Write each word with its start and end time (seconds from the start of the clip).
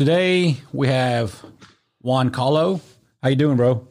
today 0.00 0.56
we 0.72 0.88
have 0.88 1.44
Juan 2.00 2.30
Carlo. 2.30 2.80
How 3.22 3.28
you 3.28 3.36
doing, 3.36 3.58
bro? 3.58 3.86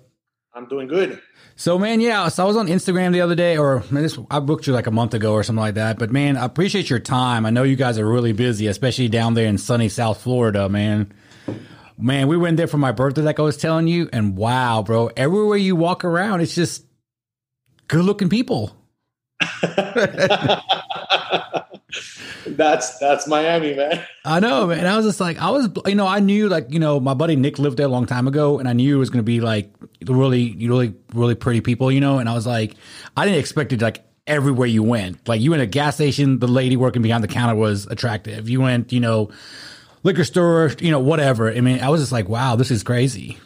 I'm 0.55 0.67
doing 0.67 0.88
good. 0.88 1.21
So, 1.55 1.78
man, 1.78 2.01
yeah. 2.01 2.29
So 2.29 2.43
I 2.43 2.47
was 2.47 2.58
on 2.58 2.66
Instagram 2.66 3.13
the 3.13 3.21
other 3.21 3.35
day, 3.35 3.59
or 3.59 3.83
man, 3.92 4.01
this, 4.01 4.17
I 4.32 4.40
booked 4.40 4.66
you 4.66 4.74
like 4.74 4.87
a 4.87 4.92
month 4.92 5.14
ago 5.14 5.33
or 5.33 5.43
something 5.43 5.61
like 5.61 5.75
that. 5.75 6.00
But 6.00 6.09
man, 6.11 6.35
I 6.35 6.45
appreciate 6.45 6.90
your 6.90 6.98
time. 6.98 7.45
I 7.45 7.51
know 7.51 7.61
you 7.61 7.75
guys 7.75 8.00
are 8.00 8.09
really 8.09 8.32
busy, 8.32 8.66
especially 8.66 9.07
down 9.07 9.36
there 9.36 9.45
in 9.45 9.59
sunny 9.59 9.88
South 9.88 10.20
Florida, 10.20 10.68
man. 10.68 11.14
Man, 11.95 12.28
we 12.28 12.38
went 12.38 12.57
there 12.57 12.66
for 12.66 12.80
my 12.80 12.91
birthday, 12.91 13.21
like 13.21 13.38
I 13.39 13.44
was 13.44 13.57
telling 13.57 13.88
you, 13.88 14.10
and 14.12 14.36
wow, 14.36 14.82
bro, 14.82 15.12
everywhere 15.16 15.57
you 15.57 15.76
walk 15.76 16.04
around, 16.04 16.41
it's 16.41 16.55
just 16.55 16.86
good-looking 17.88 18.30
people. 18.30 18.76
that's 22.55 22.97
that's 23.00 23.27
Miami, 23.27 23.75
man. 23.75 24.05
I 24.25 24.39
know, 24.39 24.68
man. 24.68 24.86
I 24.86 24.95
was 24.95 25.05
just 25.05 25.20
like, 25.20 25.38
I 25.39 25.49
was, 25.49 25.70
you 25.86 25.95
know, 25.95 26.07
I 26.07 26.20
knew 26.20 26.49
like, 26.49 26.71
you 26.71 26.79
know, 26.79 26.99
my 26.99 27.13
buddy 27.13 27.36
Nick 27.36 27.59
lived 27.59 27.77
there 27.77 27.86
a 27.86 27.89
long 27.89 28.05
time 28.05 28.27
ago, 28.27 28.59
and 28.59 28.67
I 28.67 28.73
knew 28.73 28.95
it 28.95 28.99
was 28.99 29.09
going 29.09 29.20
to 29.20 29.23
be 29.23 29.41
like 29.41 29.73
really, 30.05 30.55
really, 30.67 30.94
really 31.13 31.35
pretty 31.35 31.62
people, 31.62 31.91
you 31.91 32.02
know. 32.02 32.20
And 32.20 32.30
I 32.30 32.34
was 32.34 32.45
like, 32.45 32.75
I 33.16 33.25
didn't 33.25 33.39
expect 33.39 33.73
it 33.73 33.81
like 33.81 34.03
everywhere 34.27 34.67
you 34.67 34.84
went. 34.84 35.27
Like 35.27 35.41
you 35.41 35.52
went 35.52 35.59
to 35.59 35.66
a 35.66 35.67
gas 35.67 35.95
station, 35.95 36.39
the 36.39 36.48
lady 36.48 36.77
working 36.77 37.02
behind 37.02 37.23
the 37.23 37.27
counter 37.27 37.55
was 37.55 37.88
attractive. 37.88 38.48
You 38.50 38.61
went, 38.61 38.94
you 38.94 39.00
know, 39.00 39.31
liquor 40.03 40.23
store, 40.23 40.72
you 40.80 40.91
know, 40.91 41.00
whatever. 41.00 41.52
I 41.52 41.61
mean, 41.61 41.80
I 41.80 41.89
was 41.89 42.02
just 42.02 42.11
like, 42.11 42.30
wow, 42.30 42.55
this 42.55 42.72
is 42.72 42.84
crazy. 42.84 43.38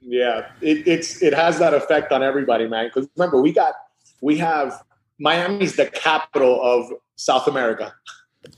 Yeah, 0.00 0.46
it, 0.60 0.86
it's 0.86 1.20
it 1.20 1.34
has 1.34 1.58
that 1.58 1.74
effect 1.74 2.12
on 2.12 2.22
everybody, 2.22 2.68
man. 2.68 2.86
Because 2.86 3.08
remember, 3.16 3.42
we 3.42 3.52
got 3.52 3.74
we 4.20 4.38
have 4.38 4.82
Miami's 5.18 5.76
the 5.76 5.86
capital 5.86 6.60
of 6.62 6.92
South 7.16 7.48
America. 7.48 7.92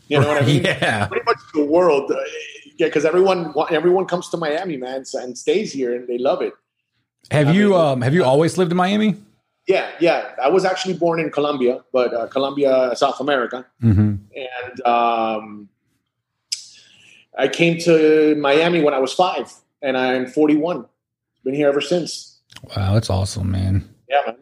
You 0.08 0.20
know 0.20 0.28
what 0.28 0.42
I 0.42 0.46
mean? 0.46 0.62
Yeah. 0.64 1.06
Pretty 1.06 1.24
much 1.24 1.38
the 1.54 1.64
world. 1.64 2.10
Uh, 2.10 2.16
yeah, 2.78 2.86
because 2.86 3.04
everyone 3.04 3.52
everyone 3.70 4.06
comes 4.06 4.28
to 4.30 4.36
Miami, 4.36 4.76
man, 4.76 5.04
and 5.14 5.36
stays 5.36 5.72
here, 5.72 5.94
and 5.94 6.06
they 6.08 6.18
love 6.18 6.42
it. 6.42 6.52
Have 7.30 7.48
I 7.48 7.52
you 7.52 7.70
mean, 7.70 7.80
um 7.80 8.00
have 8.02 8.14
you 8.14 8.24
always 8.24 8.56
lived 8.58 8.70
in 8.70 8.76
Miami? 8.76 9.16
Yeah, 9.66 9.90
yeah. 10.00 10.30
I 10.42 10.48
was 10.48 10.64
actually 10.64 10.94
born 10.94 11.20
in 11.20 11.30
Colombia, 11.30 11.84
but 11.92 12.14
uh, 12.14 12.26
Colombia, 12.28 12.92
South 12.96 13.20
America, 13.20 13.66
Mm-hmm. 13.82 14.14
and 14.34 14.86
um, 14.86 15.68
I 17.36 17.48
came 17.48 17.78
to 17.80 18.34
Miami 18.36 18.80
when 18.82 18.94
I 18.94 18.98
was 18.98 19.12
five, 19.12 19.52
and 19.82 19.96
I'm 19.98 20.26
41. 20.26 20.86
Been 21.44 21.54
here 21.54 21.68
ever 21.68 21.80
since. 21.82 22.38
Wow, 22.74 22.94
that's 22.94 23.10
awesome, 23.10 23.50
man. 23.50 23.86
Yeah, 24.08 24.22
man. 24.26 24.36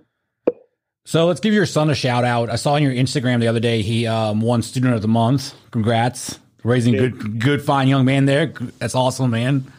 So 1.07 1.27
let's 1.27 1.39
give 1.39 1.55
your 1.55 1.67
son 1.67 1.89
a 1.89 1.95
shout 1.95 2.25
out. 2.25 2.51
I 2.51 2.57
saw 2.57 2.73
on 2.73 2.83
your 2.83 2.91
Instagram 2.91 3.39
the 3.39 3.47
other 3.47 3.61
day 3.61 3.81
he 3.81 4.09
um, 4.09 4.41
won 4.41 4.61
Student 4.61 4.93
of 4.93 5.03
the 5.03 5.09
Month. 5.09 5.55
Congrats, 5.71 6.41
raising 6.65 6.95
good, 6.95 7.39
good, 7.39 7.63
fine 7.63 7.87
young 7.87 8.05
man 8.05 8.25
there. 8.25 8.53
That's 8.81 8.97
awesome, 8.97 9.31
man. 9.31 9.73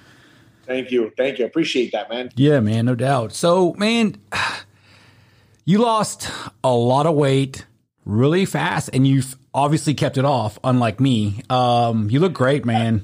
Thank 0.66 0.90
you, 0.90 1.12
thank 1.18 1.38
you. 1.38 1.46
Appreciate 1.46 1.92
that, 1.92 2.10
man. 2.10 2.30
Yeah, 2.38 2.62
man, 2.62 2.86
no 2.86 2.96
doubt. 2.96 3.34
So, 3.34 3.74
man, 3.74 4.16
you 5.66 5.80
lost 5.80 6.32
a 6.64 6.74
lot 6.74 7.06
of 7.06 7.16
weight 7.16 7.66
really 8.06 8.46
fast, 8.46 8.90
and 8.94 9.06
you've 9.06 9.36
obviously 9.54 9.94
kept 9.94 10.18
it 10.18 10.24
off. 10.24 10.58
Unlike 10.64 11.02
me, 11.02 11.42
um, 11.50 12.10
you 12.10 12.22
look 12.22 12.32
great, 12.32 12.64
man. 12.64 13.04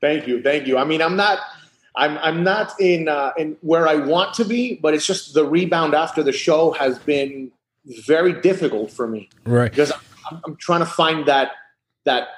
Thank 0.00 0.26
you, 0.26 0.42
thank 0.42 0.66
you. 0.66 0.78
I 0.78 0.84
mean, 0.84 1.02
I'm 1.02 1.16
not, 1.16 1.38
I'm, 1.96 2.18
I'm 2.18 2.42
not 2.44 2.80
in, 2.80 3.08
uh, 3.08 3.32
in 3.36 3.56
where 3.62 3.88
I 3.88 3.96
want 3.96 4.34
to 4.34 4.44
be, 4.44 4.76
but 4.76 4.94
it's 4.94 5.06
just 5.06 5.34
the 5.34 5.44
rebound 5.44 5.94
after 5.94 6.22
the 6.22 6.32
show 6.32 6.70
has 6.72 6.98
been 6.98 7.50
very 8.06 8.40
difficult 8.40 8.90
for 8.92 9.06
me 9.08 9.28
Right. 9.44 9.70
because 9.70 9.90
I'm, 10.30 10.40
I'm 10.46 10.56
trying 10.56 10.80
to 10.80 10.86
find 10.86 11.26
that, 11.26 11.52
that 12.04 12.28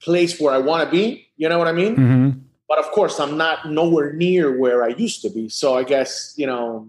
place 0.00 0.40
where 0.40 0.54
I 0.54 0.58
want 0.58 0.84
to 0.84 0.90
be. 0.90 1.26
You 1.36 1.48
know 1.48 1.58
what 1.58 1.68
I 1.68 1.72
mean? 1.72 1.94
hmm 1.96 2.30
But 2.68 2.78
of 2.78 2.86
course, 2.92 3.20
I'm 3.20 3.36
not 3.36 3.68
nowhere 3.70 4.12
near 4.14 4.56
where 4.56 4.82
I 4.82 4.88
used 4.88 5.20
to 5.22 5.30
be. 5.30 5.48
So 5.48 5.76
I 5.76 5.84
guess 5.84 6.34
you 6.36 6.46
know, 6.46 6.88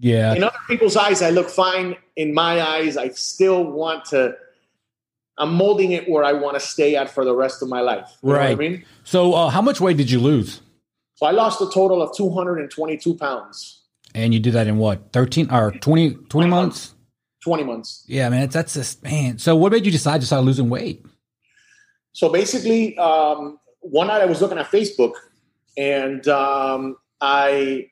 Yeah. 0.00 0.34
in 0.34 0.42
other 0.42 0.58
people's 0.66 0.96
eyes, 0.96 1.22
I 1.22 1.30
look 1.30 1.48
fine. 1.48 1.96
In 2.16 2.34
my 2.34 2.60
eyes, 2.60 2.96
I 2.96 3.08
still 3.10 3.62
want 3.64 4.06
to. 4.06 4.34
I'm 5.38 5.54
molding 5.54 5.92
it 5.92 6.08
where 6.08 6.24
I 6.24 6.32
want 6.32 6.54
to 6.54 6.60
stay 6.60 6.96
at 6.96 7.08
for 7.10 7.24
the 7.24 7.34
rest 7.34 7.62
of 7.62 7.68
my 7.68 7.80
life. 7.80 8.08
You 8.22 8.30
know 8.30 8.34
what 8.38 8.42
I 8.42 8.48
Right. 8.48 8.58
mean? 8.58 8.84
So, 9.04 9.32
uh, 9.34 9.48
how 9.48 9.62
much 9.62 9.80
weight 9.80 9.96
did 9.96 10.10
you 10.10 10.20
lose? 10.20 10.60
So 11.20 11.26
I 11.26 11.32
lost 11.32 11.60
a 11.60 11.66
total 11.68 12.00
of 12.00 12.16
222 12.16 13.14
pounds, 13.14 13.82
And 14.14 14.32
you 14.32 14.40
did 14.40 14.54
that 14.54 14.66
in 14.66 14.78
what, 14.78 15.12
13 15.12 15.50
or 15.50 15.70
20, 15.70 16.14
20 16.14 16.48
months? 16.48 16.94
20 17.44 17.62
months. 17.62 18.04
Yeah, 18.08 18.30
man, 18.30 18.40
that's, 18.40 18.54
that's 18.54 18.72
just, 18.72 19.02
man. 19.02 19.36
So, 19.38 19.54
what 19.54 19.70
made 19.70 19.84
you 19.84 19.92
decide 19.92 20.22
to 20.22 20.26
start 20.26 20.44
losing 20.44 20.70
weight? 20.70 21.04
So 22.14 22.30
basically, 22.30 22.96
um, 22.96 23.58
one 23.80 24.06
night 24.06 24.22
I 24.22 24.24
was 24.24 24.40
looking 24.40 24.56
at 24.56 24.70
Facebook, 24.70 25.12
and 25.76 26.26
um, 26.26 26.96
I 27.20 27.90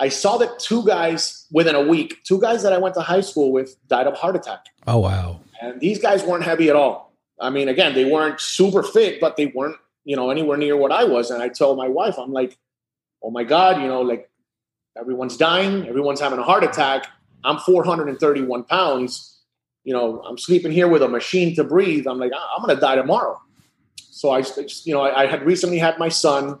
I 0.00 0.08
saw 0.08 0.36
that 0.38 0.58
two 0.58 0.84
guys 0.84 1.46
within 1.52 1.76
a 1.76 1.82
week, 1.82 2.18
two 2.24 2.40
guys 2.40 2.64
that 2.64 2.72
I 2.72 2.78
went 2.78 2.96
to 2.96 3.00
high 3.00 3.20
school 3.20 3.52
with, 3.52 3.76
died 3.86 4.08
of 4.08 4.14
heart 4.14 4.34
attack, 4.34 4.66
Oh, 4.88 4.98
wow. 4.98 5.38
and 5.62 5.80
these 5.80 6.00
guys 6.00 6.24
weren't 6.24 6.42
heavy 6.42 6.68
at 6.68 6.74
all. 6.74 7.12
I 7.40 7.48
mean, 7.50 7.68
again, 7.68 7.94
they 7.94 8.04
weren't 8.10 8.40
super 8.40 8.82
fit, 8.82 9.20
but 9.20 9.36
they 9.36 9.46
weren't 9.46 9.76
you 10.06 10.14
know 10.16 10.30
anywhere 10.30 10.56
near 10.56 10.76
what 10.76 10.92
I 10.92 11.04
was. 11.04 11.30
And 11.30 11.42
I 11.42 11.48
told 11.48 11.76
my 11.76 11.88
wife, 11.88 12.16
I'm 12.18 12.32
like, 12.32 12.56
oh 13.22 13.30
my 13.30 13.44
god, 13.44 13.82
you 13.82 13.88
know, 13.88 14.00
like 14.00 14.30
everyone's 14.98 15.36
dying, 15.36 15.86
everyone's 15.86 16.20
having 16.20 16.38
a 16.38 16.44
heart 16.44 16.64
attack. 16.64 17.08
I'm 17.44 17.58
431 17.58 18.64
pounds. 18.64 19.40
You 19.84 19.92
know, 19.92 20.22
I'm 20.22 20.38
sleeping 20.38 20.72
here 20.72 20.88
with 20.88 21.02
a 21.02 21.08
machine 21.08 21.54
to 21.56 21.64
breathe. 21.64 22.06
I'm 22.06 22.18
like, 22.18 22.32
I'm 22.32 22.64
going 22.64 22.74
to 22.74 22.80
die 22.80 22.96
tomorrow. 22.96 23.40
So 23.96 24.30
I, 24.30 24.40
just, 24.40 24.86
you 24.86 24.94
know, 24.94 25.02
I, 25.02 25.24
I 25.24 25.26
had 25.26 25.44
recently 25.44 25.78
had 25.78 25.98
my 25.98 26.08
son. 26.08 26.58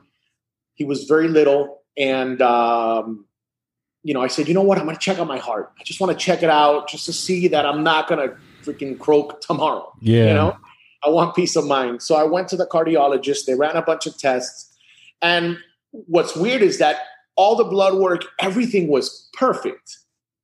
He 0.74 0.84
was 0.84 1.04
very 1.04 1.26
little, 1.26 1.82
and 1.96 2.42
um, 2.42 3.24
you 4.02 4.12
know, 4.12 4.22
I 4.22 4.26
said, 4.26 4.46
you 4.46 4.54
know 4.54 4.62
what? 4.62 4.78
I'm 4.78 4.84
going 4.84 4.96
to 4.96 5.00
check 5.00 5.18
out 5.18 5.26
my 5.26 5.38
heart. 5.38 5.72
I 5.80 5.82
just 5.84 6.00
want 6.00 6.12
to 6.12 6.24
check 6.24 6.42
it 6.42 6.50
out 6.50 6.88
just 6.88 7.06
to 7.06 7.12
see 7.12 7.48
that 7.48 7.64
I'm 7.64 7.82
not 7.82 8.08
going 8.08 8.28
to 8.28 8.36
freaking 8.62 8.98
croak 8.98 9.40
tomorrow. 9.40 9.92
Yeah. 10.00 10.26
You 10.26 10.34
know, 10.34 10.56
I 11.06 11.10
want 11.10 11.34
peace 11.36 11.56
of 11.56 11.66
mind. 11.66 12.02
So 12.02 12.16
I 12.16 12.24
went 12.24 12.48
to 12.48 12.56
the 12.56 12.66
cardiologist. 12.66 13.46
They 13.46 13.54
ran 13.54 13.76
a 13.76 13.82
bunch 13.82 14.06
of 14.06 14.18
tests, 14.18 14.76
and 15.22 15.58
what's 15.90 16.36
weird 16.36 16.62
is 16.62 16.78
that 16.78 16.96
all 17.36 17.54
the 17.54 17.64
blood 17.64 17.94
work, 17.94 18.24
everything 18.40 18.88
was 18.88 19.28
perfect. 19.34 19.98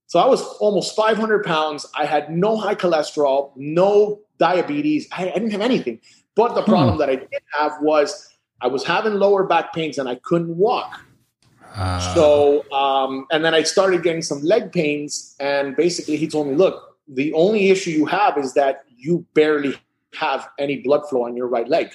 So 0.06 0.20
I 0.20 0.26
was 0.26 0.42
almost 0.60 0.94
500 0.94 1.42
pounds. 1.44 1.86
I 1.96 2.04
had 2.04 2.30
no 2.30 2.56
high 2.56 2.74
cholesterol, 2.74 3.52
no 3.56 4.20
diabetes. 4.38 5.08
I, 5.10 5.30
I 5.30 5.32
didn't 5.32 5.52
have 5.52 5.62
anything. 5.62 6.00
But 6.34 6.54
the 6.54 6.62
problem 6.62 6.98
that 6.98 7.08
I 7.08 7.16
did 7.16 7.42
have 7.58 7.72
was 7.80 8.28
I 8.60 8.66
was 8.66 8.84
having 8.84 9.14
lower 9.14 9.44
back 9.44 9.72
pains 9.72 9.96
and 9.98 10.08
I 10.08 10.16
couldn't 10.16 10.56
walk. 10.56 11.00
Uh, 11.74 12.14
So, 12.14 12.70
um, 12.72 13.26
and 13.30 13.42
then 13.42 13.54
I 13.54 13.62
started 13.62 14.02
getting 14.02 14.20
some 14.22 14.42
leg 14.42 14.70
pains. 14.72 15.34
And 15.40 15.74
basically, 15.76 16.16
he 16.16 16.28
told 16.28 16.46
me, 16.46 16.54
look, 16.54 16.98
the 17.08 17.32
only 17.32 17.70
issue 17.70 17.90
you 17.90 18.06
have 18.06 18.36
is 18.36 18.52
that 18.54 18.84
you 18.96 19.24
barely 19.32 19.74
have 20.14 20.48
any 20.58 20.78
blood 20.78 21.08
flow 21.08 21.24
on 21.24 21.36
your 21.36 21.48
right 21.48 21.68
leg. 21.68 21.90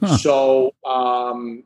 Huh. 0.00 0.16
So, 0.16 0.74
um, 0.84 1.64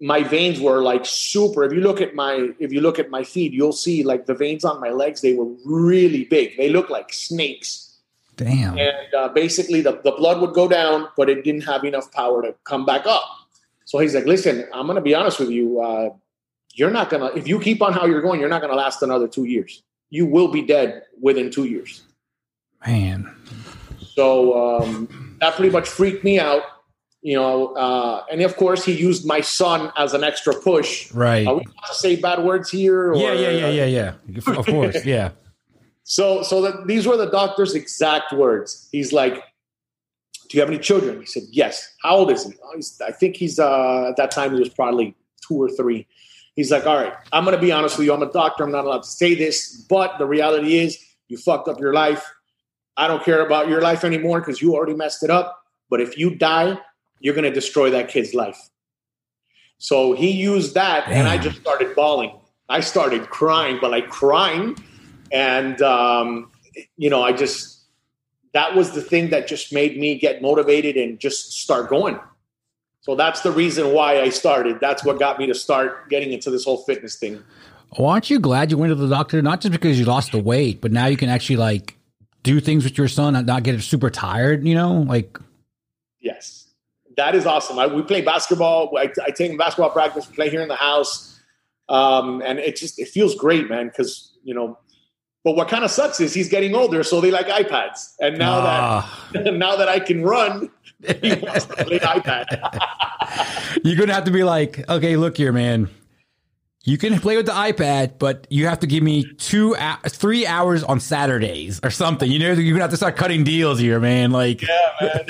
my 0.00 0.22
veins 0.22 0.60
were 0.60 0.82
like 0.82 1.04
super. 1.04 1.64
If 1.64 1.72
you 1.72 1.80
look 1.80 2.00
at 2.00 2.14
my 2.14 2.50
if 2.58 2.72
you 2.72 2.80
look 2.80 2.98
at 2.98 3.10
my 3.10 3.24
feet, 3.24 3.52
you'll 3.52 3.72
see 3.72 4.02
like 4.02 4.26
the 4.26 4.34
veins 4.34 4.64
on 4.64 4.80
my 4.80 4.90
legs. 4.90 5.20
They 5.20 5.34
were 5.34 5.48
really 5.64 6.24
big. 6.24 6.56
They 6.56 6.68
look 6.68 6.88
like 6.88 7.12
snakes. 7.12 7.98
damn. 8.36 8.78
And 8.78 9.14
uh, 9.16 9.28
basically, 9.30 9.80
the, 9.80 10.00
the 10.04 10.12
blood 10.12 10.40
would 10.40 10.54
go 10.54 10.68
down, 10.68 11.08
but 11.16 11.28
it 11.28 11.42
didn't 11.42 11.62
have 11.62 11.84
enough 11.84 12.12
power 12.12 12.42
to 12.42 12.54
come 12.64 12.86
back 12.86 13.06
up. 13.06 13.24
So 13.86 13.98
he's 13.98 14.14
like, 14.14 14.26
"Listen, 14.26 14.66
I'm 14.72 14.86
going 14.86 14.96
to 14.96 15.02
be 15.02 15.14
honest 15.14 15.40
with 15.40 15.50
you. 15.50 15.80
Uh, 15.80 16.10
you're 16.74 16.92
not 16.92 17.10
going 17.10 17.22
to 17.28 17.36
if 17.36 17.48
you 17.48 17.58
keep 17.58 17.82
on 17.82 17.92
how 17.92 18.06
you're 18.06 18.22
going, 18.22 18.38
you're 18.38 18.48
not 18.48 18.60
going 18.60 18.70
to 18.70 18.76
last 18.76 19.02
another 19.02 19.26
two 19.26 19.44
years. 19.44 19.82
You 20.10 20.26
will 20.26 20.48
be 20.48 20.62
dead 20.62 21.02
within 21.20 21.50
two 21.50 21.64
years." 21.64 22.02
Man. 22.86 23.34
So 24.18 24.80
um, 24.80 25.36
that 25.38 25.54
pretty 25.54 25.70
much 25.70 25.88
freaked 25.88 26.24
me 26.24 26.40
out. 26.40 26.62
You 27.22 27.36
know, 27.36 27.68
uh, 27.74 28.24
and 28.32 28.42
of 28.42 28.56
course, 28.56 28.84
he 28.84 28.92
used 28.92 29.24
my 29.24 29.40
son 29.40 29.92
as 29.96 30.12
an 30.12 30.24
extra 30.24 30.54
push. 30.54 31.12
Right. 31.12 31.46
Are 31.46 31.54
we 31.54 31.62
allowed 31.62 31.86
to 31.86 31.94
say 31.94 32.16
bad 32.16 32.42
words 32.42 32.68
here? 32.68 33.12
Or, 33.12 33.16
Yeah, 33.16 33.32
yeah, 33.34 33.50
yeah, 33.50 33.84
yeah, 33.84 33.84
yeah. 33.84 34.58
Of 34.58 34.66
course, 34.66 35.04
yeah. 35.04 35.30
So, 36.02 36.42
so 36.42 36.62
that 36.62 36.86
these 36.86 37.06
were 37.06 37.18
the 37.18 37.30
doctor's 37.30 37.74
exact 37.74 38.32
words. 38.32 38.88
He's 38.90 39.12
like, 39.12 39.34
"Do 40.48 40.56
you 40.56 40.60
have 40.60 40.70
any 40.70 40.78
children?" 40.78 41.20
He 41.20 41.26
said, 41.26 41.42
"Yes." 41.52 41.86
How 42.02 42.16
old 42.16 42.30
is 42.32 42.46
he? 42.46 42.54
"Oh, 42.64 42.72
he's, 42.74 42.98
I 43.06 43.12
think 43.12 43.36
he's 43.36 43.58
uh, 43.58 44.08
at 44.08 44.16
that 44.16 44.30
time 44.30 44.54
he 44.54 44.58
was 44.58 44.70
probably 44.70 45.14
two 45.46 45.62
or 45.62 45.68
three. 45.68 46.06
He's 46.56 46.72
like, 46.72 46.86
"All 46.86 46.96
right, 46.96 47.12
I'm 47.30 47.44
going 47.44 47.54
to 47.54 47.60
be 47.60 47.72
honest 47.72 47.98
with 47.98 48.06
you. 48.06 48.14
I'm 48.14 48.22
a 48.22 48.32
doctor. 48.32 48.64
I'm 48.64 48.72
not 48.72 48.86
allowed 48.86 49.02
to 49.02 49.08
say 49.22 49.34
this, 49.34 49.84
but 49.90 50.16
the 50.16 50.24
reality 50.24 50.78
is, 50.78 50.98
you 51.28 51.36
fucked 51.36 51.68
up 51.68 51.78
your 51.78 51.92
life. 51.92 52.24
I 52.98 53.06
don't 53.06 53.24
care 53.24 53.44
about 53.46 53.68
your 53.68 53.80
life 53.80 54.04
anymore 54.04 54.40
because 54.40 54.60
you 54.60 54.74
already 54.74 54.94
messed 54.94 55.22
it 55.22 55.30
up. 55.30 55.62
But 55.88 56.02
if 56.02 56.18
you 56.18 56.34
die, 56.34 56.78
you're 57.20 57.34
going 57.34 57.44
to 57.44 57.50
destroy 57.50 57.88
that 57.90 58.08
kid's 58.08 58.34
life." 58.34 58.58
So 59.78 60.12
he 60.12 60.30
used 60.30 60.74
that, 60.74 61.08
and 61.08 61.26
I 61.26 61.38
just 61.38 61.60
started 61.60 61.94
bawling. 61.96 62.32
I 62.68 62.80
started 62.80 63.30
crying, 63.30 63.78
but 63.80 63.90
like 63.90 64.10
crying 64.10 64.76
and 65.32 65.80
um, 65.82 66.50
you 66.96 67.10
know 67.10 67.22
i 67.22 67.32
just 67.32 67.84
that 68.54 68.74
was 68.74 68.92
the 68.92 69.02
thing 69.02 69.30
that 69.30 69.46
just 69.46 69.72
made 69.72 69.98
me 69.98 70.18
get 70.18 70.40
motivated 70.40 70.96
and 70.96 71.20
just 71.20 71.52
start 71.52 71.90
going 71.90 72.18
So 73.02 73.14
that's 73.14 73.42
the 73.42 73.52
reason 73.52 73.92
why 73.92 74.20
I 74.20 74.30
started. 74.30 74.80
That's 74.80 75.04
what 75.04 75.18
got 75.18 75.38
me 75.38 75.46
to 75.46 75.54
start 75.54 76.08
getting 76.08 76.32
into 76.32 76.50
this 76.50 76.64
whole 76.64 76.78
fitness 76.84 77.16
thing. 77.16 77.42
Well, 77.96 78.08
aren't 78.08 78.30
you 78.30 78.38
glad 78.38 78.70
you 78.70 78.78
went 78.78 78.90
to 78.90 78.94
the 78.94 79.08
doctor? 79.08 79.40
Not 79.42 79.60
just 79.60 79.72
because 79.72 79.98
you 79.98 80.06
lost 80.06 80.32
the 80.32 80.42
weight, 80.42 80.80
but 80.80 80.92
now 80.92 81.06
you 81.06 81.16
can 81.16 81.28
actually 81.28 81.56
like 81.56 81.97
do 82.42 82.60
things 82.60 82.84
with 82.84 82.96
your 82.96 83.08
son 83.08 83.36
and 83.36 83.46
not 83.46 83.62
get 83.62 83.80
super 83.82 84.10
tired. 84.10 84.66
You 84.66 84.74
know, 84.74 84.92
like 85.02 85.38
yes, 86.20 86.68
that 87.16 87.34
is 87.34 87.46
awesome. 87.46 87.78
I, 87.78 87.86
we 87.86 88.02
play 88.02 88.20
basketball. 88.22 88.96
I, 88.96 89.10
I 89.24 89.30
take 89.30 89.50
him 89.50 89.56
basketball 89.56 89.90
practice. 89.90 90.28
We 90.28 90.34
play 90.34 90.50
here 90.50 90.60
in 90.60 90.68
the 90.68 90.76
house, 90.76 91.40
um, 91.88 92.42
and 92.44 92.58
it 92.58 92.76
just 92.76 92.98
it 92.98 93.08
feels 93.08 93.34
great, 93.34 93.68
man. 93.68 93.88
Because 93.88 94.32
you 94.42 94.54
know, 94.54 94.78
but 95.44 95.56
what 95.56 95.68
kind 95.68 95.84
of 95.84 95.90
sucks 95.90 96.20
is 96.20 96.32
he's 96.34 96.48
getting 96.48 96.74
older, 96.74 97.02
so 97.02 97.20
they 97.20 97.30
like 97.30 97.48
iPads, 97.48 98.14
and 98.20 98.38
now 98.38 98.58
Ah. 98.60 99.28
that 99.32 99.54
now 99.54 99.76
that 99.76 99.88
I 99.88 100.00
can 100.00 100.22
run, 100.22 100.70
he 101.20 101.34
wants 101.34 101.66
to 101.66 101.84
play 101.84 101.98
iPad. 101.98 102.46
you're 103.84 103.96
gonna 103.96 104.14
have 104.14 104.24
to 104.24 104.30
be 104.30 104.44
like, 104.44 104.88
okay, 104.88 105.16
look 105.16 105.36
here, 105.36 105.52
man. 105.52 105.88
You 106.88 106.96
can 106.96 107.20
play 107.20 107.36
with 107.36 107.44
the 107.44 107.52
iPad, 107.52 108.12
but 108.18 108.46
you 108.48 108.66
have 108.66 108.80
to 108.80 108.86
give 108.86 109.02
me 109.02 109.30
two, 109.34 109.76
three 110.06 110.46
hours 110.46 110.82
on 110.82 111.00
Saturdays 111.00 111.80
or 111.82 111.90
something. 111.90 112.30
You 112.30 112.38
know, 112.38 112.52
you're 112.52 112.72
gonna 112.72 112.84
have 112.84 112.90
to 112.92 112.96
start 112.96 113.14
cutting 113.14 113.44
deals 113.44 113.78
here, 113.78 114.00
man. 114.00 114.30
Like, 114.30 114.62
yeah, 114.62 114.68
man. 115.02 115.26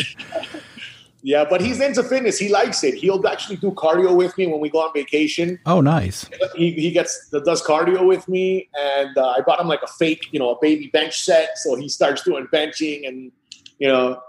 yeah, 1.25 1.45
but 1.51 1.61
he's 1.61 1.81
into 1.81 2.05
fitness. 2.05 2.39
He 2.39 2.49
likes 2.49 2.85
it. 2.85 2.95
He'll 2.95 3.27
actually 3.27 3.57
do 3.57 3.73
cardio 3.73 4.15
with 4.15 4.39
me 4.39 4.47
when 4.47 4.61
we 4.61 4.71
go 4.71 4.79
on 4.79 4.93
vacation. 4.95 5.59
oh, 5.67 5.81
nice. 5.81 6.31
He, 6.55 6.71
he 6.75 6.93
gets 6.93 7.29
does 7.31 7.61
cardio 7.61 8.07
with 8.07 8.29
me, 8.29 8.69
and 8.79 9.19
uh, 9.19 9.31
I 9.31 9.41
bought 9.41 9.61
him 9.61 9.67
like 9.67 9.83
a 9.83 9.89
fake, 9.89 10.29
you 10.31 10.39
know, 10.39 10.51
a 10.51 10.59
baby 10.61 10.87
bench 10.93 11.21
set. 11.21 11.59
So 11.59 11.75
he 11.75 11.89
starts 11.89 12.23
doing 12.23 12.47
benching, 12.53 13.09
and 13.09 13.33
you 13.81 13.89
know, 13.89 14.23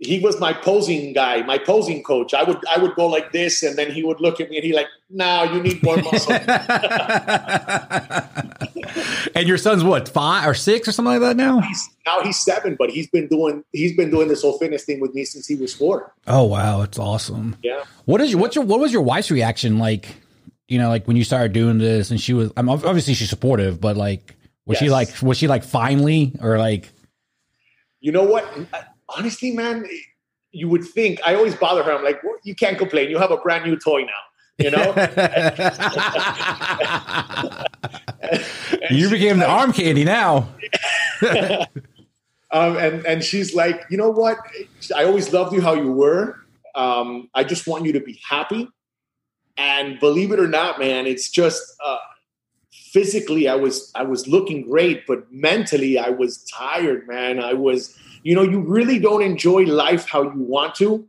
he 0.00 0.18
was 0.18 0.40
my 0.40 0.54
posing 0.54 1.12
guy, 1.12 1.42
my 1.42 1.58
posing 1.58 2.02
coach. 2.02 2.32
I 2.32 2.42
would 2.42 2.56
I 2.68 2.78
would 2.78 2.94
go 2.94 3.06
like 3.06 3.32
this, 3.32 3.62
and 3.62 3.76
then 3.76 3.90
he 3.90 4.02
would 4.02 4.18
look 4.18 4.40
at 4.40 4.48
me, 4.48 4.56
and 4.56 4.64
he 4.64 4.72
like, 4.72 4.86
"No, 5.10 5.42
you 5.44 5.62
need 5.62 5.82
more 5.82 5.98
muscle." 5.98 6.32
and 9.34 9.46
your 9.46 9.58
son's 9.58 9.84
what, 9.84 10.08
five 10.08 10.48
or 10.48 10.54
six 10.54 10.88
or 10.88 10.92
something 10.92 11.12
like 11.12 11.20
that 11.20 11.36
now? 11.36 11.60
he's, 11.60 11.90
now 12.06 12.22
he's 12.22 12.38
seven, 12.38 12.76
but 12.78 12.88
he's 12.88 13.10
been 13.10 13.28
doing 13.28 13.62
he's 13.72 13.94
been 13.94 14.10
doing 14.10 14.28
this 14.28 14.40
whole 14.40 14.58
fitness 14.58 14.84
thing 14.84 15.00
with 15.00 15.14
me 15.14 15.26
since 15.26 15.46
he 15.46 15.54
was 15.54 15.74
four. 15.74 16.14
Oh 16.26 16.44
wow, 16.44 16.80
it's 16.80 16.98
awesome. 16.98 17.56
Yeah. 17.62 17.84
What 18.06 18.22
is 18.22 18.30
your 18.30 18.40
what's 18.40 18.56
your 18.56 18.64
what 18.64 18.80
was 18.80 18.94
your 18.94 19.02
wife's 19.02 19.30
reaction 19.30 19.78
like? 19.78 20.08
You 20.66 20.78
know, 20.78 20.88
like 20.88 21.06
when 21.06 21.18
you 21.18 21.24
started 21.24 21.52
doing 21.52 21.76
this, 21.76 22.10
and 22.10 22.18
she 22.18 22.32
was. 22.32 22.50
I'm 22.56 22.70
obviously 22.70 23.12
she's 23.12 23.28
supportive, 23.28 23.78
but 23.80 23.98
like, 23.98 24.34
was 24.64 24.78
she 24.78 24.88
like 24.88 25.20
was 25.20 25.36
she 25.36 25.46
like 25.46 25.64
finally 25.64 26.32
or 26.40 26.58
like? 26.58 26.88
You 27.98 28.12
know 28.12 28.22
what? 28.22 28.48
Honestly, 29.16 29.50
man, 29.52 29.86
you 30.52 30.68
would 30.68 30.84
think 30.84 31.20
I 31.24 31.34
always 31.34 31.54
bother 31.54 31.82
her. 31.82 31.92
I'm 31.92 32.04
like, 32.04 32.22
well, 32.22 32.36
you 32.44 32.54
can't 32.54 32.78
complain. 32.78 33.10
You 33.10 33.18
have 33.18 33.30
a 33.30 33.36
brand 33.36 33.64
new 33.64 33.76
toy 33.76 34.02
now. 34.02 34.10
You 34.58 34.70
know, 34.70 34.92
you 38.90 39.08
became 39.08 39.38
the 39.38 39.46
arm 39.48 39.72
candy 39.72 40.04
now. 40.04 40.48
um, 42.50 42.76
and 42.76 43.06
and 43.06 43.24
she's 43.24 43.54
like, 43.54 43.86
you 43.88 43.96
know 43.96 44.10
what? 44.10 44.36
I 44.94 45.04
always 45.04 45.32
loved 45.32 45.54
you 45.54 45.62
how 45.62 45.72
you 45.72 45.92
were. 45.92 46.36
Um, 46.74 47.30
I 47.34 47.42
just 47.44 47.66
want 47.66 47.86
you 47.86 47.92
to 47.92 48.00
be 48.00 48.20
happy. 48.28 48.68
And 49.56 49.98
believe 49.98 50.30
it 50.32 50.40
or 50.40 50.48
not, 50.48 50.78
man, 50.78 51.06
it's 51.06 51.30
just 51.30 51.62
uh, 51.84 51.98
physically 52.70 53.48
I 53.48 53.54
was 53.54 53.92
I 53.94 54.02
was 54.02 54.26
looking 54.26 54.62
great, 54.62 55.06
but 55.06 55.30
mentally 55.32 55.98
I 55.98 56.10
was 56.10 56.44
tired, 56.44 57.06
man. 57.06 57.40
I 57.40 57.54
was, 57.54 57.96
you 58.22 58.34
know, 58.34 58.42
you 58.42 58.60
really 58.60 58.98
don't 58.98 59.22
enjoy 59.22 59.64
life 59.64 60.08
how 60.08 60.22
you 60.22 60.40
want 60.42 60.74
to 60.76 61.06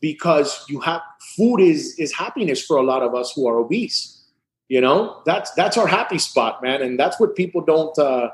because 0.00 0.64
you 0.68 0.80
have 0.80 1.00
food 1.36 1.58
is 1.58 1.98
is 1.98 2.12
happiness 2.12 2.64
for 2.64 2.76
a 2.76 2.82
lot 2.82 3.02
of 3.02 3.14
us 3.14 3.32
who 3.34 3.46
are 3.48 3.56
obese. 3.58 4.22
You 4.68 4.80
know, 4.80 5.22
that's 5.26 5.50
that's 5.52 5.76
our 5.76 5.86
happy 5.86 6.18
spot, 6.18 6.62
man, 6.62 6.82
and 6.82 6.98
that's 6.98 7.20
what 7.20 7.36
people 7.36 7.60
don't. 7.60 7.96
Uh, 7.98 8.30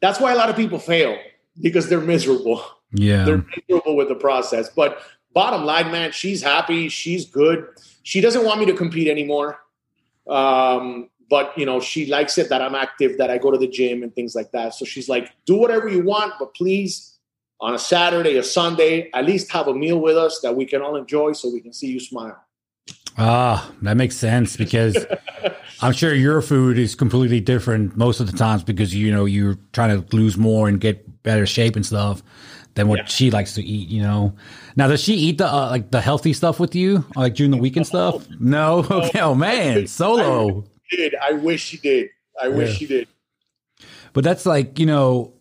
that's 0.00 0.20
why 0.20 0.32
a 0.32 0.36
lot 0.36 0.48
of 0.48 0.56
people 0.56 0.78
fail 0.78 1.18
because 1.60 1.88
they're 1.88 2.00
miserable. 2.00 2.64
Yeah. 2.92 3.24
They're 3.24 3.44
miserable 3.56 3.96
with 3.96 4.08
the 4.08 4.14
process. 4.14 4.68
But 4.68 5.02
bottom 5.34 5.64
line, 5.64 5.90
man, 5.90 6.12
she's 6.12 6.42
happy. 6.42 6.88
She's 6.88 7.24
good. 7.26 7.66
She 8.02 8.20
doesn't 8.20 8.44
want 8.44 8.60
me 8.60 8.66
to 8.66 8.74
compete 8.74 9.08
anymore. 9.08 9.60
Um, 10.28 11.10
but 11.30 11.56
you 11.58 11.66
know, 11.66 11.80
she 11.80 12.06
likes 12.06 12.38
it 12.38 12.48
that 12.48 12.62
I'm 12.62 12.74
active, 12.74 13.18
that 13.18 13.30
I 13.30 13.38
go 13.38 13.50
to 13.50 13.58
the 13.58 13.68
gym 13.68 14.02
and 14.02 14.14
things 14.14 14.34
like 14.34 14.50
that. 14.52 14.74
So 14.74 14.84
she's 14.84 15.08
like, 15.08 15.30
do 15.46 15.56
whatever 15.56 15.88
you 15.88 16.02
want, 16.02 16.34
but 16.38 16.54
please, 16.54 17.18
on 17.60 17.74
a 17.74 17.78
Saturday 17.78 18.38
or 18.38 18.42
Sunday, 18.42 19.10
at 19.12 19.24
least 19.24 19.50
have 19.52 19.66
a 19.68 19.74
meal 19.74 19.98
with 20.00 20.16
us 20.16 20.40
that 20.40 20.54
we 20.56 20.64
can 20.64 20.80
all 20.80 20.96
enjoy 20.96 21.32
so 21.32 21.50
we 21.52 21.60
can 21.60 21.72
see 21.72 21.88
you 21.88 22.00
smile. 22.00 22.36
Ah, 23.20 23.72
that 23.82 23.96
makes 23.96 24.14
sense 24.16 24.56
because 24.56 24.96
I'm 25.82 25.92
sure 25.92 26.14
your 26.14 26.40
food 26.40 26.78
is 26.78 26.94
completely 26.94 27.40
different 27.40 27.96
most 27.96 28.20
of 28.20 28.30
the 28.30 28.36
times 28.36 28.62
because 28.62 28.94
you 28.94 29.12
know 29.12 29.24
you're 29.24 29.58
trying 29.72 30.00
to 30.02 30.16
lose 30.16 30.36
more 30.36 30.68
and 30.68 30.80
get 30.80 31.22
better 31.24 31.44
shape 31.44 31.74
and 31.74 31.84
stuff 31.84 32.22
than 32.74 32.86
what 32.86 32.98
Yeah. 33.00 33.04
she 33.06 33.30
likes 33.32 33.54
to 33.54 33.62
eat. 33.62 33.88
You 33.88 34.02
know. 34.02 34.36
Now, 34.76 34.86
does 34.86 35.02
she 35.02 35.14
eat 35.14 35.38
the 35.38 35.52
uh, 35.52 35.68
like 35.68 35.90
the 35.90 36.00
healthy 36.00 36.32
stuff 36.32 36.60
with 36.60 36.76
you, 36.76 37.04
like 37.16 37.34
during 37.34 37.50
the 37.50 37.56
weekend 37.56 37.88
stuff? 37.88 38.24
No. 38.38 38.86
Okay. 38.90 39.20
Oh 39.20 39.34
man, 39.34 39.86
solo. 39.98 40.64
Did 40.90 41.14
I 41.22 41.32
wish 41.32 41.64
she 41.64 41.76
did. 41.78 42.08
I 42.40 42.48
wish 42.48 42.70
Yeah. 42.70 42.74
she 42.76 42.86
did. 42.86 43.08
But 44.12 44.24
that's 44.24 44.46
like 44.46 44.78
you 44.78 44.86
know. 44.86 45.34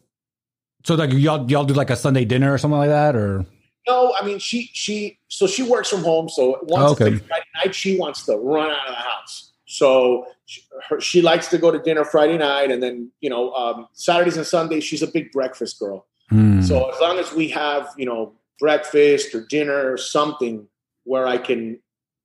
So 0.85 0.95
like 0.95 1.11
y'all 1.13 1.49
y'all 1.49 1.65
do 1.65 1.73
like 1.73 1.89
a 1.89 1.95
Sunday 1.95 2.25
dinner 2.25 2.53
or 2.53 2.57
something 2.57 2.77
like 2.77 2.89
that, 2.89 3.15
or 3.15 3.45
No, 3.87 4.13
I 4.19 4.25
mean 4.25 4.39
she 4.39 4.69
she 4.73 5.19
so 5.27 5.47
she 5.47 5.63
works 5.63 5.89
from 5.89 6.03
home. 6.03 6.29
So 6.29 6.59
once 6.63 6.99
Okay. 6.99 7.13
it's 7.15 7.25
Friday 7.27 7.45
night, 7.63 7.75
she 7.75 7.97
wants 7.97 8.25
to 8.25 8.35
run 8.37 8.69
out 8.71 8.87
of 8.87 8.95
the 8.95 9.01
house. 9.01 9.51
So 9.69 10.27
she, 10.45 10.61
her, 10.89 11.01
she 11.01 11.21
likes 11.21 11.47
to 11.49 11.57
go 11.57 11.71
to 11.71 11.79
dinner 11.79 12.05
Friday 12.05 12.37
night, 12.37 12.71
and 12.71 12.81
then 12.81 13.11
you 13.19 13.29
know 13.29 13.51
um, 13.53 13.87
Saturdays 13.93 14.37
and 14.37 14.45
Sundays 14.45 14.83
she's 14.83 15.01
a 15.03 15.07
big 15.07 15.31
breakfast 15.31 15.77
girl. 15.79 16.05
Hmm. 16.29 16.61
So 16.61 16.89
as 16.89 16.99
long 17.01 17.19
as 17.19 17.33
we 17.33 17.49
have 17.49 17.89
you 17.97 18.05
know 18.05 18.33
breakfast 18.59 19.35
or 19.35 19.45
dinner 19.45 19.91
or 19.91 19.97
something 19.97 20.67
where 21.03 21.27
I 21.27 21.37
can 21.37 21.79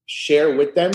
share 0.07 0.55
with 0.57 0.75
them, 0.77 0.93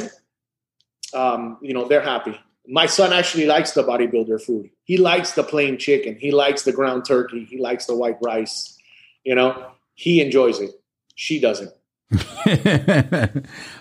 um, 1.13 1.57
you 1.61 1.73
know 1.73 1.87
they're 1.87 2.01
happy. 2.01 2.39
My 2.67 2.85
son 2.85 3.13
actually 3.13 3.45
likes 3.45 3.71
the 3.71 3.83
bodybuilder 3.83 4.41
food. 4.43 4.69
He 4.83 4.97
likes 4.97 5.31
the 5.31 5.43
plain 5.43 5.77
chicken. 5.77 6.17
He 6.19 6.31
likes 6.31 6.63
the 6.63 6.73
ground 6.73 7.05
turkey. 7.05 7.45
He 7.45 7.57
likes 7.57 7.85
the 7.85 7.95
white 7.95 8.17
rice. 8.21 8.77
You 9.23 9.35
know, 9.35 9.71
he 9.95 10.21
enjoys 10.21 10.59
it. 10.59 10.71
She 11.15 11.39
doesn't. 11.39 11.71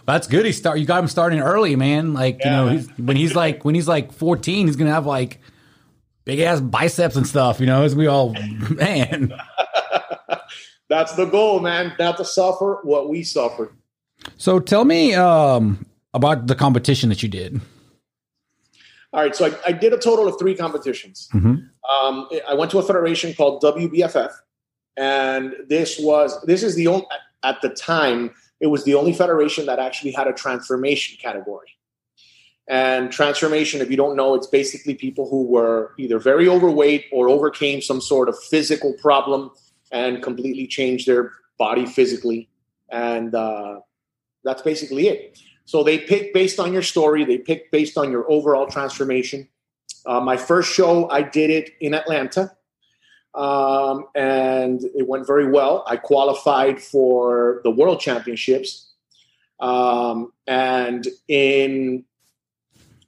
That's 0.07 0.27
good. 0.27 0.47
He 0.47 0.53
start. 0.53 0.79
You 0.79 0.87
got 0.87 1.03
him 1.03 1.09
starting 1.09 1.41
early, 1.41 1.77
man. 1.77 2.13
Like 2.13 2.45
you 2.45 2.51
know, 2.51 2.69
he's, 2.69 2.89
when 2.99 3.17
he's 3.17 3.35
like 3.37 3.65
when 3.65 3.75
he's 3.75 3.87
like 3.87 4.13
fourteen, 4.13 4.67
he's 4.67 4.77
gonna 4.77 4.93
have 4.93 5.07
like 5.07 5.41
big 6.25 6.41
ass 6.41 6.61
biceps 6.61 7.17
and 7.17 7.27
stuff. 7.27 7.61
You 7.61 7.67
know, 7.67 7.83
as 7.83 7.95
we 7.95 8.07
all 8.07 8.33
man. 8.71 9.33
That's 10.89 11.15
the 11.15 11.25
goal, 11.25 11.61
man. 11.61 11.95
Not 11.99 12.17
to 12.19 12.25
suffer 12.25 12.79
what 12.83 13.09
we 13.09 13.25
suffered. 13.25 13.71
So 14.37 14.61
tell 14.61 14.85
me 14.85 15.15
um, 15.15 15.85
about 16.15 16.47
the 16.47 16.55
competition 16.55 17.09
that 17.09 17.23
you 17.23 17.29
did. 17.29 17.61
All 19.13 19.23
right, 19.23 19.35
so 19.35 19.47
I, 19.47 19.55
I 19.69 19.73
did 19.73 19.93
a 19.93 19.99
total 19.99 20.29
of 20.29 20.39
three 20.39 20.55
competitions. 20.55 21.29
Mhm. 21.33 21.69
Um, 22.03 22.29
I 22.49 22.55
went 22.55 22.71
to 22.73 22.79
a 22.79 22.83
federation 22.83 23.33
called 23.35 23.63
WBFF, 23.63 24.33
and 24.97 25.55
this 25.69 25.99
was 25.99 26.41
this 26.43 26.63
is 26.63 26.75
the 26.75 26.89
only 26.89 27.07
at 27.43 27.61
the 27.63 27.71
time 27.71 28.35
it 28.61 28.67
was 28.67 28.85
the 28.85 28.95
only 28.95 29.13
federation 29.13 29.67
that 29.67 29.79
actually 29.79 30.13
had 30.13 30.27
a 30.27 30.33
transformation 30.33 31.19
category. 31.21 31.69
And 32.69 33.13
transformation, 33.13 33.81
if 33.81 33.91
you 33.91 33.97
don't 33.97 34.17
know, 34.17 34.35
it's 34.35 34.49
basically 34.49 34.95
people 34.95 35.29
who 35.29 35.45
were 35.45 35.93
either 35.99 36.19
very 36.19 36.49
overweight 36.49 37.05
or 37.13 37.29
overcame 37.29 37.81
some 37.81 38.01
sort 38.01 38.29
of 38.29 38.37
physical 38.51 38.95
problem 38.95 39.53
and 39.93 40.23
completely 40.23 40.67
changed 40.67 41.07
their 41.07 41.31
body 41.59 41.87
physically, 41.87 42.49
and 42.91 43.35
uh, 43.35 43.81
that's 44.43 44.63
basically 44.63 45.09
it. 45.09 45.39
So 45.67 45.83
they 45.83 45.99
pick 45.99 46.33
based 46.33 46.59
on 46.59 46.73
your 46.73 46.83
story, 46.83 47.25
they 47.25 47.39
pick 47.39 47.71
based 47.71 47.99
on 47.99 48.11
your 48.11 48.31
overall 48.31 48.67
transformation. 48.67 49.49
Uh, 50.07 50.21
my 50.21 50.37
first 50.37 50.73
show, 50.73 51.11
I 51.11 51.23
did 51.23 51.51
it 51.51 51.71
in 51.81 51.93
Atlanta, 51.93 52.53
um, 53.35 54.07
and 54.15 54.83
it 54.95 55.09
went 55.09 55.27
very 55.27 55.51
well. 55.51 55.85
I 55.89 55.97
qualified 55.97 56.81
for 56.81 57.61
the 57.65 57.73
World 57.73 57.99
Championships, 57.99 58.93
um, 59.59 60.33
and 60.47 61.09
in 61.27 62.05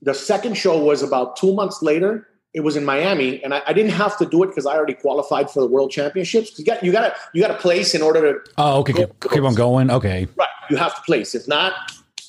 the 0.02 0.12
second 0.12 0.54
show 0.54 0.82
was 0.82 1.02
about 1.02 1.36
two 1.36 1.54
months 1.54 1.80
later. 1.80 2.26
It 2.54 2.60
was 2.60 2.74
in 2.74 2.84
Miami, 2.84 3.42
and 3.44 3.54
I, 3.54 3.62
I 3.68 3.72
didn't 3.72 3.92
have 3.92 4.18
to 4.18 4.26
do 4.26 4.42
it 4.42 4.48
because 4.48 4.66
I 4.66 4.74
already 4.74 4.94
qualified 4.94 5.48
for 5.48 5.60
the 5.60 5.66
World 5.68 5.92
Championships. 5.92 6.58
You 6.58 6.64
got 6.64 6.82
you 6.82 6.90
got 6.90 7.02
to 7.02 7.14
you 7.32 7.40
got 7.40 7.48
to 7.48 7.58
place 7.58 7.94
in 7.94 8.02
order 8.02 8.20
to 8.20 8.50
Oh, 8.58 8.80
okay. 8.80 8.94
Keep, 8.94 9.30
keep 9.30 9.42
on 9.44 9.54
going. 9.54 9.90
Okay. 9.90 10.26
Right. 10.36 10.48
You 10.70 10.76
have 10.76 10.96
to 10.96 11.02
place. 11.02 11.36
If 11.36 11.46
not, 11.46 11.74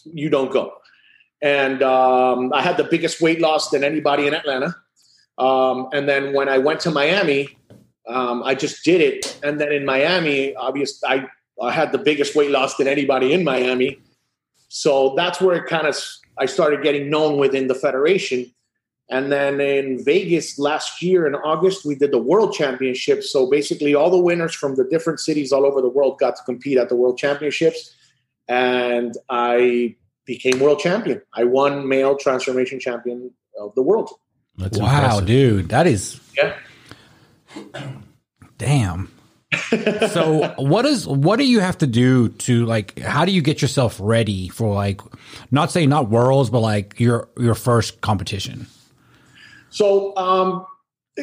you 0.05 0.29
don't 0.29 0.51
go. 0.51 0.73
And 1.41 1.81
um, 1.83 2.51
I 2.53 2.61
had 2.61 2.77
the 2.77 2.83
biggest 2.83 3.21
weight 3.21 3.39
loss 3.39 3.69
than 3.69 3.83
anybody 3.83 4.27
in 4.27 4.33
Atlanta. 4.33 4.75
Um, 5.37 5.87
and 5.93 6.07
then 6.07 6.33
when 6.33 6.49
I 6.49 6.57
went 6.57 6.81
to 6.81 6.91
Miami, 6.91 7.57
um, 8.07 8.43
I 8.43 8.55
just 8.55 8.83
did 8.83 9.01
it. 9.01 9.39
And 9.43 9.59
then 9.59 9.71
in 9.71 9.85
Miami, 9.85 10.55
obviously, 10.55 11.07
I 11.07 11.27
I 11.61 11.71
had 11.71 11.91
the 11.91 11.97
biggest 11.97 12.35
weight 12.35 12.51
loss 12.51 12.77
than 12.77 12.87
anybody 12.87 13.33
in 13.33 13.43
Miami. 13.43 13.99
So 14.69 15.13
that's 15.15 15.41
where 15.41 15.55
it 15.55 15.67
kind 15.67 15.87
of 15.87 15.97
I 16.37 16.45
started 16.45 16.83
getting 16.83 17.09
known 17.09 17.37
within 17.37 17.67
the 17.67 17.75
federation. 17.75 18.51
And 19.09 19.31
then 19.31 19.59
in 19.59 20.03
Vegas 20.03 20.59
last 20.59 21.01
year 21.01 21.25
in 21.25 21.33
August, 21.35 21.83
we 21.83 21.95
did 21.95 22.11
the 22.11 22.19
World 22.19 22.53
Championship. 22.53 23.23
So 23.23 23.49
basically, 23.49 23.95
all 23.95 24.11
the 24.11 24.19
winners 24.19 24.53
from 24.53 24.75
the 24.75 24.83
different 24.85 25.19
cities 25.19 25.51
all 25.51 25.65
over 25.65 25.81
the 25.81 25.89
world 25.89 26.19
got 26.19 26.35
to 26.35 26.43
compete 26.43 26.77
at 26.77 26.89
the 26.89 26.95
World 26.95 27.17
Championships. 27.17 27.95
And 28.49 29.15
I 29.29 29.95
became 30.25 30.59
world 30.59 30.79
champion. 30.79 31.21
I 31.33 31.45
won 31.45 31.87
male 31.87 32.17
transformation 32.17 32.79
champion 32.79 33.31
of 33.59 33.73
the 33.75 33.81
world. 33.81 34.09
That's 34.57 34.77
wow, 34.77 34.95
impressive. 34.95 35.25
dude. 35.25 35.69
That 35.69 35.87
is. 35.87 36.19
Yeah. 36.35 36.55
Damn. 38.57 39.11
so 40.11 40.53
what 40.57 40.85
is 40.85 41.07
what 41.07 41.39
do 41.39 41.45
you 41.45 41.59
have 41.59 41.77
to 41.79 41.87
do 41.87 42.29
to 42.29 42.65
like 42.67 42.99
how 42.99 43.25
do 43.25 43.31
you 43.31 43.41
get 43.41 43.63
yourself 43.63 43.97
ready 43.99 44.47
for 44.47 44.75
like 44.75 45.01
not 45.49 45.71
saying 45.71 45.89
not 45.89 46.07
worlds 46.07 46.51
but 46.51 46.59
like 46.59 46.99
your 46.99 47.27
your 47.35 47.55
first 47.55 47.99
competition 48.01 48.67
so 49.71 50.15
um 50.17 50.63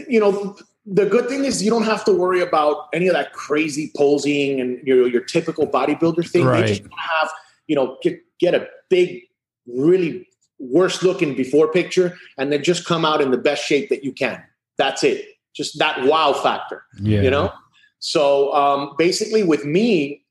you 0.09 0.19
know 0.19 0.57
the 0.87 1.07
good 1.07 1.29
thing 1.29 1.45
is 1.45 1.63
you 1.63 1.71
don't 1.71 1.85
have 1.85 2.05
to 2.05 2.13
worry 2.13 2.41
about 2.41 2.89
any 2.93 3.09
of 3.09 3.15
that 3.15 3.33
crazy 3.33 3.91
posing 3.97 4.61
and 4.61 4.87
your 4.87 5.09
your 5.09 5.23
typical 5.23 5.67
bodybuilder 5.67 6.29
thing 6.29 6.45
right. 6.45 6.69
you 6.69 6.75
just 6.77 6.83
have 6.83 7.31
you 7.67 7.75
know 7.75 7.99
get 8.03 8.21
get 8.39 8.55
a 8.55 8.67
big 8.89 9.23
really 9.67 10.29
worst 10.59 11.03
looking 11.03 11.35
before 11.35 11.71
picture 11.71 12.17
and 12.39 12.53
then 12.53 12.63
just 12.63 12.85
come 12.85 13.05
out 13.05 13.21
in 13.21 13.31
the 13.31 13.39
best 13.39 13.65
shape 13.65 13.89
that 13.89 14.05
you 14.05 14.13
can 14.13 14.43
that's 14.79 15.03
it 15.03 15.27
just 15.55 15.79
that 15.79 16.05
wow 16.05 16.33
factor 16.33 16.85
yeah. 17.01 17.21
you 17.21 17.31
know 17.31 17.53
so 17.99 18.53
um, 18.55 18.95
basically, 18.99 19.43
with 19.43 19.65
me, 19.65 20.23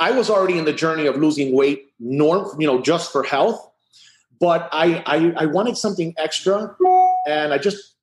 I 0.00 0.10
was 0.10 0.30
already 0.30 0.58
in 0.58 0.64
the 0.64 0.72
journey 0.72 1.06
of 1.06 1.16
losing 1.16 1.54
weight, 1.54 1.86
norm, 2.00 2.60
you 2.60 2.66
know, 2.66 2.80
just 2.80 3.12
for 3.12 3.22
health. 3.22 3.70
But 4.40 4.68
I, 4.72 5.02
I, 5.06 5.44
I 5.44 5.46
wanted 5.46 5.76
something 5.76 6.14
extra, 6.18 6.74
and 7.28 7.52
I 7.52 7.58
just, 7.58 7.93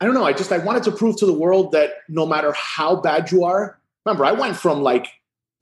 I 0.00 0.04
don't 0.04 0.14
know, 0.14 0.24
I 0.24 0.32
just, 0.32 0.52
I 0.52 0.58
wanted 0.58 0.84
to 0.84 0.92
prove 0.92 1.16
to 1.16 1.26
the 1.26 1.32
world 1.32 1.72
that 1.72 1.90
no 2.08 2.24
matter 2.24 2.52
how 2.52 2.96
bad 2.96 3.32
you 3.32 3.44
are, 3.44 3.78
remember, 4.04 4.24
I 4.24 4.32
went 4.32 4.56
from 4.56 4.82
like, 4.82 5.08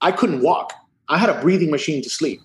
I 0.01 0.11
couldn't 0.11 0.41
walk. 0.41 0.73
I 1.09 1.17
had 1.17 1.29
a 1.29 1.41
breathing 1.41 1.71
machine 1.71 2.03
to 2.03 2.09
sleep. 2.09 2.39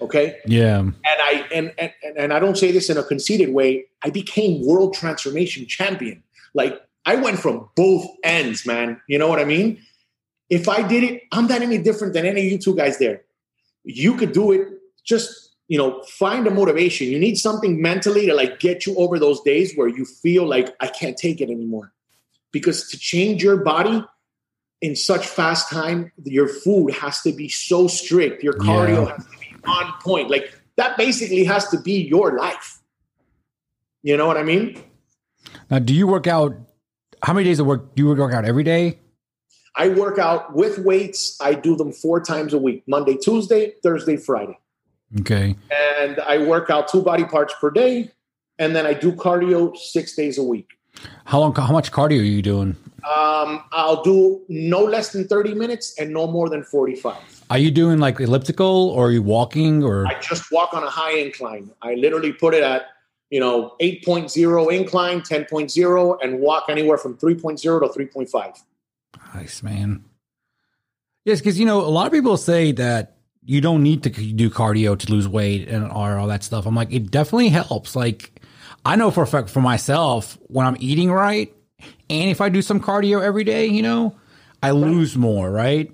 Okay. 0.00 0.38
Yeah. 0.46 0.78
And 0.78 0.94
I 1.04 1.46
and, 1.52 1.72
and 1.78 1.92
and 2.16 2.32
I 2.32 2.38
don't 2.38 2.58
say 2.58 2.72
this 2.72 2.90
in 2.90 2.96
a 2.96 3.02
conceited 3.02 3.54
way. 3.54 3.86
I 4.02 4.10
became 4.10 4.66
world 4.66 4.94
transformation 4.94 5.66
champion. 5.66 6.22
Like 6.52 6.80
I 7.06 7.16
went 7.16 7.38
from 7.38 7.68
both 7.76 8.06
ends, 8.22 8.66
man. 8.66 9.00
You 9.08 9.18
know 9.18 9.28
what 9.28 9.38
I 9.38 9.44
mean? 9.44 9.80
If 10.50 10.68
I 10.68 10.86
did 10.86 11.04
it, 11.04 11.22
I'm 11.32 11.46
not 11.46 11.62
any 11.62 11.78
different 11.78 12.12
than 12.12 12.26
any 12.26 12.46
of 12.46 12.52
you 12.52 12.58
two 12.58 12.74
guys 12.74 12.98
there. 12.98 13.22
You 13.84 14.16
could 14.16 14.32
do 14.32 14.52
it. 14.52 14.68
Just 15.04 15.43
you 15.68 15.78
know, 15.78 16.02
find 16.02 16.46
a 16.46 16.50
motivation. 16.50 17.08
You 17.08 17.18
need 17.18 17.36
something 17.36 17.80
mentally 17.80 18.26
to 18.26 18.34
like 18.34 18.60
get 18.60 18.86
you 18.86 18.94
over 18.96 19.18
those 19.18 19.40
days 19.42 19.74
where 19.74 19.88
you 19.88 20.04
feel 20.04 20.46
like 20.46 20.74
I 20.80 20.88
can't 20.88 21.16
take 21.16 21.40
it 21.40 21.50
anymore. 21.50 21.92
Because 22.52 22.88
to 22.90 22.98
change 22.98 23.42
your 23.42 23.56
body 23.56 24.04
in 24.80 24.94
such 24.94 25.26
fast 25.26 25.70
time, 25.70 26.12
your 26.24 26.48
food 26.48 26.92
has 26.92 27.22
to 27.22 27.32
be 27.32 27.48
so 27.48 27.88
strict. 27.88 28.42
Your 28.42 28.52
cardio 28.54 29.06
yeah. 29.06 29.16
has 29.16 29.24
to 29.24 29.30
be 29.38 29.56
on 29.66 29.92
point. 30.00 30.30
Like 30.30 30.54
that 30.76 30.96
basically 30.96 31.44
has 31.44 31.68
to 31.68 31.80
be 31.80 32.02
your 32.02 32.36
life. 32.36 32.80
You 34.02 34.16
know 34.16 34.26
what 34.26 34.36
I 34.36 34.42
mean? 34.42 34.82
Now, 35.70 35.78
do 35.78 35.94
you 35.94 36.06
work 36.06 36.26
out? 36.26 36.54
How 37.22 37.32
many 37.32 37.44
days 37.44 37.58
of 37.58 37.66
work 37.66 37.94
do 37.94 38.02
you 38.02 38.14
work 38.14 38.34
out 38.34 38.44
every 38.44 38.64
day? 38.64 38.98
I 39.76 39.88
work 39.88 40.18
out 40.18 40.54
with 40.54 40.78
weights. 40.78 41.36
I 41.40 41.54
do 41.54 41.74
them 41.74 41.90
four 41.90 42.20
times 42.20 42.52
a 42.52 42.58
week 42.58 42.84
Monday, 42.86 43.16
Tuesday, 43.16 43.72
Thursday, 43.82 44.18
Friday. 44.18 44.58
Okay. 45.20 45.56
And 45.70 46.20
I 46.20 46.38
work 46.38 46.70
out 46.70 46.88
two 46.88 47.02
body 47.02 47.24
parts 47.24 47.54
per 47.60 47.70
day. 47.70 48.10
And 48.58 48.74
then 48.74 48.86
I 48.86 48.94
do 48.94 49.12
cardio 49.12 49.76
six 49.76 50.14
days 50.14 50.38
a 50.38 50.42
week. 50.42 50.70
How 51.24 51.40
long, 51.40 51.54
how 51.54 51.72
much 51.72 51.90
cardio 51.90 52.20
are 52.20 52.22
you 52.22 52.42
doing? 52.42 52.76
Um, 53.04 53.64
I'll 53.72 54.02
do 54.02 54.42
no 54.48 54.82
less 54.82 55.12
than 55.12 55.26
30 55.26 55.54
minutes 55.54 55.98
and 55.98 56.12
no 56.12 56.26
more 56.26 56.48
than 56.48 56.62
45. 56.62 57.44
Are 57.50 57.58
you 57.58 57.70
doing 57.70 57.98
like 57.98 58.20
elliptical 58.20 58.90
or 58.90 59.08
are 59.08 59.10
you 59.10 59.22
walking 59.22 59.82
or? 59.82 60.06
I 60.06 60.18
just 60.20 60.50
walk 60.50 60.72
on 60.72 60.82
a 60.82 60.88
high 60.88 61.18
incline. 61.18 61.70
I 61.82 61.94
literally 61.94 62.32
put 62.32 62.54
it 62.54 62.62
at, 62.62 62.86
you 63.30 63.40
know, 63.40 63.74
8.0 63.80 64.72
incline, 64.72 65.20
10.0, 65.20 66.18
and 66.22 66.40
walk 66.40 66.64
anywhere 66.68 66.96
from 66.96 67.16
3.0 67.18 67.60
to 67.60 67.98
3.5. 67.98 68.62
Nice, 69.34 69.62
man. 69.62 70.04
Yes, 71.24 71.40
because 71.40 71.58
you 71.58 71.66
know 71.66 71.80
a 71.80 71.88
lot 71.88 72.06
of 72.06 72.12
people 72.12 72.36
say 72.36 72.72
that 72.72 73.13
you 73.46 73.60
don't 73.60 73.82
need 73.82 74.02
to 74.04 74.10
do 74.10 74.50
cardio 74.50 74.98
to 74.98 75.12
lose 75.12 75.28
weight 75.28 75.68
and 75.68 75.84
or 75.84 76.16
all 76.16 76.28
that 76.28 76.42
stuff. 76.42 76.66
I'm 76.66 76.74
like, 76.74 76.92
it 76.92 77.10
definitely 77.10 77.50
helps. 77.50 77.94
Like, 77.94 78.40
I 78.84 78.96
know 78.96 79.10
for 79.10 79.22
a 79.22 79.26
fact 79.26 79.50
for 79.50 79.60
myself 79.60 80.38
when 80.48 80.66
I'm 80.66 80.76
eating 80.80 81.12
right, 81.12 81.54
and 82.08 82.30
if 82.30 82.40
I 82.40 82.48
do 82.48 82.62
some 82.62 82.80
cardio 82.80 83.22
every 83.22 83.44
day, 83.44 83.66
you 83.66 83.82
know, 83.82 84.16
I 84.62 84.70
right. 84.70 84.80
lose 84.80 85.16
more, 85.16 85.50
right? 85.50 85.92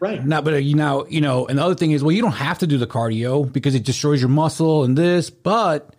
Right. 0.00 0.24
Not, 0.24 0.44
but 0.44 0.62
you 0.64 0.74
know, 0.74 1.06
you 1.08 1.20
know, 1.20 1.46
and 1.46 1.58
the 1.58 1.62
other 1.62 1.76
thing 1.76 1.92
is, 1.92 2.02
well, 2.02 2.12
you 2.12 2.22
don't 2.22 2.32
have 2.32 2.58
to 2.58 2.66
do 2.66 2.76
the 2.76 2.86
cardio 2.86 3.50
because 3.50 3.74
it 3.74 3.84
destroys 3.84 4.20
your 4.20 4.30
muscle 4.30 4.84
and 4.84 4.98
this, 4.98 5.30
but 5.30 5.94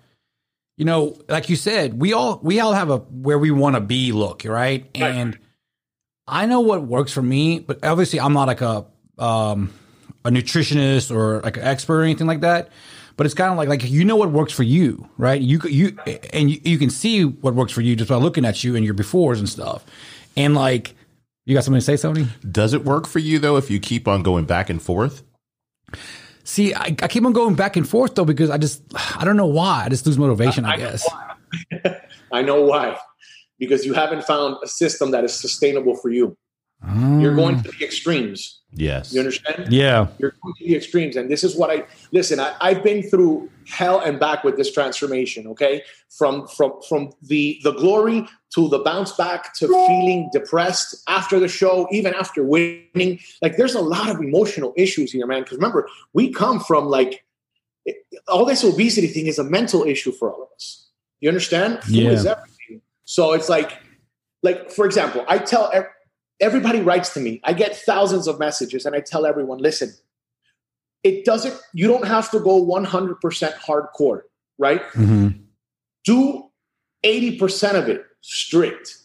you 0.78 0.86
know, 0.86 1.18
like 1.30 1.50
you 1.50 1.56
said, 1.56 2.00
we 2.00 2.14
all 2.14 2.40
we 2.44 2.60
all 2.60 2.74
have 2.74 2.90
a 2.90 2.98
where 2.98 3.40
we 3.40 3.52
want 3.52 3.76
to 3.76 3.82
be 3.82 4.12
look, 4.12 4.44
right? 4.46 4.90
right. 5.00 5.04
And 5.16 5.40
I 6.28 6.46
know 6.46 6.62
what 6.62 6.84
works 6.84 7.14
for 7.14 7.22
me, 7.22 7.60
but 7.60 7.84
obviously 7.84 8.20
I'm 8.20 8.34
not 8.34 8.48
like 8.48 8.62
a 8.62 8.86
um, 9.18 9.74
a 10.26 10.30
nutritionist 10.30 11.14
or 11.14 11.42
like 11.42 11.58
an 11.58 11.64
expert 11.64 12.00
or 12.00 12.04
anything 12.04 12.28
like 12.28 12.42
that. 12.42 12.70
But 13.16 13.26
it's 13.26 13.36
kind 13.36 13.52
of 13.52 13.58
like 13.58 13.70
like 13.70 13.84
you 13.90 14.04
know 14.06 14.16
what 14.16 14.32
works 14.32 14.54
for 14.54 14.64
you, 14.64 15.08
right? 15.18 15.40
You 15.40 15.60
you 15.70 15.98
and 16.34 16.50
you, 16.50 16.60
you 16.64 16.78
can 16.80 16.90
see 16.90 17.24
what 17.24 17.54
works 17.54 17.72
for 17.72 17.82
you 17.82 17.96
just 17.96 18.10
by 18.10 18.16
looking 18.16 18.44
at 18.44 18.64
you 18.64 18.76
and 18.76 18.84
your 18.84 18.96
befores 18.96 19.38
and 19.38 19.48
stuff. 19.48 19.86
And 20.36 20.56
like, 20.56 20.96
you 21.46 21.54
got 21.54 21.64
something 21.64 21.80
to 21.80 21.86
say, 21.86 21.94
Sony? 21.94 22.28
Does 22.52 22.74
it 22.74 22.84
work 22.84 23.06
for 23.06 23.20
you 23.20 23.38
though 23.38 23.58
if 23.58 23.70
you 23.70 23.80
keep 23.80 24.08
on 24.08 24.24
going 24.24 24.46
back 24.46 24.70
and 24.70 24.82
forth? 24.82 25.24
See, 26.44 26.74
I, 26.74 26.96
I 27.02 27.08
keep 27.08 27.24
on 27.24 27.34
going 27.34 27.56
back 27.56 27.78
and 27.78 27.88
forth 27.88 28.16
though 28.16 28.26
because 28.26 28.50
I 28.50 28.58
just 28.58 28.82
I 29.16 29.24
don't 29.24 29.38
know 29.38 29.46
why 29.46 29.84
I 29.86 29.90
just 29.90 30.08
lose 30.08 30.18
motivation. 30.18 30.66
I, 30.66 30.74
I 30.74 30.78
guess. 30.78 31.08
Know 31.72 31.96
I 32.32 32.42
know 32.42 32.64
why 32.64 32.98
because 33.60 33.86
you 33.86 33.94
haven't 33.94 34.24
found 34.24 34.58
a 34.64 34.68
system 34.68 35.12
that 35.12 35.24
is 35.24 35.34
sustainable 35.34 35.96
for 35.96 36.10
you. 36.10 36.36
Mm. 36.86 37.22
You're 37.22 37.36
going 37.36 37.62
to 37.64 37.72
the 37.72 37.86
extremes. 37.86 38.60
Yes. 38.74 39.14
You 39.14 39.20
understand? 39.20 39.72
Yeah. 39.72 40.08
You're 40.18 40.36
going 40.42 40.54
to 40.56 40.66
the 40.66 40.76
extremes. 40.76 41.16
And 41.16 41.30
this 41.30 41.44
is 41.44 41.56
what 41.56 41.70
I 41.70 41.86
listen, 42.12 42.40
I, 42.40 42.56
I've 42.60 42.84
been 42.84 43.04
through 43.04 43.50
hell 43.68 44.00
and 44.00 44.20
back 44.20 44.44
with 44.44 44.58
this 44.58 44.72
transformation. 44.74 45.48
Okay. 45.48 45.84
From 46.10 46.48
from 46.48 46.74
from 46.88 47.12
the 47.22 47.60
the 47.64 47.72
glory 47.72 48.28
to 48.56 48.68
the 48.70 48.80
bounce 48.80 49.14
back 49.14 49.54
to 49.56 49.68
feeling 49.68 50.30
depressed 50.34 51.04
after 51.08 51.40
the 51.40 51.48
show, 51.48 51.88
even 51.92 52.14
after 52.14 52.44
winning. 52.44 53.20
Like 53.42 53.58
there's 53.58 53.76
a 53.76 53.82
lot 53.82 54.10
of 54.10 54.20
emotional 54.20 54.74
issues 54.76 55.12
here, 55.12 55.26
man. 55.26 55.44
Because 55.44 55.58
remember, 55.58 55.88
we 56.14 56.32
come 56.32 56.60
from 56.60 56.88
like 56.88 57.24
all 58.28 58.46
this 58.46 58.64
obesity 58.64 59.08
thing 59.08 59.28
is 59.28 59.40
a 59.40 59.44
mental 59.44 59.84
issue 59.84 60.12
for 60.12 60.32
all 60.32 60.44
of 60.44 60.50
us. 60.56 60.90
You 61.20 61.30
understand? 61.30 61.84
Food 61.84 61.96
yeah. 61.96 62.36
So 63.06 63.34
it's 63.34 63.50
like, 63.50 63.80
like 64.42 64.72
for 64.72 64.86
example, 64.86 65.26
I 65.28 65.38
tell 65.38 65.72
everybody 66.40 66.82
writes 66.82 67.14
to 67.14 67.20
me. 67.20 67.40
I 67.44 67.54
get 67.54 67.76
thousands 67.76 68.28
of 68.28 68.40
messages, 68.40 68.86
and 68.86 68.96
I 68.96 69.00
tell 69.00 69.26
everyone, 69.26 69.60
listen, 69.60 69.94
it 71.04 71.26
doesn't. 71.26 71.56
You 71.74 71.88
don't 71.88 72.08
have 72.08 72.32
to 72.32 72.40
go 72.40 72.64
100% 72.64 73.20
hardcore, 73.56 74.22
right? 74.58 74.82
Mm-hmm. 74.94 75.40
Do 76.06 76.50
80% 77.04 77.76
of 77.76 77.90
it 77.90 78.06
strict, 78.22 78.98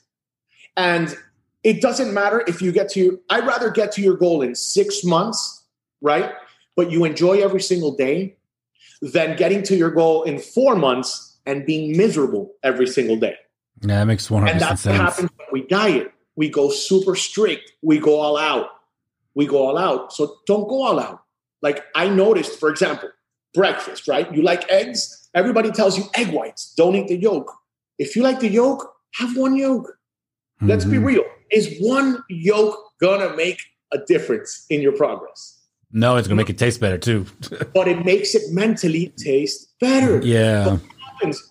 and 0.77 1.17
it 1.65 1.81
doesn't 1.81 2.15
matter 2.15 2.45
if 2.47 2.63
you 2.63 2.73
get 2.73 2.89
to. 2.91 3.01
Your, 3.01 3.15
I'd 3.31 3.47
rather 3.47 3.71
get 3.71 3.93
to 3.93 4.03
your 4.03 4.17
goal 4.17 4.43
in 4.43 4.55
six 4.55 5.05
months, 5.05 5.65
right? 6.01 6.33
But 6.77 6.91
you 6.91 7.05
enjoy 7.05 7.41
every 7.41 7.61
single 7.61 7.97
day 7.97 8.37
than 9.03 9.37
getting 9.37 9.63
to 9.65 9.77
your 9.77 9.91
goal 9.91 10.23
in 10.23 10.39
four 10.39 10.77
months 10.77 11.37
and 11.47 11.65
being 11.65 11.97
miserable 11.97 12.53
every 12.63 12.87
single 12.87 13.17
day. 13.17 13.37
Yeah, 13.83 13.99
that 13.99 14.05
makes 14.07 14.31
one 14.31 14.43
hundred 14.43 14.61
sense. 14.61 14.63
And 14.63 14.71
that's 14.71 14.87
what 14.87 14.95
happens 14.95 15.31
when 15.37 15.49
we 15.53 15.67
diet. 15.67 16.13
We 16.39 16.49
go 16.49 16.71
super 16.71 17.17
strict. 17.17 17.73
We 17.83 17.99
go 17.99 18.21
all 18.21 18.37
out. 18.37 18.69
We 19.35 19.45
go 19.45 19.67
all 19.67 19.77
out. 19.77 20.13
So 20.13 20.37
don't 20.47 20.69
go 20.69 20.85
all 20.85 21.01
out. 21.01 21.25
Like 21.63 21.85
I 21.97 22.09
noticed, 22.09 22.61
for 22.61 22.69
example, 22.71 23.11
breakfast, 23.55 24.07
right? 24.07 24.33
You 24.33 24.43
like 24.43 24.71
eggs? 24.71 25.29
Everybody 25.35 25.73
tells 25.73 25.99
you 25.99 26.05
egg 26.15 26.29
whites. 26.29 26.73
Don't 26.77 26.95
eat 26.95 27.09
the 27.09 27.17
yolk. 27.17 27.53
If 27.99 28.15
you 28.15 28.23
like 28.23 28.39
the 28.39 28.49
yolk, 28.49 28.89
have 29.17 29.37
one 29.37 29.57
yolk. 29.57 29.89
Mm-hmm. 29.89 30.69
Let's 30.69 30.85
be 30.85 30.93
mm-hmm. 30.93 31.07
real. 31.07 31.25
Is 31.51 31.77
one 31.81 32.23
yolk 32.31 32.79
gonna 33.01 33.35
make 33.35 33.59
a 33.93 33.99
difference 33.99 34.65
in 34.71 34.81
your 34.81 34.93
progress? 34.93 35.59
No, 35.91 36.17
it's 36.19 36.29
gonna 36.29 36.37
make 36.37 36.51
it 36.51 36.59
taste 36.59 36.81
better 36.81 36.99
too. 36.99 37.27
but 37.75 37.89
it 37.89 38.05
makes 38.05 38.37
it 38.37 38.53
mentally 38.53 39.13
taste 39.17 39.75
better. 39.81 40.21
Yeah. 40.23 40.79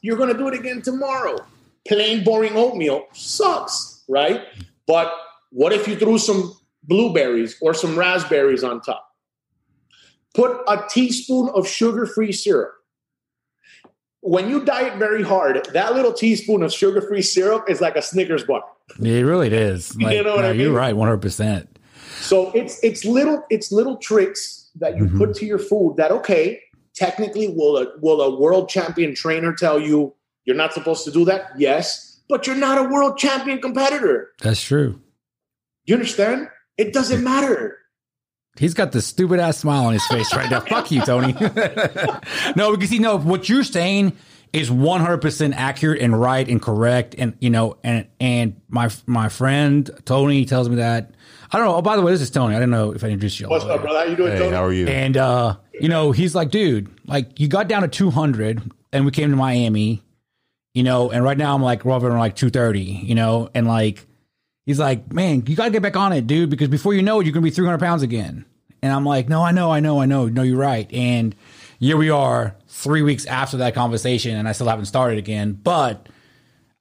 You're 0.02 0.16
gonna 0.16 0.38
do 0.38 0.48
it 0.48 0.54
again 0.54 0.82
tomorrow 0.82 1.46
plain 1.88 2.24
boring 2.24 2.56
oatmeal 2.56 3.08
sucks, 3.14 4.04
right? 4.08 4.42
But 4.88 5.14
what 5.52 5.74
if 5.74 5.88
you 5.88 5.96
threw 5.98 6.18
some 6.18 6.54
blueberries 6.84 7.58
or 7.62 7.74
some 7.74 7.98
raspberries 7.98 8.64
on 8.64 8.82
top? 8.82 9.04
put 10.36 10.52
a 10.68 10.84
teaspoon 10.88 11.50
of 11.56 11.68
sugar-free 11.68 12.32
syrup. 12.32 12.72
When 14.22 14.48
you 14.50 14.64
diet 14.64 15.00
very 15.00 15.24
hard, 15.24 15.68
that 15.74 15.96
little 15.96 16.14
teaspoon 16.14 16.62
of 16.62 16.72
sugar-free 16.72 17.24
syrup 17.24 17.66
is 17.68 17.82
like 17.82 17.96
a 17.96 18.04
Snickers 18.04 18.44
bar. 18.44 18.62
It 19.02 19.24
really 19.24 19.48
is. 19.48 19.96
Like, 20.00 20.16
You 20.18 20.24
know 20.24 20.36
what 20.36 20.42
no, 20.44 20.50
I 20.50 20.52
mean? 20.52 20.62
You're 20.62 20.74
right, 20.74 20.96
one 20.96 21.08
hundred 21.08 21.24
percent. 21.24 21.80
So 22.20 22.52
it's 22.52 22.84
it's 22.84 23.04
little 23.04 23.44
it's 23.50 23.72
little 23.72 23.98
tricks 23.98 24.70
that 24.76 24.96
you 24.98 25.06
Mhm. 25.06 25.18
put 25.18 25.34
to 25.38 25.46
your 25.48 25.60
food 25.60 25.96
that 25.98 26.12
okay, 26.12 26.62
technically 26.94 27.48
will 27.48 27.78
a 27.78 27.88
will 28.00 28.22
a 28.22 28.40
world 28.40 28.70
champion 28.70 29.16
trainer 29.16 29.54
tell 29.54 29.80
you 29.80 30.14
you're 30.46 30.56
not 30.56 30.72
supposed 30.72 31.04
to 31.06 31.12
do 31.12 31.26
that? 31.26 31.52
Yes, 31.58 32.07
but 32.30 32.48
you're 32.48 32.56
not 32.56 32.78
a 32.78 32.84
world 32.84 33.18
champion 33.18 33.62
competitor. 33.62 34.30
That's 34.42 34.62
true. 34.62 35.02
You 35.86 35.96
understand? 35.96 36.50
It 36.78 36.94
doesn't 36.94 37.24
matter. 37.24 37.78
He's 38.58 38.74
got 38.74 38.92
the 38.92 39.02
stupid 39.02 39.40
ass 39.40 39.60
smile 39.60 39.86
on 39.86 39.94
his 39.94 40.06
face 40.08 40.34
right 40.36 40.50
now. 40.50 40.62
Fuck 40.62 40.92
you, 40.92 41.02
Tony. 41.02 41.34
no, 42.56 42.72
because 42.72 42.92
you 42.92 43.00
know 43.00 43.18
what 43.18 43.48
you're 43.50 43.64
saying 43.64 44.14
is 44.54 44.70
100% 44.70 45.54
accurate 45.56 46.02
and 46.02 46.20
right 46.20 46.48
and 46.48 46.62
correct 46.62 47.14
and 47.18 47.36
you 47.40 47.50
know 47.50 47.78
and 47.84 48.08
and 48.20 48.60
my 48.70 48.90
my 49.06 49.28
friend 49.30 49.90
Tony 50.06 50.46
tells 50.46 50.70
me 50.70 50.78
that 50.78 51.12
I 51.52 51.58
don't 51.58 51.68
know. 51.68 51.76
Oh, 51.76 51.82
by 51.82 51.96
the 51.96 52.02
way, 52.02 52.12
this 52.12 52.22
is 52.22 52.30
Tony. 52.32 52.56
I 52.56 52.60
don't 52.60 52.70
know 52.70 52.92
if 52.94 53.04
I 53.04 53.08
introduced 53.08 53.40
you. 53.40 53.48
What's 53.48 53.64
up, 53.66 53.82
brother? 53.82 54.00
How 54.00 54.06
you 54.06 54.16
doing, 54.16 54.32
Hey, 54.34 54.40
Tony? 54.40 54.56
how 54.56 54.64
are 54.66 54.74
you? 54.74 54.88
And 54.88 55.16
uh, 55.18 55.58
you 55.80 55.88
know, 55.90 56.12
he's 56.12 56.34
like, 56.36 56.50
dude, 56.50 56.90
like 57.08 57.40
you 57.40 57.48
got 57.48 57.68
down 57.68 57.84
to 57.84 57.88
200 57.88 58.72
and 58.92 59.06
we 59.06 59.12
came 59.12 59.30
to 59.30 59.36
Miami, 59.38 60.02
you 60.78 60.84
know, 60.84 61.10
and 61.10 61.24
right 61.24 61.40
now 61.40 61.56
I'm 61.56 61.64
like 61.64 61.84
around 61.88 62.04
like 62.20 62.36
230, 62.36 62.80
you 62.80 63.16
know, 63.16 63.50
and 63.56 63.68
like 63.68 64.06
he's 64.68 64.78
like, 64.78 65.12
man, 65.12 65.44
you 65.48 65.56
gotta 65.56 65.72
get 65.72 65.82
back 65.82 65.96
on 65.96 66.14
it, 66.14 66.28
dude, 66.28 66.52
because 66.52 66.68
before 66.68 66.94
you 66.94 67.02
know 67.02 67.20
it, 67.20 67.26
you're 67.26 67.34
gonna 67.34 67.44
be 67.44 67.50
300 67.50 67.80
pounds 67.80 68.04
again. 68.04 68.46
And 68.84 68.94
I'm 68.94 69.04
like, 69.04 69.28
no, 69.28 69.42
I 69.42 69.50
know, 69.50 69.72
I 69.72 69.80
know, 69.80 70.00
I 70.00 70.06
know, 70.06 70.28
no, 70.28 70.44
you're 70.44 70.56
right. 70.56 70.88
And 70.94 71.36
here 71.80 71.98
we 71.98 72.12
are, 72.12 72.56
three 72.68 73.02
weeks 73.02 73.26
after 73.26 73.58
that 73.58 73.74
conversation, 73.74 74.36
and 74.36 74.48
I 74.48 74.52
still 74.52 74.68
haven't 74.68 74.86
started 74.86 75.18
again, 75.18 75.54
but. 75.54 76.08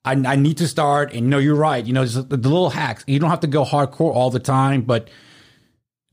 I, 0.05 0.13
I 0.13 0.37
need 0.37 0.59
to 0.59 0.69
start, 0.69 1.13
and 1.15 1.29
no, 1.29 1.39
you're 1.39 1.57
right. 1.57 1.85
You 1.85 1.93
know, 1.93 2.05
the, 2.05 2.23
the 2.23 2.49
little 2.49 2.71
hacks. 2.71 3.03
You 3.09 3.19
don't 3.19 3.29
have 3.29 3.41
to 3.41 3.49
go 3.49 3.65
hardcore 3.65 4.15
all 4.15 4.31
the 4.31 4.39
time, 4.39 4.83
but 4.83 5.09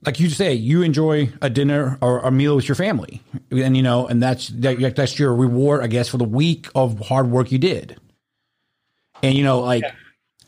like 0.05 0.19
you 0.19 0.29
say, 0.29 0.53
you 0.53 0.81
enjoy 0.81 1.31
a 1.41 1.50
dinner 1.50 1.98
or 2.01 2.19
a 2.19 2.31
meal 2.31 2.55
with 2.55 2.67
your 2.67 2.75
family, 2.75 3.22
and 3.51 3.77
you 3.77 3.83
know, 3.83 4.07
and 4.07 4.22
that's 4.22 4.50
that, 4.50 4.95
that's 4.95 5.17
your 5.17 5.33
reward, 5.33 5.83
I 5.83 5.88
guess, 5.88 6.10
for 6.10 6.17
the 6.17 6.24
week 6.24 6.67
of 6.75 7.00
hard 7.00 7.29
work 7.29 7.51
you 7.51 7.57
did. 7.57 7.98
And 9.22 9.36
you 9.36 9.43
know, 9.43 9.62
like, 9.62 9.83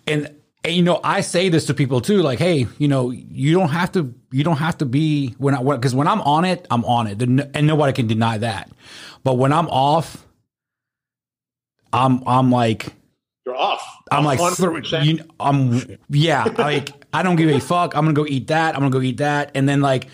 and 0.07 0.35
and 0.63 0.75
you 0.75 0.83
know, 0.83 0.99
I 1.03 1.21
say 1.21 1.49
this 1.49 1.65
to 1.67 1.73
people 1.73 2.01
too, 2.01 2.21
like, 2.21 2.39
hey, 2.39 2.67
you 2.77 2.87
know, 2.87 3.11
you 3.11 3.53
don't 3.53 3.69
have 3.69 3.91
to, 3.93 4.13
you 4.31 4.43
don't 4.43 4.57
have 4.57 4.77
to 4.79 4.85
be 4.85 5.35
when 5.37 5.55
I 5.55 5.63
because 5.63 5.95
when 5.95 6.07
I'm 6.07 6.21
on 6.21 6.43
it, 6.43 6.67
I'm 6.69 6.83
on 6.85 7.07
it, 7.07 7.21
and 7.21 7.67
nobody 7.67 7.93
can 7.93 8.07
deny 8.07 8.37
that. 8.39 8.69
But 9.23 9.35
when 9.35 9.53
I'm 9.53 9.67
off, 9.69 10.25
I'm 11.93 12.27
I'm 12.27 12.51
like. 12.51 12.93
You're 13.45 13.55
off. 13.55 13.94
I'm 14.11 14.23
like, 14.23 14.39
100%. 14.39 15.05
you, 15.05 15.19
I'm, 15.39 15.97
yeah, 16.09 16.43
like, 16.57 16.91
I 17.11 17.23
don't 17.23 17.37
give 17.37 17.49
a 17.49 17.59
fuck. 17.59 17.95
I'm 17.95 18.03
gonna 18.03 18.13
go 18.13 18.25
eat 18.25 18.47
that. 18.47 18.75
I'm 18.75 18.81
gonna 18.81 18.91
go 18.91 19.01
eat 19.01 19.17
that, 19.17 19.51
and 19.55 19.67
then 19.67 19.81
like 19.81 20.07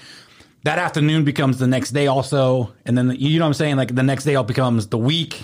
that 0.64 0.78
afternoon 0.78 1.26
becomes 1.26 1.58
the 1.58 1.68
next 1.68 1.92
day 1.92 2.08
also, 2.08 2.74
and 2.86 2.98
then 2.98 3.16
you 3.18 3.40
know 3.40 3.46
what 3.46 3.50
I'm 3.50 3.54
saying. 3.56 3.76
Like 3.76 3.96
the 3.96 4.04
next 4.04 4.24
day 4.24 4.36
all 4.36 4.44
becomes 4.44 4.88
the 4.88 4.98
week, 4.98 5.44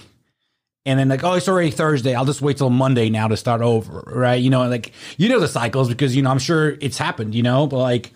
and 0.85 0.99
then 0.99 1.09
like, 1.09 1.23
oh, 1.23 1.33
it's 1.33 1.49
already 1.49 1.71
Thursday. 1.71 2.13
I'll 2.13 2.25
just 2.25 2.41
wait 2.41 2.57
till 2.57 2.69
Monday 2.69 3.09
now 3.09 3.27
to 3.27 3.35
start 3.35 3.61
over, 3.61 4.03
right? 4.07 4.35
You 4.41 4.49
know, 4.49 4.67
like 4.67 4.93
you 5.17 5.29
know 5.29 5.39
the 5.39 5.47
cycles 5.47 5.89
because 5.89 6.15
you 6.15 6.21
know 6.21 6.29
I'm 6.29 6.39
sure 6.39 6.77
it's 6.79 6.97
happened, 6.97 7.33
you 7.33 7.43
know, 7.43 7.67
but 7.67 7.79
like 7.79 8.13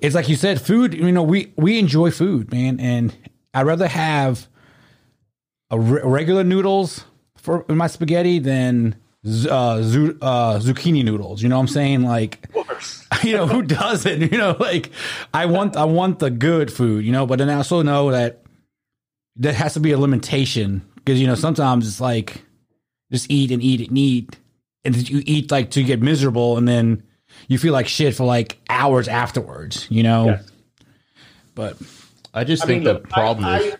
it's 0.00 0.14
like 0.14 0.28
you 0.28 0.36
said, 0.36 0.60
food. 0.60 0.94
You 0.94 1.10
know, 1.10 1.22
we 1.22 1.52
we 1.56 1.78
enjoy 1.78 2.10
food, 2.10 2.52
man, 2.52 2.78
and 2.80 3.16
I'd 3.54 3.66
rather 3.66 3.88
have 3.88 4.46
a 5.70 5.80
re- 5.80 6.02
regular 6.04 6.44
noodles 6.44 7.04
for 7.36 7.64
my 7.68 7.86
spaghetti 7.86 8.38
than 8.38 8.96
uh, 9.26 9.82
zu- 9.82 10.18
uh, 10.22 10.58
zucchini 10.58 11.04
noodles. 11.04 11.42
You 11.42 11.48
know 11.48 11.56
what 11.56 11.62
I'm 11.62 11.68
saying? 11.68 12.02
Like, 12.02 12.48
you 13.24 13.32
know, 13.32 13.46
who 13.46 13.62
doesn't? 13.62 14.20
You 14.32 14.38
know, 14.38 14.56
like 14.58 14.90
I 15.34 15.46
want 15.46 15.76
I 15.76 15.84
want 15.84 16.18
the 16.20 16.30
good 16.30 16.72
food. 16.72 17.04
You 17.04 17.12
know, 17.12 17.26
but 17.26 17.38
then 17.38 17.48
I 17.50 17.54
also 17.54 17.82
know 17.82 18.10
that 18.10 18.42
there 19.36 19.52
has 19.52 19.74
to 19.74 19.80
be 19.80 19.92
a 19.92 19.98
limitation 19.98 20.82
because 20.96 21.20
you 21.20 21.26
know 21.26 21.34
sometimes 21.34 21.86
it's 21.86 22.00
like 22.00 22.42
just 23.12 23.30
eat 23.30 23.50
and 23.50 23.62
eat 23.62 23.88
and 23.88 23.96
eat, 23.98 24.36
and 24.84 25.08
you 25.08 25.22
eat 25.26 25.50
like 25.50 25.70
to 25.72 25.82
get 25.82 26.00
miserable, 26.00 26.56
and 26.58 26.66
then 26.68 27.02
you 27.48 27.58
feel 27.58 27.72
like 27.72 27.88
shit 27.88 28.14
for 28.14 28.24
like 28.24 28.58
hours 28.70 29.08
afterwards. 29.08 29.86
You 29.90 30.02
know, 30.02 30.38
but 31.54 31.76
I 32.34 32.44
just 32.44 32.62
I 32.62 32.66
think 32.66 32.84
mean, 32.84 32.84
the 32.84 32.92
look, 32.94 33.08
problem 33.08 33.44
I- 33.46 33.58
is. 33.60 33.72
I- 33.74 33.76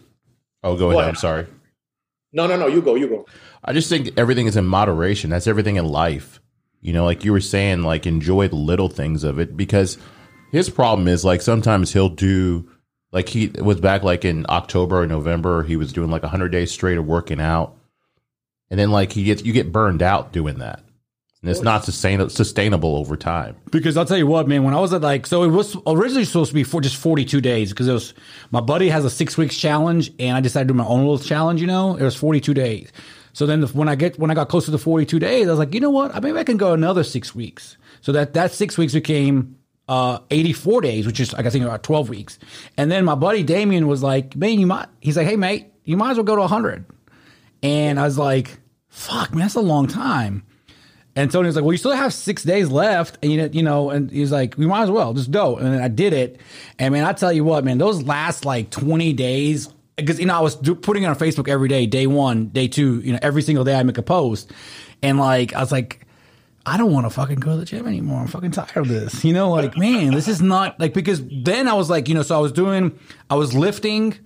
oh, 0.64 0.74
go 0.74 0.78
Go 0.78 0.86
ahead. 0.90 0.98
ahead. 1.00 1.08
I'm 1.10 1.14
sorry. 1.16 1.46
No, 2.32 2.46
no, 2.46 2.56
no. 2.56 2.66
You 2.66 2.82
go. 2.82 2.94
You 2.94 3.08
go. 3.08 3.26
I 3.64 3.72
just 3.72 3.88
think 3.88 4.10
everything 4.16 4.46
is 4.46 4.56
in 4.56 4.66
moderation. 4.66 5.30
That's 5.30 5.46
everything 5.46 5.76
in 5.76 5.84
life. 5.84 6.40
You 6.80 6.92
know, 6.92 7.04
like 7.04 7.24
you 7.24 7.32
were 7.32 7.40
saying, 7.40 7.82
like 7.82 8.06
enjoy 8.06 8.48
the 8.48 8.56
little 8.56 8.88
things 8.88 9.24
of 9.24 9.38
it 9.38 9.56
because 9.56 9.98
his 10.52 10.70
problem 10.70 11.08
is 11.08 11.24
like 11.24 11.42
sometimes 11.42 11.92
he'll 11.92 12.08
do 12.08 12.70
like 13.12 13.28
he 13.28 13.48
was 13.48 13.80
back 13.80 14.02
like 14.02 14.24
in 14.24 14.46
October 14.48 15.02
or 15.02 15.06
November, 15.06 15.62
he 15.62 15.76
was 15.76 15.92
doing 15.92 16.10
like 16.10 16.22
100 16.22 16.50
days 16.50 16.70
straight 16.70 16.98
of 16.98 17.06
working 17.06 17.40
out. 17.40 17.76
And 18.70 18.78
then 18.78 18.90
like 18.90 19.12
he 19.12 19.24
gets 19.24 19.42
you 19.44 19.52
get 19.52 19.72
burned 19.72 20.02
out 20.02 20.32
doing 20.32 20.58
that. 20.58 20.82
And 21.40 21.50
it's 21.50 21.62
not 21.62 21.84
sustain- 21.84 22.28
sustainable 22.30 22.96
over 22.96 23.16
time. 23.16 23.56
Because 23.70 23.96
I'll 23.96 24.04
tell 24.04 24.18
you 24.18 24.26
what, 24.26 24.48
man, 24.48 24.64
when 24.64 24.74
I 24.74 24.80
was 24.80 24.92
at 24.92 25.02
like, 25.02 25.24
so 25.24 25.44
it 25.44 25.48
was 25.48 25.76
originally 25.86 26.24
supposed 26.24 26.50
to 26.50 26.54
be 26.54 26.64
for 26.64 26.80
just 26.80 26.96
42 26.96 27.40
days 27.40 27.70
because 27.70 27.86
it 27.86 27.92
was, 27.92 28.12
my 28.50 28.60
buddy 28.60 28.88
has 28.88 29.04
a 29.04 29.10
six 29.10 29.38
weeks 29.38 29.56
challenge 29.56 30.10
and 30.18 30.36
I 30.36 30.40
decided 30.40 30.66
to 30.66 30.74
do 30.74 30.78
my 30.78 30.84
own 30.84 31.00
little 31.00 31.20
challenge, 31.20 31.60
you 31.60 31.68
know, 31.68 31.94
it 31.94 32.02
was 32.02 32.16
42 32.16 32.54
days. 32.54 32.90
So 33.38 33.46
then 33.46 33.60
the, 33.60 33.68
when 33.68 33.88
I 33.88 33.94
get, 33.94 34.18
when 34.18 34.32
I 34.32 34.34
got 34.34 34.48
close 34.48 34.64
to 34.64 34.72
the 34.72 34.78
42 34.78 35.20
days, 35.20 35.46
I 35.46 35.50
was 35.50 35.60
like, 35.60 35.72
you 35.72 35.78
know 35.78 35.90
what, 35.90 36.20
maybe 36.20 36.36
I 36.36 36.42
can 36.42 36.56
go 36.56 36.72
another 36.72 37.04
six 37.04 37.36
weeks. 37.36 37.76
So 38.00 38.10
that, 38.10 38.34
that 38.34 38.50
six 38.50 38.76
weeks 38.76 38.94
became, 38.94 39.56
uh, 39.86 40.18
84 40.32 40.80
days, 40.80 41.06
which 41.06 41.20
is, 41.20 41.32
like, 41.32 41.46
I 41.46 41.50
think 41.50 41.64
about 41.64 41.84
12 41.84 42.08
weeks. 42.08 42.36
And 42.76 42.90
then 42.90 43.04
my 43.04 43.14
buddy 43.14 43.44
Damien 43.44 43.86
was 43.86 44.02
like, 44.02 44.34
man, 44.34 44.58
you 44.58 44.66
might, 44.66 44.88
he's 44.98 45.16
like, 45.16 45.28
hey 45.28 45.36
mate, 45.36 45.72
you 45.84 45.96
might 45.96 46.10
as 46.10 46.16
well 46.16 46.24
go 46.24 46.34
to 46.34 46.40
100. 46.40 46.84
And 47.62 48.00
I 48.00 48.06
was 48.06 48.18
like, 48.18 48.58
fuck, 48.88 49.30
man, 49.30 49.42
that's 49.42 49.54
a 49.54 49.60
long 49.60 49.86
time. 49.86 50.42
And 51.14 51.30
Tony 51.30 51.46
was 51.46 51.56
like, 51.56 51.64
"Well, 51.64 51.72
you 51.72 51.78
still 51.78 51.90
have 51.90 52.14
six 52.14 52.44
days 52.44 52.70
left, 52.70 53.18
and 53.22 53.32
you 53.32 53.38
know, 53.38 53.48
you 53.50 53.62
know." 53.64 53.90
And 53.90 54.08
he's 54.08 54.30
like, 54.30 54.56
"We 54.56 54.66
might 54.66 54.84
as 54.84 54.90
well 54.92 55.14
just 55.14 55.32
go." 55.32 55.56
And 55.56 55.82
I 55.82 55.88
did 55.88 56.12
it, 56.12 56.40
and 56.78 56.94
man, 56.94 57.04
I 57.04 57.12
tell 57.12 57.32
you 57.32 57.42
what, 57.42 57.64
man, 57.64 57.78
those 57.78 58.04
last 58.04 58.44
like 58.44 58.70
twenty 58.70 59.12
days, 59.14 59.68
because 59.98 60.18
you 60.18 60.24
know 60.24 60.34
I 60.34 60.40
was 60.40 60.56
do, 60.56 60.74
putting 60.74 61.02
it 61.02 61.06
on 61.06 61.16
Facebook 61.16 61.48
every 61.48 61.68
day, 61.68 61.86
day 61.86 62.06
one, 62.06 62.48
day 62.48 62.68
two, 62.68 63.00
you 63.00 63.12
know, 63.12 63.18
every 63.20 63.42
single 63.42 63.64
day 63.64 63.74
I 63.74 63.82
make 63.82 63.98
a 63.98 64.02
post, 64.02 64.50
and 65.02 65.18
like 65.18 65.52
I 65.52 65.60
was 65.60 65.70
like, 65.70 66.06
I 66.64 66.78
don't 66.78 66.92
want 66.92 67.04
to 67.04 67.10
fucking 67.10 67.36
go 67.36 67.52
to 67.52 67.58
the 67.58 67.64
gym 67.66 67.86
anymore. 67.86 68.20
I'm 68.20 68.28
fucking 68.28 68.52
tired 68.52 68.76
of 68.76 68.88
this, 68.88 69.24
you 69.24 69.34
know, 69.34 69.50
like 69.50 69.76
man, 69.76 70.14
this 70.14 70.28
is 70.28 70.40
not 70.40 70.80
like 70.80 70.94
because 70.94 71.22
then 71.44 71.68
I 71.68 71.74
was 71.74 71.90
like, 71.90 72.08
you 72.08 72.14
know, 72.14 72.22
so 72.22 72.34
I 72.36 72.40
was 72.40 72.52
doing, 72.52 72.98
I 73.28 73.34
was 73.34 73.54
lifting. 73.54 74.18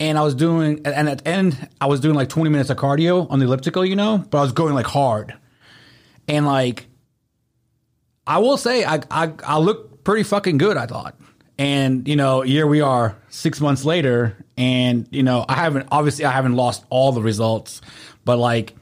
And 0.00 0.18
I 0.18 0.22
was 0.22 0.34
doing, 0.34 0.80
and 0.84 1.08
at 1.08 1.22
the 1.22 1.28
end, 1.28 1.68
I 1.80 1.86
was 1.86 2.00
doing 2.00 2.16
like 2.16 2.28
20 2.28 2.50
minutes 2.50 2.68
of 2.68 2.76
cardio 2.76 3.30
on 3.30 3.38
the 3.38 3.44
elliptical, 3.44 3.84
you 3.84 3.94
know, 3.94 4.18
but 4.28 4.38
I 4.38 4.42
was 4.42 4.50
going 4.50 4.74
like 4.74 4.86
hard 4.86 5.34
and 6.28 6.46
like 6.46 6.86
I 8.26 8.38
will 8.38 8.56
say 8.56 8.84
I 8.84 9.00
I 9.10 9.32
I 9.44 9.58
look 9.58 10.04
pretty 10.04 10.22
fucking 10.22 10.58
good. 10.58 10.76
I 10.76 10.86
thought, 10.86 11.18
and 11.58 12.06
you 12.08 12.16
know, 12.16 12.40
here 12.42 12.66
we 12.66 12.80
are 12.80 13.16
six 13.28 13.60
months 13.60 13.84
later, 13.84 14.36
and 14.56 15.06
you 15.10 15.22
know, 15.22 15.44
I 15.48 15.54
haven't 15.54 15.88
obviously 15.90 16.24
I 16.24 16.30
haven't 16.30 16.56
lost 16.56 16.84
all 16.90 17.12
the 17.12 17.22
results, 17.22 17.80
but 18.24 18.38
like 18.38 18.74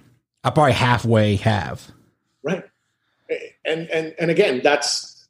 I 0.45 0.51
probably 0.51 0.73
halfway 0.73 1.37
have. 1.37 1.91
Right. 2.43 2.65
And 3.65 3.89
and 3.91 4.15
and 4.19 4.31
again, 4.31 4.61
that's 4.63 5.29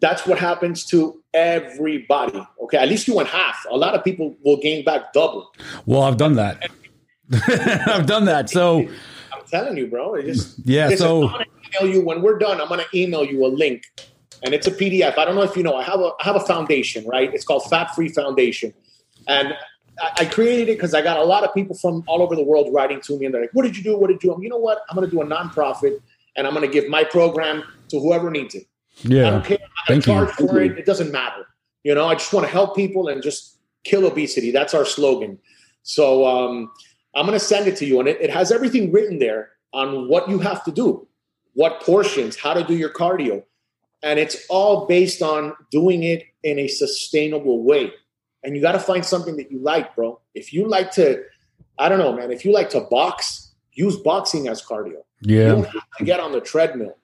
that's 0.00 0.26
what 0.26 0.38
happens 0.38 0.84
to 0.86 1.22
everybody. 1.34 2.40
Okay. 2.62 2.78
At 2.78 2.88
least 2.88 3.06
you 3.08 3.14
went 3.14 3.28
half. 3.28 3.64
A 3.70 3.76
lot 3.76 3.94
of 3.94 4.02
people 4.04 4.36
will 4.44 4.56
gain 4.56 4.84
back 4.84 5.12
double. 5.12 5.52
Well, 5.86 6.02
I've 6.02 6.16
done 6.16 6.34
that. 6.34 6.68
I've 7.86 8.06
done 8.06 8.24
that. 8.26 8.50
So 8.50 8.88
I'm 9.32 9.44
telling 9.50 9.76
you, 9.76 9.86
bro. 9.88 10.20
Just 10.22 10.58
Yeah, 10.64 10.94
so- 10.96 11.24
I'm 11.28 11.32
gonna 11.32 11.44
email 11.80 11.94
you 11.94 12.00
when 12.04 12.22
we're 12.22 12.38
done. 12.38 12.60
I'm 12.60 12.68
gonna 12.68 12.84
email 12.94 13.24
you 13.24 13.44
a 13.44 13.48
link, 13.48 13.84
and 14.42 14.54
it's 14.54 14.66
a 14.66 14.70
PDF. 14.70 15.18
I 15.18 15.24
don't 15.24 15.34
know 15.34 15.42
if 15.42 15.56
you 15.56 15.62
know. 15.62 15.76
I 15.76 15.82
have 15.82 16.00
a 16.00 16.10
I 16.20 16.24
have 16.24 16.36
a 16.36 16.40
foundation, 16.40 17.06
right? 17.06 17.32
It's 17.32 17.44
called 17.44 17.64
Fat 17.68 17.94
Free 17.94 18.08
Foundation, 18.08 18.72
and 19.26 19.54
I, 20.00 20.12
I 20.18 20.24
created 20.24 20.68
it 20.68 20.76
because 20.76 20.94
I 20.94 21.02
got 21.02 21.18
a 21.18 21.24
lot 21.24 21.44
of 21.44 21.54
people 21.54 21.76
from 21.76 22.04
all 22.06 22.22
over 22.22 22.36
the 22.36 22.44
world 22.44 22.72
writing 22.72 23.00
to 23.02 23.18
me, 23.18 23.26
and 23.26 23.34
they're 23.34 23.42
like, 23.42 23.50
"What 23.52 23.62
did 23.62 23.76
you 23.76 23.82
do? 23.82 23.96
What 23.96 24.08
did 24.08 24.22
you 24.22 24.30
do?" 24.30 24.34
I'm, 24.34 24.42
you 24.42 24.48
know 24.48 24.58
what? 24.58 24.82
I'm 24.88 24.94
gonna 24.94 25.10
do 25.10 25.20
a 25.22 25.26
nonprofit, 25.26 26.00
and 26.36 26.46
I'm 26.46 26.54
gonna 26.54 26.68
give 26.68 26.88
my 26.88 27.04
program 27.04 27.64
to 27.88 28.00
whoever 28.00 28.30
needs 28.30 28.54
it. 28.54 28.66
Yeah, 29.02 29.26
I 29.26 29.30
don't 29.30 29.44
care. 29.44 29.58
I 29.60 29.86
Thank 29.86 30.06
you. 30.06 30.26
for 30.26 30.60
it. 30.60 30.78
It 30.78 30.86
doesn't 30.86 31.12
matter. 31.12 31.46
You 31.84 31.94
know, 31.94 32.08
I 32.08 32.14
just 32.14 32.32
want 32.32 32.44
to 32.46 32.52
help 32.52 32.74
people 32.74 33.08
and 33.08 33.22
just 33.22 33.58
kill 33.84 34.06
obesity. 34.06 34.50
That's 34.50 34.74
our 34.74 34.84
slogan. 34.84 35.38
So 35.84 36.26
um, 36.26 36.72
I'm 37.14 37.26
going 37.26 37.38
to 37.38 37.44
send 37.44 37.68
it 37.68 37.76
to 37.76 37.86
you, 37.86 38.00
and 38.00 38.08
it, 38.08 38.20
it 38.20 38.30
has 38.30 38.50
everything 38.50 38.90
written 38.90 39.20
there 39.20 39.50
on 39.72 40.08
what 40.08 40.28
you 40.28 40.40
have 40.40 40.64
to 40.64 40.72
do, 40.72 41.06
what 41.54 41.80
portions, 41.82 42.36
how 42.36 42.54
to 42.54 42.64
do 42.64 42.74
your 42.74 42.90
cardio, 42.90 43.44
and 44.06 44.18
it's 44.18 44.36
all 44.48 44.86
based 44.86 45.20
on 45.22 45.52
doing 45.70 46.02
it 46.04 46.22
in 46.42 46.58
a 46.58 46.68
sustainable 46.68 47.62
way. 47.64 47.92
and 48.44 48.54
you 48.54 48.62
got 48.62 48.72
to 48.72 48.78
find 48.78 49.04
something 49.04 49.36
that 49.36 49.50
you 49.50 49.58
like, 49.58 49.96
bro. 49.96 50.20
If 50.32 50.52
you 50.52 50.68
like 50.68 50.92
to, 50.92 51.24
I 51.78 51.88
don't 51.88 51.98
know, 51.98 52.12
man. 52.12 52.30
If 52.30 52.44
you 52.44 52.52
like 52.52 52.70
to 52.70 52.80
box, 52.82 53.52
use 53.72 53.96
boxing 53.96 54.46
as 54.46 54.62
cardio. 54.62 55.02
You 55.22 55.38
Yeah. 55.40 55.48
don't 55.48 55.64
have 55.66 55.82
to 55.98 56.04
get 56.04 56.20
on 56.20 56.30
the 56.30 56.40
treadmill. 56.40 56.96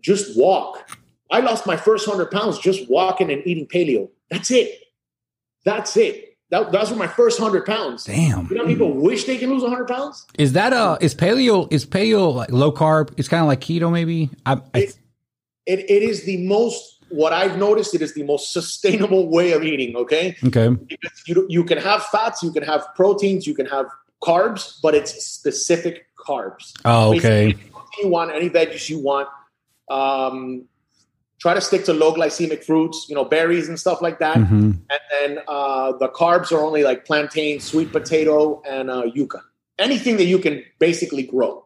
Just 0.00 0.38
walk. 0.38 0.88
I 1.30 1.40
lost 1.40 1.66
my 1.66 1.76
first 1.76 2.08
hundred 2.08 2.30
pounds 2.30 2.58
just 2.58 2.88
walking 2.88 3.30
and 3.30 3.42
eating 3.46 3.66
paleo. 3.66 4.08
That's 4.30 4.50
it. 4.50 4.70
That's 5.66 5.96
it. 5.98 6.38
That, 6.50 6.72
those 6.72 6.90
were 6.90 6.96
my 6.96 7.06
first 7.06 7.38
hundred 7.38 7.66
pounds. 7.66 8.04
Damn. 8.04 8.48
You 8.50 8.56
know, 8.56 8.66
people 8.66 8.92
wish 8.94 9.24
they 9.24 9.36
can 9.36 9.50
lose 9.50 9.62
hundred 9.62 9.86
pounds. 9.86 10.26
Is 10.38 10.54
that 10.54 10.72
a 10.72 10.96
is 11.04 11.14
paleo 11.14 11.70
is 11.70 11.84
paleo 11.84 12.34
like 12.34 12.50
low 12.50 12.72
carb? 12.72 13.12
It's 13.18 13.28
kind 13.28 13.42
of 13.42 13.48
like 13.48 13.60
keto 13.60 13.92
maybe. 13.92 14.30
I, 14.46 14.54
I 14.74 14.78
It, 14.80 14.98
it, 15.66 15.80
it 15.90 16.02
is 16.02 16.24
the 16.24 16.46
most. 16.46 16.98
What 17.08 17.32
I've 17.32 17.58
noticed, 17.58 17.94
it 17.94 18.02
is 18.02 18.14
the 18.14 18.22
most 18.22 18.52
sustainable 18.52 19.28
way 19.28 19.52
of 19.52 19.64
eating. 19.64 19.96
Okay, 19.96 20.36
okay. 20.44 20.68
because 20.68 21.22
you 21.26 21.46
you 21.48 21.64
can 21.64 21.78
have 21.78 22.04
fats, 22.06 22.42
you 22.42 22.52
can 22.52 22.62
have 22.62 22.86
proteins, 22.94 23.46
you 23.46 23.54
can 23.54 23.66
have 23.66 23.86
carbs, 24.22 24.78
but 24.82 24.94
it's 24.94 25.24
specific 25.24 26.06
carbs. 26.16 26.72
Oh, 26.84 27.14
okay. 27.16 27.56
You 28.00 28.08
want, 28.08 28.30
any 28.32 28.48
veggies 28.48 28.88
you 28.88 28.98
want. 29.00 29.28
Um, 29.90 30.66
try 31.40 31.54
to 31.54 31.60
stick 31.60 31.84
to 31.86 31.92
low 31.92 32.14
glycemic 32.14 32.62
fruits, 32.62 33.06
you 33.08 33.14
know, 33.14 33.24
berries 33.24 33.68
and 33.68 33.78
stuff 33.78 34.00
like 34.00 34.18
that. 34.20 34.36
hmm 34.36 34.72
And 34.90 35.00
then 35.10 35.38
uh, 35.48 35.92
the 35.92 36.08
carbs 36.08 36.52
are 36.52 36.60
only 36.60 36.84
like 36.84 37.04
plantain, 37.04 37.60
sweet 37.60 37.90
potato, 37.90 38.62
and 38.68 38.90
uh, 38.90 39.04
yuca. 39.16 39.40
Anything 39.78 40.18
that 40.18 40.26
you 40.26 40.38
can 40.38 40.62
basically 40.78 41.22
grow. 41.22 41.64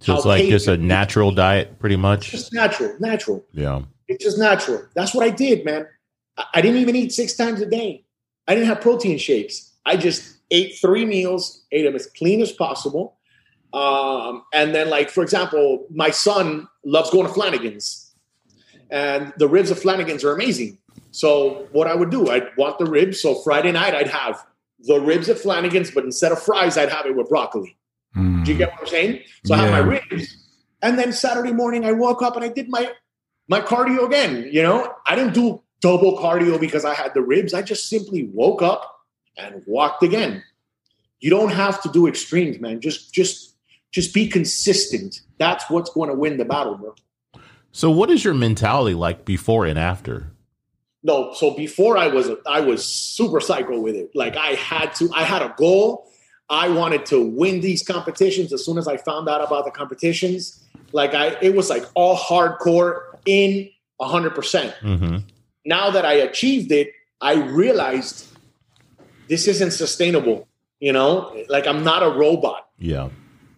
So 0.00 0.16
it's 0.16 0.24
like 0.24 0.46
just 0.46 0.66
a 0.66 0.76
natural 0.76 1.30
diet, 1.30 1.78
pretty 1.78 1.96
much. 1.96 2.30
Just 2.30 2.52
natural, 2.52 2.94
natural. 3.00 3.44
Yeah. 3.52 3.82
It's 4.08 4.24
just 4.24 4.38
natural. 4.38 4.82
That's 4.94 5.14
what 5.14 5.24
I 5.24 5.30
did, 5.30 5.64
man. 5.64 5.86
I, 6.36 6.44
I 6.54 6.60
didn't 6.62 6.80
even 6.80 6.96
eat 6.96 7.12
six 7.12 7.34
times 7.34 7.60
a 7.60 7.66
day. 7.66 8.04
I 8.48 8.54
didn't 8.54 8.68
have 8.68 8.80
protein 8.80 9.18
shakes. 9.18 9.72
I 9.84 9.96
just 9.96 10.38
ate 10.50 10.76
three 10.80 11.04
meals, 11.04 11.64
ate 11.70 11.84
them 11.84 11.94
as 11.94 12.06
clean 12.06 12.40
as 12.40 12.50
possible. 12.50 13.18
Um, 13.72 14.42
and 14.52 14.74
then, 14.74 14.90
like, 14.90 15.10
for 15.10 15.22
example, 15.22 15.86
my 15.90 16.10
son 16.10 16.66
loves 16.84 17.10
going 17.10 17.26
to 17.26 17.32
Flanagan's, 17.32 18.12
and 18.90 19.32
the 19.36 19.46
ribs 19.46 19.70
of 19.70 19.78
Flanagan's 19.80 20.24
are 20.24 20.32
amazing. 20.32 20.78
So, 21.12 21.68
what 21.70 21.86
I 21.86 21.94
would 21.94 22.10
do, 22.10 22.30
I'd 22.30 22.48
want 22.56 22.78
the 22.78 22.86
ribs. 22.86 23.20
So, 23.20 23.36
Friday 23.36 23.70
night, 23.70 23.94
I'd 23.94 24.08
have 24.08 24.44
the 24.80 24.98
ribs 24.98 25.28
at 25.28 25.38
Flanagan's, 25.38 25.90
but 25.90 26.04
instead 26.04 26.32
of 26.32 26.42
fries, 26.42 26.76
I'd 26.76 26.88
have 26.88 27.06
it 27.06 27.14
with 27.14 27.28
broccoli. 27.28 27.76
Mm. 28.16 28.44
Do 28.44 28.52
you 28.52 28.58
get 28.58 28.72
what 28.72 28.80
I'm 28.80 28.86
saying? 28.86 29.20
So 29.44 29.54
I 29.54 29.58
have 29.58 29.70
my 29.70 29.78
ribs, 29.78 30.36
and 30.82 30.98
then 30.98 31.12
Saturday 31.12 31.52
morning 31.52 31.84
I 31.84 31.92
woke 31.92 32.22
up 32.22 32.36
and 32.36 32.44
I 32.44 32.48
did 32.48 32.68
my 32.68 32.92
my 33.48 33.60
cardio 33.60 34.06
again. 34.06 34.48
You 34.50 34.62
know, 34.62 34.92
I 35.06 35.14
didn't 35.14 35.34
do 35.34 35.62
double 35.80 36.18
cardio 36.18 36.60
because 36.60 36.84
I 36.84 36.94
had 36.94 37.14
the 37.14 37.22
ribs. 37.22 37.54
I 37.54 37.62
just 37.62 37.88
simply 37.88 38.24
woke 38.32 38.62
up 38.62 39.00
and 39.36 39.62
walked 39.66 40.02
again. 40.02 40.42
You 41.20 41.30
don't 41.30 41.50
have 41.50 41.82
to 41.82 41.88
do 41.90 42.06
extremes, 42.06 42.60
man. 42.60 42.80
Just 42.80 43.12
just 43.12 43.54
just 43.90 44.14
be 44.14 44.28
consistent. 44.28 45.20
That's 45.38 45.68
what's 45.68 45.90
going 45.90 46.08
to 46.10 46.14
win 46.14 46.36
the 46.36 46.44
battle, 46.44 46.76
bro. 46.76 46.94
So 47.72 47.90
what 47.90 48.10
is 48.10 48.24
your 48.24 48.34
mentality 48.34 48.94
like 48.94 49.24
before 49.24 49.66
and 49.66 49.78
after? 49.78 50.32
No, 51.02 51.32
so 51.34 51.52
before 51.52 51.96
I 51.96 52.08
was 52.08 52.30
I 52.46 52.60
was 52.60 52.84
super 52.84 53.40
psycho 53.40 53.80
with 53.80 53.94
it. 53.94 54.10
Like 54.14 54.36
I 54.36 54.50
had 54.50 54.94
to, 54.96 55.10
I 55.14 55.22
had 55.22 55.42
a 55.42 55.54
goal. 55.56 56.09
I 56.50 56.68
wanted 56.68 57.06
to 57.06 57.22
win 57.22 57.60
these 57.60 57.82
competitions 57.82 58.52
as 58.52 58.64
soon 58.64 58.76
as 58.76 58.88
I 58.88 58.96
found 58.96 59.28
out 59.28 59.42
about 59.42 59.64
the 59.64 59.70
competitions. 59.70 60.62
Like 60.92 61.14
I, 61.14 61.36
it 61.40 61.54
was 61.54 61.70
like 61.70 61.84
all 61.94 62.16
hardcore 62.16 63.02
in 63.24 63.70
hundred 64.00 64.34
percent. 64.34 64.74
Mm-hmm. 64.82 65.18
Now 65.64 65.90
that 65.90 66.04
I 66.04 66.14
achieved 66.14 66.72
it, 66.72 66.92
I 67.20 67.34
realized 67.34 68.26
this 69.28 69.46
isn't 69.46 69.70
sustainable. 69.70 70.48
You 70.80 70.92
know, 70.92 71.44
like 71.48 71.66
I'm 71.66 71.84
not 71.84 72.02
a 72.02 72.10
robot. 72.10 72.68
Yeah. 72.78 73.10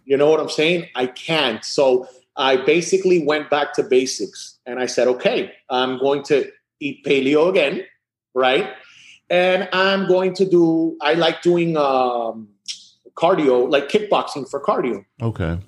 You 0.05 0.17
know 0.17 0.29
what 0.29 0.41
I'm 0.41 0.51
saying? 0.51 0.89
I 0.95 1.07
can't. 1.07 1.65
So 1.65 2.09
I 2.37 2.57
basically 2.57 3.25
went 3.25 3.49
back 3.49 3.73
to 3.75 3.83
basics 3.83 4.59
and 4.67 4.81
I 4.81 4.87
said, 4.87 5.07
okay, 5.07 5.53
I'm 5.71 5.99
going 5.99 6.25
to 6.25 6.51
eat 6.81 7.05
paleo 7.05 7.49
again, 7.49 7.85
right? 8.35 8.71
And 9.31 9.69
I'm 9.73 10.09
going 10.09 10.35
to 10.35 10.45
do, 10.45 10.97
I 11.01 11.15
like 11.15 11.41
doing 11.43 11.77
um, 11.77 12.49
cardio, 13.17 13.71
like 13.71 13.89
kickboxing 13.89 14.49
for 14.49 14.61
cardio. 14.61 15.05
Okay. 15.21 15.59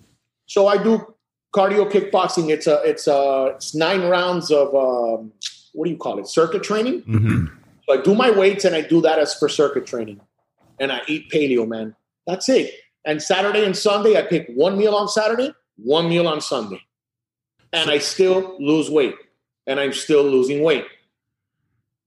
So 0.46 0.66
I 0.66 0.82
do 0.82 1.14
cardio 1.54 1.90
kickboxing. 1.90 2.50
It's 2.50 2.66
a, 2.66 2.82
it's 2.84 3.06
a, 3.06 3.52
it's 3.54 3.74
nine 3.74 4.02
rounds 4.02 4.50
of, 4.50 4.74
um, 4.74 5.32
what 5.72 5.86
do 5.86 5.90
you 5.90 5.96
call 5.96 6.18
it? 6.18 6.26
Circuit 6.28 6.62
training. 6.62 7.02
Mm-hmm. 7.02 7.46
So 7.88 7.98
I 7.98 8.02
do 8.02 8.14
my 8.14 8.30
weights 8.30 8.64
and 8.64 8.74
I 8.74 8.80
do 8.80 9.00
that 9.02 9.18
as 9.18 9.34
for 9.34 9.48
circuit 9.48 9.86
training. 9.86 10.20
And 10.80 10.90
I 10.90 11.02
eat 11.06 11.30
paleo, 11.30 11.66
man. 11.68 11.94
That's 12.26 12.48
it. 12.48 12.72
And 13.04 13.22
Saturday 13.22 13.64
and 13.64 13.76
Sunday, 13.76 14.16
I 14.16 14.22
pick 14.22 14.48
one 14.54 14.78
meal 14.78 14.94
on 14.94 15.08
Saturday, 15.08 15.52
one 15.76 16.08
meal 16.08 16.26
on 16.26 16.40
Sunday. 16.40 16.80
And 17.72 17.90
I 17.90 17.98
still 17.98 18.56
lose 18.58 18.88
weight. 18.90 19.14
And 19.66 19.78
I'm 19.78 19.92
still 19.92 20.22
losing 20.22 20.62
weight. 20.62 20.86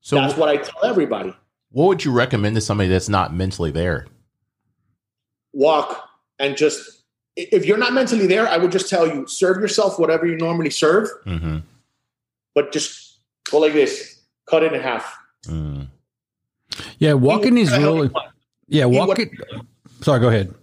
So 0.01 0.15
That's 0.15 0.35
what 0.37 0.49
I 0.49 0.57
tell 0.57 0.85
everybody. 0.85 1.35
what 1.71 1.87
would 1.87 2.05
you 2.05 2.11
recommend 2.11 2.55
to 2.55 2.61
somebody 2.61 2.89
that's 2.89 3.09
not 3.09 3.33
mentally 3.33 3.71
there? 3.71 4.07
Walk 5.57 6.07
and 6.37 6.55
just 6.55 7.01
if 7.35 7.65
you're 7.65 7.77
not 7.79 7.93
mentally 7.93 8.27
there, 8.27 8.47
I 8.47 8.57
would 8.57 8.71
just 8.71 8.89
tell 8.89 9.07
you 9.07 9.25
serve 9.27 9.57
yourself 9.59 9.97
whatever 9.97 10.25
you 10.27 10.37
normally 10.37 10.69
serve, 10.69 11.09
Mm-hmm. 11.25 11.57
but 12.53 12.71
just 12.71 13.19
go 13.49 13.57
like 13.59 13.73
this, 13.73 14.21
cut 14.47 14.61
it 14.63 14.73
in 14.73 14.81
half. 14.81 15.17
Mm. 15.45 15.87
Yeah, 16.99 17.13
walking 17.13 17.57
Eat 17.57 17.61
is 17.61 17.71
really 17.71 18.09
yeah. 18.67 18.83
Eat 18.85 18.95
what- 18.97 19.07
Walking. 19.07 19.35
Sorry, 20.01 20.19
go 20.19 20.27
ahead. 20.29 20.53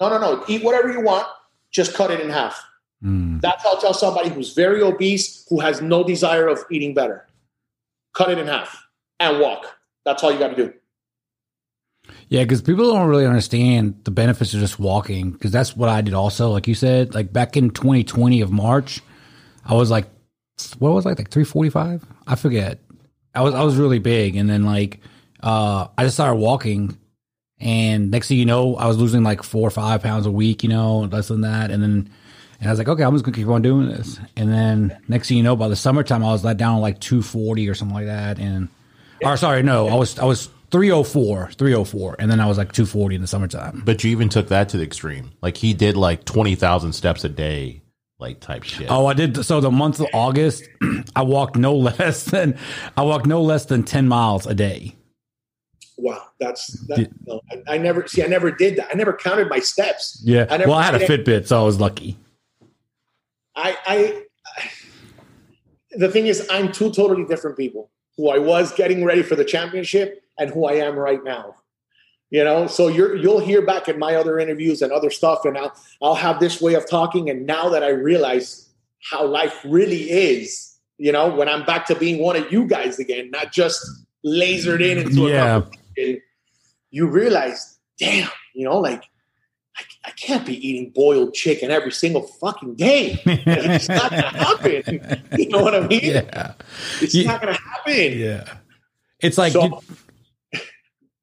No, 0.00 0.08
no, 0.08 0.18
no. 0.18 0.44
Eat 0.48 0.64
whatever 0.64 0.90
you 0.90 1.00
want, 1.00 1.26
just 1.70 1.94
cut 1.94 2.10
it 2.10 2.20
in 2.20 2.28
half. 2.30 2.60
Mm. 3.04 3.40
That's 3.40 3.62
how 3.62 3.74
I'll 3.74 3.80
tell 3.80 3.94
somebody 3.94 4.30
who's 4.30 4.52
very 4.54 4.82
obese, 4.82 5.46
who 5.48 5.60
has 5.60 5.80
no 5.80 6.02
desire 6.02 6.48
of 6.48 6.58
eating 6.72 6.92
better. 6.94 7.26
Cut 8.14 8.30
it 8.32 8.38
in 8.38 8.46
half 8.48 8.82
and 9.20 9.38
walk. 9.38 9.66
That's 10.04 10.24
all 10.24 10.32
you 10.32 10.38
got 10.40 10.48
to 10.48 10.56
do. 10.56 10.72
Yeah, 12.30 12.44
because 12.44 12.62
people 12.62 12.92
don't 12.92 13.08
really 13.08 13.26
understand 13.26 14.00
the 14.04 14.12
benefits 14.12 14.54
of 14.54 14.60
just 14.60 14.78
walking. 14.78 15.32
Because 15.32 15.50
that's 15.50 15.76
what 15.76 15.88
I 15.88 16.00
did 16.00 16.14
also. 16.14 16.50
Like 16.50 16.68
you 16.68 16.76
said, 16.76 17.12
like 17.12 17.32
back 17.32 17.56
in 17.56 17.70
2020 17.70 18.40
of 18.40 18.52
March, 18.52 19.00
I 19.64 19.74
was 19.74 19.90
like, 19.90 20.06
what 20.78 20.92
was 20.92 21.06
I 21.06 21.10
like 21.10 21.28
345? 21.28 22.06
I 22.28 22.34
forget. 22.36 22.78
I 23.34 23.42
was 23.42 23.54
I 23.54 23.62
was 23.62 23.76
really 23.76 23.98
big, 23.98 24.36
and 24.36 24.48
then 24.48 24.64
like 24.64 25.00
uh, 25.42 25.88
I 25.98 26.04
just 26.04 26.16
started 26.16 26.36
walking, 26.36 26.96
and 27.58 28.10
next 28.10 28.28
thing 28.28 28.38
you 28.38 28.44
know, 28.44 28.76
I 28.76 28.86
was 28.86 28.96
losing 28.96 29.22
like 29.22 29.42
four 29.42 29.66
or 29.66 29.70
five 29.70 30.02
pounds 30.02 30.26
a 30.26 30.30
week. 30.30 30.62
You 30.62 30.68
know, 30.68 31.00
less 31.00 31.28
than 31.28 31.42
that, 31.42 31.70
and 31.70 31.82
then. 31.82 32.10
And 32.60 32.68
I 32.68 32.72
was 32.72 32.78
like, 32.78 32.88
okay, 32.88 33.02
I'm 33.04 33.14
just 33.14 33.24
gonna 33.24 33.34
keep 33.34 33.48
on 33.48 33.62
doing 33.62 33.88
this. 33.88 34.20
And 34.36 34.52
then 34.52 34.98
next 35.08 35.28
thing 35.28 35.38
you 35.38 35.42
know, 35.42 35.56
by 35.56 35.68
the 35.68 35.76
summertime, 35.76 36.22
I 36.22 36.30
was 36.30 36.44
let 36.44 36.58
down 36.58 36.82
like 36.82 37.00
240 37.00 37.66
or 37.66 37.74
something 37.74 37.94
like 37.94 38.04
that. 38.04 38.38
And 38.38 38.68
or 39.24 39.38
sorry, 39.38 39.62
no, 39.62 39.88
I 39.88 39.94
was 39.94 40.18
I 40.18 40.26
was 40.26 40.50
304, 40.70 41.50
304, 41.52 42.16
and 42.18 42.30
then 42.30 42.38
I 42.40 42.46
was 42.46 42.56
like 42.56 42.72
240 42.72 43.16
in 43.16 43.20
the 43.20 43.26
summertime. 43.26 43.82
But 43.84 44.04
you 44.04 44.10
even 44.10 44.28
took 44.28 44.48
that 44.48 44.68
to 44.70 44.76
the 44.76 44.84
extreme. 44.84 45.32
Like 45.42 45.56
he 45.56 45.74
did 45.74 45.96
like 45.96 46.24
twenty 46.24 46.54
thousand 46.54 46.92
steps 46.92 47.24
a 47.24 47.28
day, 47.28 47.82
like 48.20 48.40
type 48.40 48.62
shit. 48.62 48.86
Oh, 48.90 49.06
I 49.06 49.14
did. 49.14 49.44
So 49.44 49.60
the 49.60 49.70
month 49.70 49.98
of 50.00 50.06
August, 50.12 50.68
I 51.16 51.22
walked 51.22 51.56
no 51.56 51.74
less 51.74 52.24
than 52.24 52.56
I 52.96 53.02
walked 53.02 53.26
no 53.26 53.42
less 53.42 53.64
than 53.64 53.82
10 53.82 54.06
miles 54.06 54.46
a 54.46 54.54
day. 54.54 54.94
Wow, 55.98 56.22
that's 56.38 56.68
that, 56.86 56.96
Did- 56.96 57.14
no, 57.26 57.40
I, 57.50 57.74
I 57.74 57.78
never 57.78 58.06
see. 58.06 58.22
I 58.22 58.26
never 58.26 58.50
did 58.50 58.76
that. 58.76 58.88
I 58.90 58.94
never 58.96 59.12
counted 59.12 59.50
my 59.50 59.58
steps. 59.58 60.22
Yeah. 60.24 60.46
I 60.48 60.56
never 60.56 60.70
well, 60.70 60.78
I 60.78 60.84
had 60.84 60.94
a 60.94 61.06
Fitbit, 61.06 61.46
so 61.46 61.60
I 61.60 61.64
was 61.64 61.78
lucky. 61.78 62.16
I, 63.54 63.76
I, 63.86 64.22
the 65.90 66.08
thing 66.08 66.26
is, 66.26 66.46
I'm 66.50 66.72
two 66.72 66.90
totally 66.90 67.24
different 67.26 67.56
people. 67.58 67.90
Who 68.16 68.30
I 68.30 68.38
was 68.38 68.72
getting 68.72 69.04
ready 69.04 69.22
for 69.22 69.34
the 69.34 69.44
championship 69.44 70.22
and 70.40 70.50
who 70.50 70.64
I 70.64 70.72
am 70.74 70.96
right 70.96 71.22
now. 71.22 71.54
You 72.30 72.42
know, 72.44 72.66
so 72.68 72.88
you're 72.88 73.16
you'll 73.16 73.40
hear 73.40 73.60
back 73.64 73.88
in 73.88 73.98
my 73.98 74.14
other 74.14 74.38
interviews 74.38 74.82
and 74.82 74.92
other 74.92 75.10
stuff, 75.10 75.44
and 75.44 75.56
I'll 75.58 75.72
I'll 76.00 76.14
have 76.14 76.38
this 76.40 76.60
way 76.60 76.74
of 76.74 76.88
talking. 76.88 77.28
And 77.30 77.44
now 77.46 77.68
that 77.68 77.82
I 77.84 77.88
realize 77.90 78.68
how 79.02 79.24
life 79.26 79.60
really 79.64 80.10
is, 80.10 80.76
you 80.98 81.10
know, 81.12 81.28
when 81.34 81.48
I'm 81.48 81.64
back 81.64 81.86
to 81.86 81.94
being 81.96 82.20
one 82.22 82.36
of 82.36 82.50
you 82.52 82.66
guys 82.66 82.98
again, 83.00 83.30
not 83.30 83.52
just 83.52 83.84
lasered 84.24 84.80
in 84.80 84.98
into 84.98 85.26
a 85.26 85.30
Yeah. 85.30 85.60
competition, 85.60 86.22
you 86.90 87.06
realize, 87.08 87.78
damn, 87.98 88.28
you 88.54 88.64
know, 88.64 88.78
like 88.78 89.02
I, 89.76 89.82
I 90.04 90.10
can't 90.12 90.46
be 90.46 90.54
eating 90.68 90.90
boiled 90.94 91.34
chicken 91.34 91.72
every 91.72 91.90
single 91.92 92.22
fucking 92.22 92.76
day. 92.76 93.20
It's 93.26 93.88
not 93.88 94.10
gonna 94.10 94.22
happen. 94.38 95.18
You 95.36 95.48
know 95.48 95.62
what 95.62 95.74
I 95.74 95.80
mean? 95.86 96.00
yeah. 96.02 96.52
It's 97.00 97.12
Yeah. 97.14 97.26
not 97.32 97.40
gonna 97.40 97.54
happen. 97.54 98.18
Yeah. 98.18 98.44
It's 99.20 99.36
like 99.38 99.52
So- 99.52 99.82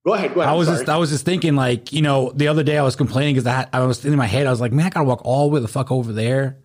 Go 0.07 0.13
ahead. 0.13 0.33
Go 0.33 0.41
ahead. 0.41 0.53
I 0.53 0.55
was 0.55 0.67
just 0.69 0.87
I 0.87 0.97
was 0.97 1.09
just 1.09 1.25
thinking 1.25 1.55
like 1.55 1.91
you 1.91 2.01
know 2.01 2.31
the 2.33 2.47
other 2.47 2.63
day 2.63 2.77
I 2.77 2.83
was 2.83 2.95
complaining 2.95 3.35
because 3.35 3.47
I 3.47 3.67
I 3.73 3.83
was 3.85 4.05
in 4.05 4.15
my 4.15 4.25
head 4.25 4.47
I 4.47 4.51
was 4.51 4.61
like 4.61 4.71
man 4.71 4.85
I 4.85 4.89
gotta 4.89 5.05
walk 5.05 5.21
all 5.25 5.49
the 5.49 5.55
way 5.55 5.59
the 5.59 5.67
fuck 5.67 5.91
over 5.91 6.13
there 6.13 6.57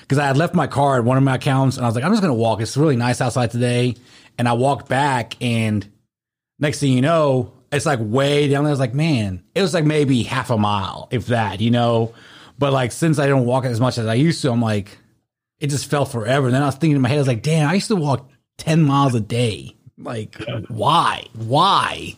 because 0.00 0.18
I 0.18 0.26
had 0.26 0.36
left 0.36 0.54
my 0.54 0.66
car 0.66 0.98
at 0.98 1.04
one 1.04 1.16
of 1.16 1.22
my 1.22 1.36
accounts 1.36 1.76
and 1.76 1.86
I 1.86 1.88
was 1.88 1.94
like 1.94 2.02
I'm 2.02 2.10
just 2.10 2.20
gonna 2.20 2.34
walk 2.34 2.60
it's 2.60 2.76
really 2.76 2.96
nice 2.96 3.20
outside 3.20 3.52
today 3.52 3.94
and 4.38 4.48
I 4.48 4.54
walked 4.54 4.88
back 4.88 5.36
and 5.40 5.88
Next 6.60 6.78
thing 6.78 6.92
you 6.92 7.00
know, 7.00 7.54
it's 7.72 7.86
like 7.86 7.98
way 8.02 8.46
down 8.46 8.64
there. 8.64 8.70
I 8.70 8.72
was 8.72 8.80
like, 8.80 8.92
man, 8.92 9.42
it 9.54 9.62
was 9.62 9.72
like 9.72 9.86
maybe 9.86 10.22
half 10.22 10.50
a 10.50 10.58
mile, 10.58 11.08
if 11.10 11.28
that, 11.28 11.62
you 11.62 11.70
know. 11.70 12.12
But 12.58 12.74
like 12.74 12.92
since 12.92 13.18
I 13.18 13.26
don't 13.26 13.46
walk 13.46 13.64
as 13.64 13.80
much 13.80 13.96
as 13.96 14.06
I 14.06 14.14
used 14.14 14.42
to, 14.42 14.52
I'm 14.52 14.60
like, 14.60 14.98
it 15.58 15.68
just 15.68 15.88
felt 15.88 16.12
forever. 16.12 16.46
And 16.46 16.54
then 16.54 16.62
I 16.62 16.66
was 16.66 16.74
thinking 16.74 16.96
in 16.96 17.02
my 17.02 17.08
head, 17.08 17.16
I 17.16 17.20
was 17.20 17.28
like, 17.28 17.42
damn, 17.42 17.70
I 17.70 17.74
used 17.74 17.88
to 17.88 17.96
walk 17.96 18.30
ten 18.58 18.82
miles 18.82 19.14
a 19.14 19.20
day. 19.20 19.74
Like, 19.96 20.36
why? 20.68 21.24
Why? 21.34 22.14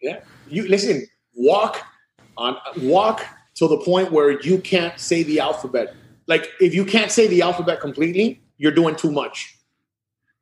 Yeah. 0.00 0.20
You 0.48 0.66
listen, 0.68 1.06
walk 1.34 1.82
on 2.36 2.56
walk 2.78 3.24
to 3.56 3.68
the 3.68 3.78
point 3.78 4.12
where 4.12 4.40
you 4.42 4.58
can't 4.58 4.98
say 4.98 5.22
the 5.22 5.40
alphabet. 5.40 5.94
Like 6.26 6.48
if 6.60 6.74
you 6.74 6.84
can't 6.84 7.10
say 7.10 7.26
the 7.26 7.42
alphabet 7.42 7.80
completely, 7.80 8.40
you're 8.58 8.72
doing 8.72 8.96
too 8.96 9.10
much. 9.12 9.56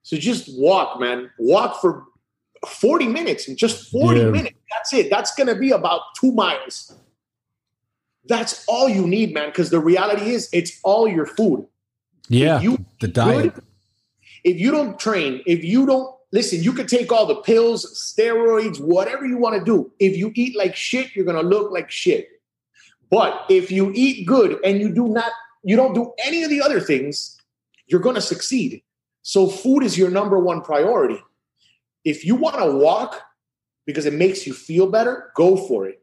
So 0.03 0.17
just 0.17 0.49
walk, 0.59 1.01
man. 1.01 1.31
Walk 1.39 1.81
for 1.81 2.05
40 2.67 3.09
minutes 3.09 3.49
and 3.49 3.57
just 3.57 3.91
40 3.91 4.21
Yeah. 4.21 4.31
minutes. 4.31 4.57
That's 4.75 4.93
it. 4.95 5.11
That's 5.11 5.35
gonna 5.35 5.55
be 5.55 5.71
about 5.71 6.01
two 6.21 6.33
miles. 6.33 6.95
That's 8.27 8.65
all 8.69 8.89
you 8.89 9.07
need, 9.07 9.33
man. 9.33 9.49
Because 9.49 9.71
the 9.71 9.81
reality 9.81 10.31
is 10.31 10.49
it's 10.53 10.79
all 10.85 11.09
your 11.09 11.27
food. 11.27 11.67
Yeah, 12.29 12.61
you 12.61 12.85
the 13.01 13.09
diet. 13.09 13.55
good, 13.55 13.65
if 14.45 14.59
you 14.59 14.71
don't 14.71 14.99
train, 14.99 15.43
if 15.47 15.65
you 15.65 15.87
don't 15.87 16.15
listen, 16.33 16.63
you 16.63 16.73
could 16.73 16.89
take 16.89 17.13
all 17.13 17.27
the 17.27 17.37
pills, 17.37 18.15
steroids, 18.17 18.81
whatever 18.81 19.27
you 19.27 19.39
want 19.39 19.59
to 19.59 19.65
do. 19.65 19.93
If 19.99 20.17
you 20.17 20.33
eat 20.35 20.57
like 20.57 20.77
shit, 20.77 21.15
you're 21.15 21.25
gonna 21.25 21.43
look 21.43 21.71
like 21.71 21.91
shit. 21.91 22.29
But 23.11 23.47
if 23.49 23.71
you 23.71 23.93
eat 23.95 24.27
good 24.27 24.59
and 24.65 24.81
you 24.81 24.93
do 24.93 25.09
not, 25.09 25.33
you 25.63 25.77
don't 25.77 25.95
do 25.95 26.13
any 26.25 26.43
of 26.43 26.51
the 26.51 26.61
other 26.61 26.81
things, 26.81 27.37
you're 27.87 28.01
gonna 28.01 28.21
succeed. 28.21 28.83
So 29.23 29.49
food 29.49 29.83
is 29.83 29.99
your 29.99 30.11
number 30.11 30.39
one 30.39 30.63
priority. 30.63 31.23
If 32.05 32.25
you 32.25 32.35
want 32.35 32.57
to 32.57 32.73
walk 32.73 33.21
because 33.85 34.07
it 34.07 34.15
makes 34.15 34.47
you 34.47 34.53
feel 34.53 34.87
better, 34.87 35.31
go 35.35 35.57
for 35.57 35.87
it. 35.87 36.03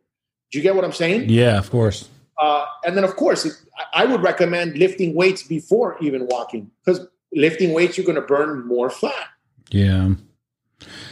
Do 0.52 0.60
you 0.60 0.64
get 0.64 0.76
what 0.76 0.86
I'm 0.86 0.92
saying? 0.92 1.30
Yeah, 1.30 1.58
of 1.58 1.70
course. 1.72 2.10
Uh, 2.40 2.66
and 2.86 2.96
then, 2.98 3.04
of 3.04 3.16
course, 3.16 3.46
it, 3.46 3.54
I 3.94 4.04
I 4.04 4.06
would 4.06 4.22
recommend 4.22 4.78
lifting 4.78 5.16
weights 5.16 5.44
before 5.44 5.98
even 6.02 6.28
walking 6.28 6.70
because 6.84 7.08
lifting 7.34 7.74
weights, 7.74 7.98
you're 7.98 8.06
going 8.06 8.16
to 8.16 8.22
burn 8.22 8.68
more 8.68 8.90
fat. 8.90 9.28
Yeah. 9.72 10.10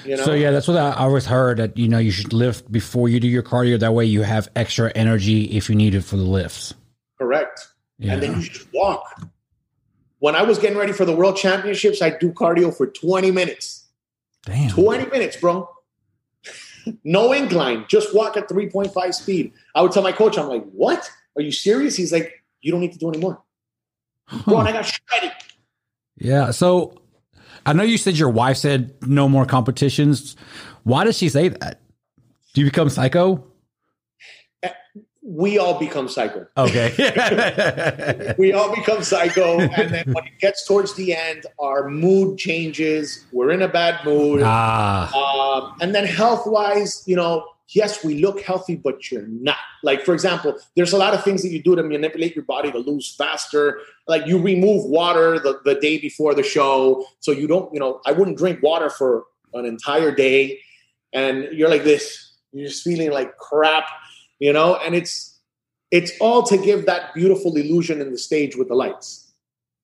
You 0.06 0.18
know? 0.18 0.26
So 0.26 0.34
yeah, 0.34 0.52
that's 0.52 0.68
what 0.68 0.78
I 0.78 0.94
always 0.94 1.26
heard 1.26 1.58
that 1.58 1.78
you 1.78 1.88
know 1.88 1.98
you 1.98 2.12
should 2.12 2.34
lift 2.34 2.72
before 2.72 3.10
you 3.10 3.20
do 3.20 3.28
your 3.28 3.44
cardio. 3.44 3.80
That 3.80 3.94
way 3.94 4.06
you 4.06 4.22
have 4.22 4.50
extra 4.56 4.92
energy 4.94 5.46
if 5.46 5.70
you 5.70 5.76
need 5.76 5.96
it 5.96 6.02
for 6.02 6.18
the 6.18 6.24
lifts. 6.24 6.74
Correct. 7.18 7.68
Yeah. 7.98 8.14
And 8.14 8.24
then 8.24 8.42
you 8.42 8.48
just 8.48 8.68
walk. 8.74 9.22
When 10.20 10.36
I 10.36 10.44
was 10.44 10.58
getting 10.58 10.78
ready 10.78 10.94
for 10.94 11.06
the 11.06 11.16
world 11.16 11.38
championships, 11.38 12.02
I 12.02 12.12
do 12.12 12.32
cardio 12.32 12.76
for 12.76 12.88
20 12.88 13.32
minutes. 13.32 13.88
Damn. 14.46 14.70
20 14.70 15.06
minutes, 15.08 15.38
bro. 15.38 15.70
no 17.04 17.34
incline. 17.34 17.86
Just 17.88 18.14
walk 18.16 18.38
at 18.38 18.50
3.5 18.50 19.14
speed. 19.14 19.54
I 19.76 19.82
would 19.82 19.92
tell 19.92 20.04
my 20.04 20.12
coach, 20.12 20.38
I'm 20.38 20.48
like, 20.48 20.66
what? 20.72 21.10
Are 21.36 21.42
you 21.42 21.52
serious? 21.52 21.96
He's 21.96 22.12
like, 22.12 22.44
you 22.62 22.72
don't 22.72 22.82
need 22.82 22.94
to 22.94 23.00
do 23.00 23.10
anymore. 23.10 23.42
Bro, 24.46 24.60
and 24.60 24.70
I 24.70 24.72
got 24.72 24.86
shredded. 24.86 25.32
Yeah. 26.18 26.52
So 26.52 27.03
I 27.66 27.74
know 27.74 27.84
you 27.84 27.98
said 27.98 28.18
your 28.18 28.30
wife 28.30 28.58
said 28.58 28.94
no 29.02 29.30
more 29.30 29.46
competitions. 29.46 30.36
Why 30.84 31.04
does 31.04 31.18
she 31.18 31.30
say 31.30 31.50
that? 31.50 31.80
Do 32.54 32.62
you 32.62 32.68
become 32.68 32.90
psycho? 32.90 33.44
We 35.26 35.58
all 35.58 35.80
become 35.80 36.10
psycho. 36.10 36.46
Okay. 36.58 38.36
we 38.38 38.52
all 38.52 38.76
become 38.76 39.04
psycho. 39.04 39.58
And 39.62 39.94
then 39.94 40.04
when 40.12 40.26
it 40.26 40.38
gets 40.40 40.68
towards 40.68 40.96
the 40.96 41.16
end, 41.16 41.46
our 41.60 41.90
mood 41.90 42.38
changes. 42.38 43.26
We're 43.32 43.52
in 43.52 43.62
a 43.62 43.70
bad 43.70 44.04
mood. 44.04 44.42
ah. 44.44 45.10
Um, 45.16 45.78
and 45.80 45.96
then 45.96 46.06
health 46.06 46.46
wise, 46.46 47.04
you 47.06 47.16
know, 47.16 47.48
yes, 47.70 48.04
we 48.04 48.20
look 48.20 48.42
healthy, 48.42 48.76
but 48.76 49.12
you're 49.12 49.28
not. 49.28 49.58
Like, 49.84 50.04
for 50.04 50.14
example, 50.14 50.58
there's 50.76 50.94
a 50.94 50.98
lot 50.98 51.14
of 51.14 51.24
things 51.24 51.42
that 51.44 51.50
you 51.50 51.62
do 51.62 51.76
to 51.76 51.84
manipulate 51.84 52.36
your 52.36 52.46
body 52.46 52.72
to 52.72 52.78
lose 52.78 53.16
faster. 53.16 53.80
Like, 54.08 54.26
you 54.28 54.40
remove 54.40 54.86
water 54.86 55.40
the, 55.40 55.60
the 55.66 55.76
day 55.76 55.98
before 55.98 56.34
the 56.34 56.44
show. 56.44 57.06
So 57.20 57.32
you 57.32 57.48
don't, 57.48 57.74
you 57.74 57.80
know, 57.80 58.02
I 58.06 58.12
wouldn't 58.12 58.38
drink 58.38 58.62
water 58.62 58.90
for 58.90 59.26
an 59.54 59.66
entire 59.66 60.12
day. 60.12 60.60
And 61.12 61.50
you're 61.52 61.70
like 61.70 61.84
this, 61.84 62.34
you're 62.52 62.68
just 62.68 62.84
feeling 62.84 63.12
like 63.12 63.38
crap, 63.38 63.86
you 64.40 64.54
know, 64.54 64.76
and 64.78 64.96
it's, 64.96 65.40
it's 65.92 66.12
all 66.20 66.42
to 66.44 66.58
give 66.58 66.86
that 66.88 67.14
beautiful 67.14 67.56
illusion 67.56 68.02
in 68.02 68.12
the 68.12 68.18
stage 68.18 68.56
with 68.56 68.68
the 68.68 68.74
lights, 68.74 69.32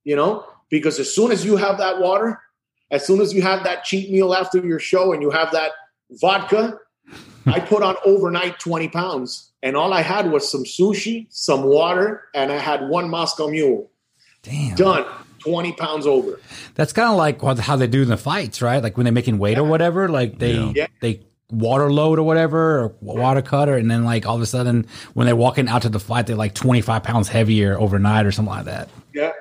you 0.05 0.15
know, 0.15 0.43
because 0.69 0.97
as 0.99 1.13
soon 1.13 1.31
as 1.31 1.45
you 1.45 1.55
have 1.55 1.77
that 1.77 1.99
water, 1.99 2.41
as 2.89 3.05
soon 3.05 3.21
as 3.21 3.31
you 3.31 3.43
have 3.43 3.63
that 3.63 3.83
cheat 3.83 4.11
meal 4.11 4.33
after 4.33 4.57
your 4.65 4.79
show 4.79 5.13
and 5.13 5.21
you 5.21 5.29
have 5.29 5.51
that 5.51 5.71
vodka, 6.13 6.79
I 7.45 7.59
put 7.59 7.83
on 7.83 7.95
overnight 8.05 8.59
20 8.59 8.89
pounds. 8.89 9.51
And 9.61 9.75
all 9.75 9.93
I 9.93 10.01
had 10.01 10.31
was 10.31 10.49
some 10.49 10.63
sushi, 10.63 11.27
some 11.29 11.63
water, 11.63 12.23
and 12.33 12.51
I 12.51 12.57
had 12.57 12.87
one 12.87 13.09
Moscow 13.09 13.49
mule. 13.49 13.89
Damn. 14.41 14.75
Done. 14.75 15.05
20 15.39 15.73
pounds 15.73 16.05
over. 16.05 16.39
That's 16.75 16.93
kind 16.93 17.09
of 17.09 17.15
like 17.17 17.41
how 17.59 17.75
they 17.75 17.87
do 17.87 18.01
in 18.01 18.09
the 18.09 18.17
fights, 18.17 18.61
right? 18.61 18.81
Like 18.83 18.97
when 18.97 19.05
they're 19.05 19.13
making 19.13 19.37
weight 19.37 19.57
or 19.57 19.63
whatever, 19.63 20.07
like 20.09 20.37
they 20.39 20.53
Yeah. 20.53 20.71
Yeah. 20.75 20.87
they 21.01 21.21
water 21.51 21.91
load 21.91 22.19
or 22.19 22.23
whatever, 22.23 22.79
or 22.79 22.95
water 23.01 23.41
cutter, 23.41 23.75
and 23.75 23.89
then 23.89 24.03
like 24.03 24.25
all 24.25 24.35
of 24.35 24.41
a 24.41 24.45
sudden 24.45 24.85
when 25.13 25.25
they're 25.25 25.35
walking 25.35 25.67
out 25.67 25.81
to 25.83 25.89
the 25.89 25.99
fight, 25.99 26.27
they're 26.27 26.35
like 26.35 26.53
twenty 26.55 26.81
five 26.81 27.03
pounds 27.03 27.27
heavier 27.29 27.79
overnight 27.79 28.25
or 28.25 28.31
something 28.31 28.53
like 28.53 28.65
that. 28.65 28.89
Yeah. 29.13 29.31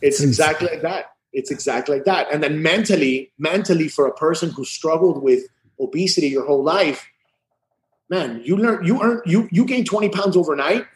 It's 0.00 0.20
exactly 0.20 0.68
like 0.68 0.82
that. 0.82 1.12
It's 1.32 1.50
exactly 1.50 1.96
like 1.96 2.04
that. 2.06 2.32
And 2.32 2.42
then 2.42 2.60
mentally, 2.62 3.32
mentally 3.38 3.88
for 3.88 4.06
a 4.06 4.12
person 4.14 4.50
who 4.50 4.64
struggled 4.64 5.22
with 5.22 5.44
obesity 5.80 6.28
your 6.28 6.46
whole 6.46 6.62
life, 6.62 7.08
man, 8.08 8.40
you 8.44 8.56
learn 8.56 8.84
you 8.84 9.02
earn 9.02 9.22
you 9.26 9.48
you 9.50 9.64
gain 9.64 9.84
20 9.84 10.08
pounds 10.10 10.36
overnight. 10.36 10.86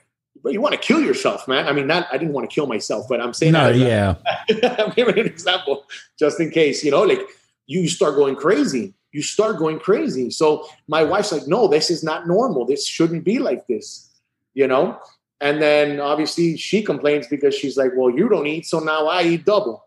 But 0.43 0.53
you 0.53 0.61
want 0.61 0.75
to 0.75 0.81
kill 0.81 1.01
yourself, 1.01 1.49
man. 1.49 1.67
I 1.67 1.73
mean, 1.73 1.89
not 1.89 2.07
I 2.13 2.19
didn't 2.19 2.35
want 2.35 2.49
to 2.49 2.55
kill 2.55 2.67
myself, 2.67 3.07
but 3.09 3.21
I'm 3.21 3.33
saying 3.33 3.53
No, 3.53 3.69
yeah, 3.69 4.17
I'm 4.79 4.91
giving 4.91 5.19
an 5.19 5.27
example 5.27 5.87
just 6.19 6.39
in 6.39 6.51
case, 6.51 6.85
you 6.85 6.91
know, 6.91 7.03
like 7.03 7.21
you 7.67 7.89
start 7.89 8.17
going 8.17 8.37
crazy. 8.37 8.95
You 9.13 9.23
start 9.23 9.59
going 9.59 9.79
crazy. 9.79 10.31
So 10.31 10.69
my 10.89 11.03
wife's 11.03 11.33
like, 11.33 11.47
no, 11.47 11.69
this 11.69 11.91
is 11.91 12.05
not 12.05 12.29
normal. 12.29 12.67
This 12.67 12.87
shouldn't 12.87 13.25
be 13.25 13.39
like 13.39 13.67
this, 13.67 14.11
you 14.55 14.67
know? 14.67 14.99
And 15.41 15.61
then 15.61 16.01
obviously 16.01 16.57
she 16.57 16.83
complains 16.83 17.27
because 17.27 17.55
she's 17.55 17.77
like, 17.77 17.93
well, 17.97 18.11
you 18.11 18.29
don't 18.29 18.47
eat. 18.47 18.67
So 18.67 18.79
now 18.79 19.07
I 19.07 19.23
eat 19.23 19.45
double. 19.45 19.85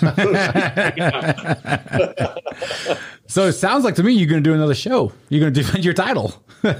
so 3.30 3.46
it 3.46 3.52
sounds 3.52 3.84
like 3.84 3.94
to 3.94 4.02
me 4.02 4.12
you're 4.12 4.28
going 4.28 4.42
to 4.42 4.50
do 4.50 4.54
another 4.54 4.74
show. 4.74 5.12
You're 5.28 5.40
going 5.40 5.54
to 5.54 5.62
defend 5.62 5.84
your 5.84 5.94
title. 5.94 6.34
No, 6.62 6.74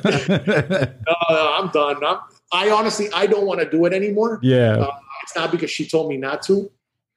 no, 1.30 1.54
I'm 1.58 1.68
done. 1.70 2.04
I'm, 2.04 2.18
I 2.52 2.70
honestly, 2.70 3.08
I 3.14 3.26
don't 3.26 3.46
want 3.46 3.60
to 3.60 3.70
do 3.70 3.86
it 3.86 3.92
anymore. 3.94 4.40
yeah. 4.42 4.72
Uh, 4.76 4.90
it's 5.22 5.34
not 5.36 5.50
because 5.50 5.70
she 5.70 5.86
told 5.86 6.08
me 6.08 6.16
not 6.16 6.42
to. 6.42 6.70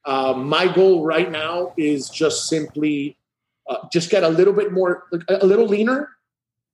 Uh, 0.05 0.33
my 0.33 0.71
goal 0.73 1.03
right 1.03 1.31
now 1.31 1.73
is 1.77 2.09
just 2.09 2.47
simply 2.47 3.17
uh, 3.69 3.77
just 3.91 4.09
get 4.09 4.23
a 4.23 4.29
little 4.29 4.53
bit 4.53 4.71
more, 4.71 5.03
a 5.27 5.45
little 5.45 5.65
leaner, 5.65 6.09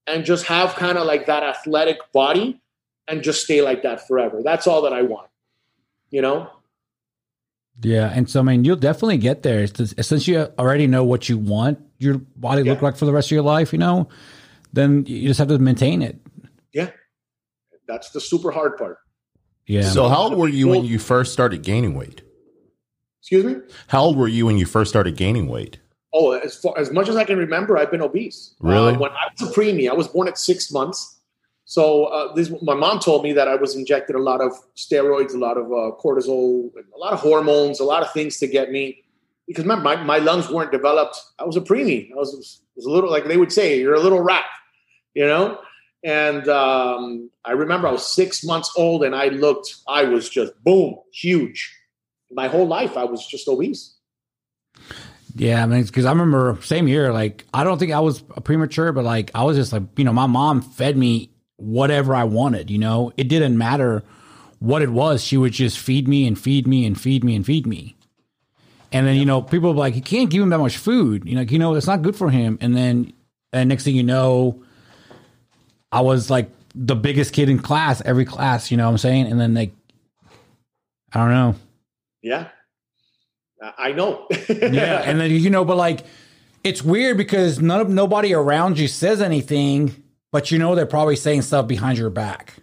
and 0.06 0.26
just 0.26 0.46
have 0.48 0.76
kind 0.76 0.98
of 0.98 1.06
like 1.08 1.28
that 1.28 1.44
athletic 1.44 1.98
body, 2.12 2.60
and 3.08 3.24
just 3.24 3.44
stay 3.44 3.62
like 3.62 3.84
that 3.84 4.08
forever. 4.08 4.42
That's 4.44 4.68
all 4.68 4.82
that 4.84 4.94
I 4.94 5.04
want. 5.04 5.30
You 6.12 6.22
know? 6.22 6.50
Yeah, 7.82 8.12
and 8.14 8.30
so 8.30 8.40
I 8.42 8.44
mean, 8.44 8.66
you'll 8.66 8.76
definitely 8.76 9.18
get 9.18 9.44
there 9.44 9.66
just- 9.68 10.04
since 10.04 10.28
you 10.28 10.48
already 10.60 10.88
know 10.88 11.04
what 11.04 11.30
you 11.30 11.38
want 11.38 11.80
your 11.98 12.18
body 12.36 12.64
to 12.64 12.70
look 12.70 12.82
like 12.82 12.96
for 12.98 13.06
the 13.06 13.12
rest 13.14 13.28
of 13.28 13.32
your 13.32 13.42
life. 13.44 13.72
You 13.74 13.80
know, 13.80 14.10
then 14.74 15.06
you 15.06 15.28
just 15.28 15.38
have 15.40 15.48
to 15.50 15.60
maintain 15.60 16.02
it. 16.02 16.18
Yeah. 16.74 16.90
That's 17.88 18.12
the 18.12 18.22
super 18.22 18.52
hard 18.52 18.78
part. 18.78 18.98
Yeah. 19.66 19.84
So 19.90 20.08
how 20.10 20.24
old 20.24 20.38
were 20.38 20.48
you 20.48 20.68
when 20.68 20.84
you 20.86 21.00
first 21.00 21.34
started 21.34 21.62
gaining 21.64 21.96
weight? 21.96 22.22
Excuse 23.22 23.46
me. 23.46 23.56
How 23.88 24.02
old 24.04 24.18
were 24.18 24.28
you 24.28 24.46
when 24.46 24.58
you 24.58 24.66
first 24.66 24.90
started 24.90 25.16
gaining 25.16 25.48
weight? 25.48 25.80
Oh, 26.14 26.32
as 26.32 26.56
far 26.56 26.78
as 26.78 26.92
much 26.92 27.08
as 27.10 27.16
I 27.16 27.24
can 27.24 27.38
remember, 27.38 27.78
I've 27.78 27.92
been 27.92 28.02
obese. 28.02 28.56
Really? 28.60 28.94
Uh, 28.96 29.00
when 29.00 29.12
I 29.12 29.28
was 29.40 29.50
a 29.50 29.54
preemie, 29.54 29.90
I 29.90 29.94
was 29.94 30.08
born 30.08 30.28
at 30.28 30.38
six 30.40 30.72
months. 30.72 31.19
So 31.70 32.06
uh, 32.06 32.34
this, 32.34 32.52
my 32.64 32.74
mom 32.74 33.00
told 33.00 33.22
me 33.22 33.32
that 33.34 33.48
I 33.48 33.54
was 33.54 33.76
injected 33.76 34.16
a 34.16 34.20
lot 34.20 34.42
of 34.42 34.54
steroids, 34.76 35.36
a 35.36 35.38
lot 35.38 35.56
of 35.56 35.66
uh, 35.68 35.96
cortisol, 36.04 36.72
a 36.76 36.98
lot 36.98 37.14
of 37.14 37.20
hormones, 37.20 37.80
a 37.80 37.84
lot 37.84 38.02
of 38.02 38.12
things 38.12 38.40
to 38.40 38.48
get 38.48 38.72
me. 38.72 39.04
Because 39.46 39.66
remember, 39.66 39.84
my, 39.84 39.96
my 39.98 40.18
lungs 40.18 40.50
weren't 40.50 40.72
developed. 40.72 41.22
I 41.38 41.44
was 41.44 41.58
a 41.58 41.62
preemie. 41.62 42.12
I 42.12 42.16
was, 42.16 42.64
was 42.76 42.86
a 42.88 42.90
little 42.90 43.12
like 43.12 43.26
they 43.26 43.38
would 43.38 43.52
say, 43.52 43.80
you're 43.80 43.94
a 43.94 44.00
little 44.00 44.20
rat, 44.20 44.46
you 45.14 45.28
know. 45.28 45.60
And 46.04 46.48
um, 46.48 47.30
I 47.46 47.52
remember 47.52 47.88
I 47.88 47.92
was 47.92 48.12
six 48.12 48.44
months 48.44 48.72
old, 48.76 49.04
and 49.04 49.16
I 49.16 49.28
looked. 49.28 49.76
I 49.88 50.06
was 50.06 50.28
just 50.28 50.54
boom, 50.64 50.96
huge. 51.14 51.72
My 52.32 52.48
whole 52.48 52.66
life, 52.66 52.98
I 52.98 53.04
was 53.04 53.28
just 53.28 53.48
obese. 53.48 53.96
Yeah, 55.36 55.62
I 55.62 55.68
mean, 55.68 55.84
because 55.84 56.06
I 56.06 56.10
remember 56.10 56.58
same 56.64 56.88
year, 56.88 57.14
like 57.14 57.46
I 57.54 57.64
don't 57.64 57.78
think 57.78 57.92
I 57.92 58.00
was 58.00 58.24
premature, 58.44 58.92
but 58.92 59.04
like 59.04 59.30
I 59.36 59.44
was 59.44 59.56
just 59.56 59.72
like, 59.72 59.84
you 59.98 60.04
know, 60.04 60.14
my 60.14 60.26
mom 60.26 60.64
fed 60.64 60.98
me 60.98 61.30
whatever 61.60 62.16
I 62.16 62.24
wanted. 62.24 62.70
You 62.70 62.80
know, 62.80 63.12
it 63.18 63.28
didn't 63.28 63.58
matter 63.58 64.04
what 64.60 64.82
it 64.82 64.90
was; 64.90 65.24
she 65.24 65.38
would 65.38 65.54
just 65.54 65.80
feed 65.80 66.08
me 66.08 66.28
and 66.28 66.40
feed 66.40 66.68
me 66.68 66.86
and 66.86 67.00
feed 67.00 67.24
me 67.24 67.36
and 67.36 67.46
feed 67.46 67.66
me. 67.68 67.96
And 68.92 69.06
then 69.06 69.18
you 69.18 69.26
know, 69.26 69.42
people 69.42 69.74
were 69.74 69.80
like, 69.80 69.96
you 69.96 70.02
can't 70.02 70.30
give 70.30 70.42
him 70.42 70.50
that 70.50 70.58
much 70.58 70.78
food. 70.78 71.26
You 71.26 71.36
know, 71.36 71.42
you 71.42 71.60
know, 71.60 71.76
it's 71.76 71.88
not 71.88 72.02
good 72.02 72.16
for 72.16 72.30
him. 72.30 72.58
And 72.62 72.76
then 72.76 73.14
and 73.54 73.70
next 73.70 73.84
thing 73.84 73.96
you 73.96 74.04
know, 74.04 74.64
I 75.92 76.02
was 76.02 76.30
like 76.30 76.50
the 76.76 76.96
biggest 76.96 77.34
kid 77.34 77.50
in 77.50 77.60
class, 77.60 78.02
every 78.06 78.26
class. 78.26 78.72
You 78.72 78.78
know 78.78 78.86
what 78.86 78.92
I'm 78.92 78.98
saying? 78.98 79.28
And 79.28 79.40
then 79.40 79.54
like, 79.54 79.74
I 81.14 81.20
don't 81.20 81.32
know. 81.32 81.56
Yeah, 82.22 82.48
I 83.78 83.92
know. 83.94 84.28
yeah, 84.50 85.02
and 85.06 85.20
then 85.20 85.32
you 85.32 85.50
know, 85.50 85.66
but 85.66 85.78
like, 85.78 86.06
it's 86.64 86.84
weird 86.84 87.18
because 87.18 87.60
none 87.60 87.82
of 87.82 87.90
nobody 87.90 88.34
around 88.34 88.78
you 88.78 88.88
says 88.88 89.22
anything, 89.22 90.04
but 90.32 90.52
you 90.52 90.60
know 90.60 90.76
they're 90.76 90.86
probably 90.86 91.16
saying 91.16 91.44
stuff 91.44 91.68
behind 91.68 91.98
your 91.98 92.10
back. 92.10 92.56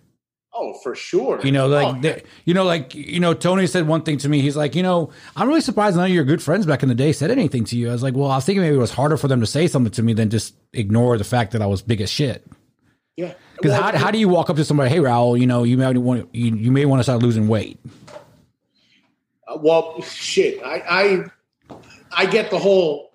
Oh, 0.59 0.73
for 0.83 0.95
sure. 0.95 1.41
You 1.45 1.53
know, 1.53 1.67
like 1.67 2.05
oh. 2.05 2.21
you 2.47 2.55
know, 2.55 2.65
like 2.65 2.95
you 2.95 3.21
know, 3.21 3.35
Tony 3.35 3.67
said 3.67 3.87
one 3.87 4.03
thing 4.03 4.17
to 4.19 4.29
me. 4.29 4.41
He's 4.41 4.57
like, 4.57 4.75
you 4.75 4.83
know, 4.83 5.11
I'm 5.37 5.49
really 5.49 5.61
surprised 5.61 5.97
none 5.97 6.07
of 6.07 6.13
your 6.13 6.25
good 6.25 6.43
friends 6.43 6.65
back 6.65 6.83
in 6.83 6.89
the 6.89 6.95
day 6.95 7.13
said 7.13 7.31
anything 7.31 7.65
to 7.65 7.77
you. 7.77 7.91
I 7.91 7.93
was 7.93 8.03
like, 8.03 8.15
well, 8.15 8.31
I 8.31 8.37
was 8.37 8.47
thinking 8.47 8.63
maybe 8.63 8.75
it 8.75 8.79
was 8.79 8.91
harder 8.91 9.19
for 9.19 9.29
them 9.29 9.41
to 9.41 9.47
say 9.47 9.67
something 9.67 9.93
to 9.93 10.03
me 10.03 10.15
than 10.15 10.31
just 10.31 10.55
ignore 10.73 11.19
the 11.19 11.25
fact 11.25 11.53
that 11.53 11.61
I 11.61 11.67
was 11.67 11.83
big 11.83 12.01
as 12.01 12.11
shit. 12.11 12.47
Yeah. 13.17 13.35
Because 13.55 13.73
Well, 13.73 13.83
how, 13.83 13.99
how 13.99 14.11
do 14.11 14.19
you 14.19 14.29
walk 14.29 14.49
up 14.49 14.57
to 14.57 14.65
somebody, 14.65 14.91
hey 14.91 14.99
Raul, 14.99 15.39
you 15.39 15.47
know, 15.47 15.63
you 15.63 15.77
may 15.77 15.93
want 15.93 16.35
you, 16.35 16.55
you 16.55 16.73
may 16.73 16.85
want 16.87 17.01
to 17.01 17.03
start 17.03 17.23
losing 17.23 17.49
weight. 17.49 17.79
Uh, 19.47 19.59
well, 19.61 20.01
shit. 20.03 20.63
I, 20.63 20.83
I 21.71 21.77
I 22.13 22.27
get 22.27 22.51
the 22.51 22.59
whole. 22.59 23.13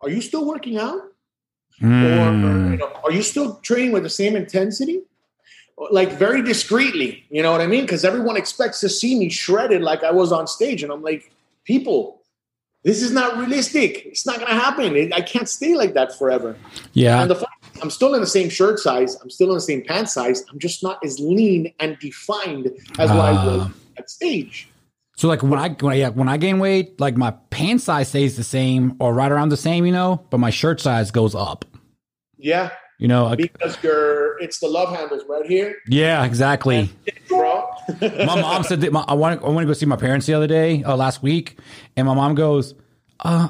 Are 0.00 0.08
you 0.08 0.20
still 0.20 0.46
working 0.46 0.78
out, 0.78 1.00
or 1.82 1.86
Mm. 1.86 2.70
you 2.72 2.76
know, 2.78 2.92
are 3.04 3.12
you 3.12 3.22
still 3.22 3.56
training 3.56 3.92
with 3.92 4.02
the 4.04 4.10
same 4.10 4.36
intensity? 4.36 5.02
Like 5.90 6.12
very 6.12 6.42
discreetly, 6.42 7.24
you 7.30 7.42
know 7.42 7.50
what 7.50 7.60
I 7.60 7.66
mean? 7.66 7.82
Because 7.82 8.04
everyone 8.04 8.36
expects 8.36 8.78
to 8.80 8.88
see 8.88 9.18
me 9.18 9.28
shredded 9.30 9.82
like 9.82 10.04
I 10.04 10.12
was 10.12 10.30
on 10.30 10.46
stage, 10.46 10.82
and 10.84 10.92
I'm 10.92 11.02
like, 11.02 11.32
people, 11.64 12.20
this 12.84 13.02
is 13.02 13.10
not 13.10 13.36
realistic. 13.36 14.04
It's 14.06 14.24
not 14.24 14.38
gonna 14.38 14.54
happen. 14.54 14.94
It, 14.94 15.12
I 15.12 15.22
can't 15.22 15.48
stay 15.48 15.74
like 15.74 15.94
that 15.94 16.16
forever. 16.16 16.56
Yeah, 16.92 17.20
And 17.20 17.30
the 17.30 17.34
fact 17.36 17.52
I'm 17.82 17.90
still 17.90 18.14
in 18.14 18.20
the 18.20 18.26
same 18.28 18.48
shirt 18.48 18.78
size. 18.78 19.16
I'm 19.22 19.30
still 19.30 19.48
in 19.48 19.54
the 19.54 19.60
same 19.60 19.82
pant 19.82 20.08
size. 20.08 20.44
I'm 20.52 20.58
just 20.60 20.84
not 20.84 20.98
as 21.04 21.18
lean 21.18 21.72
and 21.80 21.98
defined 21.98 22.66
as 22.98 23.10
what 23.10 23.18
I 23.18 23.32
was 23.44 23.62
Ah. 23.66 23.72
at 23.98 24.08
stage. 24.10 24.68
So 25.16 25.26
like 25.26 25.42
when 25.42 25.58
I 25.58 25.70
when 25.70 25.92
I 25.94 25.96
yeah, 25.96 26.08
when 26.10 26.28
I 26.28 26.36
gain 26.36 26.58
weight, 26.60 27.00
like 27.00 27.16
my 27.16 27.32
pant 27.50 27.80
size 27.80 28.08
stays 28.08 28.36
the 28.36 28.44
same 28.44 28.94
or 29.00 29.12
right 29.14 29.32
around 29.32 29.48
the 29.48 29.56
same, 29.56 29.84
you 29.84 29.92
know, 29.92 30.20
but 30.30 30.38
my 30.38 30.50
shirt 30.50 30.80
size 30.80 31.10
goes 31.10 31.34
up. 31.34 31.64
Yeah, 32.42 32.70
You 32.98 33.08
know, 33.08 33.34
because 33.36 33.76
you're 33.82 34.38
it's 34.40 34.58
the 34.58 34.68
love 34.68 34.94
handles 34.94 35.22
right 35.28 35.46
here, 35.46 35.76
yeah, 35.86 36.24
exactly. 36.24 36.90
my 38.00 38.40
mom 38.40 38.64
said 38.64 38.80
that 38.82 38.92
my, 38.92 39.04
I 39.06 39.14
want 39.14 39.42
I 39.42 39.46
want 39.46 39.60
to 39.60 39.66
go 39.66 39.72
see 39.72 39.86
my 39.86 39.96
parents 39.96 40.26
the 40.26 40.34
other 40.34 40.46
day, 40.48 40.82
uh, 40.82 40.96
last 40.96 41.22
week, 41.22 41.58
and 41.96 42.06
my 42.06 42.14
mom 42.14 42.34
goes, 42.34 42.74
uh, 43.20 43.48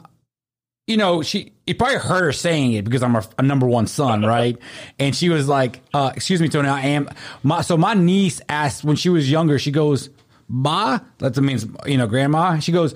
you 0.87 0.97
know, 0.97 1.23
she 1.23 1.53
you 1.67 1.75
probably 1.75 1.99
heard 1.99 2.25
her 2.25 2.33
saying 2.33 2.73
it 2.73 2.85
because 2.85 3.03
I'm 3.03 3.17
a, 3.17 3.25
a 3.39 3.43
number 3.43 3.67
one 3.67 3.87
son, 3.87 4.23
right? 4.27 4.59
And 4.99 5.15
she 5.15 5.29
was 5.29 5.49
like, 5.49 5.81
uh, 5.95 6.13
"Excuse 6.15 6.41
me, 6.41 6.49
Tony, 6.49 6.69
I 6.69 6.81
am." 6.81 7.09
My 7.43 7.63
so 7.63 7.77
my 7.77 7.95
niece 7.95 8.41
asked 8.49 8.85
when 8.85 8.97
she 8.97 9.09
was 9.09 9.31
younger, 9.31 9.59
she 9.59 9.71
goes, 9.71 10.11
"Ma," 10.49 10.99
that 11.19 11.37
means 11.39 11.67
you 11.87 11.97
know, 11.97 12.07
grandma. 12.07 12.59
She 12.59 12.73
goes, 12.73 12.95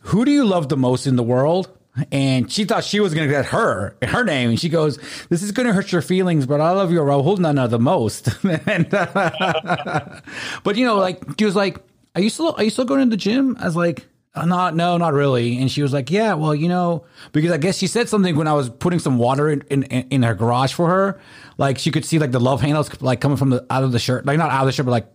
"Who 0.00 0.24
do 0.24 0.30
you 0.30 0.44
love 0.44 0.68
the 0.68 0.76
most 0.76 1.06
in 1.06 1.16
the 1.16 1.22
world?" 1.22 1.70
And 2.10 2.50
she 2.50 2.64
thought 2.64 2.82
she 2.82 2.98
was 2.98 3.14
going 3.14 3.28
to 3.28 3.32
get 3.32 3.46
her 3.46 3.96
her 4.02 4.24
name, 4.24 4.50
and 4.50 4.58
she 4.58 4.68
goes, 4.68 4.98
"This 5.28 5.42
is 5.42 5.52
going 5.52 5.68
to 5.68 5.72
hurt 5.72 5.92
your 5.92 6.02
feelings, 6.02 6.44
but 6.44 6.60
I 6.60 6.72
love 6.72 6.90
you, 6.90 6.98
Raul 6.98 7.38
Nana, 7.38 7.68
the 7.68 7.78
most." 7.78 8.28
and, 8.44 8.90
but 10.64 10.76
you 10.76 10.84
know, 10.84 10.96
like 10.96 11.22
she 11.38 11.44
was 11.44 11.54
like, 11.54 11.78
"Are 12.16 12.20
you 12.20 12.30
still 12.30 12.54
are 12.58 12.64
you 12.64 12.70
still 12.70 12.84
going 12.84 13.00
to 13.04 13.10
the 13.10 13.16
gym?" 13.16 13.56
I 13.60 13.66
was 13.66 13.76
like, 13.76 14.08
uh, 14.34 14.44
"Not, 14.44 14.74
no, 14.74 14.96
not 14.96 15.12
really." 15.12 15.56
And 15.58 15.70
she 15.70 15.82
was 15.82 15.92
like, 15.92 16.10
"Yeah, 16.10 16.34
well, 16.34 16.52
you 16.52 16.68
know, 16.68 17.04
because 17.30 17.52
I 17.52 17.58
guess 17.58 17.78
she 17.78 17.86
said 17.86 18.08
something 18.08 18.34
when 18.34 18.48
I 18.48 18.54
was 18.54 18.70
putting 18.70 18.98
some 18.98 19.16
water 19.16 19.48
in 19.48 19.62
in, 19.62 19.84
in 19.84 20.22
her 20.24 20.34
garage 20.34 20.72
for 20.72 20.88
her, 20.88 21.20
like 21.58 21.78
she 21.78 21.92
could 21.92 22.04
see 22.04 22.18
like 22.18 22.32
the 22.32 22.40
love 22.40 22.60
handles 22.60 23.00
like 23.02 23.20
coming 23.20 23.36
from 23.36 23.50
the 23.50 23.64
out 23.70 23.84
of 23.84 23.92
the 23.92 24.00
shirt, 24.00 24.26
like 24.26 24.38
not 24.38 24.50
out 24.50 24.62
of 24.62 24.66
the 24.66 24.72
shirt, 24.72 24.86
but 24.86 24.92
like 24.92 25.06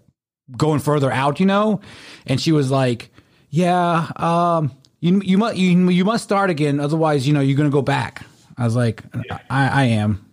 going 0.55 0.79
further 0.79 1.11
out, 1.11 1.41
you 1.41 1.45
know." 1.45 1.81
And 2.25 2.39
she 2.39 2.53
was 2.53 2.71
like, 2.71 3.11
"Yeah, 3.49 4.09
um, 4.15 4.71
you 4.99 5.21
you 5.23 5.37
must 5.37 5.57
you, 5.57 5.89
you 5.89 6.05
must 6.05 6.23
start 6.23 6.49
again, 6.49 6.79
otherwise, 6.79 7.27
you 7.27 7.33
know, 7.33 7.39
you're 7.41 7.57
gonna 7.57 7.69
go 7.69 7.81
back." 7.81 8.25
I 8.57 8.65
was 8.65 8.75
like, 8.75 9.03
"I, 9.49 9.67
I 9.67 9.83
am." 9.85 10.25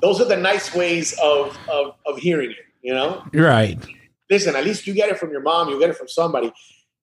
Those 0.00 0.20
are 0.20 0.24
the 0.24 0.36
nice 0.36 0.74
ways 0.74 1.18
of, 1.22 1.56
of 1.68 1.94
of 2.06 2.18
hearing 2.18 2.50
it. 2.50 2.56
You 2.82 2.92
know, 2.94 3.24
You're 3.32 3.46
right. 3.48 3.78
listen. 4.30 4.54
At 4.56 4.64
least 4.64 4.86
you 4.86 4.92
get 4.94 5.08
it 5.08 5.18
from 5.18 5.30
your 5.30 5.40
mom. 5.40 5.68
You 5.70 5.78
get 5.78 5.90
it 5.90 5.96
from 5.96 6.08
somebody. 6.08 6.52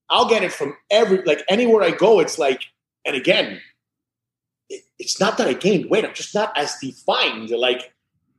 I'll 0.10 0.27
get 0.27 0.43
it 0.43 0.51
from 0.51 0.75
every 0.91 1.23
like 1.23 1.43
anywhere 1.49 1.84
I 1.84 1.91
go. 1.91 2.19
It's 2.19 2.38
like, 2.38 2.62
and 3.05 3.15
again, 3.15 3.60
it, 4.69 4.84
it's 4.99 5.19
not 5.19 5.38
that 5.38 5.47
I 5.47 5.53
gained 5.53 5.89
weight. 5.89 6.05
I'm 6.05 6.13
just 6.13 6.36
not 6.36 6.55
as 6.55 6.75
defined. 6.81 7.49
Like, 7.49 7.93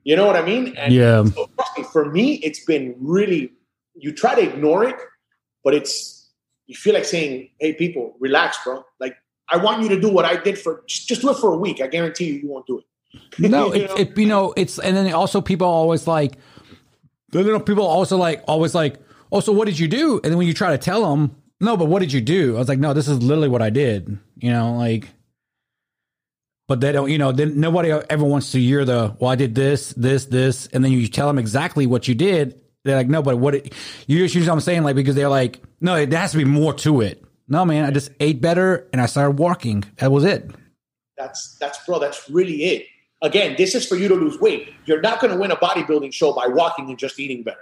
you 0.05 0.15
know 0.17 0.27
what 0.27 0.37
I 0.37 0.43
mean? 0.45 0.77
And 0.77 0.93
Yeah. 0.93 1.25
So 1.25 1.49
me, 1.77 1.85
for 1.93 2.05
me, 2.11 2.35
it's 2.35 2.65
been 2.65 2.95
really. 3.01 3.53
You 3.95 4.13
try 4.13 4.35
to 4.35 4.43
ignore 4.43 4.85
it, 4.85 4.97
but 5.65 5.75
it's 5.75 6.22
you 6.73 6.77
feel 6.77 6.95
like 6.95 7.05
saying, 7.05 7.49
"Hey, 7.61 7.73
people, 7.75 8.17
relax, 8.21 8.59
bro. 8.65 8.85
Like, 8.99 9.17
I 9.49 9.57
want 9.59 9.83
you 9.83 9.89
to 9.91 10.01
do 10.01 10.11
what 10.11 10.25
I 10.25 10.37
did 10.37 10.59
for 10.59 10.83
just, 10.87 11.09
just 11.09 11.21
do 11.23 11.31
it 11.31 11.37
for 11.37 11.53
a 11.53 11.57
week. 11.57 11.81
I 11.81 11.87
guarantee 11.87 12.27
you, 12.27 12.35
you 12.35 12.49
won't 12.49 12.67
do 12.67 12.79
it." 12.81 12.85
No, 13.39 13.73
You 13.75 13.75
it, 13.83 13.89
know? 13.91 13.97
it 13.97 14.19
you 14.19 14.27
know 14.27 14.55
it's 14.57 14.79
and 14.79 14.97
then 14.97 15.13
also 15.13 15.41
people 15.41 15.67
always 15.67 16.07
like, 16.07 16.37
then 17.31 17.47
you 17.47 17.53
know 17.53 17.61
people 17.61 17.87
also 17.87 18.17
like 18.17 18.43
always 18.49 18.75
like, 18.75 18.97
oh, 19.31 19.41
so 19.41 19.53
what 19.53 19.67
did 19.67 19.79
you 19.79 19.89
do? 19.89 20.21
And 20.23 20.31
then 20.33 20.39
when 20.39 20.47
you 20.47 20.55
try 20.55 20.71
to 20.73 20.79
tell 20.79 21.11
them, 21.11 21.37
no, 21.61 21.77
but 21.77 21.87
what 21.87 22.01
did 22.01 22.13
you 22.13 22.21
do? 22.21 22.57
I 22.57 22.59
was 22.59 22.69
like, 22.69 22.79
no, 22.79 22.93
this 22.93 23.09
is 23.09 23.23
literally 23.23 23.49
what 23.49 23.63
I 23.63 23.71
did. 23.71 24.19
You 24.37 24.51
know, 24.51 24.75
like, 24.75 25.09
but 26.69 26.81
they 26.81 26.93
don't. 26.93 27.11
You 27.11 27.19
know, 27.19 27.33
then 27.33 27.61
nobody 27.61 27.91
ever 27.91 28.25
wants 28.25 28.53
to 28.53 28.61
hear 28.61 28.85
the 28.85 29.15
well, 29.21 29.31
I 29.31 29.37
did 29.37 29.55
this, 29.55 29.91
this, 29.95 30.27
this, 30.27 30.67
and 30.69 30.85
then 30.85 30.93
you 30.93 31.07
tell 31.09 31.27
them 31.27 31.39
exactly 31.39 31.87
what 31.87 32.09
you 32.09 32.15
did. 32.15 32.59
They're 32.85 32.97
like, 32.97 33.09
no, 33.09 33.23
but 33.23 33.39
what 33.39 33.55
it, 33.55 33.73
you 34.09 34.19
just 34.19 34.35
use 34.35 34.49
what 34.49 34.55
I'm 34.55 34.61
saying, 34.61 34.83
like 34.83 34.97
because 34.97 35.15
they're 35.15 35.29
like, 35.29 35.61
no, 35.83 36.07
there 36.07 36.19
has 36.19 36.33
to 36.33 36.39
be 36.39 36.45
more 36.45 36.73
to 36.75 37.01
it. 37.01 37.25
No, 37.49 37.65
man, 37.65 37.85
I 37.85 37.91
just 37.91 38.11
ate 38.21 38.41
better 38.41 38.89
and 38.93 39.01
I 39.03 39.07
started 39.07 39.39
walking. 39.39 39.85
That 39.99 40.11
was 40.11 40.25
it. 40.25 40.51
That's 41.19 41.57
that's 41.59 41.85
bro. 41.85 41.99
That's 41.99 42.31
really 42.31 42.65
it. 42.65 42.87
Again, 43.21 43.55
this 43.57 43.75
is 43.75 43.87
for 43.87 43.97
you 43.97 44.09
to 44.09 44.15
lose 44.15 44.41
weight. 44.41 44.73
You're 44.87 45.01
not 45.01 45.21
going 45.21 45.33
to 45.33 45.39
win 45.39 45.51
a 45.51 45.57
bodybuilding 45.57 46.13
show 46.13 46.33
by 46.33 46.47
walking 46.47 46.89
and 46.89 46.99
just 46.99 47.21
eating 47.21 47.43
better. 47.43 47.59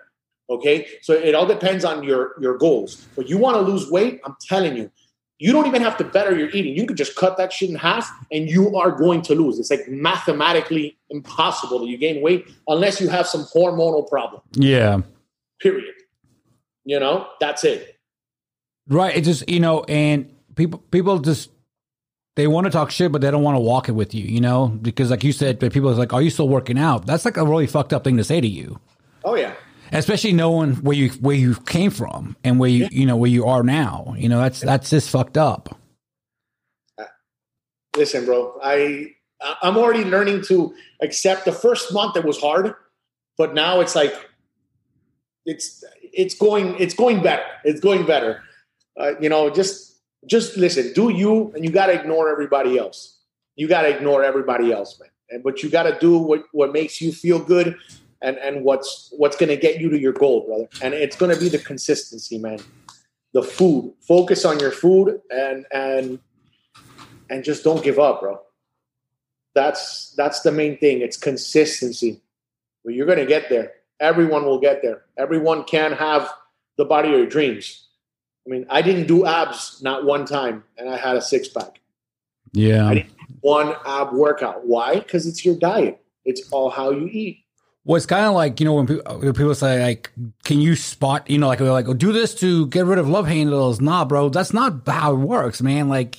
Okay, 0.49 0.87
so 1.03 1.13
it 1.13 1.35
all 1.35 1.47
depends 1.47 1.85
on 1.85 2.03
your 2.03 2.35
your 2.41 2.57
goals. 2.59 3.07
But 3.17 3.29
you 3.29 3.39
want 3.39 3.57
to 3.57 3.63
lose 3.63 3.91
weight, 3.91 4.21
I'm 4.25 4.37
telling 4.49 4.77
you, 4.77 4.91
you 5.39 5.53
don't 5.53 5.67
even 5.67 5.81
have 5.81 5.97
to 5.97 6.05
better 6.05 6.37
your 6.37 6.51
eating. 6.51 6.77
You 6.77 6.87
could 6.87 6.97
just 6.97 7.17
cut 7.17 7.39
that 7.39 7.53
shit 7.53 7.71
in 7.71 7.77
half, 7.77 8.11
and 8.31 8.49
you 8.49 8.77
are 8.77 8.91
going 8.91 9.23
to 9.23 9.35
lose. 9.35 9.59
It's 9.59 9.71
like 9.71 9.89
mathematically 9.89 10.99
impossible 11.09 11.81
that 11.81 11.87
you 11.87 11.97
gain 11.97 12.21
weight 12.21 12.49
unless 12.69 13.01
you 13.01 13.09
have 13.09 13.27
some 13.27 13.45
hormonal 13.55 14.09
problem. 14.09 14.43
Yeah. 14.53 15.01
Period. 15.61 15.95
You 16.85 17.01
know, 17.01 17.29
that's 17.41 17.65
it. 17.65 18.00
Right. 18.91 19.17
It 19.17 19.23
just 19.23 19.49
you 19.49 19.61
know, 19.61 19.85
and 19.85 20.35
people 20.57 20.81
people 20.91 21.19
just 21.21 21.49
they 22.37 22.47
want 22.47 22.65
to 22.67 22.71
talk 22.71 22.91
shit, 22.91 23.11
but 23.13 23.21
they 23.23 23.31
don't 23.31 23.43
want 23.43 23.55
to 23.57 23.61
walk 23.61 23.89
it 23.89 23.93
with 23.93 24.15
you, 24.15 24.25
you 24.25 24.41
know, 24.41 24.69
because 24.69 25.11
like 25.11 25.25
you 25.25 25.33
said, 25.33 25.59
but 25.59 25.73
people 25.73 25.89
are 25.91 25.95
like, 25.95 26.13
"Are 26.13 26.21
you 26.23 26.31
still 26.31 26.49
working 26.49 26.79
out?" 26.79 27.07
That's 27.07 27.25
like 27.25 27.37
a 27.37 27.45
really 27.47 27.67
fucked 27.67 27.93
up 27.93 28.05
thing 28.05 28.17
to 28.19 28.25
say 28.25 28.41
to 28.41 28.47
you, 28.49 28.81
Oh 29.25 29.35
yeah. 29.37 29.55
especially 29.93 30.33
knowing 30.33 30.75
where 30.77 30.97
you 30.97 31.11
where 31.21 31.37
you 31.37 31.55
came 31.67 31.91
from 31.93 32.37
and 32.45 32.59
where 32.59 32.69
you 32.71 32.89
you 32.91 33.07
know 33.07 33.17
where 33.17 33.31
you 33.31 33.47
are 33.47 33.63
now. 33.63 34.15
You 34.19 34.29
know, 34.29 34.41
that's 34.41 34.61
that's 34.61 34.91
just 34.91 35.09
fucked 35.11 35.37
up. 35.39 35.79
Uh, 36.99 37.05
listen, 37.97 38.25
bro, 38.25 38.59
I 38.63 39.07
I- 39.41 39.57
I'm 39.63 39.77
already 39.77 40.05
learning 40.05 40.43
to 40.47 40.75
accept. 41.01 41.45
The 41.45 41.53
first 41.53 41.93
month 41.93 42.17
it 42.17 42.25
was 42.25 42.41
hard, 42.41 42.75
but 43.39 43.55
now 43.55 43.81
it's 43.81 43.95
like 43.95 44.15
it's 45.47 45.85
it's 46.13 46.35
going 46.35 46.77
it's 46.79 46.95
going 46.95 47.23
better. 47.23 47.45
It's 47.65 47.81
going 47.81 48.05
better. 48.07 48.43
Uh, 49.01 49.15
you 49.19 49.31
know, 49.31 49.49
just 49.49 50.03
just 50.27 50.57
listen. 50.59 50.93
Do 50.93 51.09
you 51.09 51.53
and 51.55 51.65
you 51.65 51.71
got 51.71 51.87
to 51.87 51.95
ignore 51.99 52.29
everybody 52.31 52.79
else. 52.79 53.19
You 53.57 53.67
got 53.67 53.83
to 53.83 53.89
ignore 53.89 54.23
everybody 54.23 54.73
else, 54.73 55.01
man. 55.01 55.09
And 55.31 55.43
but 55.43 55.63
you 55.63 55.71
got 55.71 55.85
to 55.85 55.99
do 55.99 56.19
what 56.19 56.45
what 56.53 56.73
makes 56.73 57.01
you 57.01 57.11
feel 57.11 57.39
good. 57.39 57.77
And, 58.23 58.37
and 58.37 58.65
what's 58.65 59.15
what's 59.17 59.35
going 59.39 59.49
to 59.49 59.57
get 59.57 59.81
you 59.81 59.89
to 59.89 59.99
your 59.99 60.13
goal, 60.13 60.47
brother? 60.47 60.69
And 60.83 60.93
it's 60.93 61.17
going 61.17 61.35
to 61.35 61.41
be 61.41 61.49
the 61.49 61.59
consistency, 61.59 62.37
man. 62.37 62.59
The 63.33 63.43
food. 63.43 63.95
Focus 64.07 64.45
on 64.45 64.61
your 64.61 64.73
food, 64.73 65.23
and 65.31 65.65
and 65.73 66.19
and 67.31 67.43
just 67.43 67.65
don't 67.65 67.83
give 67.83 67.99
up, 67.99 68.21
bro. 68.21 68.39
That's 69.55 70.13
that's 70.19 70.41
the 70.41 70.53
main 70.53 70.77
thing. 70.77 71.01
It's 71.01 71.17
consistency. 71.17 72.21
But 72.85 72.93
you're 72.93 73.07
gonna 73.07 73.25
get 73.25 73.49
there. 73.49 73.73
Everyone 74.01 74.45
will 74.45 74.61
get 74.61 74.83
there. 74.83 75.05
Everyone 75.17 75.65
can 75.65 75.93
have 75.93 76.31
the 76.77 76.85
body 76.85 77.09
of 77.13 77.19
your 77.19 77.27
dreams. 77.27 77.87
I 78.51 78.53
mean, 78.53 78.67
I 78.69 78.83
didn't 78.83 79.07
do 79.07 79.27
abs 79.27 79.81
not 79.81 80.05
one 80.05 80.25
time, 80.27 80.65
and 80.77 80.89
I 80.89 80.97
had 80.97 81.17
a 81.17 81.23
six 81.23 81.47
pack. 81.47 81.81
Yeah. 82.53 82.89
I 82.89 82.95
didn't 82.95 83.11
one 83.43 83.75
ab 83.87 84.13
workout. 84.13 84.67
Why? 84.67 84.97
Because 84.97 85.27
it's 85.27 85.45
your 85.45 85.57
diet. 85.57 86.03
It's 86.25 86.43
all 86.51 86.69
how 86.69 86.91
you 86.91 87.07
eat. 87.07 87.45
Well, 87.85 87.97
it's 87.97 88.07
kind 88.07 88.27
of 88.27 88.35
like 88.35 88.61
you 88.61 88.67
know 88.67 88.75
when 88.75 88.87
people, 88.87 89.55
say 89.55 89.83
like, 89.83 90.11
"Can 90.45 90.61
you 90.61 90.75
spot?" 90.77 91.31
You 91.31 91.39
know, 91.39 91.47
like 91.47 91.61
like, 91.61 91.89
oh, 91.89 91.95
"Do 91.95 92.13
this 92.13 92.35
to 92.37 92.67
get 92.67 92.85
rid 92.87 92.99
of 92.99 93.09
love 93.09 93.27
handles." 93.27 93.81
Nah, 93.81 94.05
bro, 94.05 94.29
that's 94.29 94.53
not 94.53 94.87
how 94.87 95.15
it 95.15 95.19
works, 95.19 95.63
man. 95.63 95.89
Like, 95.89 96.19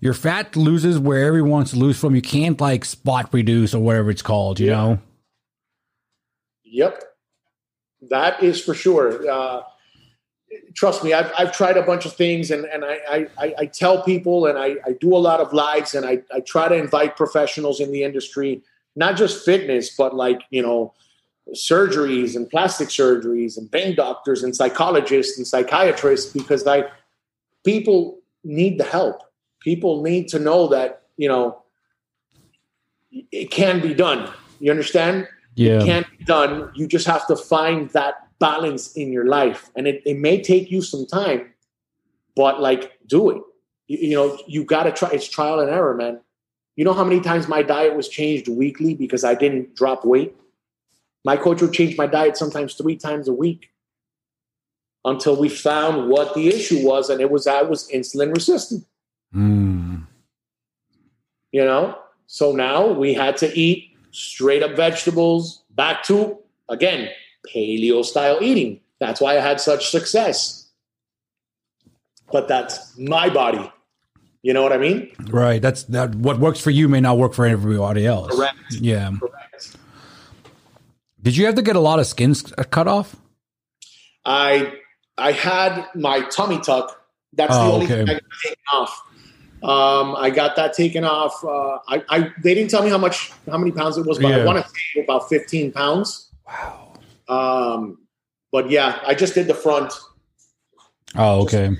your 0.00 0.14
fat 0.14 0.56
loses 0.56 0.98
wherever 0.98 1.36
it 1.38 1.42
wants 1.42 1.72
to 1.72 1.78
lose 1.78 1.98
from. 1.98 2.14
You 2.14 2.22
can't 2.22 2.60
like 2.60 2.84
spot 2.84 3.28
reduce 3.34 3.74
or 3.74 3.80
whatever 3.80 4.10
it's 4.10 4.22
called. 4.22 4.58
You 4.60 4.68
Yeah. 4.68 4.72
know. 4.76 4.98
Yep, 6.64 7.02
that 8.08 8.42
is 8.42 8.62
for 8.62 8.72
sure. 8.72 9.28
Uh, 9.28 9.62
trust 10.74 11.02
me, 11.04 11.12
I've, 11.12 11.30
I've 11.38 11.52
tried 11.52 11.76
a 11.76 11.82
bunch 11.82 12.04
of 12.06 12.12
things, 12.14 12.50
and, 12.50 12.64
and 12.66 12.84
I, 12.84 12.98
I, 13.08 13.26
I- 13.38 13.54
I 13.60 13.66
tell 13.66 14.02
people, 14.02 14.46
and 14.46 14.58
I, 14.58 14.76
I 14.86 14.92
do 15.00 15.14
a 15.14 15.18
lot 15.18 15.40
of 15.40 15.52
lives, 15.52 15.94
and 15.94 16.04
I, 16.06 16.22
I 16.34 16.40
try 16.40 16.68
to 16.68 16.74
invite 16.74 17.16
professionals 17.16 17.80
in 17.80 17.92
the 17.92 18.02
industry, 18.02 18.62
not 18.94 19.16
just 19.16 19.44
fitness, 19.44 19.94
but 19.96 20.14
like 20.14 20.40
you 20.50 20.62
know, 20.62 20.92
surgeries 21.54 22.34
and 22.36 22.48
plastic 22.50 22.88
surgeries 22.88 23.56
and 23.56 23.70
pain 23.70 23.94
doctors 23.94 24.42
and 24.42 24.54
psychologists 24.56 25.38
and 25.38 25.46
psychiatrists, 25.46 26.32
because 26.32 26.64
like 26.66 26.88
people 27.64 28.18
need 28.44 28.78
the 28.78 28.84
help. 28.84 29.22
People 29.60 30.02
need 30.02 30.28
to 30.28 30.38
know 30.38 30.68
that 30.68 31.02
you 31.16 31.28
know 31.28 31.62
it 33.32 33.50
can 33.50 33.80
be 33.80 33.94
done. 33.94 34.30
You 34.60 34.70
understand? 34.70 35.28
Yeah. 35.54 35.82
can't 35.84 36.06
be 36.18 36.24
done. 36.24 36.70
You 36.74 36.86
just 36.86 37.06
have 37.06 37.26
to 37.28 37.36
find 37.36 37.88
that 37.90 38.25
balance 38.38 38.92
in 38.94 39.12
your 39.12 39.26
life. 39.26 39.70
And 39.76 39.86
it, 39.86 40.02
it 40.04 40.18
may 40.18 40.42
take 40.42 40.70
you 40.70 40.82
some 40.82 41.06
time, 41.06 41.52
but 42.34 42.60
like 42.60 42.92
do 43.06 43.30
it. 43.30 43.42
You, 43.86 43.98
you 43.98 44.16
know, 44.16 44.38
you 44.46 44.64
got 44.64 44.84
to 44.84 44.92
try. 44.92 45.10
It's 45.10 45.28
trial 45.28 45.60
and 45.60 45.70
error, 45.70 45.94
man. 45.94 46.20
You 46.76 46.84
know 46.84 46.92
how 46.92 47.04
many 47.04 47.20
times 47.20 47.48
my 47.48 47.62
diet 47.62 47.96
was 47.96 48.08
changed 48.08 48.48
weekly 48.48 48.94
because 48.94 49.24
I 49.24 49.34
didn't 49.34 49.74
drop 49.74 50.04
weight? 50.04 50.36
My 51.24 51.36
coach 51.36 51.62
would 51.62 51.72
change 51.72 51.96
my 51.96 52.06
diet 52.06 52.36
sometimes 52.36 52.74
three 52.74 52.96
times 52.96 53.28
a 53.28 53.32
week 53.32 53.70
until 55.04 55.36
we 55.36 55.48
found 55.48 56.10
what 56.10 56.34
the 56.34 56.48
issue 56.48 56.86
was. 56.86 57.08
And 57.08 57.20
it 57.20 57.30
was 57.30 57.46
I 57.46 57.62
was 57.62 57.88
insulin 57.90 58.34
resistant, 58.34 58.84
Mm. 59.34 60.06
you 61.52 61.64
know? 61.64 61.98
So 62.26 62.52
now 62.52 62.86
we 62.88 63.14
had 63.14 63.36
to 63.38 63.58
eat 63.58 63.96
straight 64.10 64.62
up 64.62 64.76
vegetables, 64.76 65.62
back 65.70 66.02
to, 66.04 66.38
again, 66.68 67.08
paleo 67.52 68.04
style 68.04 68.38
eating. 68.40 68.80
That's 69.00 69.20
why 69.20 69.36
I 69.36 69.40
had 69.40 69.60
such 69.60 69.90
success. 69.90 70.66
But 72.32 72.48
that's 72.48 72.96
my 72.98 73.28
body. 73.28 73.70
You 74.42 74.52
know 74.52 74.62
what 74.62 74.72
I 74.72 74.78
mean? 74.78 75.10
Right. 75.28 75.60
That's 75.60 75.84
that. 75.84 76.14
What 76.14 76.38
works 76.38 76.60
for 76.60 76.70
you 76.70 76.88
may 76.88 77.00
not 77.00 77.18
work 77.18 77.34
for 77.34 77.46
everybody 77.46 78.06
else. 78.06 78.34
Correct. 78.34 78.56
Yeah. 78.70 79.10
Correct. 79.18 79.76
Did 81.22 81.36
you 81.36 81.46
have 81.46 81.56
to 81.56 81.62
get 81.62 81.74
a 81.76 81.80
lot 81.80 81.98
of 81.98 82.06
skins 82.06 82.52
cut 82.70 82.86
off? 82.86 83.16
I 84.24 84.72
I 85.18 85.32
had 85.32 85.86
my 85.94 86.20
tummy 86.28 86.60
tuck. 86.60 87.02
That's 87.32 87.52
the 87.54 87.60
Oh, 87.60 87.72
only 87.72 87.86
okay. 87.86 87.96
thing 88.04 88.08
I 88.08 88.12
got 88.14 88.22
taken 88.42 88.62
off. 88.72 89.02
Um, 89.62 90.14
I 90.16 90.30
got 90.30 90.54
that 90.56 90.74
taken 90.74 91.02
off. 91.04 91.42
Uh, 91.44 91.78
I, 91.88 92.04
I 92.08 92.32
they 92.42 92.54
didn't 92.54 92.70
tell 92.70 92.82
me 92.84 92.90
how 92.90 92.98
much 92.98 93.32
how 93.50 93.58
many 93.58 93.72
pounds 93.72 93.96
it 93.98 94.06
was, 94.06 94.18
but 94.18 94.28
Yeah. 94.28 94.38
I 94.38 94.44
want 94.44 94.64
to 94.64 94.70
say 94.70 95.02
about 95.02 95.28
15 95.28 95.72
pounds. 95.72 96.30
Wow. 96.46 96.85
Um, 97.28 97.98
but 98.52 98.70
yeah, 98.70 99.00
I 99.06 99.14
just 99.14 99.34
did 99.34 99.46
the 99.46 99.54
front. 99.54 99.92
Oh, 101.14 101.42
okay. 101.42 101.76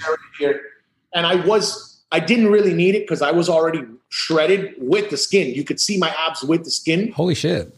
And 1.14 1.26
I 1.26 1.36
was 1.47 2.03
I 2.12 2.20
didn't 2.20 2.49
really 2.49 2.74
need 2.74 2.94
it 2.94 3.03
because 3.03 3.22
I 3.22 3.32
was 3.32 3.49
already 3.49 3.82
shredded 4.09 4.74
with 4.78 5.11
the 5.11 5.16
skin. 5.16 5.55
You 5.55 5.64
could 5.64 5.80
see 5.80 5.99
my 5.99 6.14
abs 6.18 6.42
with 6.42 6.64
the 6.64 6.70
skin. 6.70 7.12
Holy 7.12 7.34
shit. 7.34 7.74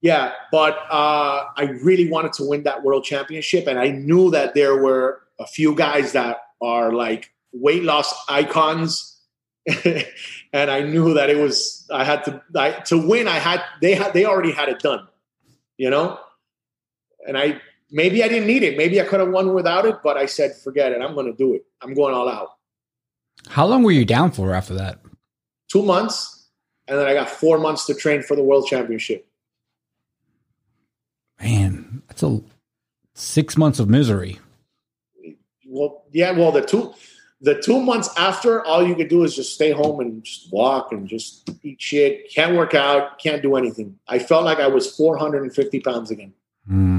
Yeah, 0.00 0.32
but 0.52 0.76
uh, 0.90 1.44
I 1.56 1.76
really 1.82 2.08
wanted 2.08 2.32
to 2.34 2.48
win 2.48 2.62
that 2.62 2.84
world 2.84 3.04
championship, 3.04 3.66
and 3.66 3.80
I 3.80 3.88
knew 3.88 4.30
that 4.30 4.54
there 4.54 4.76
were 4.76 5.22
a 5.40 5.46
few 5.46 5.74
guys 5.74 6.12
that 6.12 6.38
are 6.60 6.92
like 6.92 7.32
weight 7.52 7.82
loss 7.82 8.14
icons, 8.28 9.20
and 10.52 10.70
I 10.70 10.82
knew 10.82 11.14
that 11.14 11.30
it 11.30 11.38
was 11.38 11.86
I 11.92 12.04
had 12.04 12.24
to 12.24 12.42
I, 12.54 12.70
to 12.86 12.96
win. 12.96 13.26
I 13.26 13.38
had 13.38 13.62
they 13.82 13.94
had 13.94 14.12
they 14.12 14.24
already 14.24 14.52
had 14.52 14.68
it 14.68 14.78
done, 14.78 15.08
you 15.78 15.90
know, 15.90 16.20
and 17.28 17.38
I 17.38 17.60
maybe 17.90 18.24
I 18.24 18.28
didn't 18.28 18.48
need 18.48 18.64
it. 18.64 18.76
Maybe 18.76 19.00
I 19.00 19.04
could 19.04 19.20
have 19.20 19.28
won 19.28 19.54
without 19.54 19.84
it, 19.84 19.96
but 20.02 20.16
I 20.16 20.26
said 20.26 20.56
forget 20.56 20.90
it. 20.92 21.00
I'm 21.00 21.14
going 21.14 21.26
to 21.26 21.36
do 21.36 21.54
it. 21.54 21.64
I'm 21.80 21.94
going 21.94 22.14
all 22.14 22.28
out. 22.28 22.48
How 23.48 23.66
long 23.66 23.84
were 23.84 23.92
you 23.92 24.04
down 24.04 24.32
for 24.32 24.52
after 24.52 24.74
that? 24.74 24.98
Two 25.68 25.82
months, 25.82 26.48
and 26.88 26.98
then 26.98 27.06
I 27.06 27.14
got 27.14 27.28
four 27.28 27.58
months 27.58 27.86
to 27.86 27.94
train 27.94 28.22
for 28.22 28.34
the 28.34 28.42
world 28.42 28.66
championship. 28.66 29.28
Man, 31.40 32.02
that's 32.08 32.22
a 32.22 32.40
six 33.14 33.56
months 33.56 33.78
of 33.78 33.88
misery. 33.88 34.40
Well, 35.66 36.02
yeah, 36.10 36.32
well, 36.32 36.50
the 36.50 36.62
two 36.62 36.94
the 37.40 37.60
two 37.60 37.80
months 37.80 38.08
after, 38.16 38.64
all 38.64 38.84
you 38.84 38.96
could 38.96 39.08
do 39.08 39.22
is 39.22 39.36
just 39.36 39.54
stay 39.54 39.70
home 39.70 40.00
and 40.00 40.24
just 40.24 40.52
walk 40.52 40.90
and 40.92 41.06
just 41.06 41.48
eat 41.62 41.80
shit. 41.80 42.32
Can't 42.32 42.56
work 42.56 42.74
out, 42.74 43.18
can't 43.20 43.42
do 43.42 43.54
anything. 43.54 43.96
I 44.08 44.18
felt 44.18 44.44
like 44.44 44.58
I 44.58 44.66
was 44.66 44.96
450 44.96 45.80
pounds 45.80 46.10
again. 46.10 46.32
Mm. 46.68 46.97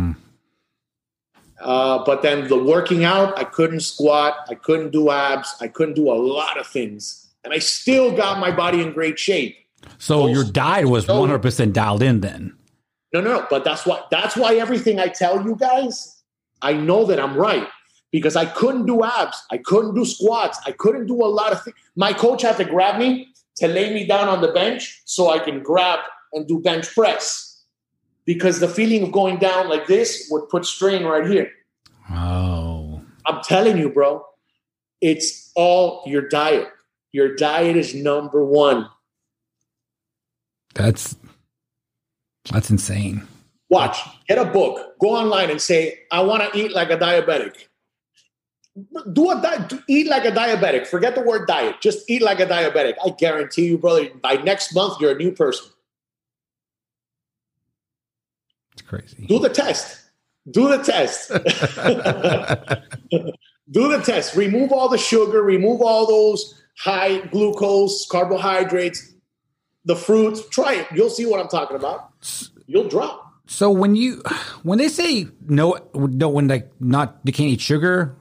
Uh, 1.62 2.04
but 2.06 2.22
then 2.22 2.48
the 2.48 2.58
working 2.58 3.04
out, 3.04 3.38
I 3.38 3.44
couldn't 3.44 3.82
squat, 3.82 4.36
I 4.50 4.56
couldn't 4.56 4.92
do 4.92 5.10
abs, 5.12 5.56
I 5.60 5.68
couldn't 5.68 5.96
do 5.96 6.12
a 6.12 6.16
lot 6.16 6.58
of 6.58 6.66
things, 6.66 7.28
and 7.44 7.54
I 7.54 7.60
still 7.60 8.16
got 8.16 8.40
my 8.40 8.52
body 8.52 8.82
in 8.82 8.94
great 8.94 9.20
shape. 9.20 9.58
So 9.98 10.28
your 10.28 10.44
diet 10.44 10.88
was 10.88 11.06
100% 11.06 11.74
dialed 11.74 12.02
in 12.02 12.22
then. 12.22 12.56
No, 13.14 13.22
no, 13.22 13.40
no. 13.40 13.48
But 13.50 13.64
that's 13.64 13.86
why 13.86 14.02
that's 14.12 14.36
why 14.36 14.56
everything 14.56 15.00
I 15.00 15.08
tell 15.08 15.44
you 15.44 15.56
guys, 15.56 16.22
I 16.62 16.74
know 16.74 17.06
that 17.06 17.20
I'm 17.20 17.36
right 17.36 17.68
because 18.12 18.36
I 18.36 18.46
couldn't 18.46 18.86
do 18.86 19.04
abs, 19.04 19.42
I 19.52 19.58
couldn't 19.58 19.96
do 19.96 20.06
squats, 20.06 20.60
I 20.66 20.72
couldn't 20.72 21.08
do 21.08 21.16
a 21.16 21.28
lot 21.28 21.52
of 21.52 21.64
things. 21.64 21.76
My 21.96 22.14
coach 22.14 22.42
had 22.42 22.58
to 22.58 22.66
grab 22.66 23.00
me 23.00 23.30
to 23.58 23.68
lay 23.68 23.94
me 23.94 24.06
down 24.06 24.28
on 24.28 24.42
the 24.42 24.52
bench 24.52 25.02
so 25.06 25.30
I 25.30 25.40
can 25.40 25.62
grab 25.62 26.00
and 26.34 26.48
do 26.48 26.60
bench 26.60 26.94
press 26.94 27.49
because 28.30 28.60
the 28.60 28.68
feeling 28.68 29.02
of 29.02 29.12
going 29.12 29.38
down 29.40 29.68
like 29.68 29.88
this 29.88 30.28
would 30.30 30.48
put 30.50 30.64
strain 30.64 31.04
right 31.04 31.28
here. 31.28 31.52
Oh. 32.12 33.02
I'm 33.26 33.42
telling 33.42 33.76
you, 33.76 33.90
bro, 33.90 34.24
it's 35.02 35.52
all 35.56 36.04
your 36.06 36.28
diet. 36.28 36.68
Your 37.12 37.36
diet 37.36 37.76
is 37.76 37.96
number 37.96 38.46
one. 38.46 38.88
That's 40.76 41.18
that's 42.52 42.70
insane. 42.70 43.28
Watch, 43.68 43.98
get 44.28 44.38
a 44.38 44.46
book, 44.46 45.00
go 45.00 45.16
online 45.16 45.50
and 45.50 45.60
say, 45.60 45.98
I 46.12 46.22
want 46.22 46.54
to 46.54 46.60
eat 46.60 46.72
like 46.72 46.92
a 46.92 46.98
diabetic. 46.98 47.56
Do 49.12 49.32
a 49.32 49.42
diet, 49.42 49.74
eat 49.88 50.06
like 50.06 50.26
a 50.26 50.32
diabetic. 50.32 50.86
Forget 50.86 51.16
the 51.16 51.22
word 51.22 51.48
diet. 51.48 51.82
Just 51.82 52.08
eat 52.08 52.22
like 52.22 52.40
a 52.40 52.46
diabetic. 52.46 52.94
I 53.04 53.10
guarantee 53.10 53.66
you, 53.66 53.80
brother, 53.80 54.08
by 54.22 54.34
next 54.36 54.76
month, 54.76 55.02
you're 55.02 55.14
a 55.14 55.18
new 55.18 55.32
person. 55.32 55.72
It's 58.80 58.88
crazy. 58.88 59.26
Do 59.26 59.40
the 59.40 59.50
test. 59.50 60.00
Do 60.50 60.70
the 60.70 60.78
test. 60.78 61.30
Do 63.72 63.90
the 63.90 64.02
test. 64.04 64.36
Remove 64.36 64.72
all 64.72 64.88
the 64.88 64.98
sugar, 64.98 65.44
remove 65.44 65.82
all 65.82 66.08
those 66.08 66.62
high 66.78 67.20
glucose, 67.28 68.08
carbohydrates, 68.08 69.14
the 69.84 69.98
fruits. 69.98 70.48
Try 70.50 70.76
it. 70.76 70.88
You'll 70.96 71.10
see 71.10 71.26
what 71.26 71.42
I'm 71.42 71.50
talking 71.50 71.76
about. 71.76 72.12
You'll 72.68 72.88
drop. 72.88 73.26
So 73.48 73.70
when 73.70 73.96
you 73.96 74.24
when 74.64 74.78
they 74.78 74.88
say 74.88 75.28
no 75.48 75.78
no 75.94 76.30
when 76.30 76.48
like 76.48 76.72
not 76.80 77.20
you 77.26 77.34
can't 77.34 77.50
eat 77.50 77.62
sugar, 77.62 78.16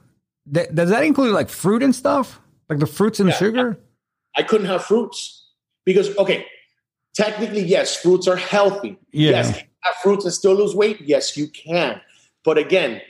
that, 0.47 0.75
does 0.75 0.91
that 0.91 1.05
include 1.05 1.35
like 1.35 1.51
fruit 1.51 1.85
and 1.85 1.95
stuff? 1.95 2.41
Like 2.69 2.81
the 2.81 2.87
fruits 2.87 3.21
and 3.21 3.29
the 3.29 3.35
sugar? 3.35 3.79
I 4.37 4.43
couldn't 4.43 4.67
have 4.67 4.85
fruits 4.85 5.53
because 5.85 6.17
okay, 6.17 6.47
technically 7.15 7.63
yes, 7.63 7.97
fruits 7.97 8.27
are 8.27 8.37
healthy. 8.37 8.99
Yeah. 9.13 9.31
Yes, 9.31 9.63
have 9.81 9.95
fruits 9.97 10.25
and 10.25 10.35
still 10.35 10.55
lose 10.55 10.75
weight. 10.75 11.01
Yes, 11.01 11.37
you 11.37 11.49
can. 11.49 12.01
But 12.45 12.59
again, 12.59 13.01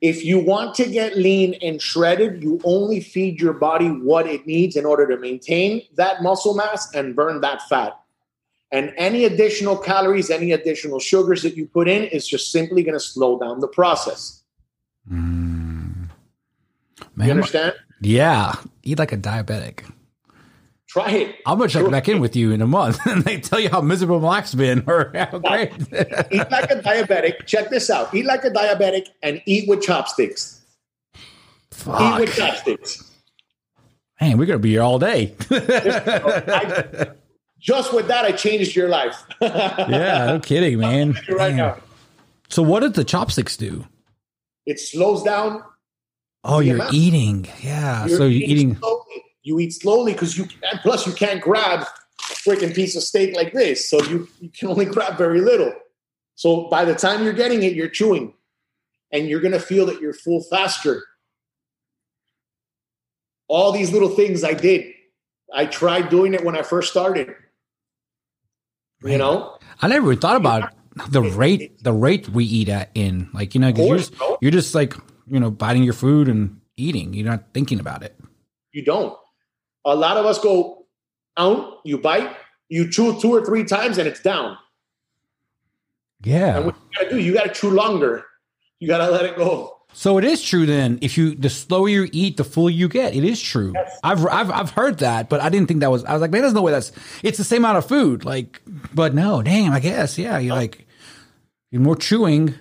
if 0.00 0.24
you 0.24 0.38
want 0.38 0.74
to 0.76 0.88
get 0.88 1.16
lean 1.16 1.54
and 1.60 1.82
shredded, 1.82 2.42
you 2.42 2.60
only 2.64 3.00
feed 3.00 3.40
your 3.40 3.52
body 3.52 3.88
what 3.88 4.26
it 4.26 4.46
needs 4.46 4.76
in 4.76 4.84
order 4.84 5.06
to 5.08 5.16
maintain 5.18 5.82
that 5.96 6.22
muscle 6.22 6.54
mass 6.54 6.92
and 6.94 7.16
burn 7.16 7.40
that 7.40 7.62
fat. 7.68 7.98
And 8.70 8.92
any 8.96 9.24
additional 9.24 9.76
calories, 9.76 10.30
any 10.30 10.52
additional 10.52 11.00
sugars 11.00 11.42
that 11.42 11.56
you 11.56 11.66
put 11.66 11.88
in 11.88 12.04
is 12.04 12.28
just 12.28 12.52
simply 12.52 12.82
going 12.82 12.94
to 12.94 13.00
slow 13.00 13.38
down 13.38 13.60
the 13.60 13.68
process. 13.68 14.42
Mm. 15.10 16.10
You 17.00 17.06
Man, 17.16 17.30
understand? 17.30 17.74
yeah, 18.00 18.54
eat 18.82 18.98
like 18.98 19.12
a 19.12 19.16
diabetic. 19.16 19.90
It. 21.06 21.36
I'm 21.46 21.58
gonna 21.58 21.68
check 21.68 21.82
Sure. 21.82 21.90
back 21.90 22.08
in 22.08 22.20
with 22.20 22.34
you 22.36 22.50
in 22.52 22.60
a 22.62 22.66
month 22.66 22.98
and 23.06 23.22
they 23.24 23.40
tell 23.40 23.60
you 23.60 23.68
how 23.68 23.80
miserable 23.80 24.20
my 24.20 24.28
life's 24.28 24.54
been 24.54 24.84
or 24.86 25.12
how 25.14 25.38
great. 25.38 25.72
eat 26.30 26.50
like 26.50 26.70
a 26.70 26.80
diabetic. 26.82 27.46
Check 27.46 27.70
this 27.70 27.90
out. 27.90 28.14
Eat 28.14 28.24
like 28.24 28.44
a 28.44 28.50
diabetic 28.50 29.06
and 29.22 29.40
eat 29.46 29.68
with 29.68 29.82
chopsticks. 29.82 30.60
Eat 31.16 32.18
with 32.20 32.34
chopsticks. 32.34 33.04
Man, 34.20 34.36
we're 34.38 34.46
gonna 34.46 34.58
be 34.58 34.70
here 34.70 34.82
all 34.82 34.98
day. 34.98 35.34
I- 35.50 37.08
just 37.60 37.92
with 37.94 38.08
that, 38.08 38.24
I 38.24 38.32
changed 38.32 38.74
your 38.76 38.88
life. 38.88 39.16
yeah, 39.40 40.26
no 40.26 40.40
kidding, 40.40 40.78
man. 40.78 41.12
right 41.28 41.48
Damn. 41.50 41.56
now. 41.56 41.76
So 42.48 42.62
what 42.62 42.80
did 42.80 42.94
the 42.94 43.04
chopsticks 43.04 43.56
do? 43.56 43.84
It 44.66 44.80
slows 44.80 45.22
down. 45.22 45.62
Oh, 46.44 46.60
you're 46.60 46.76
amount. 46.76 46.94
eating. 46.94 47.46
Yeah. 47.62 48.06
You're 48.06 48.16
so 48.16 48.24
you're 48.26 48.48
eating. 48.48 48.76
slowly. 48.76 48.97
You 49.48 49.58
eat 49.60 49.72
slowly 49.72 50.12
because 50.12 50.36
you 50.36 50.46
and 50.70 50.78
plus 50.80 51.06
you 51.06 51.12
can't 51.14 51.40
grab 51.40 51.80
a 51.80 52.34
freaking 52.34 52.74
piece 52.74 52.94
of 52.96 53.02
steak 53.02 53.34
like 53.34 53.54
this, 53.54 53.88
so 53.88 54.02
you 54.04 54.28
you 54.40 54.50
can 54.50 54.68
only 54.68 54.84
grab 54.84 55.16
very 55.16 55.40
little. 55.40 55.72
So 56.34 56.68
by 56.68 56.84
the 56.84 56.94
time 56.94 57.24
you're 57.24 57.32
getting 57.32 57.62
it, 57.62 57.72
you're 57.72 57.88
chewing, 57.88 58.34
and 59.10 59.26
you're 59.26 59.40
gonna 59.40 59.58
feel 59.58 59.86
that 59.86 60.02
you're 60.02 60.12
full 60.12 60.42
faster. 60.42 61.02
All 63.48 63.72
these 63.72 63.90
little 63.90 64.10
things 64.10 64.44
I 64.44 64.52
did, 64.52 64.92
I 65.54 65.64
tried 65.64 66.10
doing 66.10 66.34
it 66.34 66.44
when 66.44 66.54
I 66.54 66.60
first 66.60 66.90
started. 66.90 67.34
You 69.02 69.16
know, 69.16 69.56
I 69.80 69.88
never 69.88 70.14
thought 70.14 70.36
about 70.36 70.74
the 71.08 71.22
rate 71.22 71.82
the 71.82 71.94
rate 71.94 72.28
we 72.28 72.44
eat 72.44 72.68
at 72.68 72.90
in 72.94 73.30
like 73.32 73.54
you 73.54 73.62
know 73.62 73.68
you're 73.68 73.96
just, 73.96 74.12
you're 74.42 74.50
just 74.50 74.74
like 74.74 74.94
you 75.26 75.40
know 75.40 75.50
biting 75.50 75.84
your 75.84 75.94
food 75.94 76.28
and 76.28 76.60
eating. 76.76 77.14
You're 77.14 77.30
not 77.30 77.54
thinking 77.54 77.80
about 77.80 78.02
it. 78.02 78.14
you 78.72 78.84
don't. 78.84 79.16
A 79.88 79.96
lot 79.96 80.16
of 80.16 80.26
us 80.26 80.38
go 80.38 80.86
out, 81.36 81.78
you 81.84 81.98
bite, 81.98 82.36
you 82.68 82.90
chew 82.90 83.18
two 83.20 83.32
or 83.32 83.44
three 83.44 83.64
times, 83.64 83.98
and 83.98 84.06
it's 84.06 84.20
down. 84.20 84.58
Yeah. 86.22 86.56
And 86.56 86.66
what 86.66 86.76
you 86.76 86.98
gotta 86.98 87.10
do, 87.10 87.18
you 87.18 87.32
gotta 87.32 87.50
chew 87.50 87.70
longer. 87.70 88.24
You 88.80 88.88
gotta 88.88 89.10
let 89.10 89.24
it 89.24 89.36
go. 89.36 89.78
So 89.92 90.18
it 90.18 90.24
is 90.24 90.42
true 90.42 90.66
then. 90.66 90.98
If 91.00 91.16
you 91.16 91.34
the 91.34 91.48
slower 91.48 91.88
you 91.88 92.08
eat, 92.12 92.36
the 92.36 92.44
fuller 92.44 92.70
you 92.70 92.88
get. 92.88 93.14
It 93.14 93.24
is 93.24 93.40
true. 93.40 93.72
Yes. 93.74 93.98
I've 94.04 94.26
I've 94.26 94.50
I've 94.50 94.70
heard 94.70 94.98
that, 94.98 95.28
but 95.28 95.40
I 95.40 95.48
didn't 95.48 95.68
think 95.68 95.80
that 95.80 95.90
was. 95.90 96.04
I 96.04 96.12
was 96.12 96.20
like, 96.20 96.30
man, 96.30 96.42
there's 96.42 96.54
no 96.54 96.62
way 96.62 96.72
that's. 96.72 96.92
It's 97.22 97.38
the 97.38 97.44
same 97.44 97.64
amount 97.64 97.78
of 97.78 97.86
food. 97.86 98.24
Like, 98.24 98.60
but 98.94 99.14
no, 99.14 99.42
damn. 99.42 99.72
I 99.72 99.80
guess 99.80 100.18
yeah. 100.18 100.38
You're 100.38 100.54
like 100.54 100.86
you're 101.70 101.82
more 101.82 101.96
chewing. 101.96 102.54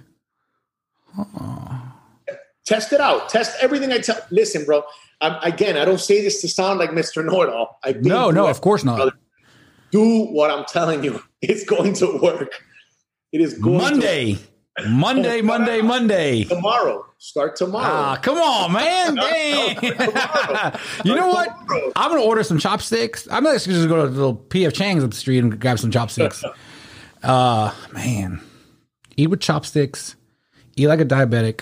Test 2.66 2.94
it 2.94 3.02
out. 3.02 3.30
Test 3.30 3.58
everything 3.62 3.92
I 3.92 4.00
tell. 4.00 4.20
Listen, 4.30 4.66
bro. 4.66 4.84
I'm, 5.22 5.36
again, 5.42 5.78
I 5.78 5.86
don't 5.86 6.00
say 6.00 6.22
this 6.22 6.42
to 6.42 6.48
sound 6.48 6.80
like 6.80 6.92
Mr. 6.92 7.24
I've 7.84 8.04
No, 8.04 8.30
no, 8.32 8.48
of 8.48 8.62
course 8.62 8.84
not. 8.84 9.14
Do 9.92 10.26
what 10.26 10.52
I'm 10.52 10.66
telling 10.66 11.04
you. 11.04 11.22
It's 11.42 11.64
going 11.64 11.94
to 11.96 12.20
work. 12.22 12.52
It 13.32 13.42
is 13.42 13.54
going 13.56 13.80
to 13.80 13.84
work. 13.84 13.92
Monday, 13.94 14.38
Monday, 14.86 15.42
Monday, 15.52 15.82
Monday. 15.82 16.44
tomorrow. 16.44 17.04
Start 17.18 17.56
tomorrow. 17.56 17.86
Ah, 17.92 18.16
come 18.22 18.38
on, 18.38 18.72
man. 18.74 19.16
You 21.04 21.16
know 21.16 21.28
what? 21.28 21.50
I'm 21.96 22.12
gonna 22.12 22.22
order 22.22 22.44
some 22.44 22.60
chopsticks. 22.60 23.28
I'm 23.32 23.44
just 23.46 23.66
gonna 23.66 23.78
just 23.80 23.90
go 23.90 23.96
to 24.04 24.10
the 24.10 24.16
little 24.16 24.36
PF 24.36 24.74
Chang's 24.74 25.04
up 25.04 25.10
the 25.10 25.16
street 25.16 25.40
and 25.40 25.60
grab 25.60 25.80
some 25.80 25.90
chopsticks. 25.90 26.44
Uh 27.24 27.74
man. 27.92 28.40
Eat 29.16 29.28
with 29.32 29.40
chopsticks, 29.42 30.16
eat 30.76 30.86
like 30.88 31.00
a 31.00 31.06
diabetic. 31.06 31.62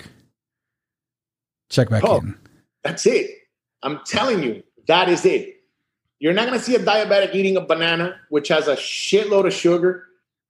Check 1.70 1.88
back 1.88 2.04
Oh. 2.04 2.18
in. 2.18 2.34
That's 2.84 3.06
it. 3.06 3.30
I'm 3.82 4.00
telling 4.04 4.42
you, 4.42 4.62
that 4.88 5.08
is 5.08 5.24
it. 5.24 5.54
You're 6.18 6.32
not 6.32 6.46
going 6.46 6.58
to 6.58 6.64
see 6.64 6.74
a 6.74 6.78
diabetic 6.78 7.34
eating 7.34 7.56
a 7.56 7.60
banana, 7.60 8.16
which 8.30 8.48
has 8.48 8.68
a 8.68 8.76
shitload 8.76 9.46
of 9.46 9.52
sugar. 9.52 10.04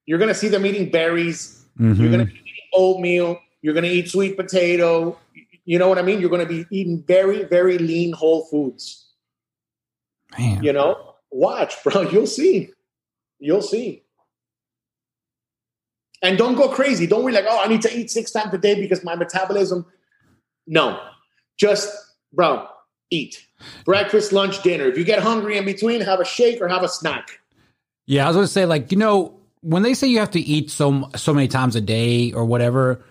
You're 0.07 0.19
going 0.19 0.29
to 0.29 0.35
see 0.35 0.49
them 0.49 0.65
eating 0.65 0.91
berries. 0.91 1.65
You're 1.79 1.95
Mhm. 1.95 2.11
going 2.13 2.27
to 2.27 2.33
eat 2.33 2.63
oatmeal. 2.73 3.39
You're 3.63 3.75
going 3.75 3.85
to 3.85 3.91
eat 3.91 4.09
sweet 4.09 4.37
potato. 4.37 5.19
You 5.65 5.79
know 5.81 5.89
what 5.89 5.99
I 5.99 6.03
mean? 6.03 6.21
You're 6.21 6.31
going 6.31 6.47
to 6.47 6.49
be 6.49 6.65
eating 6.71 7.03
very, 7.03 7.43
very 7.45 7.79
lean 7.79 8.13
whole 8.13 8.45
foods. 8.47 9.09
Man. 10.39 10.63
You 10.63 10.73
know, 10.73 11.15
watch, 11.31 11.75
bro. 11.85 12.03
You'll 12.03 12.27
see. 12.29 12.71
You'll 13.41 13.63
see. 13.63 14.05
And 16.23 16.39
don't 16.39 16.55
go 16.55 16.69
crazy. 16.69 17.07
Don't 17.07 17.27
be 17.27 17.33
like, 17.33 17.45
oh, 17.49 17.61
I 17.63 17.69
need 17.69 17.83
to 17.83 17.95
eat 17.95 18.11
six 18.11 18.31
times 18.31 18.55
a 18.55 18.59
day 18.59 18.81
because 18.81 19.05
my 19.05 19.15
metabolism. 19.17 19.85
No, 20.67 21.01
just, 21.59 21.95
bro, 22.33 22.67
eat 23.11 23.47
breakfast, 23.85 24.33
lunch, 24.33 24.63
dinner. 24.63 24.85
If 24.87 24.99
you 24.99 25.05
get 25.05 25.19
hungry 25.21 25.57
in 25.57 25.65
between, 25.65 26.01
have 26.01 26.21
a 26.21 26.25
shake 26.25 26.61
or 26.61 26.69
have 26.69 26.83
a 26.83 26.89
snack. 26.89 27.41
Yeah, 28.07 28.25
I 28.25 28.29
was 28.29 28.37
gonna 28.37 28.47
say, 28.49 28.67
like, 28.67 28.93
you 28.93 28.99
know, 28.99 29.39
when 29.61 29.83
they 29.83 29.95
say 29.95 30.07
you 30.07 30.19
have 30.19 30.31
to 30.33 30.41
eat 30.41 30.71
so 30.71 31.09
so 31.17 31.33
many 31.35 31.49
times 31.49 31.75
a 31.77 31.81
day 31.81 32.33
or 32.33 32.45
whatever, 32.45 33.05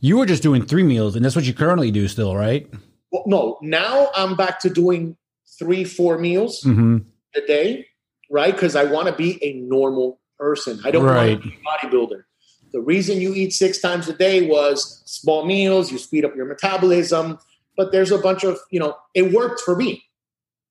you 0.00 0.18
were 0.18 0.26
just 0.26 0.42
doing 0.42 0.64
three 0.64 0.82
meals, 0.82 1.16
and 1.16 1.24
that's 1.24 1.36
what 1.36 1.44
you 1.44 1.54
currently 1.54 1.90
do 1.90 2.08
still, 2.08 2.36
right? 2.36 2.68
Well, 3.10 3.22
no, 3.26 3.58
now 3.62 4.10
I'm 4.14 4.34
back 4.36 4.60
to 4.60 4.70
doing 4.70 5.16
three, 5.58 5.84
four 5.84 6.18
meals 6.18 6.62
Mm-hmm. 6.64 6.98
a 7.36 7.40
day, 7.46 7.86
right? 8.30 8.52
Because 8.52 8.74
I 8.76 8.84
want 8.84 9.06
to 9.06 9.14
be 9.14 9.42
a 9.42 9.54
normal 9.54 10.20
person. 10.38 10.80
I 10.84 10.90
don't 10.90 11.04
Right. 11.04 11.30
want 11.30 11.42
to 11.42 11.48
be 11.48 11.54
a 11.54 11.88
bodybuilder. 11.88 12.24
The 12.72 12.80
reason 12.80 13.20
you 13.20 13.32
eat 13.34 13.52
six 13.52 13.80
times 13.80 14.08
a 14.08 14.12
day 14.14 14.48
was 14.48 15.02
small 15.06 15.46
meals, 15.46 15.92
you 15.92 15.98
speed 15.98 16.24
up 16.24 16.34
your 16.34 16.44
metabolism, 16.46 17.38
but 17.76 17.92
there's 17.92 18.10
a 18.10 18.18
bunch 18.18 18.44
of, 18.44 18.58
you 18.70 18.80
know, 18.80 18.96
it 19.14 19.32
worked 19.32 19.60
for 19.60 19.76
me. 19.76 20.04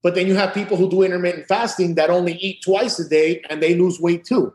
But 0.01 0.15
then 0.15 0.27
you 0.27 0.35
have 0.35 0.53
people 0.53 0.75
who 0.75 0.89
do 0.89 1.01
intermittent 1.01 1.47
fasting 1.47 1.95
that 1.95 2.09
only 2.09 2.33
eat 2.33 2.61
twice 2.61 2.99
a 2.99 3.07
day 3.07 3.41
and 3.49 3.63
they 3.63 3.75
lose 3.75 3.99
weight 3.99 4.25
too. 4.25 4.53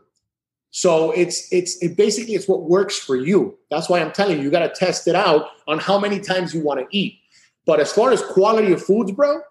So 0.71 1.11
it's 1.11 1.51
it's 1.51 1.81
it 1.81 1.97
basically 1.97 2.35
it's 2.35 2.47
what 2.47 2.69
works 2.69 2.97
for 2.97 3.15
you. 3.15 3.57
That's 3.71 3.89
why 3.89 3.99
I'm 3.99 4.11
telling 4.11 4.37
you, 4.37 4.43
you 4.43 4.51
got 4.51 4.59
to 4.59 4.79
test 4.79 5.07
it 5.07 5.15
out 5.15 5.47
on 5.67 5.79
how 5.79 5.97
many 5.97 6.19
times 6.19 6.53
you 6.53 6.61
want 6.61 6.79
to 6.79 6.87
eat. 6.95 7.15
But 7.65 7.79
as 7.79 7.91
far 7.91 8.11
as 8.11 8.21
quality 8.21 8.71
of 8.71 8.83
foods, 8.83 9.11
bro, 9.11 9.41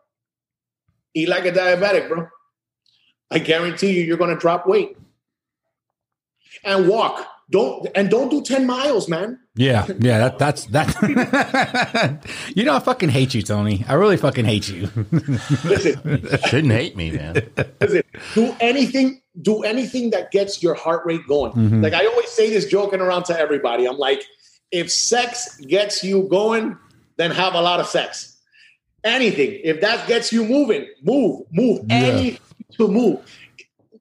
eat 1.15 1.29
like 1.29 1.45
a 1.45 1.53
diabetic, 1.53 2.09
bro. 2.09 2.29
I 3.31 3.41
guarantee 3.41 3.93
you, 3.99 4.05
you're 4.05 4.17
going 4.17 4.35
to 4.35 4.41
drop 4.41 4.67
weight. 4.67 4.97
And 6.65 6.89
walk. 6.89 7.27
Don't 7.51 7.87
and 7.95 8.11
don't 8.11 8.29
do 8.29 8.43
ten 8.43 8.67
miles, 8.67 9.09
man. 9.09 9.39
Yeah, 9.57 9.87
yeah, 10.01 10.19
that 10.19 10.39
that's 10.39 10.67
that. 10.67 12.27
you 12.55 12.65
know, 12.65 12.75
I 12.75 12.79
fucking 12.81 13.09
hate 13.09 13.33
you, 13.33 13.41
Tony. 13.41 13.85
I 13.89 13.95
really 13.95 14.19
fucking 14.19 14.45
hate 14.45 14.69
you. 14.69 14.91
Listen, 15.65 16.29
Shouldn't 16.49 16.73
hate 16.73 16.95
me, 16.95 17.11
man. 17.13 17.49
listen. 17.81 18.03
Do 18.35 18.55
anything. 18.61 19.23
Do 19.41 19.63
anything 19.63 20.11
that 20.11 20.31
gets 20.31 20.63
your 20.63 20.75
heart 20.75 21.07
rate 21.07 21.27
going. 21.27 21.53
Mhm. 21.53 21.83
Like 21.83 21.95
I 21.95 22.05
always 22.07 22.29
say 22.29 22.51
this, 22.51 22.67
joking 22.67 23.01
around 23.01 23.25
to 23.25 23.39
everybody. 23.39 23.87
I'm 23.89 23.97
like, 23.97 24.23
if 24.71 24.91
sex 24.91 25.57
gets 25.61 26.05
you 26.05 26.25
going, 26.25 26.77
then 27.17 27.31
have 27.31 27.55
a 27.55 27.63
lot 27.63 27.81
of 27.81 27.87
sex. 27.87 28.37
Anything. 29.05 29.59
If 29.65 29.81
that 29.81 30.07
gets 30.07 30.33
you 30.35 30.45
moving, 30.45 30.87
move, 31.03 31.47
move. 31.51 31.81
Yeah. 31.89 31.97
Anything 31.97 32.41
to 32.73 32.89
move. 32.89 33.21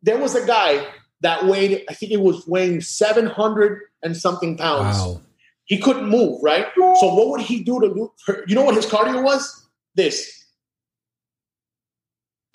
There 0.04 0.18
was 0.18 0.36
a 0.36 0.46
guy 0.46 0.86
that 1.22 1.46
weighed, 1.46 1.84
I 1.90 1.94
think 1.94 2.12
it 2.12 2.22
was 2.22 2.46
weighing 2.48 2.82
700 2.82 3.82
and 4.04 4.16
something 4.16 4.58
pounds. 4.58 4.98
wow. 4.98 5.22
He 5.66 5.78
couldn't 5.80 6.08
move, 6.08 6.40
right? 6.42 6.68
So 6.76 7.14
what 7.14 7.28
would 7.30 7.42
he 7.42 7.62
do 7.64 7.80
to 7.82 7.88
lose? 7.88 8.10
You 8.48 8.56
know 8.56 8.64
what 8.64 8.76
his 8.76 8.86
cardio 8.86 9.22
was? 9.24 9.68
This. 9.96 10.46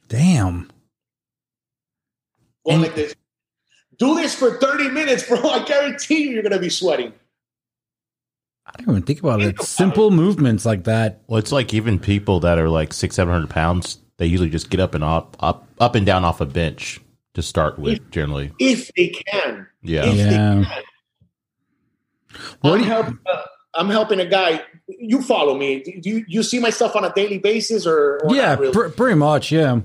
Damn. 0.09 0.71
Going 2.65 2.75
And- 2.77 2.83
like 2.83 2.95
this. 2.95 3.15
Do 3.99 4.15
this 4.17 4.35
for 4.35 4.59
30 4.59 4.89
minutes, 4.91 5.29
bro. 5.29 5.39
I 5.51 5.65
guarantee 5.65 6.23
you 6.25 6.31
you're 6.31 6.43
gonna 6.43 6.59
be 6.59 6.71
sweating. 6.71 7.13
I 8.67 8.73
don't 8.79 8.91
even 8.97 9.03
think 9.03 9.21
about 9.21 9.43
it. 9.43 9.49
It's 9.57 9.69
Simple 9.69 10.11
movements 10.11 10.65
like 10.65 10.85
that. 10.85 11.21
Well, 11.27 11.39
it's 11.39 11.53
like 11.53 11.75
even 11.75 11.99
people 11.99 12.41
that 12.41 12.59
are 12.59 12.69
like 12.71 12.93
six, 12.93 13.17
seven 13.17 13.33
hundred 13.33 13.51
pounds, 13.51 13.99
they 14.17 14.27
usually 14.27 14.49
just 14.49 14.71
get 14.71 14.81
up 14.81 14.95
and 14.95 15.05
up, 15.05 15.37
up, 15.41 15.69
up 15.79 15.95
and 15.95 16.07
down 16.07 16.25
off 16.25 16.41
a 16.41 16.47
bench 16.47 17.01
to 17.35 17.43
start 17.43 17.78
with. 17.78 18.11
Generally, 18.11 18.53
If 18.59 18.91
they 18.97 19.09
can. 19.09 19.66
yeah. 19.83 20.05
If 20.07 20.14
they 20.16 20.24
Yeah. 20.24 20.30
can. 20.30 20.66
What 22.61 22.74
I'm, 22.80 22.85
help, 22.85 23.07
uh, 23.26 23.43
I'm 23.74 23.89
helping 23.91 24.20
a 24.20 24.26
guy. 24.26 24.62
You 24.89 25.22
follow 25.22 25.57
me. 25.57 25.83
Do 25.83 26.09
you, 26.11 26.24
you 26.28 26.43
see 26.43 26.59
my 26.61 26.70
stuff 26.70 26.97
on 26.97 27.05
a 27.05 27.12
daily 27.12 27.39
basis 27.39 27.87
or, 27.87 28.20
or 28.24 28.35
Yeah, 28.35 28.57
really? 28.57 28.72
pr- 28.72 28.89
pretty 28.89 29.16
much. 29.16 29.53
Yeah. 29.53 29.80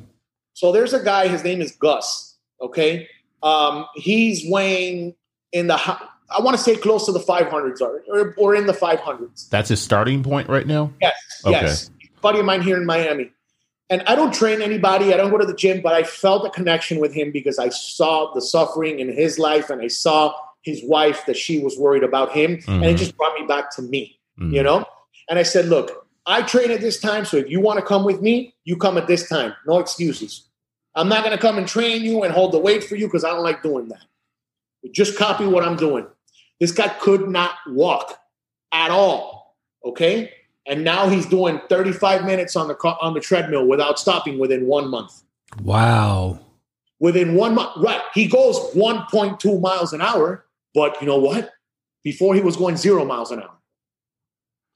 So 0.53 0.71
there's 0.71 0.93
a 0.93 1.03
guy, 1.03 1.27
his 1.27 1.43
name 1.43 1.61
is 1.61 1.71
Gus. 1.73 2.35
Okay. 2.61 3.07
Um, 3.43 3.85
he's 3.95 4.43
weighing 4.49 5.15
in 5.51 5.67
the, 5.67 5.77
hi- 5.77 6.01
I 6.35 6.41
want 6.41 6.57
to 6.57 6.63
say 6.63 6.75
close 6.75 7.05
to 7.05 7.11
the 7.11 7.19
500s 7.19 7.79
or, 7.81 8.01
or, 8.09 8.33
or 8.37 8.55
in 8.55 8.65
the 8.65 8.73
500s. 8.73 9.49
That's 9.49 9.69
his 9.69 9.81
starting 9.81 10.23
point 10.23 10.49
right 10.49 10.65
now. 10.67 10.91
Yes. 11.01 11.13
Okay. 11.45 11.51
Yes. 11.61 11.91
Buddy 12.21 12.39
of 12.39 12.45
mine 12.45 12.61
here 12.61 12.77
in 12.77 12.85
Miami. 12.85 13.31
And 13.89 14.01
I 14.05 14.15
don't 14.15 14.33
train 14.33 14.61
anybody. 14.61 15.13
I 15.13 15.17
don't 15.17 15.31
go 15.31 15.37
to 15.37 15.45
the 15.45 15.53
gym, 15.53 15.81
but 15.81 15.93
I 15.93 16.03
felt 16.03 16.45
a 16.45 16.49
connection 16.49 16.99
with 16.99 17.13
him 17.13 17.31
because 17.31 17.57
I 17.57 17.69
saw 17.69 18.33
the 18.33 18.41
suffering 18.41 18.99
in 18.99 19.09
his 19.11 19.39
life 19.39 19.69
and 19.69 19.81
I 19.81 19.87
saw 19.87 20.33
his 20.61 20.83
wife 20.83 21.25
that 21.25 21.37
she 21.37 21.59
was 21.63 21.77
worried 21.77 22.03
about 22.03 22.31
him. 22.33 22.59
And 22.67 22.83
it 22.83 22.95
Mhm. 22.95 22.97
just 22.97 23.15
brought 23.15 23.39
me 23.39 23.45
back 23.47 23.71
to 23.75 23.81
me, 23.81 24.19
Mhm. 24.39 24.53
you 24.53 24.63
know? 24.63 24.85
And 25.29 25.39
I 25.39 25.43
said, 25.43 25.67
look, 25.67 26.05
I 26.25 26.41
train 26.41 26.71
at 26.71 26.81
this 26.81 26.99
time. 26.99 27.23
So 27.23 27.37
if 27.37 27.49
you 27.49 27.61
want 27.61 27.79
to 27.79 27.85
come 27.85 28.03
with 28.03 28.21
me, 28.21 28.53
you 28.65 28.75
come 28.75 28.97
at 28.97 29.07
this 29.07 29.29
time. 29.29 29.55
No 29.65 29.79
excuses. 29.79 30.43
I'm 30.95 31.07
not 31.07 31.23
going 31.23 31.35
to 31.35 31.41
come 31.41 31.57
and 31.57 31.67
train 31.67 32.01
you 32.01 32.23
and 32.23 32.33
hold 32.33 32.51
the 32.51 32.59
weight 32.59 32.83
for 32.83 32.95
you 32.97 33.07
because 33.07 33.23
I 33.23 33.29
don't 33.29 33.43
like 33.43 33.63
doing 33.63 33.87
that. 33.89 34.01
Just 34.91 35.17
copy 35.17 35.45
what 35.45 35.63
I'm 35.63 35.77
doing. 35.77 36.05
This 36.59 36.71
guy 36.71 36.89
could 36.89 37.29
not 37.29 37.51
walk 37.67 38.19
at 38.73 38.91
all. 38.91 39.55
Okay. 39.85 40.33
And 40.67 40.83
now 40.83 41.07
he's 41.07 41.25
doing 41.25 41.61
35 41.69 42.25
minutes 42.25 42.55
on 42.55 42.67
the 42.67 42.75
on 43.01 43.13
the 43.13 43.19
treadmill 43.21 43.65
without 43.65 43.97
stopping 43.99 44.37
within 44.37 44.67
one 44.67 44.89
month. 44.89 45.23
Wow. 45.63 46.39
Within 46.99 47.35
one 47.35 47.55
month, 47.55 47.71
right? 47.77 48.01
He 48.13 48.27
goes 48.27 48.57
1.2 48.73 49.61
miles 49.61 49.93
an 49.93 50.01
hour, 50.01 50.45
but 50.73 50.99
you 51.01 51.07
know 51.07 51.17
what? 51.19 51.51
before 52.03 52.33
he 52.33 52.39
was 52.39 52.55
going 52.55 52.77
zero 52.77 53.03
miles 53.03 53.31
an 53.31 53.41
hour. 53.41 53.51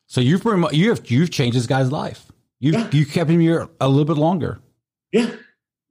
So 0.08 0.20
you've 0.20 0.42
pretty 0.42 0.58
much, 0.60 0.74
you 0.74 0.90
have 0.90 1.10
you've 1.10 1.32
changed 1.32 1.56
this 1.58 1.66
guy's 1.66 1.90
life. 1.90 2.30
You 2.60 2.74
Yeah. 2.74 2.90
you 2.92 3.06
kept 3.06 3.30
him 3.30 3.40
here 3.40 3.70
a 3.80 3.88
little 3.88 4.04
bit 4.04 4.18
longer. 4.18 4.60
Yeah. 5.14 5.32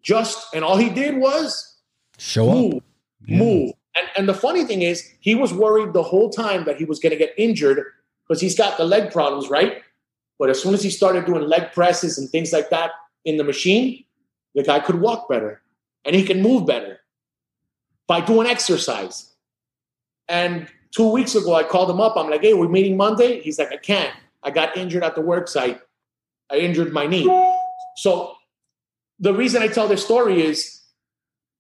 Just, 0.02 0.54
and 0.54 0.62
all 0.62 0.76
he 0.76 0.90
did 0.90 1.16
was 1.16 1.78
Show 2.18 2.50
up. 2.50 2.56
move, 2.56 2.82
Yeah. 3.26 3.38
move. 3.38 3.72
And, 3.96 4.06
and 4.18 4.28
the 4.28 4.34
funny 4.34 4.64
thing 4.66 4.82
is, 4.82 5.08
he 5.20 5.34
was 5.34 5.52
worried 5.54 5.94
the 5.94 6.02
whole 6.02 6.28
time 6.28 6.64
that 6.64 6.76
he 6.76 6.84
was 6.84 6.98
going 6.98 7.10
to 7.12 7.16
get 7.18 7.32
injured 7.38 7.82
because 8.28 8.40
he's 8.42 8.56
got 8.56 8.76
the 8.76 8.84
leg 8.84 9.10
problems, 9.10 9.48
right? 9.48 9.82
But 10.40 10.48
as 10.48 10.60
soon 10.60 10.72
as 10.72 10.82
he 10.82 10.88
started 10.88 11.26
doing 11.26 11.42
leg 11.42 11.70
presses 11.72 12.16
and 12.16 12.28
things 12.28 12.50
like 12.50 12.70
that 12.70 12.92
in 13.26 13.36
the 13.36 13.44
machine, 13.44 14.04
the 14.54 14.62
guy 14.62 14.80
could 14.80 14.98
walk 14.98 15.28
better 15.28 15.60
and 16.06 16.16
he 16.16 16.24
can 16.24 16.40
move 16.40 16.66
better 16.66 16.98
by 18.08 18.22
doing 18.22 18.46
exercise. 18.46 19.34
And 20.28 20.66
two 20.92 21.10
weeks 21.10 21.34
ago, 21.34 21.54
I 21.54 21.62
called 21.62 21.90
him 21.90 22.00
up. 22.00 22.16
I'm 22.16 22.30
like, 22.30 22.40
hey, 22.40 22.54
we're 22.54 22.68
meeting 22.68 22.96
Monday. 22.96 23.40
He's 23.42 23.58
like, 23.58 23.70
I 23.70 23.76
can't. 23.76 24.14
I 24.42 24.50
got 24.50 24.76
injured 24.78 25.04
at 25.04 25.14
the 25.14 25.20
work 25.20 25.46
site. 25.46 25.78
I 26.50 26.56
injured 26.56 26.90
my 26.94 27.06
knee. 27.06 27.28
So 27.96 28.34
the 29.18 29.34
reason 29.34 29.62
I 29.62 29.68
tell 29.68 29.88
this 29.88 30.02
story 30.02 30.42
is 30.42 30.80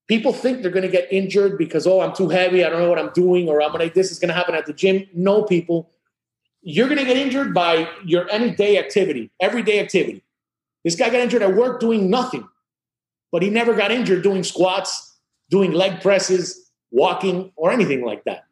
people 0.08 0.32
think 0.32 0.62
they're 0.62 0.70
going 0.70 0.82
to 0.82 0.88
get 0.88 1.06
injured 1.12 1.56
because 1.56 1.86
oh 1.86 2.00
i'm 2.00 2.12
too 2.12 2.28
heavy 2.28 2.64
i 2.64 2.68
don't 2.68 2.80
know 2.80 2.88
what 2.88 2.98
i'm 2.98 3.12
doing 3.14 3.48
or 3.48 3.62
i'm 3.62 3.70
going 3.70 3.88
to 3.88 3.94
this 3.94 4.10
is 4.10 4.18
going 4.18 4.28
to 4.28 4.34
happen 4.34 4.56
at 4.56 4.66
the 4.66 4.72
gym 4.72 5.06
no 5.14 5.44
people 5.44 5.88
you're 6.62 6.86
going 6.88 6.98
to 6.98 7.04
get 7.04 7.16
injured 7.16 7.54
by 7.54 7.88
your 8.04 8.28
any 8.30 8.50
day 8.50 8.78
activity 8.78 9.30
everyday 9.40 9.80
activity 9.80 10.22
this 10.84 10.94
guy 10.94 11.06
got 11.10 11.20
injured 11.20 11.42
at 11.42 11.54
work 11.54 11.80
doing 11.80 12.10
nothing 12.10 12.46
but 13.32 13.42
he 13.42 13.50
never 13.50 13.74
got 13.74 13.90
injured 13.90 14.22
doing 14.22 14.42
squats 14.42 15.18
doing 15.48 15.72
leg 15.72 16.00
presses 16.00 16.70
walking 16.90 17.50
or 17.56 17.70
anything 17.70 18.04
like 18.04 18.22
that 18.24 18.44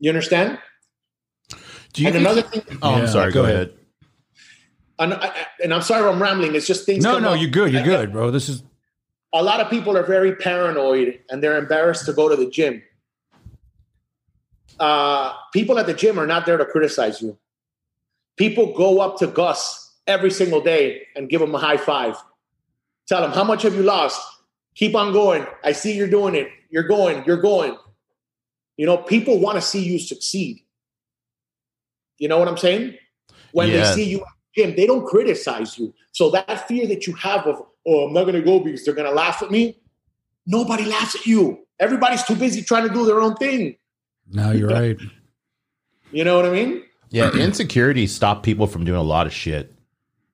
you 0.00 0.10
understand 0.10 0.58
Do 1.92 2.02
you 2.02 2.08
and 2.08 2.16
another 2.16 2.42
thing 2.42 2.62
Oh, 2.82 2.90
Yeah, 2.96 3.02
I'm 3.02 3.08
sorry. 3.08 3.32
go 3.32 3.42
Go, 3.42 3.44
ahead. 3.44 3.56
ahead. 3.56 3.78
and, 4.98 5.14
I, 5.14 5.46
and 5.62 5.74
i'm 5.74 5.82
sorry 5.82 6.06
if 6.08 6.14
i'm 6.14 6.22
rambling 6.22 6.54
it's 6.54 6.66
just 6.66 6.86
things 6.86 7.04
No, 7.04 7.18
no, 7.18 7.30
up. 7.34 7.40
you're 7.40 7.50
good. 7.50 7.72
You're 7.72 7.82
good, 7.82 8.12
bro. 8.12 8.30
This 8.30 8.48
is 8.48 8.62
a 9.32 9.42
lot 9.42 9.60
of 9.60 9.68
people 9.68 9.96
are 9.96 10.04
very 10.04 10.36
paranoid 10.36 11.20
and 11.28 11.42
they're 11.42 11.56
embarrassed 11.58 12.06
to 12.06 12.12
go 12.12 12.28
to 12.28 12.36
the 12.36 12.48
gym. 12.48 12.80
Uh, 14.78 15.34
people 15.52 15.78
at 15.78 15.86
the 15.86 15.94
gym 15.94 16.18
are 16.18 16.26
not 16.26 16.46
there 16.46 16.56
to 16.56 16.64
criticize 16.64 17.22
you. 17.22 17.38
People 18.36 18.74
go 18.76 19.00
up 19.00 19.18
to 19.18 19.26
Gus 19.26 19.94
every 20.06 20.30
single 20.30 20.60
day 20.60 21.02
and 21.14 21.28
give 21.28 21.40
him 21.40 21.54
a 21.54 21.58
high 21.58 21.76
five. 21.76 22.16
Tell 23.06 23.24
him, 23.24 23.30
how 23.30 23.44
much 23.44 23.62
have 23.62 23.74
you 23.74 23.82
lost? 23.82 24.20
Keep 24.74 24.94
on 24.96 25.12
going. 25.12 25.46
I 25.62 25.72
see 25.72 25.96
you're 25.96 26.08
doing 26.08 26.34
it. 26.34 26.48
You're 26.70 26.88
going. 26.88 27.24
You're 27.26 27.40
going. 27.40 27.76
You 28.76 28.86
know, 28.86 28.96
people 28.96 29.38
want 29.38 29.56
to 29.56 29.62
see 29.62 29.84
you 29.84 29.98
succeed. 29.98 30.60
You 32.18 32.28
know 32.28 32.38
what 32.38 32.48
I'm 32.48 32.56
saying? 32.56 32.96
When 33.52 33.68
Yeah. 33.68 33.78
they 33.78 33.94
see 33.94 34.04
you 34.04 34.18
at 34.18 34.26
the 34.56 34.62
gym, 34.62 34.76
they 34.76 34.86
don't 34.86 35.06
criticize 35.06 35.78
you. 35.78 35.94
So 36.12 36.30
that 36.30 36.66
fear 36.66 36.86
that 36.88 37.06
you 37.06 37.12
have 37.14 37.46
of, 37.46 37.62
oh, 37.86 38.06
I'm 38.06 38.12
not 38.12 38.22
going 38.22 38.34
to 38.34 38.42
go 38.42 38.58
because 38.58 38.84
they're 38.84 38.94
going 38.94 39.08
to 39.08 39.14
laugh 39.14 39.42
at 39.42 39.50
me. 39.50 39.78
Nobody 40.46 40.84
laughs 40.84 41.14
at 41.14 41.26
you. 41.26 41.66
Everybody's 41.78 42.24
too 42.24 42.34
busy 42.34 42.62
trying 42.62 42.88
to 42.88 42.92
do 42.92 43.06
their 43.06 43.20
own 43.20 43.36
thing. 43.36 43.76
No, 44.30 44.52
you're 44.52 44.68
right. 44.70 44.96
You 46.12 46.24
know 46.24 46.36
what 46.36 46.46
I 46.46 46.50
mean? 46.50 46.82
Yeah, 47.10 47.30
insecurity 47.34 48.06
stop 48.06 48.42
people 48.42 48.66
from 48.66 48.84
doing 48.84 48.98
a 48.98 49.02
lot 49.02 49.26
of 49.26 49.32
shit. 49.32 49.72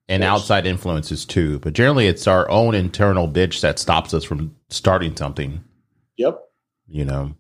And 0.09 0.25
outside 0.25 0.67
influences 0.67 1.25
too. 1.25 1.61
But 1.61 1.73
generally 1.73 2.09
it's 2.09 2.27
our 2.27 2.51
own 2.51 2.75
internal 2.75 3.29
bitch 3.29 3.61
that 3.61 3.79
stops 3.79 4.13
us 4.13 4.25
from 4.25 4.57
starting 4.69 5.15
something, 5.15 5.63
Yep. 6.17 6.41
you 6.89 7.05
know. 7.05 7.37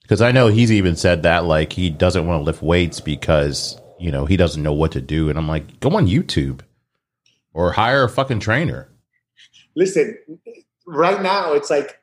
Because 0.00 0.22
I 0.22 0.32
know 0.32 0.46
he's 0.46 0.72
even 0.72 0.96
said 0.96 1.24
that 1.24 1.44
like 1.44 1.74
he 1.74 1.90
doesn't 1.90 2.26
want 2.26 2.40
to 2.40 2.44
lift 2.44 2.62
weights 2.62 3.00
because, 3.00 3.78
you 4.00 4.10
know, 4.10 4.24
he 4.24 4.38
doesn't 4.38 4.62
know 4.62 4.72
what 4.72 4.92
to 4.92 5.02
do. 5.02 5.28
And 5.28 5.38
I'm 5.38 5.46
like, 5.46 5.78
go 5.80 5.90
on 5.90 6.06
YouTube 6.06 6.60
or 7.52 7.72
hire 7.72 8.04
a 8.04 8.08
fucking 8.08 8.40
trainer. 8.40 8.88
Listen, 9.74 10.16
right 10.86 11.20
now 11.20 11.52
it's 11.52 11.68
like 11.68 12.00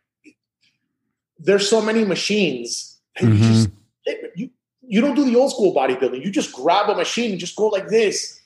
there's 1.40 1.68
so 1.68 1.82
many 1.82 2.06
machines. 2.06 3.00
And 3.16 3.72
you 4.06 4.30
you, 4.36 4.50
you 4.82 5.02
don't 5.02 5.16
do 5.16 5.26
the 5.26 5.36
old 5.36 5.52
school 5.52 5.74
bodybuilding. 5.74 6.24
You 6.24 6.32
just 6.32 6.54
grab 6.54 6.90
a 6.90 6.96
machine 6.96 7.32
and 7.32 7.40
just 7.40 7.56
go 7.56 7.68
like 7.68 7.88
this. 7.88 8.40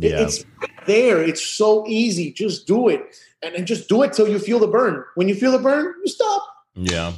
It- 0.00 0.10
Yeah. 0.12 0.20
It's 0.22 0.44
there. 0.86 1.22
It's 1.22 1.44
so 1.44 1.84
easy. 1.86 2.32
Just 2.32 2.66
do 2.66 2.88
it. 2.88 3.02
And, 3.42 3.54
and 3.54 3.66
just 3.66 3.88
do 3.88 4.02
it 4.02 4.12
till 4.12 4.28
you 4.28 4.38
feel 4.38 4.58
the 4.58 4.66
burn. 4.68 5.04
When 5.14 5.28
you 5.28 5.34
feel 5.34 5.52
the 5.52 5.58
burn, 5.58 5.94
you 6.04 6.08
stop. 6.10 6.42
Yeah. 6.74 7.12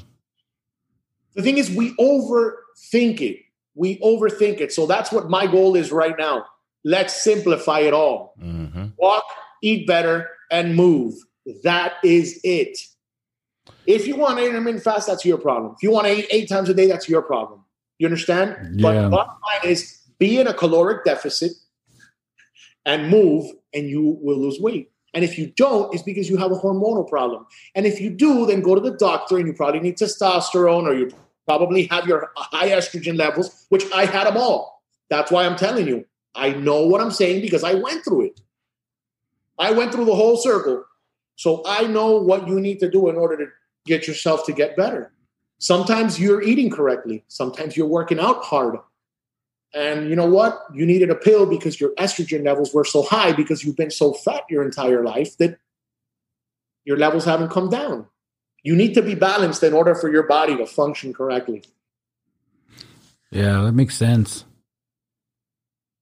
The 1.34 1.42
thing 1.42 1.58
is, 1.58 1.70
we 1.70 1.94
overthink 1.96 3.20
it. 3.20 3.38
We 3.74 3.98
overthink 3.98 4.60
it. 4.60 4.72
So 4.72 4.86
that's 4.86 5.10
what 5.12 5.28
my 5.28 5.46
goal 5.46 5.74
is 5.76 5.90
right 5.92 6.16
now. 6.18 6.46
Let's 6.84 7.22
simplify 7.22 7.80
it 7.80 7.92
all. 7.94 8.34
hmm 8.38 8.86
Walk, 8.98 9.24
eat 9.62 9.86
better, 9.86 10.28
and 10.50 10.76
move. 10.76 11.14
That 11.62 11.94
is 12.04 12.40
it. 12.44 12.78
If 13.86 14.06
you 14.06 14.16
want 14.16 14.38
to 14.38 14.46
intermittent 14.46 14.82
fast, 14.84 15.06
that's 15.06 15.24
your 15.24 15.38
problem. 15.38 15.74
If 15.76 15.82
you 15.82 15.90
want 15.90 16.06
to 16.06 16.12
eat 16.18 16.26
eight 16.30 16.48
times 16.48 16.68
a 16.68 16.74
day, 16.74 16.86
that's 16.86 17.08
your 17.08 17.22
problem. 17.22 17.63
You 17.98 18.06
understand? 18.06 18.80
Yeah. 18.80 18.82
But 18.82 19.10
bottom 19.10 19.34
line 19.46 19.70
is 19.70 20.00
be 20.18 20.38
in 20.38 20.46
a 20.46 20.54
caloric 20.54 21.04
deficit 21.04 21.52
and 22.86 23.08
move, 23.08 23.50
and 23.72 23.88
you 23.88 24.18
will 24.20 24.38
lose 24.38 24.60
weight. 24.60 24.90
And 25.14 25.24
if 25.24 25.38
you 25.38 25.52
don't, 25.56 25.94
it's 25.94 26.02
because 26.02 26.28
you 26.28 26.36
have 26.36 26.50
a 26.50 26.56
hormonal 26.56 27.08
problem. 27.08 27.46
And 27.74 27.86
if 27.86 28.00
you 28.00 28.10
do, 28.10 28.46
then 28.46 28.60
go 28.60 28.74
to 28.74 28.80
the 28.80 28.96
doctor 28.96 29.38
and 29.38 29.46
you 29.46 29.52
probably 29.52 29.80
need 29.80 29.96
testosterone 29.96 30.84
or 30.84 30.94
you 30.94 31.10
probably 31.46 31.86
have 31.86 32.06
your 32.06 32.32
high 32.36 32.70
estrogen 32.70 33.16
levels, 33.16 33.66
which 33.68 33.84
I 33.92 34.06
had 34.06 34.26
them 34.26 34.36
all. 34.36 34.82
That's 35.10 35.30
why 35.30 35.46
I'm 35.46 35.56
telling 35.56 35.86
you. 35.86 36.04
I 36.34 36.50
know 36.50 36.84
what 36.86 37.00
I'm 37.00 37.12
saying 37.12 37.42
because 37.42 37.62
I 37.62 37.74
went 37.74 38.04
through 38.04 38.26
it. 38.26 38.40
I 39.56 39.70
went 39.70 39.92
through 39.92 40.06
the 40.06 40.16
whole 40.16 40.36
circle. 40.36 40.84
So 41.36 41.62
I 41.64 41.86
know 41.86 42.16
what 42.16 42.48
you 42.48 42.58
need 42.60 42.80
to 42.80 42.90
do 42.90 43.08
in 43.08 43.14
order 43.14 43.36
to 43.36 43.46
get 43.86 44.08
yourself 44.08 44.44
to 44.46 44.52
get 44.52 44.76
better. 44.76 45.12
Sometimes 45.58 46.20
you're 46.20 46.42
eating 46.42 46.70
correctly, 46.70 47.24
sometimes 47.28 47.76
you're 47.76 47.86
working 47.86 48.18
out 48.18 48.44
hard. 48.44 48.78
And 49.74 50.08
you 50.08 50.14
know 50.14 50.26
what? 50.26 50.62
You 50.72 50.86
needed 50.86 51.10
a 51.10 51.16
pill 51.16 51.46
because 51.46 51.80
your 51.80 51.90
estrogen 51.96 52.44
levels 52.44 52.72
were 52.72 52.84
so 52.84 53.02
high 53.02 53.32
because 53.32 53.64
you've 53.64 53.76
been 53.76 53.90
so 53.90 54.12
fat 54.12 54.42
your 54.48 54.62
entire 54.62 55.02
life 55.02 55.36
that 55.38 55.58
your 56.84 56.96
levels 56.96 57.24
haven't 57.24 57.48
come 57.48 57.70
down. 57.70 58.06
You 58.62 58.76
need 58.76 58.94
to 58.94 59.02
be 59.02 59.14
balanced 59.14 59.62
in 59.62 59.72
order 59.72 59.94
for 59.94 60.10
your 60.10 60.22
body 60.22 60.56
to 60.56 60.66
function 60.66 61.12
correctly. 61.12 61.64
Yeah, 63.30 63.62
that 63.62 63.72
makes 63.72 63.96
sense. 63.96 64.44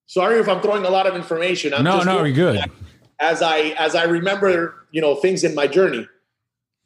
Sorry 0.05 0.39
if 0.39 0.47
I'm 0.47 0.61
throwing 0.61 0.85
a 0.85 0.89
lot 0.89 1.07
of 1.07 1.15
information. 1.15 1.73
I'm 1.73 1.83
no, 1.83 1.95
just 1.95 2.05
no, 2.05 2.23
you're 2.23 2.35
good. 2.35 2.63
as 3.19 3.41
I 3.41 3.73
as 3.79 3.95
I 3.95 4.03
remember, 4.03 4.85
you 4.91 5.01
know, 5.01 5.15
things 5.15 5.43
in 5.43 5.55
my 5.55 5.65
journey. 5.65 6.07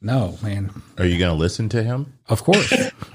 No, 0.00 0.38
man. 0.42 0.77
Are 0.98 1.06
you 1.06 1.18
going 1.18 1.30
to 1.34 1.38
listen 1.38 1.68
to 1.70 1.82
him? 1.82 2.12
Of 2.28 2.42
course. 2.42 2.72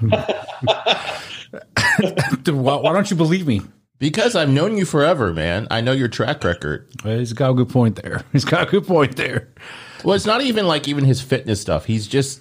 Why, 2.46 2.76
why 2.76 2.92
don't 2.92 3.10
you 3.10 3.16
believe 3.16 3.46
me? 3.46 3.62
Because 3.98 4.34
I've 4.34 4.48
known 4.48 4.76
you 4.76 4.84
forever, 4.84 5.32
man. 5.32 5.68
I 5.70 5.80
know 5.80 5.92
your 5.92 6.08
track 6.08 6.42
record. 6.42 6.88
Well, 7.04 7.18
He's 7.18 7.32
got 7.32 7.50
a 7.50 7.54
good 7.54 7.68
point 7.68 8.02
there. 8.02 8.24
He's 8.32 8.44
got 8.44 8.66
a 8.68 8.70
good 8.70 8.86
point 8.86 9.16
there. 9.16 9.48
Well, 10.02 10.14
it's 10.14 10.26
not 10.26 10.40
even 10.42 10.66
like 10.66 10.88
even 10.88 11.04
his 11.04 11.20
fitness 11.20 11.60
stuff. 11.60 11.84
He's 11.84 12.06
just 12.08 12.40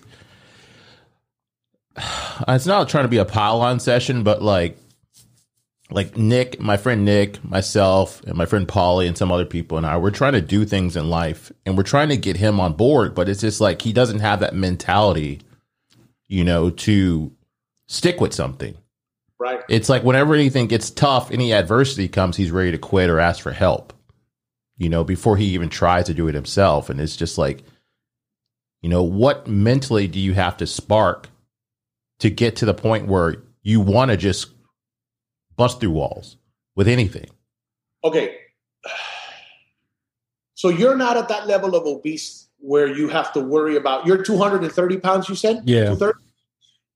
it's 2.47 2.65
not 2.65 2.89
trying 2.89 3.05
to 3.05 3.09
be 3.09 3.17
a 3.17 3.25
pile 3.25 3.61
on 3.61 3.79
session, 3.79 4.23
but 4.23 4.41
like 4.41 4.77
like 5.93 6.17
Nick, 6.17 6.59
my 6.59 6.75
friend 6.75 7.05
Nick, 7.05 7.43
myself, 7.43 8.21
and 8.23 8.35
my 8.35 8.45
friend 8.45 8.67
Polly 8.67 9.07
and 9.07 9.17
some 9.17 9.31
other 9.31 9.45
people 9.45 9.77
and 9.77 9.85
I, 9.85 9.97
we're 9.97 10.11
trying 10.11 10.33
to 10.33 10.41
do 10.41 10.65
things 10.65 10.97
in 10.97 11.09
life 11.09 11.51
and 11.65 11.77
we're 11.77 11.83
trying 11.83 12.09
to 12.09 12.17
get 12.17 12.37
him 12.37 12.59
on 12.59 12.73
board, 12.73 13.13
but 13.13 13.29
it's 13.29 13.41
just 13.41 13.61
like 13.61 13.81
he 13.81 13.93
doesn't 13.93 14.19
have 14.19 14.39
that 14.39 14.55
mentality, 14.55 15.41
you 16.27 16.43
know, 16.43 16.71
to 16.71 17.31
stick 17.87 18.19
with 18.19 18.33
something. 18.33 18.75
Right. 19.39 19.61
It's 19.69 19.89
like 19.89 20.03
whenever 20.03 20.33
anything 20.33 20.67
gets 20.67 20.89
tough, 20.89 21.29
any 21.29 21.53
adversity 21.53 22.07
comes, 22.07 22.37
he's 22.37 22.51
ready 22.51 22.71
to 22.71 22.77
quit 22.77 23.09
or 23.09 23.19
ask 23.19 23.41
for 23.41 23.51
help. 23.51 23.93
You 24.77 24.89
know, 24.89 25.03
before 25.03 25.37
he 25.37 25.45
even 25.47 25.69
tries 25.69 26.05
to 26.05 26.13
do 26.13 26.27
it 26.27 26.33
himself. 26.33 26.89
And 26.89 26.99
it's 26.99 27.15
just 27.15 27.37
like, 27.37 27.63
you 28.81 28.89
know, 28.89 29.03
what 29.03 29.47
mentally 29.47 30.07
do 30.07 30.19
you 30.19 30.33
have 30.33 30.57
to 30.57 30.67
spark 30.67 31.29
to 32.19 32.29
get 32.29 32.55
to 32.57 32.65
the 32.65 32.73
point 32.73 33.07
where 33.07 33.35
you 33.61 33.79
want 33.79 34.11
to 34.11 34.17
just 34.17 34.52
bust 35.55 35.79
through 35.79 35.91
walls 35.91 36.37
with 36.75 36.87
anything? 36.87 37.29
Okay. 38.03 38.37
So 40.55 40.69
you're 40.69 40.95
not 40.95 41.17
at 41.17 41.27
that 41.27 41.45
level 41.45 41.75
of 41.75 41.85
obese 41.85 42.47
where 42.59 42.87
you 42.87 43.09
have 43.09 43.33
to 43.33 43.41
worry 43.41 43.75
about 43.75 44.07
you're 44.07 44.23
230 44.23 44.97
pounds, 45.01 45.27
you 45.27 45.35
said? 45.35 45.61
Yeah. 45.65 45.93
230? 45.93 46.19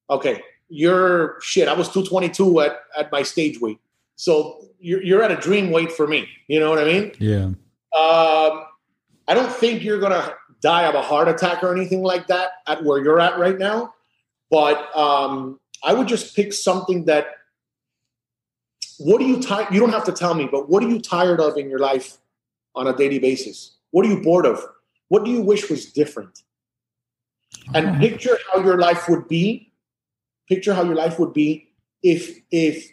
Okay. 0.10 0.42
You're 0.70 1.36
shit. 1.42 1.68
I 1.68 1.74
was 1.74 1.90
222 1.90 2.62
at, 2.62 2.80
at 2.98 3.12
my 3.12 3.24
stage 3.24 3.60
weight. 3.60 3.78
So 4.16 4.70
you're, 4.80 5.04
you're 5.04 5.22
at 5.22 5.32
a 5.32 5.36
dream 5.36 5.72
weight 5.72 5.92
for 5.92 6.08
me. 6.08 6.30
You 6.48 6.62
know 6.62 6.70
what 6.70 6.80
I 6.80 6.86
mean? 6.86 7.12
Yeah. 7.20 7.46
Um, 7.46 8.64
I 9.28 9.34
don't 9.34 9.52
think 9.52 9.84
you're 9.84 10.00
gonna 10.00 10.34
die 10.62 10.84
of 10.84 10.96
a 10.96 11.02
heart 11.02 11.28
attack 11.28 11.62
or 11.64 11.76
anything 11.76 12.04
like 12.04 12.28
that 12.28 12.52
at 12.68 12.84
where 12.84 13.04
you're 13.04 13.20
at 13.20 13.38
right 13.38 13.58
now. 13.58 13.94
But 14.50 14.96
um, 14.96 15.60
I 15.84 15.94
would 15.94 16.08
just 16.08 16.36
pick 16.36 16.54
something 16.54 17.06
that 17.06 17.28
what 19.00 19.22
are 19.22 19.26
you 19.26 19.42
tired? 19.42 19.74
You 19.74 19.80
don't 19.80 19.92
have 19.92 20.06
to 20.06 20.12
tell 20.12 20.34
me, 20.34 20.48
but 20.52 20.70
what 20.70 20.84
are 20.84 20.90
you 20.90 21.00
tired 21.00 21.40
of 21.40 21.58
in 21.58 21.70
your 21.70 21.80
life 21.80 22.18
on 22.76 22.88
a 22.88 22.96
daily 22.96 23.20
basis? 23.20 23.76
What 23.92 24.06
are 24.06 24.10
you 24.10 24.22
bored 24.22 24.46
of? 24.46 24.64
What 25.10 25.24
do 25.24 25.32
you 25.32 25.42
wish 25.42 25.70
was 25.70 25.92
different? 25.92 26.44
And 27.74 28.00
picture 28.00 28.38
how 28.52 28.64
your 28.64 28.78
life 28.78 29.08
would 29.10 29.28
be. 29.28 29.72
Picture 30.50 30.74
how 30.74 30.84
your 30.84 30.96
life 30.96 31.20
would 31.20 31.34
be 31.34 31.70
if, 32.04 32.40
if, 32.52 32.90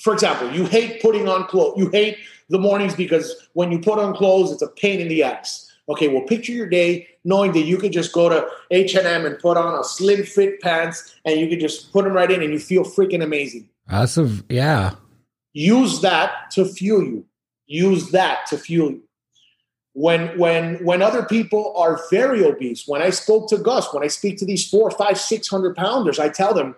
for 0.00 0.12
example, 0.12 0.50
you 0.52 0.64
hate 0.66 1.02
putting 1.02 1.28
on 1.28 1.46
clothes. 1.46 1.74
You 1.76 1.90
hate 1.90 2.18
the 2.48 2.58
mornings 2.58 2.94
because 2.94 3.48
when 3.52 3.72
you 3.72 3.78
put 3.78 3.98
on 3.98 4.14
clothes, 4.14 4.52
it's 4.52 4.62
a 4.62 4.68
pain 4.68 5.00
in 5.00 5.08
the 5.08 5.22
ass. 5.22 5.70
Okay, 5.88 6.08
well, 6.08 6.22
picture 6.22 6.52
your 6.52 6.68
day 6.68 7.06
knowing 7.24 7.52
that 7.52 7.62
you 7.62 7.76
could 7.76 7.92
just 7.92 8.12
go 8.12 8.28
to 8.28 8.46
H 8.70 8.94
and 8.94 9.06
M 9.06 9.24
and 9.24 9.38
put 9.38 9.56
on 9.56 9.78
a 9.78 9.84
slim 9.84 10.24
fit 10.24 10.60
pants, 10.60 11.14
and 11.24 11.38
you 11.38 11.48
could 11.48 11.60
just 11.60 11.92
put 11.92 12.04
them 12.04 12.12
right 12.12 12.30
in, 12.30 12.42
and 12.42 12.52
you 12.52 12.58
feel 12.58 12.84
freaking 12.84 13.22
amazing. 13.22 13.68
That's 13.88 14.18
a 14.18 14.30
yeah. 14.48 14.94
Use 15.52 16.00
that 16.02 16.50
to 16.52 16.64
fuel 16.64 17.02
you. 17.02 17.26
Use 17.66 18.10
that 18.10 18.46
to 18.46 18.58
fuel 18.58 18.90
you. 18.90 19.02
When 19.94 20.38
when 20.38 20.84
when 20.84 21.00
other 21.00 21.24
people 21.24 21.74
are 21.76 22.00
very 22.10 22.44
obese, 22.44 22.86
when 22.86 23.00
I 23.00 23.10
spoke 23.10 23.48
to 23.48 23.56
Gus, 23.56 23.94
when 23.94 24.02
I 24.02 24.08
speak 24.08 24.36
to 24.38 24.44
these 24.44 24.68
four, 24.68 24.90
five, 24.90 25.18
six 25.18 25.48
hundred 25.48 25.74
pounders, 25.74 26.18
I 26.18 26.28
tell 26.28 26.52
them, 26.52 26.76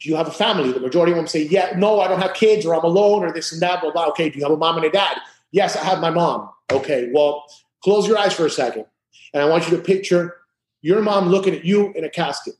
"Do 0.00 0.08
you 0.08 0.16
have 0.16 0.28
a 0.28 0.32
family?" 0.32 0.72
The 0.72 0.80
majority 0.80 1.12
of 1.12 1.16
them 1.16 1.26
say, 1.26 1.42
"Yeah, 1.42 1.74
no, 1.76 2.00
I 2.00 2.08
don't 2.08 2.22
have 2.22 2.32
kids, 2.32 2.64
or 2.64 2.74
I'm 2.74 2.84
alone, 2.84 3.22
or 3.22 3.32
this 3.32 3.52
and 3.52 3.60
that." 3.60 3.82
Blah 3.82 3.92
blah. 3.92 4.06
Okay, 4.08 4.30
do 4.30 4.38
you 4.38 4.44
have 4.44 4.52
a 4.52 4.56
mom 4.56 4.76
and 4.76 4.86
a 4.86 4.90
dad? 4.90 5.18
Yes, 5.50 5.76
I 5.76 5.84
have 5.84 6.00
my 6.00 6.08
mom. 6.08 6.48
Okay, 6.70 7.10
well, 7.12 7.44
close 7.84 8.08
your 8.08 8.16
eyes 8.16 8.32
for 8.32 8.46
a 8.46 8.50
second, 8.50 8.86
and 9.34 9.42
I 9.42 9.46
want 9.46 9.68
you 9.68 9.76
to 9.76 9.82
picture 9.82 10.36
your 10.80 11.02
mom 11.02 11.28
looking 11.28 11.54
at 11.54 11.66
you 11.66 11.92
in 11.92 12.04
a 12.04 12.08
casket. 12.08 12.54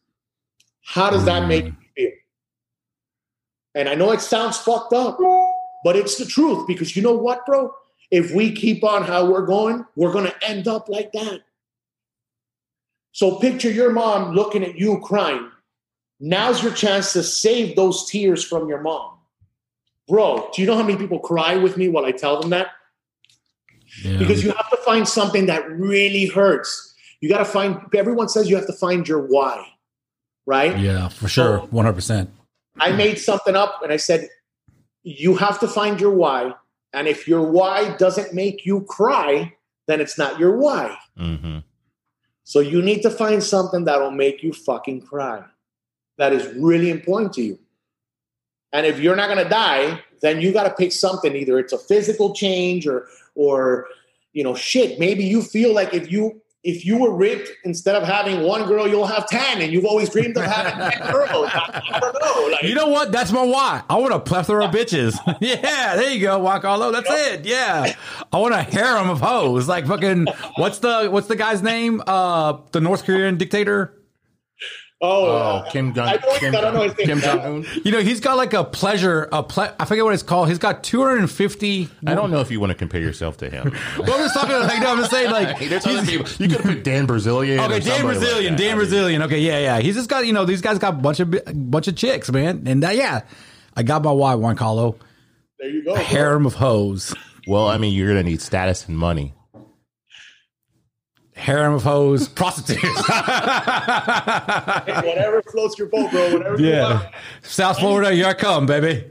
How 0.83 1.09
does 1.09 1.25
that 1.25 1.45
mm. 1.45 1.49
make 1.49 1.65
you? 1.65 1.77
And 3.75 3.89
I 3.89 3.95
know 3.95 4.13
it 4.13 4.21
sounds 4.21 4.59
fucked 4.59 4.93
up, 4.93 5.19
but 5.85 5.97
it's 5.97 6.17
the 6.17 6.27
truth 6.27 6.67
because 6.67 6.95
you 6.95 7.03
know 7.03 7.15
what, 7.15 7.47
bro? 7.47 7.75
If 8.11 8.35
we 8.35 8.53
keep 8.53 8.85
on 8.85 9.05
how 9.05 9.31
we're 9.31 9.47
going, 9.47 9.87
we're 9.97 10.13
going 10.13 10.27
to 10.27 10.47
end 10.47 10.69
up 10.69 10.89
like 10.89 11.13
that. 11.13 11.41
So 13.13 13.39
picture 13.39 13.71
your 13.71 13.91
mom 13.91 14.35
looking 14.35 14.63
at 14.63 14.77
you 14.77 15.01
crying. 15.01 15.51
Now's 16.21 16.63
your 16.63 16.73
chance 16.73 17.13
to 17.15 17.23
save 17.23 17.75
those 17.75 18.09
tears 18.09 18.45
from 18.45 18.69
your 18.69 18.81
mom. 18.81 19.19
Bro, 20.09 20.51
do 20.55 20.63
you 20.63 20.69
know 20.69 20.77
how 20.77 20.83
many 20.83 20.99
people 20.99 21.19
cry 21.19 21.57
with 21.57 21.77
me 21.77 21.89
while 21.89 22.05
I 22.05 22.13
tell 22.13 22.41
them 22.41 22.51
that? 22.51 22.69
yeah. 24.03 24.19
Because 24.19 24.45
you 24.45 24.53
have 24.53 24.71
to 24.71 24.77
find 24.79 25.07
something 25.07 25.47
that 25.47 25.69
really 25.71 26.27
hurts. 26.27 26.95
You 27.21 27.29
got 27.29 27.39
to 27.39 27.45
find, 27.45 27.81
everyone 27.95 28.29
says 28.29 28.49
you 28.49 28.57
have 28.57 28.67
to 28.67 28.73
find 28.73 29.07
your 29.07 29.21
why, 29.21 29.67
right? 30.47 30.79
yeah, 30.79 31.09
for 31.09 31.29
sure, 31.29 31.67
hundred 31.73 31.93
percent. 31.93 32.31
I 32.83 32.91
made 32.93 33.19
something 33.19 33.55
up 33.55 33.81
and 33.83 33.93
I 33.93 33.97
said, 33.97 34.29
you 35.05 35.37
have 35.37 35.61
to 35.61 35.69
find 35.69 36.01
your 36.01 36.11
why. 36.11 36.53
And 36.93 37.07
if 37.07 37.29
your 37.29 37.43
why 37.43 37.97
doesn't 37.97 38.35
make 38.35 38.67
you 38.67 38.83
cry, 38.83 39.55
then 39.87 40.01
it's 40.01 40.19
not 40.19 40.39
your 40.39 40.57
why. 40.57 40.97
hmm 41.17 41.59
So 42.45 42.59
you 42.61 42.83
need 42.83 43.03
to 43.03 43.11
find 43.11 43.43
something 43.43 43.85
that'll 43.85 44.11
make 44.11 44.43
you 44.43 44.53
fucking 44.53 45.03
cry. 45.03 45.45
That 46.19 46.33
is 46.33 46.47
really 46.57 46.91
important 46.91 47.33
to 47.35 47.43
you. 47.43 47.59
And 48.73 48.85
if 48.85 48.99
you're 48.99 49.17
not 49.17 49.29
gonna 49.29 49.49
die, 49.49 50.03
then 50.21 50.41
you 50.41 50.53
gotta 50.53 50.75
pick 50.75 50.93
something. 50.93 51.35
Either 51.37 51.59
it's 51.59 51.73
a 51.73 51.79
physical 51.79 52.35
change 52.35 52.87
or 52.87 53.07
or 53.35 53.87
you 54.33 54.43
know, 54.43 54.55
shit. 54.55 54.99
Maybe 54.99 55.25
you 55.25 55.43
feel 55.43 55.75
like 55.75 55.93
if 55.95 56.11
you 56.11 56.41
if 56.65 56.87
you 56.87 56.97
were 56.99 57.13
ripped, 57.13 57.51
instead 57.65 57.97
of 57.97 58.05
having 58.05 58.43
one 58.43 58.67
girl, 58.69 58.87
you'll 58.87 59.07
have 59.07 59.27
ten, 59.29 59.61
and 59.61 59.73
you've 59.73 59.85
always 59.85 60.09
dreamed 60.11 60.37
of 60.37 60.45
having 60.45 60.75
ten 61.01 61.13
girls. 61.13 61.51
I, 61.53 61.83
I 61.93 62.01
don't 62.01 62.15
know. 62.21 62.49
Like, 62.53 62.63
You 62.63 62.75
know 62.75 62.89
what? 62.89 63.11
That's 63.11 63.33
my 63.33 63.43
why. 63.43 63.83
I 63.91 63.97
want 63.97 64.13
a 64.15 64.21
plethora 64.21 64.67
of 64.67 64.71
bitches. 64.71 65.17
yeah, 65.41 65.97
there 65.97 66.11
you 66.11 66.21
go, 66.21 66.39
Juan 66.39 66.61
Carlo. 66.61 66.93
That's 66.93 67.11
it. 67.11 67.45
Yeah, 67.47 67.95
I 68.33 68.39
want 68.39 68.55
a 68.55 68.63
harem 68.63 69.11
of 69.11 69.21
hoes. 69.21 69.67
Like 69.69 69.87
fucking. 69.87 70.27
What's 70.57 70.79
the 70.79 71.09
What's 71.09 71.27
the 71.27 71.37
guy's 71.37 71.63
name? 71.63 72.03
Uh, 72.07 72.59
the 72.73 72.81
North 72.81 73.05
Korean 73.05 73.37
dictator. 73.37 73.99
Oh, 75.05 75.25
Oh, 75.27 75.37
uh, 75.37 75.71
Kim 75.71 75.93
Jong 75.95 76.17
Kim, 76.37 76.55
I 76.55 76.61
don't 76.61 76.75
know 76.75 76.83
his 76.83 76.97
name. 76.97 77.07
Kim 77.09 77.21
Jong 77.21 77.41
Un. 77.41 77.67
You 77.85 77.91
know, 77.91 77.99
he's 78.01 78.21
got 78.21 78.37
like 78.37 78.55
a 78.55 78.63
pleasure. 78.63 79.29
A 79.33 79.43
ple- 79.43 79.75
I 79.81 79.85
forget 79.85 80.05
what 80.05 80.15
it's 80.15 80.23
called. 80.23 80.49
He's 80.49 80.59
got 80.59 80.85
250. 80.85 81.89
I 82.07 82.15
don't 82.15 82.31
know 82.31 82.39
if 82.41 82.53
you 82.53 82.61
want 82.61 82.71
to 82.71 82.75
compare 82.79 83.01
yourself 83.01 83.37
to 83.39 83.51
him. 83.51 83.73
Well, 83.99 84.13
I'm 84.15 84.21
just 84.25 84.35
talking. 84.35 84.55
About, 84.55 84.69
like, 84.69 84.81
no, 84.81 84.93
I'm 84.93 84.99
just 84.99 85.11
saying. 85.11 85.31
Like, 85.33 85.59
There's 85.69 85.85
other 85.87 86.07
people. 86.07 86.27
You 86.39 86.49
could 86.49 86.61
have 86.61 86.75
put 86.77 86.85
Dan 86.85 87.07
Bilzerian. 87.09 87.59
or 87.59 87.65
Okay, 87.65 87.81
Dan 87.81 87.99
somebody 87.99 88.19
like 88.21 88.29
Bilzerian, 88.29 88.49
that. 88.51 88.59
Dan 88.59 88.77
I 88.79 88.79
mean, 88.81 88.87
Bilzerian. 88.91 89.25
Okay, 89.27 89.41
yeah, 89.41 89.59
yeah. 89.59 89.81
He's 89.81 89.97
just 89.97 90.09
got 90.09 90.25
you 90.27 90.33
know 90.33 90.45
these 90.45 90.61
guys 90.61 90.79
got 90.79 90.95
a 90.95 90.97
bunch 90.97 91.19
of 91.21 91.35
bunch 91.71 91.89
of 91.89 91.97
chicks, 91.97 92.31
man, 92.31 92.63
and 92.67 92.83
that 92.85 92.95
yeah, 92.97 93.23
I 93.77 93.83
got 93.83 94.03
my 94.05 94.13
why 94.13 94.35
Juan 94.37 94.55
Carlo 94.57 94.97
There 95.59 95.69
you 95.69 95.85
go. 95.85 95.95
bro. 95.95 96.03
harem 96.03 96.47
of 96.47 96.55
hoes, 96.55 97.13
Well, 97.49 97.67
I 97.69 97.77
mean, 97.79 97.93
you're 97.93 98.09
gonna 98.09 98.23
need 98.23 98.41
status 98.41 98.87
and 98.89 98.97
money. 98.97 99.35
Harem 101.43 101.75
of 101.75 101.83
hoes, 101.83 102.29
prostitutes. 102.41 103.09
Whatever 104.87 105.43
floats 105.43 105.79
your 105.79 105.89
boat, 105.89 106.11
bro. 106.11 106.33
Whatever 106.33 106.59
you 106.59 106.69
yeah, 106.69 106.95
want. 106.95 107.09
South 107.43 107.79
Florida, 107.79 108.13
here 108.13 108.27
I 108.27 108.35
come, 108.35 108.67
baby. 108.67 109.11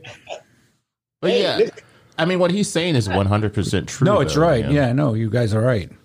But 1.22 1.32
Hey, 1.32 1.44
yeah, 1.44 1.58
listen. 1.58 1.76
I 2.18 2.26
mean, 2.26 2.40
what 2.40 2.52
he's 2.52 2.70
saying 2.70 2.96
is 2.96 3.08
100 3.08 3.54
percent 3.54 3.88
true. 3.88 4.06
No, 4.06 4.22
it's 4.22 4.36
though, 4.36 4.42
right. 4.42 4.66
man. 4.66 4.74
Yeah, 4.74 4.94
no, 4.94 5.14
you 5.14 5.30
guys 5.30 5.54
are 5.54 5.62
right. 5.62 5.90
And 5.90 6.00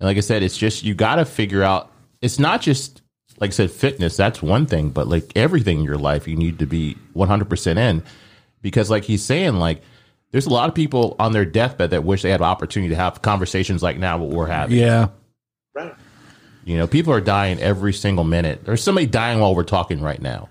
like 0.00 0.16
I 0.16 0.20
said, 0.20 0.42
it's 0.42 0.56
just 0.56 0.84
you 0.84 0.94
got 0.94 1.16
to 1.16 1.24
figure 1.24 1.62
out. 1.62 1.90
It's 2.20 2.38
not 2.38 2.60
just 2.60 3.02
like 3.38 3.50
I 3.50 3.52
said, 3.52 3.70
fitness. 3.70 4.16
That's 4.16 4.42
one 4.42 4.66
thing, 4.66 4.90
but 4.90 5.08
like 5.08 5.32
everything 5.34 5.78
in 5.78 5.84
your 5.84 5.98
life, 5.98 6.28
you 6.28 6.36
need 6.36 6.58
to 6.60 6.66
be 6.66 6.96
100 7.14 7.48
percent 7.48 7.78
in, 7.78 8.02
because 8.60 8.90
like 8.90 9.04
he's 9.04 9.24
saying, 9.24 9.54
like 9.56 9.82
there's 10.32 10.46
a 10.46 10.50
lot 10.50 10.68
of 10.68 10.74
people 10.74 11.14
on 11.18 11.32
their 11.32 11.44
deathbed 11.44 11.90
that 11.90 12.04
wish 12.04 12.22
they 12.22 12.30
had 12.30 12.40
an 12.40 12.46
opportunity 12.46 12.88
to 12.90 12.96
have 12.96 13.22
conversations 13.22 13.82
like 13.82 13.98
now 13.98 14.18
what 14.18 14.30
we're 14.30 14.46
having. 14.46 14.76
Yeah, 14.76 15.08
Right. 15.74 15.94
You 16.64 16.76
know, 16.76 16.86
people 16.86 17.12
are 17.12 17.20
dying 17.20 17.58
every 17.60 17.92
single 17.92 18.24
minute. 18.24 18.64
There's 18.64 18.82
somebody 18.82 19.06
dying 19.06 19.40
while 19.40 19.54
we're 19.54 19.64
talking 19.64 20.00
right 20.00 20.20
now, 20.20 20.48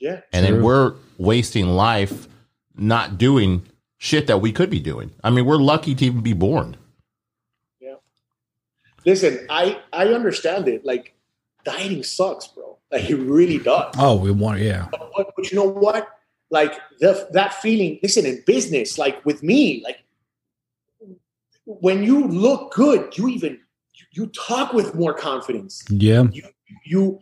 Yeah. 0.00 0.20
and 0.32 0.44
then 0.44 0.62
we're 0.62 0.94
wasting 1.18 1.68
life 1.68 2.28
not 2.76 3.18
doing 3.18 3.62
shit 3.98 4.26
that 4.28 4.40
we 4.40 4.52
could 4.52 4.70
be 4.70 4.78
doing. 4.80 5.10
I 5.24 5.30
mean, 5.30 5.46
we're 5.46 5.56
lucky 5.56 5.94
to 5.94 6.04
even 6.04 6.20
be 6.20 6.32
born. 6.34 6.76
Yeah. 7.80 7.94
Listen, 9.06 9.46
I 9.50 9.80
I 9.92 10.08
understand 10.08 10.68
it. 10.68 10.84
Like 10.84 11.14
dieting 11.64 12.02
sucks, 12.04 12.46
bro. 12.48 12.76
Like 12.92 13.08
it 13.10 13.16
really 13.16 13.58
does. 13.58 13.94
Oh, 13.98 14.16
we 14.16 14.30
want. 14.30 14.60
Yeah, 14.60 14.86
But, 14.90 15.10
but, 15.16 15.32
but 15.36 15.50
you 15.50 15.56
know 15.56 15.68
what? 15.68 16.08
Like 16.50 16.78
the, 17.00 17.28
that 17.32 17.54
feeling. 17.54 17.98
Listen, 18.02 18.24
in 18.24 18.42
business, 18.46 18.96
like 18.98 19.24
with 19.24 19.42
me, 19.42 19.82
like 19.84 19.98
when 21.64 22.02
you 22.02 22.26
look 22.26 22.72
good, 22.72 23.16
you 23.18 23.28
even 23.28 23.60
you 24.12 24.26
talk 24.28 24.72
with 24.72 24.94
more 24.94 25.12
confidence. 25.14 25.84
yeah, 25.90 26.24
you 26.84 27.20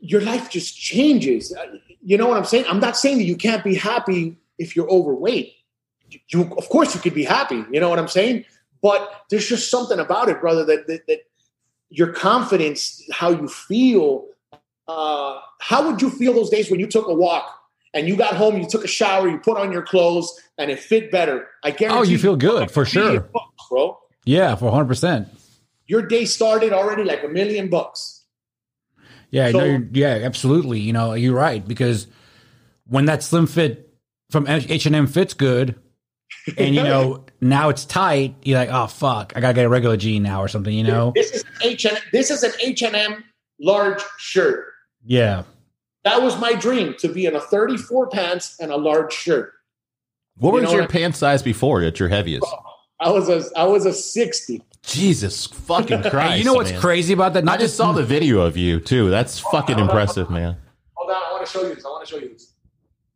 your 0.00 0.20
life 0.20 0.50
just 0.50 0.76
changes. 0.78 1.52
Uh, 1.54 1.78
You 2.02 2.18
know 2.18 2.26
what 2.28 2.36
I'm 2.36 2.44
saying? 2.44 2.66
I'm 2.68 2.80
not 2.80 2.96
saying 2.96 3.18
that 3.18 3.24
you 3.24 3.36
can't 3.36 3.64
be 3.64 3.74
happy 3.74 4.36
if 4.58 4.76
you're 4.76 4.88
overweight. 4.90 5.52
You, 6.10 6.18
you- 6.28 6.54
of 6.56 6.68
course, 6.68 6.94
you 6.94 7.00
could 7.00 7.14
be 7.14 7.24
happy. 7.24 7.64
You 7.72 7.80
know 7.80 7.88
what 7.88 7.98
I'm 7.98 8.08
saying? 8.08 8.44
But 8.82 9.00
there's 9.30 9.48
just 9.48 9.70
something 9.70 9.98
about 9.98 10.28
it, 10.28 10.40
brother, 10.40 10.64
that 10.64 10.86
that, 10.86 11.06
that 11.08 11.20
your 11.90 12.12
confidence, 12.12 13.02
how 13.12 13.30
you 13.30 13.48
feel. 13.48 14.26
Uh, 14.86 15.40
how 15.60 15.86
would 15.90 16.02
you 16.02 16.10
feel 16.10 16.34
those 16.34 16.50
days 16.50 16.70
when 16.70 16.78
you 16.78 16.86
took 16.86 17.08
a 17.08 17.14
walk 17.14 17.46
and 17.94 18.08
you 18.08 18.16
got 18.16 18.34
home, 18.34 18.58
you 18.58 18.68
took 18.68 18.84
a 18.84 18.88
shower, 18.88 19.28
you 19.28 19.38
put 19.38 19.56
on 19.56 19.72
your 19.72 19.82
clothes, 19.82 20.38
and 20.58 20.70
it 20.70 20.80
fit 20.80 21.10
better? 21.10 21.48
I 21.62 21.70
oh, 21.70 21.72
guarantee. 21.72 21.98
Oh, 21.98 22.02
you 22.02 22.18
feel 22.18 22.36
good, 22.36 22.70
for 22.70 22.84
sure. 22.84 23.20
bucks, 23.20 23.68
bro. 23.70 23.98
yeah, 24.24 24.54
for 24.56 24.66
100. 24.66 24.86
percent 24.86 25.28
Your 25.86 26.02
day 26.02 26.26
started 26.26 26.72
already 26.72 27.04
like 27.04 27.22
a 27.24 27.28
million 27.28 27.70
bucks. 27.70 28.24
Yeah, 29.30 29.50
So- 29.50 29.78
no, 29.78 29.88
yeah, 29.92 30.20
absolutely. 30.22 30.80
You 30.80 30.92
know, 30.92 31.14
you're 31.14 31.34
right 31.34 31.66
because 31.66 32.06
when 32.86 33.06
that 33.06 33.22
slim 33.22 33.46
fit 33.46 33.94
from 34.30 34.46
H 34.46 34.86
and 34.86 34.94
M 34.94 35.06
fits 35.06 35.34
good, 35.34 35.76
and 36.58 36.74
you 36.74 36.82
know 36.82 37.24
now 37.40 37.68
it's 37.68 37.84
tight, 37.84 38.34
you're 38.42 38.58
like, 38.58 38.70
oh 38.70 38.86
fuck, 38.86 39.32
I 39.36 39.40
gotta 39.40 39.54
get 39.54 39.64
a 39.64 39.68
regular 39.68 39.96
jean 39.96 40.22
now 40.22 40.42
or 40.42 40.48
something. 40.48 40.72
You 40.72 40.84
know? 40.84 41.12
This 41.14 41.30
is 41.30 41.44
H 41.62 41.86
and 41.86 41.98
this 42.12 42.30
is 42.30 42.42
an 42.42 42.52
H 42.60 42.82
and 42.82 42.94
M 42.94 43.24
large 43.60 44.02
shirt. 44.18 44.66
Yeah. 45.04 45.44
That 46.04 46.22
was 46.22 46.38
my 46.38 46.52
dream 46.52 46.94
to 46.98 47.08
be 47.08 47.26
in 47.26 47.34
a 47.34 47.40
34 47.40 48.08
pants 48.10 48.56
and 48.60 48.70
a 48.70 48.76
large 48.76 49.12
shirt. 49.12 49.52
What 50.36 50.54
You 50.54 50.62
was 50.62 50.72
your 50.72 50.82
what? 50.82 50.90
pant 50.90 51.16
size 51.16 51.42
before 51.42 51.82
at 51.82 51.98
your 51.98 52.08
heaviest? 52.08 52.46
I 53.00 53.10
was 53.10 53.28
a 53.28 53.44
I 53.58 53.64
was 53.64 53.86
a 53.86 53.92
60. 53.92 54.62
Jesus 54.82 55.46
fucking 55.46 56.02
Christ! 56.02 56.14
Hey, 56.32 56.38
you 56.38 56.44
know 56.44 56.54
what's 56.54 56.72
man. 56.72 56.80
crazy 56.80 57.14
about 57.14 57.32
that? 57.34 57.42
I 57.44 57.46
Not 57.46 57.60
just 57.60 57.76
saw 57.76 57.92
the 57.92 58.02
video 58.02 58.40
of 58.42 58.56
you 58.56 58.80
too. 58.80 59.08
That's 59.10 59.38
fucking 59.38 59.78
impressive, 59.78 60.30
man. 60.30 60.56
Hold 60.94 61.10
on, 61.10 61.16
I 61.16 61.32
want 61.32 61.46
to 61.46 61.50
show 61.50 61.62
you 61.66 61.74
this. 61.74 61.84
I 61.84 61.88
want 61.88 62.06
to 62.06 62.10
show 62.14 62.20
you 62.20 62.28
this. 62.28 62.52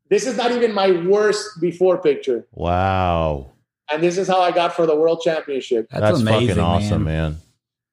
This 0.08 0.26
is 0.26 0.36
not 0.38 0.52
even 0.52 0.72
my 0.72 0.90
worst 1.06 1.60
before 1.60 1.98
picture, 1.98 2.46
Wow, 2.52 3.52
and 3.92 4.02
this 4.02 4.16
is 4.16 4.26
how 4.26 4.40
I 4.40 4.50
got 4.52 4.72
for 4.74 4.86
the 4.86 4.96
world 4.96 5.20
championship. 5.22 5.88
That's, 5.90 6.00
that's, 6.00 6.20
amazing, 6.20 6.48
fucking 6.48 6.62
awesome, 6.62 7.04
man. 7.04 7.32
man. 7.32 7.40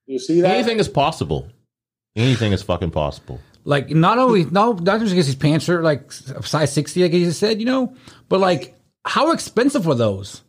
You 0.06 0.18
see 0.18 0.40
that? 0.40 0.54
Anything 0.54 0.78
is 0.78 0.88
possible. 0.88 1.48
Anything 2.14 2.52
is 2.52 2.62
fucking 2.62 2.92
possible. 2.92 3.38
Like 3.66 3.90
not 3.90 4.18
only 4.18 4.44
no, 4.44 4.72
not 4.74 5.00
just 5.00 5.10
because 5.12 5.26
his 5.26 5.34
pants 5.34 5.68
are 5.68 5.82
like 5.82 6.10
size 6.12 6.72
sixty, 6.72 7.02
like 7.02 7.12
you 7.12 7.30
said, 7.32 7.58
you 7.60 7.66
know, 7.66 7.92
but 8.28 8.40
like 8.40 8.74
how 9.04 9.32
expensive 9.32 9.84
were 9.86 9.94
those? 9.96 10.42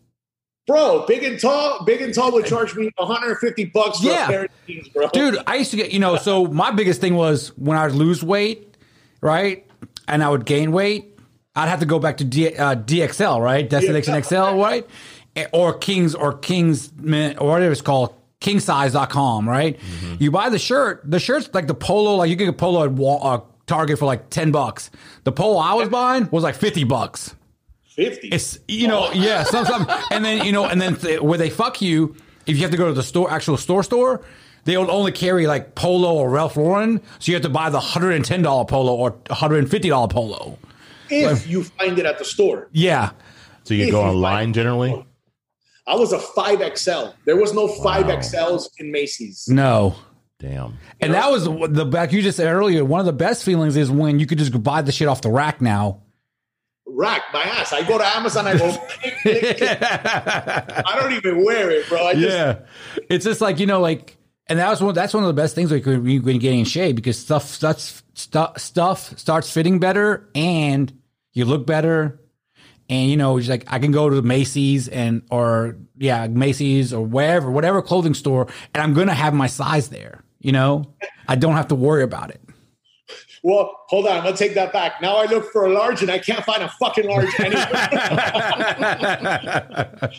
Bro, 0.67 1.05
big 1.07 1.23
and 1.23 1.39
tall, 1.39 1.83
big 1.85 2.01
and 2.01 2.13
tall 2.13 2.31
would 2.33 2.45
charge 2.45 2.75
me 2.75 2.91
150 2.97 3.65
bucks 3.65 3.99
for 4.01 4.05
Yeah. 4.07 4.25
a 4.25 4.27
pair 4.27 4.43
of 4.45 4.51
jeans, 4.67 4.87
bro. 4.89 5.07
Dude, 5.13 5.37
I 5.47 5.55
used 5.55 5.71
to 5.71 5.77
get, 5.77 5.91
you 5.91 5.99
know, 5.99 6.17
so 6.17 6.45
my 6.45 6.71
biggest 6.71 6.99
thing 6.99 7.15
was 7.15 7.49
when 7.57 7.77
I 7.77 7.85
would 7.87 7.95
lose 7.95 8.21
weight, 8.21 8.75
right? 9.21 9.65
And 10.09 10.21
I 10.23 10.29
would 10.29 10.45
gain 10.45 10.71
weight, 10.73 11.17
I'd 11.55 11.69
have 11.69 11.79
to 11.79 11.85
go 11.85 11.99
back 11.99 12.17
to 12.17 12.25
D, 12.25 12.53
uh, 12.55 12.75
DXL, 12.75 13.39
right? 13.41 13.67
Destination 13.69 14.21
XL, 14.21 14.59
right? 14.61 14.85
Eh, 15.37 15.45
Or 15.53 15.73
Kings 15.73 16.13
or 16.13 16.33
Kings 16.33 16.91
or 17.01 17.47
whatever 17.47 17.71
it's 17.71 17.81
called, 17.81 18.13
kingsize.com, 18.39 19.47
right? 19.47 19.79
You 20.19 20.31
buy 20.31 20.49
the 20.49 20.59
shirt, 20.59 21.01
the 21.05 21.19
shirt's 21.19 21.49
like 21.53 21.67
the 21.67 21.73
polo, 21.73 22.15
like 22.15 22.29
you 22.29 22.35
can 22.37 22.47
get 22.47 22.53
a 22.55 22.57
polo 22.57 22.83
at 22.83 22.91
Wal- 22.91 23.25
uh, 23.25 23.41
Target 23.65 23.99
for 23.99 24.05
like 24.05 24.29
10 24.29 24.51
bucks. 24.51 24.89
The 25.25 25.31
polo 25.31 25.57
I 25.57 25.73
was 25.73 25.89
buying 25.89 26.29
was 26.31 26.43
like 26.43 26.55
50 26.55 26.85
bucks. 26.85 27.35
50. 27.95 28.29
It's 28.29 28.59
you 28.67 28.87
know, 28.87 29.11
yeah, 29.11 29.43
some, 29.43 29.65
some, 29.65 29.87
and 30.11 30.23
then 30.23 30.45
you 30.45 30.51
know, 30.51 30.65
and 30.65 30.79
then 30.79 30.95
th- 30.95 31.19
where 31.19 31.37
they 31.37 31.49
fuck 31.49 31.81
you, 31.81 32.15
if 32.45 32.55
you 32.55 32.61
have 32.61 32.71
to 32.71 32.77
go 32.77 32.87
to 32.87 32.93
the 32.93 33.03
store, 33.03 33.29
actual 33.31 33.57
store, 33.57 33.83
store, 33.83 34.23
they'll 34.65 34.89
only 34.91 35.11
carry 35.11 35.47
like 35.47 35.73
Polo 35.75 36.13
or 36.13 36.29
Ralph 36.29 36.55
Lauren, 36.57 37.01
so 37.19 37.29
you 37.31 37.33
have 37.33 37.41
to 37.43 37.49
buy 37.49 37.69
the 37.71 37.79
hundred 37.79 38.11
and 38.11 38.23
ten 38.23 38.41
dollar 38.43 38.65
Polo 38.65 38.93
or 38.95 39.17
hundred 39.31 39.57
and 39.59 39.69
fifty 39.71 39.89
dollar 39.89 40.07
Polo. 40.07 40.57
if 41.09 41.47
you 41.47 41.63
find 41.63 41.97
it 41.97 42.05
at 42.05 42.19
the 42.19 42.25
store. 42.25 42.67
Yeah, 42.71 43.11
So 43.63 43.73
you 43.73 43.85
If 43.85 43.91
go 43.91 44.01
online 44.03 44.45
find- 44.45 44.53
generally. 44.55 45.05
I 45.87 45.95
was 45.95 46.11
a 46.11 46.19
5XL. 46.19 47.13
There 47.25 47.37
was 47.37 47.53
no 47.53 47.67
5XLs 47.67 48.69
in 48.79 48.91
Macy's. 48.91 49.47
no, 49.47 49.95
Damn. 50.39 50.77
and 51.01 51.13
that 51.13 51.31
was 51.31 51.45
the- 51.45 51.67
the 51.69 51.85
back 51.85 52.11
you 52.11 52.21
just 52.21 52.37
said 52.37 52.51
earlier. 52.53 52.83
One 52.85 52.99
of 52.99 53.05
the 53.05 53.13
best 53.13 53.43
feelings 53.43 53.75
is 53.77 53.89
when 53.89 54.19
you 54.19 54.25
could 54.27 54.37
just 54.37 54.61
buy 54.63 54.81
the 54.81 54.91
shit 54.91 55.07
off 55.07 55.21
the 55.21 55.31
rack 55.31 55.61
now. 55.61 56.01
Rack 56.89 57.21
my 57.33 57.41
ass. 57.41 57.73
I 57.73 57.83
go 57.87 57.97
to 57.97 58.05
Amazon, 58.05 58.47
I 58.47 58.57
go, 58.57 58.71
click, 58.71 59.17
click, 59.21 59.57
click. 59.57 59.81
I 59.81 60.97
don't 60.99 61.13
even 61.13 61.43
wear 61.43 61.69
it, 61.69 61.87
bro. 61.89 62.05
I 62.07 62.13
just, 62.13 62.35
yeah, 62.35 62.59
it's 63.09 63.25
just 63.25 63.41
like 63.41 63.59
you 63.59 63.65
know, 63.65 63.81
like, 63.81 64.17
and 64.47 64.59
that 64.59 64.69
was 64.69 64.81
one. 64.81 64.93
That's 64.95 65.13
one 65.13 65.23
of 65.23 65.27
the 65.27 65.33
best 65.33 65.53
things 65.53 65.69
like 65.71 65.85
when 65.85 66.05
you 66.05 66.21
when 66.21 66.35
you 66.35 66.41
get 66.41 66.53
in 66.53 66.63
shape 66.65 66.95
because 66.95 67.17
stuff 67.19 67.43
starts 67.49 68.03
stuff 68.13 68.57
stuff 68.59 69.17
starts 69.19 69.51
fitting 69.51 69.79
better 69.79 70.29
and 70.33 70.91
you 71.33 71.45
look 71.45 71.65
better. 71.67 72.21
And 72.89 73.09
you 73.09 73.17
know, 73.17 73.37
it's 73.37 73.49
like 73.49 73.65
I 73.67 73.79
can 73.79 73.91
go 73.91 74.09
to 74.09 74.21
Macy's 74.21 74.87
and 74.87 75.21
or 75.29 75.77
yeah, 75.97 76.27
Macy's 76.27 76.93
or 76.93 77.05
wherever, 77.05 77.51
whatever 77.51 77.81
clothing 77.81 78.13
store, 78.13 78.47
and 78.73 78.81
I'm 78.81 78.93
gonna 78.93 79.13
have 79.13 79.33
my 79.33 79.47
size 79.47 79.89
there. 79.89 80.23
You 80.39 80.51
know, 80.51 80.93
I 81.27 81.35
don't 81.35 81.55
have 81.55 81.67
to 81.69 81.75
worry 81.75 82.03
about 82.03 82.29
it. 82.29 82.41
Well, 83.43 83.71
hold 83.87 84.07
on. 84.07 84.17
I'm 84.17 84.33
to 84.33 84.37
take 84.37 84.55
that 84.55 84.73
back. 84.73 85.01
Now 85.01 85.15
I 85.15 85.25
look 85.25 85.51
for 85.51 85.65
a 85.65 85.69
large 85.69 86.01
and 86.01 86.11
I 86.11 86.19
can't 86.19 86.43
find 86.43 86.63
a 86.63 86.67
fucking 86.67 87.07
large 87.07 87.39
anywhere. 87.39 87.65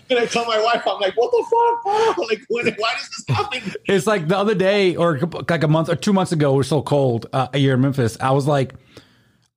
and 0.09 0.19
I 0.19 0.27
tell 0.31 0.47
my 0.47 0.59
wife, 0.63 0.83
I'm 0.87 0.99
like, 1.01 1.15
what 1.15 1.31
the 1.31 1.45
fuck? 1.51 2.19
Like, 2.19 2.43
when, 2.49 2.67
why 2.79 2.95
does 2.97 3.11
this 3.11 3.37
happen? 3.37 3.75
It's 3.87 4.07
like 4.07 4.29
the 4.29 4.39
other 4.39 4.55
day, 4.55 4.97
or 4.97 5.19
like 5.49 5.63
a 5.63 5.69
month 5.69 5.89
or 5.91 5.97
two 5.97 6.13
months 6.13 6.33
ago. 6.33 6.55
Was 6.55 6.69
so 6.69 6.81
cold 6.81 7.27
uh, 7.33 7.49
year 7.55 7.75
in 7.75 7.81
Memphis. 7.81 8.17
I 8.21 8.31
was 8.31 8.47
like, 8.47 8.75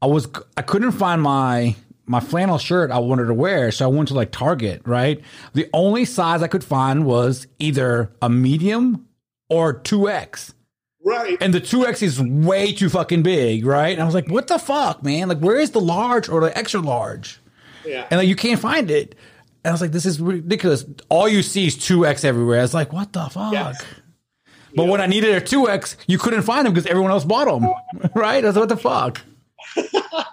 I 0.02 0.08
was, 0.08 0.28
I 0.58 0.64
couldn't 0.64 0.92
find 0.94 1.22
my 1.22 1.76
my 2.12 2.20
flannel 2.20 2.58
shirt 2.58 2.92
I 2.92 3.00
wanted 3.00 3.26
to 3.26 3.34
wear, 3.34 3.72
so 3.72 3.86
I 3.86 3.88
went 3.88 4.10
to 4.10 4.14
like 4.14 4.32
Target. 4.32 4.82
Right, 4.86 5.22
the 5.54 5.68
only 5.74 6.06
size 6.06 6.44
I 6.44 6.48
could 6.48 6.64
find 6.64 7.06
was 7.06 7.48
either 7.60 8.12
a 8.22 8.30
medium 8.30 9.08
or 9.50 9.74
two 9.74 10.10
X, 10.10 10.54
Right. 11.04 11.38
and 11.42 11.54
the 11.54 11.60
two 11.62 11.86
X 11.88 12.02
is 12.02 12.22
way 12.22 12.74
too 12.74 12.90
fucking 12.90 13.24
big. 13.24 13.66
Right, 13.66 13.94
and 13.94 14.02
I 14.02 14.06
was 14.06 14.14
like, 14.14 14.30
what 14.30 14.48
the 14.48 14.60
fuck, 14.60 15.02
man? 15.04 15.30
Like, 15.30 15.40
where 15.40 15.60
is 15.60 15.72
the 15.72 15.82
large 15.82 16.30
or 16.30 16.42
the 16.42 16.56
extra 16.58 16.82
large? 16.82 17.40
Yeah. 17.86 18.06
and 18.12 18.20
like 18.20 18.28
you 18.28 18.36
can't 18.36 18.60
find 18.60 18.92
it. 18.92 19.16
And 19.64 19.72
I 19.72 19.74
was 19.74 19.82
like, 19.82 19.92
this 19.92 20.06
is 20.06 20.20
ridiculous. 20.20 20.86
All 21.10 21.28
you 21.30 21.42
see 21.44 21.68
is 21.68 21.78
two 21.78 22.06
X 22.06 22.24
everywhere. 22.24 22.60
I 22.60 22.62
was 22.64 22.74
like, 22.74 22.92
what 22.94 23.14
the 23.14 23.26
fuck? 23.30 23.54
Yes. 23.54 23.84
But 24.76 24.88
when 24.88 25.02
I 25.02 25.06
needed 25.08 25.36
a 25.36 25.42
two 25.42 25.68
X, 25.70 25.98
you 26.08 26.18
couldn't 26.18 26.44
find 26.44 26.66
them 26.66 26.74
because 26.74 26.88
everyone 26.88 27.12
else 27.12 27.26
bought 27.26 27.46
them. 27.46 27.70
right? 28.16 28.44
I 28.44 28.48
was 28.48 28.56
like, 28.56 28.62
what 28.62 28.70
the 28.70 28.78
fuck? 28.78 29.22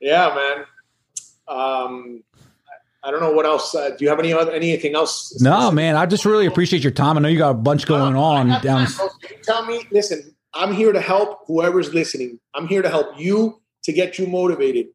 Yeah, 0.00 0.34
man. 0.34 0.66
Um, 1.48 2.22
I 3.04 3.08
I 3.08 3.10
don't 3.10 3.20
know 3.20 3.32
what 3.32 3.44
else. 3.46 3.74
Uh, 3.74 3.90
do 3.90 4.04
you 4.04 4.08
have 4.08 4.18
any 4.18 4.32
other 4.32 4.50
anything 4.52 4.94
else? 4.94 5.40
No, 5.40 5.70
man. 5.70 5.96
I 5.96 6.06
just 6.06 6.24
really 6.24 6.46
appreciate 6.46 6.82
your 6.82 6.92
time. 6.92 7.16
I 7.16 7.20
know 7.20 7.28
you 7.28 7.38
got 7.38 7.50
a 7.50 7.54
bunch 7.54 7.86
going 7.86 8.16
on 8.16 8.48
down. 8.62 8.86
time, 8.86 8.96
bro. 8.96 9.08
You 9.30 9.36
tell 9.42 9.66
me. 9.66 9.86
Listen, 9.90 10.34
I'm 10.54 10.72
here 10.72 10.92
to 10.92 11.00
help 11.00 11.40
whoever's 11.46 11.92
listening. 11.92 12.38
I'm 12.54 12.66
here 12.66 12.82
to 12.82 12.88
help 12.88 13.18
you 13.18 13.60
to 13.82 13.92
get 13.92 14.18
you 14.18 14.26
motivated. 14.26 14.86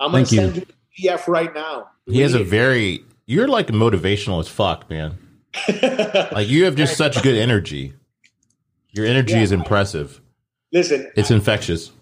I'm 0.00 0.10
going 0.10 0.24
to 0.24 0.34
you. 0.34 0.40
send 0.40 0.56
you 0.56 0.62
a 0.62 1.00
PDF 1.14 1.28
right 1.28 1.54
now. 1.54 1.88
He 2.06 2.20
has 2.20 2.34
a 2.34 2.42
very. 2.42 3.04
You're 3.26 3.48
like 3.48 3.68
motivational 3.68 4.40
as 4.40 4.48
fuck, 4.48 4.90
man. 4.90 5.18
Like 6.32 6.48
you 6.48 6.64
have 6.64 6.74
just 6.74 6.96
such 6.96 7.22
good 7.22 7.36
energy. 7.36 7.94
Your 8.90 9.06
energy 9.06 9.34
Yeah. 9.34 9.42
is 9.42 9.52
impressive. 9.52 10.20
Listen, 10.72 11.10
It's 11.16 11.30
infectious. 11.30 11.92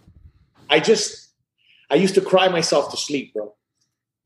I 0.70 0.80
just 0.80 1.28
I 1.90 1.96
used 1.96 2.14
to 2.14 2.22
cry 2.22 2.48
myself 2.48 2.90
to 2.92 2.96
sleep, 2.96 3.34
bro. 3.34 3.54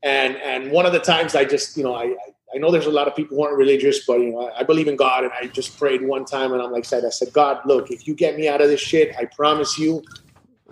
And 0.03 0.37
and 0.37 0.71
one 0.71 0.85
of 0.85 0.93
the 0.93 0.99
times 0.99 1.35
I 1.35 1.43
just 1.45 1.75
you 1.77 1.83
know 1.83 1.95
I 1.95 2.15
I, 2.53 2.57
know 2.59 2.71
there's 2.71 2.85
a 2.85 2.91
lot 2.91 3.07
of 3.07 3.15
people 3.15 3.37
who 3.37 3.43
aren't 3.43 3.57
religious, 3.57 4.05
but 4.05 4.19
you 4.19 4.31
know 4.31 4.47
I, 4.47 4.59
I 4.59 4.63
believe 4.63 4.87
in 4.87 4.95
God, 4.95 5.23
and 5.23 5.33
I 5.33 5.47
just 5.47 5.77
prayed 5.77 6.05
one 6.07 6.25
time, 6.25 6.53
and 6.53 6.61
I'm 6.61 6.71
like 6.71 6.85
said 6.85 7.03
I 7.05 7.09
said 7.09 7.33
God, 7.33 7.61
look, 7.65 7.91
if 7.91 8.07
you 8.07 8.13
get 8.13 8.37
me 8.37 8.47
out 8.47 8.61
of 8.61 8.69
this 8.69 8.81
shit, 8.81 9.15
I 9.17 9.25
promise 9.25 9.77
you, 9.77 10.03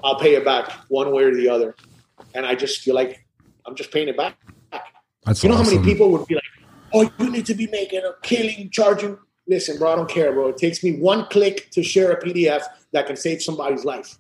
I'll 0.04 0.20
pay 0.20 0.36
it 0.36 0.46
back 0.46 0.72
one 0.90 1.12
way 1.12 1.24
or 1.24 1.34
the 1.34 1.50
other. 1.50 1.76
And 2.34 2.46
I 2.46 2.56
just 2.56 2.82
feel 2.82 2.96
like 2.96 3.26
I'm 3.66 3.76
just 3.76 3.92
paying 3.92 4.08
it 4.08 4.18
back. 4.18 4.38
That's 5.26 5.44
You 5.44 5.50
know 5.50 5.56
how 5.56 5.64
many 5.64 5.80
people 5.80 6.12
would 6.12 6.28
be 6.28 6.36
like, 6.36 6.44
"Oh, 6.94 7.12
you 7.18 7.32
need 7.32 7.48
to 7.48 7.56
be 7.56 7.68
making 7.68 8.02
a 8.04 8.14
killing, 8.22 8.70
charging." 8.70 9.18
Listen, 9.48 9.78
bro, 9.78 9.94
I 9.94 9.96
don't 9.96 10.10
care, 10.10 10.32
bro. 10.34 10.50
It 10.50 10.58
takes 10.58 10.84
me 10.84 11.00
one 11.00 11.26
click 11.28 11.70
to 11.72 11.84
share 11.84 12.12
a 12.12 12.22
PDF 12.22 12.64
that 12.94 13.08
can 13.08 13.16
save 13.16 13.42
somebody's 13.42 13.86
life. 13.86 14.18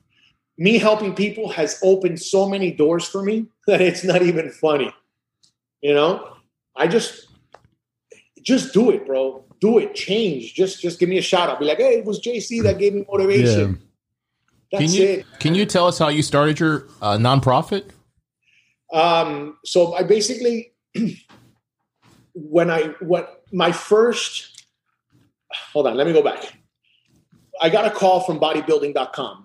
Me 0.58 0.78
helping 0.78 1.14
people 1.14 1.49
has 1.49 1.80
opened 1.84 2.22
so 2.22 2.47
many 2.47 2.72
doors 2.72 3.06
for 3.06 3.22
me 3.22 3.47
that 3.68 3.82
it's 3.82 4.03
not 4.03 4.22
even 4.22 4.49
funny. 4.49 4.93
You 5.82 5.93
know, 5.93 6.38
I 6.76 6.88
just 6.88 7.28
just 8.41 8.74
do 8.74 8.91
it, 8.91 9.06
bro. 9.06 9.43
Do 9.60 9.80
it. 9.80 9.95
Change. 9.95 10.53
Just 10.53 10.82
just 10.82 10.99
give 10.99 11.10
me 11.10 11.18
a 11.18 11.22
shout. 11.22 11.49
I'll 11.49 11.60
be 11.60 11.66
like, 11.66 11.78
"Hey, 11.78 11.99
it 11.99 12.06
was 12.06 12.20
JC 12.20 12.62
that 12.64 12.78
gave 12.80 12.93
me 12.93 13.06
motivation." 13.10 13.82
Can 14.72 14.80
That's 14.82 14.95
you 14.95 15.06
it. 15.06 15.26
can 15.39 15.56
you 15.56 15.66
tell 15.66 15.88
us 15.88 15.99
how 15.99 16.08
you 16.10 16.22
started 16.22 16.60
your 16.60 16.88
uh, 17.01 17.18
nonprofit? 17.18 17.91
Um, 18.91 19.58
so 19.64 19.93
I 19.93 20.03
basically, 20.03 20.74
when 22.34 22.70
I 22.70 22.93
what 22.99 23.43
my 23.51 23.72
first, 23.72 24.66
hold 25.72 25.88
on, 25.88 25.95
let 25.95 26.08
me 26.08 26.14
go 26.14 26.24
back. 26.24 26.58
I 27.62 27.70
got 27.70 27.86
a 27.86 27.91
call 27.91 28.22
from 28.22 28.39
bodybuilding.com 28.39 29.45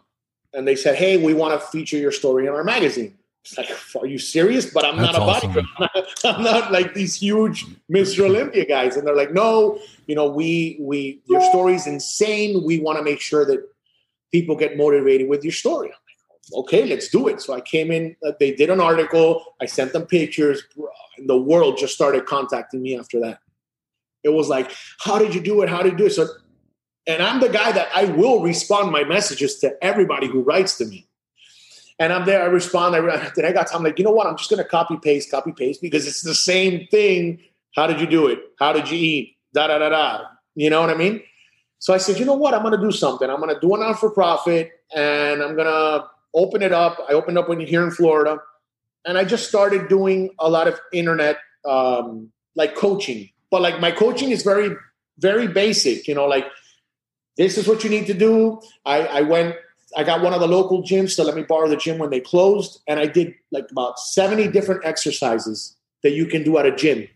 and 0.52 0.66
they 0.66 0.76
said, 0.76 0.96
Hey, 0.96 1.16
we 1.16 1.34
want 1.34 1.58
to 1.58 1.66
feature 1.68 1.96
your 1.96 2.12
story 2.12 2.46
in 2.46 2.52
our 2.52 2.64
magazine. 2.64 3.16
It's 3.44 3.56
like, 3.56 3.70
are 3.96 4.06
you 4.06 4.18
serious? 4.18 4.70
But 4.70 4.84
I'm 4.84 4.96
That's 4.98 5.16
not 5.16 5.22
a 5.22 5.24
awesome. 5.24 5.52
bodybuilder. 5.52 5.64
I'm 5.78 5.88
not, 5.94 6.36
I'm 6.36 6.44
not 6.44 6.72
like 6.72 6.94
these 6.94 7.14
huge 7.14 7.64
Mr. 7.90 8.26
Olympia 8.26 8.66
guys. 8.66 8.96
And 8.96 9.06
they're 9.06 9.16
like, 9.16 9.32
no, 9.32 9.78
you 10.06 10.14
know, 10.14 10.28
we 10.28 10.76
we 10.80 11.22
your 11.26 11.40
story's 11.50 11.86
insane. 11.86 12.62
We 12.64 12.80
want 12.80 12.98
to 12.98 13.04
make 13.04 13.20
sure 13.20 13.46
that 13.46 13.66
people 14.30 14.56
get 14.56 14.76
motivated 14.76 15.28
with 15.28 15.42
your 15.42 15.52
story. 15.52 15.88
I'm 15.88 15.92
like, 15.92 16.64
okay, 16.64 16.84
let's 16.84 17.08
do 17.08 17.28
it. 17.28 17.40
So 17.40 17.54
I 17.54 17.60
came 17.60 17.90
in, 17.90 18.14
uh, 18.26 18.32
they 18.38 18.54
did 18.54 18.70
an 18.70 18.80
article, 18.80 19.44
I 19.60 19.66
sent 19.66 19.92
them 19.92 20.06
pictures, 20.06 20.62
and 21.16 21.28
the 21.28 21.36
world 21.36 21.78
just 21.78 21.94
started 21.94 22.26
contacting 22.26 22.82
me 22.82 22.98
after 22.98 23.20
that. 23.20 23.40
It 24.22 24.30
was 24.30 24.48
like, 24.48 24.70
how 25.00 25.18
did 25.18 25.34
you 25.34 25.40
do 25.40 25.62
it? 25.62 25.68
How 25.68 25.82
did 25.82 25.92
you 25.92 25.98
do 25.98 26.06
it? 26.06 26.10
So, 26.10 26.28
and 27.10 27.22
I'm 27.22 27.40
the 27.40 27.48
guy 27.48 27.72
that 27.72 27.88
I 27.94 28.04
will 28.04 28.42
respond 28.42 28.92
my 28.92 29.04
messages 29.04 29.58
to 29.58 29.76
everybody 29.82 30.28
who 30.28 30.42
writes 30.42 30.78
to 30.78 30.84
me. 30.84 31.06
And 31.98 32.12
I'm 32.12 32.24
there, 32.24 32.42
I 32.42 32.46
respond. 32.46 32.96
I, 32.96 33.00
then 33.36 33.44
I 33.44 33.52
got 33.52 33.66
time, 33.66 33.82
like, 33.82 33.98
you 33.98 34.04
know 34.04 34.10
what? 34.10 34.26
I'm 34.26 34.36
just 34.36 34.48
going 34.48 34.62
to 34.62 34.68
copy 34.68 34.96
paste, 34.96 35.30
copy 35.30 35.52
paste 35.52 35.82
because 35.82 36.06
it's 36.06 36.22
the 36.22 36.34
same 36.34 36.86
thing. 36.86 37.40
How 37.74 37.86
did 37.86 38.00
you 38.00 38.06
do 38.06 38.26
it? 38.28 38.38
How 38.58 38.72
did 38.72 38.90
you 38.90 38.98
eat? 38.98 39.36
Da 39.52 39.66
da 39.66 39.78
da 39.78 39.88
da. 39.88 40.22
You 40.54 40.70
know 40.70 40.80
what 40.80 40.90
I 40.90 40.94
mean? 40.94 41.22
So 41.78 41.92
I 41.94 41.98
said, 41.98 42.18
you 42.18 42.24
know 42.24 42.34
what? 42.34 42.54
I'm 42.54 42.62
going 42.62 42.78
to 42.78 42.80
do 42.80 42.92
something. 42.92 43.28
I'm 43.28 43.40
going 43.40 43.54
to 43.54 43.60
do 43.60 43.74
a 43.74 43.78
non 43.78 43.94
for 43.94 44.10
profit 44.10 44.70
and 44.94 45.42
I'm 45.42 45.56
going 45.56 45.66
to 45.66 46.06
open 46.34 46.62
it 46.62 46.72
up. 46.72 46.98
I 47.08 47.12
opened 47.12 47.38
up 47.38 47.48
when 47.48 47.60
here 47.60 47.82
in 47.82 47.90
Florida. 47.90 48.38
And 49.06 49.16
I 49.16 49.24
just 49.24 49.48
started 49.48 49.88
doing 49.88 50.30
a 50.38 50.50
lot 50.50 50.68
of 50.68 50.78
internet, 50.92 51.38
um, 51.66 52.30
like 52.54 52.76
coaching. 52.76 53.30
But 53.50 53.62
like 53.62 53.80
my 53.80 53.90
coaching 53.90 54.30
is 54.30 54.42
very, 54.42 54.76
very 55.18 55.48
basic, 55.48 56.06
you 56.06 56.14
know, 56.14 56.26
like 56.26 56.46
this 57.36 57.56
is 57.56 57.66
what 57.66 57.84
you 57.84 57.90
need 57.90 58.06
to 58.06 58.14
do. 58.14 58.60
I, 58.84 59.06
I 59.06 59.20
went, 59.22 59.56
I 59.96 60.04
got 60.04 60.22
one 60.22 60.34
of 60.34 60.40
the 60.40 60.48
local 60.48 60.82
gyms 60.82 61.16
to 61.16 61.24
let 61.24 61.34
me 61.34 61.42
borrow 61.42 61.68
the 61.68 61.76
gym 61.76 61.98
when 61.98 62.10
they 62.10 62.20
closed. 62.20 62.80
And 62.86 63.00
I 63.00 63.06
did 63.06 63.34
like 63.50 63.66
about 63.70 63.98
70 63.98 64.48
different 64.48 64.84
exercises 64.84 65.76
that 66.02 66.12
you 66.12 66.26
can 66.26 66.42
do 66.42 66.58
at 66.58 66.66
a 66.66 66.74
gym. 66.74 67.08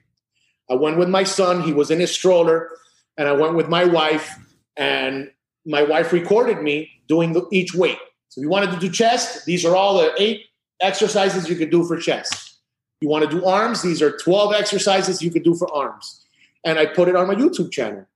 I 0.70 0.74
went 0.74 0.96
with 0.96 1.08
my 1.08 1.24
son, 1.24 1.62
he 1.62 1.72
was 1.72 1.90
in 1.90 2.00
his 2.00 2.10
stroller, 2.10 2.70
and 3.18 3.28
I 3.28 3.32
went 3.32 3.54
with 3.54 3.68
my 3.68 3.84
wife, 3.84 4.34
and 4.76 5.30
my 5.66 5.82
wife 5.82 6.12
recorded 6.12 6.62
me 6.62 6.90
doing 7.06 7.32
the, 7.32 7.46
each 7.52 7.74
weight. 7.74 7.98
So 8.28 8.40
if 8.40 8.44
you 8.44 8.48
wanted 8.48 8.72
to 8.72 8.78
do 8.78 8.90
chest, 8.90 9.44
these 9.44 9.64
are 9.64 9.76
all 9.76 9.98
the 9.98 10.12
eight 10.18 10.46
exercises 10.80 11.48
you 11.48 11.56
could 11.56 11.70
do 11.70 11.84
for 11.84 11.98
chest. 11.98 12.58
You 13.00 13.08
want 13.08 13.28
to 13.28 13.38
do 13.38 13.44
arms, 13.44 13.82
these 13.82 14.00
are 14.00 14.16
12 14.16 14.54
exercises 14.54 15.22
you 15.22 15.30
could 15.30 15.44
do 15.44 15.54
for 15.54 15.72
arms. 15.74 16.24
And 16.64 16.78
I 16.78 16.86
put 16.86 17.08
it 17.08 17.16
on 17.16 17.26
my 17.26 17.34
YouTube 17.34 17.70
channel. 17.70 18.06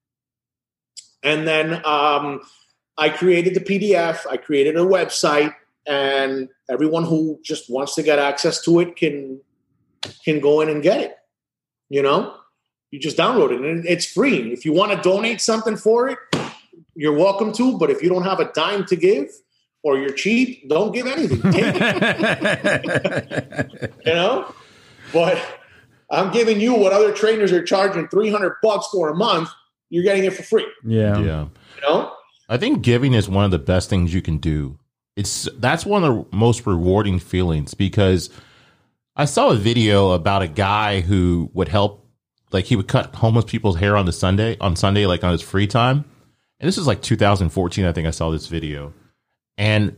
And 1.22 1.46
then 1.46 1.84
um, 1.84 2.40
I 2.96 3.08
created 3.08 3.54
the 3.54 3.60
PDF, 3.60 4.26
I 4.30 4.36
created 4.36 4.76
a 4.76 4.80
website, 4.80 5.54
and 5.86 6.48
everyone 6.70 7.04
who 7.04 7.38
just 7.42 7.70
wants 7.70 7.94
to 7.94 8.02
get 8.02 8.18
access 8.18 8.62
to 8.64 8.80
it 8.80 8.96
can 8.96 9.40
can 10.24 10.40
go 10.40 10.60
in 10.60 10.68
and 10.68 10.82
get 10.82 11.00
it. 11.00 11.16
You 11.88 12.02
know, 12.02 12.34
you 12.90 12.98
just 12.98 13.16
download 13.16 13.52
it 13.52 13.60
and 13.60 13.86
it's 13.86 14.04
free. 14.04 14.52
If 14.52 14.64
you 14.64 14.72
want 14.72 14.92
to 14.92 15.00
donate 15.00 15.40
something 15.40 15.76
for 15.76 16.08
it, 16.08 16.18
you're 16.94 17.16
welcome 17.16 17.52
to. 17.54 17.78
But 17.78 17.90
if 17.90 18.02
you 18.02 18.08
don't 18.08 18.24
have 18.24 18.40
a 18.40 18.52
dime 18.52 18.84
to 18.86 18.96
give 18.96 19.30
or 19.82 19.98
you're 19.98 20.12
cheap, 20.12 20.68
don't 20.68 20.92
give 20.92 21.06
anything. 21.06 21.38
you 24.06 24.12
know, 24.12 24.54
but 25.12 25.40
I'm 26.10 26.32
giving 26.32 26.60
you 26.60 26.74
what 26.74 26.92
other 26.92 27.12
trainers 27.12 27.52
are 27.52 27.62
charging 27.62 28.08
300 28.08 28.56
bucks 28.62 28.88
for 28.92 29.10
a 29.10 29.14
month. 29.14 29.50
You're 29.90 30.04
getting 30.04 30.24
it 30.24 30.32
for 30.32 30.42
free. 30.42 30.66
Yeah. 30.84 31.18
Yeah. 31.18 31.46
You 31.76 31.82
know, 31.82 32.12
I 32.48 32.56
think 32.56 32.82
giving 32.82 33.14
is 33.14 33.28
one 33.28 33.44
of 33.44 33.50
the 33.50 33.58
best 33.58 33.90
things 33.90 34.12
you 34.12 34.22
can 34.22 34.38
do. 34.38 34.78
It's 35.16 35.48
that's 35.58 35.84
one 35.84 36.04
of 36.04 36.14
the 36.14 36.36
most 36.36 36.66
rewarding 36.66 37.18
feelings 37.18 37.74
because 37.74 38.30
I 39.16 39.24
saw 39.24 39.50
a 39.50 39.56
video 39.56 40.12
about 40.12 40.42
a 40.42 40.48
guy 40.48 41.00
who 41.00 41.50
would 41.54 41.68
help 41.68 42.06
like 42.52 42.66
he 42.66 42.76
would 42.76 42.88
cut 42.88 43.14
homeless 43.16 43.44
people's 43.44 43.76
hair 43.76 43.96
on 43.96 44.06
the 44.06 44.12
Sunday 44.12 44.56
on 44.60 44.76
Sunday 44.76 45.06
like 45.06 45.24
on 45.24 45.32
his 45.32 45.42
free 45.42 45.66
time. 45.66 46.04
And 46.60 46.68
this 46.68 46.78
is 46.78 46.86
like 46.86 47.02
2014 47.02 47.84
I 47.84 47.92
think 47.92 48.06
I 48.06 48.10
saw 48.12 48.30
this 48.30 48.46
video. 48.46 48.92
And 49.56 49.96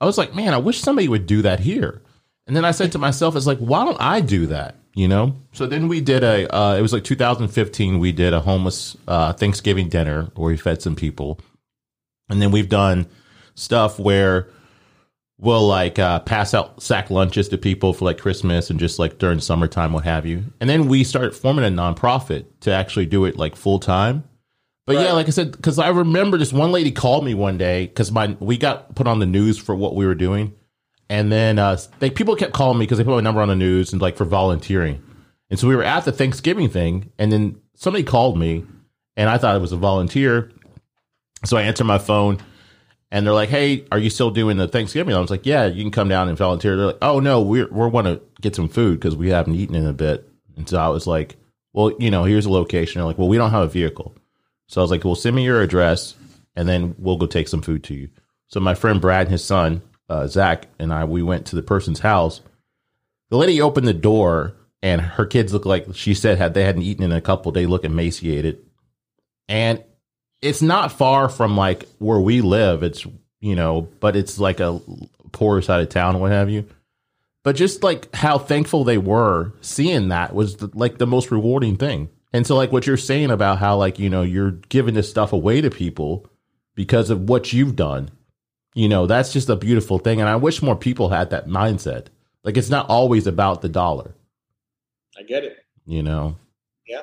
I 0.00 0.04
was 0.04 0.18
like, 0.18 0.34
"Man, 0.34 0.54
I 0.54 0.58
wish 0.58 0.80
somebody 0.80 1.08
would 1.08 1.26
do 1.26 1.42
that 1.42 1.60
here." 1.60 2.02
And 2.46 2.54
then 2.54 2.64
I 2.64 2.70
said 2.70 2.92
to 2.92 2.98
myself, 2.98 3.36
"It's 3.36 3.46
like, 3.46 3.58
why 3.58 3.84
don't 3.84 4.00
I 4.00 4.20
do 4.20 4.46
that?" 4.46 4.76
You 4.98 5.06
know. 5.06 5.36
So 5.52 5.68
then 5.68 5.86
we 5.86 6.00
did 6.00 6.24
a. 6.24 6.52
Uh, 6.52 6.74
it 6.76 6.82
was 6.82 6.92
like 6.92 7.04
2015. 7.04 8.00
We 8.00 8.10
did 8.10 8.32
a 8.32 8.40
homeless 8.40 8.96
uh, 9.06 9.32
Thanksgiving 9.32 9.88
dinner 9.88 10.32
where 10.34 10.48
we 10.50 10.56
fed 10.56 10.82
some 10.82 10.96
people, 10.96 11.38
and 12.28 12.42
then 12.42 12.50
we've 12.50 12.68
done 12.68 13.06
stuff 13.54 14.00
where 14.00 14.48
we'll 15.38 15.68
like 15.68 16.00
uh, 16.00 16.18
pass 16.18 16.52
out 16.52 16.82
sack 16.82 17.10
lunches 17.10 17.48
to 17.50 17.58
people 17.58 17.92
for 17.92 18.06
like 18.06 18.18
Christmas 18.18 18.70
and 18.70 18.80
just 18.80 18.98
like 18.98 19.18
during 19.18 19.38
summertime, 19.38 19.92
what 19.92 20.02
have 20.02 20.26
you. 20.26 20.42
And 20.60 20.68
then 20.68 20.88
we 20.88 21.04
started 21.04 21.32
forming 21.32 21.64
a 21.64 21.68
nonprofit 21.68 22.46
to 22.62 22.72
actually 22.72 23.06
do 23.06 23.24
it 23.24 23.36
like 23.36 23.54
full 23.54 23.78
time. 23.78 24.24
But 24.84 24.96
yeah, 24.96 25.12
like 25.12 25.28
I 25.28 25.30
said, 25.30 25.52
because 25.52 25.78
I 25.78 25.90
remember 25.90 26.38
this 26.38 26.52
one 26.52 26.72
lady 26.72 26.90
called 26.90 27.24
me 27.24 27.34
one 27.34 27.56
day 27.56 27.86
because 27.86 28.10
my 28.10 28.36
we 28.40 28.58
got 28.58 28.96
put 28.96 29.06
on 29.06 29.20
the 29.20 29.26
news 29.26 29.58
for 29.58 29.76
what 29.76 29.94
we 29.94 30.06
were 30.06 30.16
doing, 30.16 30.54
and 31.08 31.32
then 31.32 31.58
uh, 31.58 31.78
they 31.98 32.10
people 32.10 32.36
kept 32.36 32.52
calling 32.52 32.78
me 32.78 32.84
because 32.84 32.98
they 32.98 33.04
put 33.04 33.14
my 33.14 33.20
number 33.20 33.40
on 33.40 33.48
the 33.48 33.56
news 33.56 33.92
and 33.92 34.02
like 34.02 34.16
for 34.16 34.24
volunteering. 34.24 35.02
And 35.50 35.58
so 35.58 35.66
we 35.66 35.74
were 35.74 35.84
at 35.84 36.04
the 36.04 36.12
Thanksgiving 36.12 36.68
thing, 36.68 37.10
and 37.18 37.32
then 37.32 37.60
somebody 37.74 38.04
called 38.04 38.38
me, 38.38 38.66
and 39.16 39.30
I 39.30 39.38
thought 39.38 39.56
it 39.56 39.60
was 39.60 39.72
a 39.72 39.76
volunteer. 39.76 40.52
So 41.44 41.56
I 41.56 41.62
answered 41.62 41.84
my 41.84 41.98
phone, 41.98 42.38
and 43.10 43.26
they're 43.26 43.34
like, 43.34 43.48
"Hey, 43.48 43.86
are 43.90 43.98
you 43.98 44.10
still 44.10 44.30
doing 44.30 44.58
the 44.58 44.68
Thanksgiving?" 44.68 45.14
I 45.14 45.20
was 45.20 45.30
like, 45.30 45.46
"Yeah, 45.46 45.66
you 45.66 45.82
can 45.82 45.90
come 45.90 46.08
down 46.08 46.28
and 46.28 46.36
volunteer." 46.36 46.76
They're 46.76 46.86
like, 46.86 46.98
"Oh 47.00 47.20
no, 47.20 47.40
we're 47.40 47.68
we're 47.68 47.88
want 47.88 48.06
to 48.06 48.20
get 48.40 48.54
some 48.54 48.68
food 48.68 49.00
because 49.00 49.16
we 49.16 49.30
haven't 49.30 49.54
eaten 49.54 49.74
in 49.74 49.86
a 49.86 49.92
bit." 49.92 50.28
And 50.56 50.68
so 50.68 50.78
I 50.78 50.88
was 50.88 51.06
like, 51.06 51.36
"Well, 51.72 51.92
you 51.98 52.10
know, 52.10 52.24
here's 52.24 52.46
a 52.46 52.52
location." 52.52 52.98
They're 52.98 53.06
like, 53.06 53.18
"Well, 53.18 53.28
we 53.28 53.38
don't 53.38 53.50
have 53.50 53.62
a 53.62 53.68
vehicle," 53.68 54.14
so 54.66 54.80
I 54.80 54.84
was 54.84 54.90
like, 54.90 55.04
"Well, 55.04 55.14
send 55.14 55.34
me 55.34 55.44
your 55.44 55.62
address, 55.62 56.14
and 56.56 56.68
then 56.68 56.94
we'll 56.98 57.16
go 57.16 57.26
take 57.26 57.48
some 57.48 57.62
food 57.62 57.84
to 57.84 57.94
you." 57.94 58.10
So 58.48 58.60
my 58.60 58.74
friend 58.74 59.00
Brad 59.00 59.26
and 59.26 59.32
his 59.32 59.44
son 59.44 59.82
uh, 60.08 60.26
Zach 60.26 60.66
and 60.78 60.92
I 60.92 61.04
we 61.04 61.22
went 61.22 61.46
to 61.46 61.56
the 61.56 61.62
person's 61.62 62.00
house. 62.00 62.40
The 63.30 63.36
lady 63.36 63.60
opened 63.60 63.86
the 63.86 63.94
door, 63.94 64.54
and 64.82 65.00
her 65.00 65.26
kids 65.26 65.52
looked 65.52 65.66
like 65.66 65.86
she 65.94 66.14
said 66.14 66.38
had 66.38 66.54
they 66.54 66.64
hadn't 66.64 66.82
eaten 66.82 67.04
in 67.04 67.12
a 67.12 67.20
couple. 67.20 67.52
They 67.52 67.66
look 67.66 67.84
emaciated, 67.84 68.64
and 69.48 69.82
it's 70.40 70.62
not 70.62 70.92
far 70.92 71.28
from 71.28 71.56
like 71.56 71.88
where 71.98 72.20
we 72.20 72.40
live. 72.40 72.82
It's 72.82 73.06
you 73.40 73.54
know, 73.54 73.88
but 74.00 74.16
it's 74.16 74.38
like 74.38 74.60
a 74.60 74.80
poorer 75.32 75.62
side 75.62 75.80
of 75.80 75.88
town, 75.88 76.20
what 76.20 76.32
have 76.32 76.50
you. 76.50 76.66
But 77.44 77.56
just 77.56 77.82
like 77.82 78.14
how 78.14 78.38
thankful 78.38 78.84
they 78.84 78.98
were 78.98 79.52
seeing 79.60 80.08
that 80.08 80.34
was 80.34 80.56
the, 80.56 80.70
like 80.74 80.98
the 80.98 81.06
most 81.06 81.30
rewarding 81.30 81.76
thing. 81.76 82.08
And 82.32 82.46
so, 82.46 82.56
like 82.56 82.72
what 82.72 82.86
you're 82.86 82.96
saying 82.96 83.30
about 83.30 83.58
how 83.58 83.76
like 83.76 83.98
you 83.98 84.10
know 84.10 84.22
you're 84.22 84.50
giving 84.50 84.94
this 84.94 85.08
stuff 85.08 85.32
away 85.32 85.60
to 85.60 85.70
people 85.70 86.26
because 86.74 87.10
of 87.10 87.28
what 87.28 87.52
you've 87.52 87.76
done, 87.76 88.10
you 88.74 88.88
know, 88.88 89.06
that's 89.06 89.32
just 89.32 89.48
a 89.48 89.56
beautiful 89.56 89.98
thing. 89.98 90.20
And 90.20 90.28
I 90.28 90.36
wish 90.36 90.62
more 90.62 90.76
people 90.76 91.08
had 91.08 91.30
that 91.30 91.46
mindset. 91.46 92.06
Like 92.44 92.56
it's 92.56 92.70
not 92.70 92.88
always 92.88 93.26
about 93.26 93.62
the 93.62 93.68
dollar, 93.68 94.14
I 95.18 95.22
get 95.22 95.44
it. 95.44 95.58
you 95.86 96.02
know. 96.02 96.36
Yeah. 96.86 97.02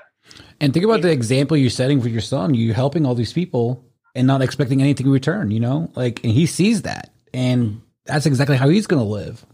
And 0.60 0.74
think 0.74 0.86
about 0.86 1.02
the 1.02 1.12
example 1.12 1.58
you're 1.58 1.70
setting 1.70 2.02
for 2.02 2.10
your 2.10 2.22
son. 2.22 2.54
You're 2.54 2.74
helping 2.74 3.06
all 3.06 3.16
these 3.16 3.34
people 3.34 3.84
and 4.16 4.26
not 4.26 4.42
expecting 4.42 4.82
anything 4.82 5.06
in 5.08 5.12
return. 5.12 5.52
You 5.52 5.60
know, 5.60 5.92
like 5.96 6.24
and 6.24 6.34
he 6.34 6.46
sees 6.46 6.84
that, 6.84 7.12
and 7.34 7.82
that's 8.06 8.26
exactly 8.26 8.58
how 8.58 8.70
he's 8.70 8.88
going 8.88 9.04
to 9.04 9.10
live. 9.10 9.46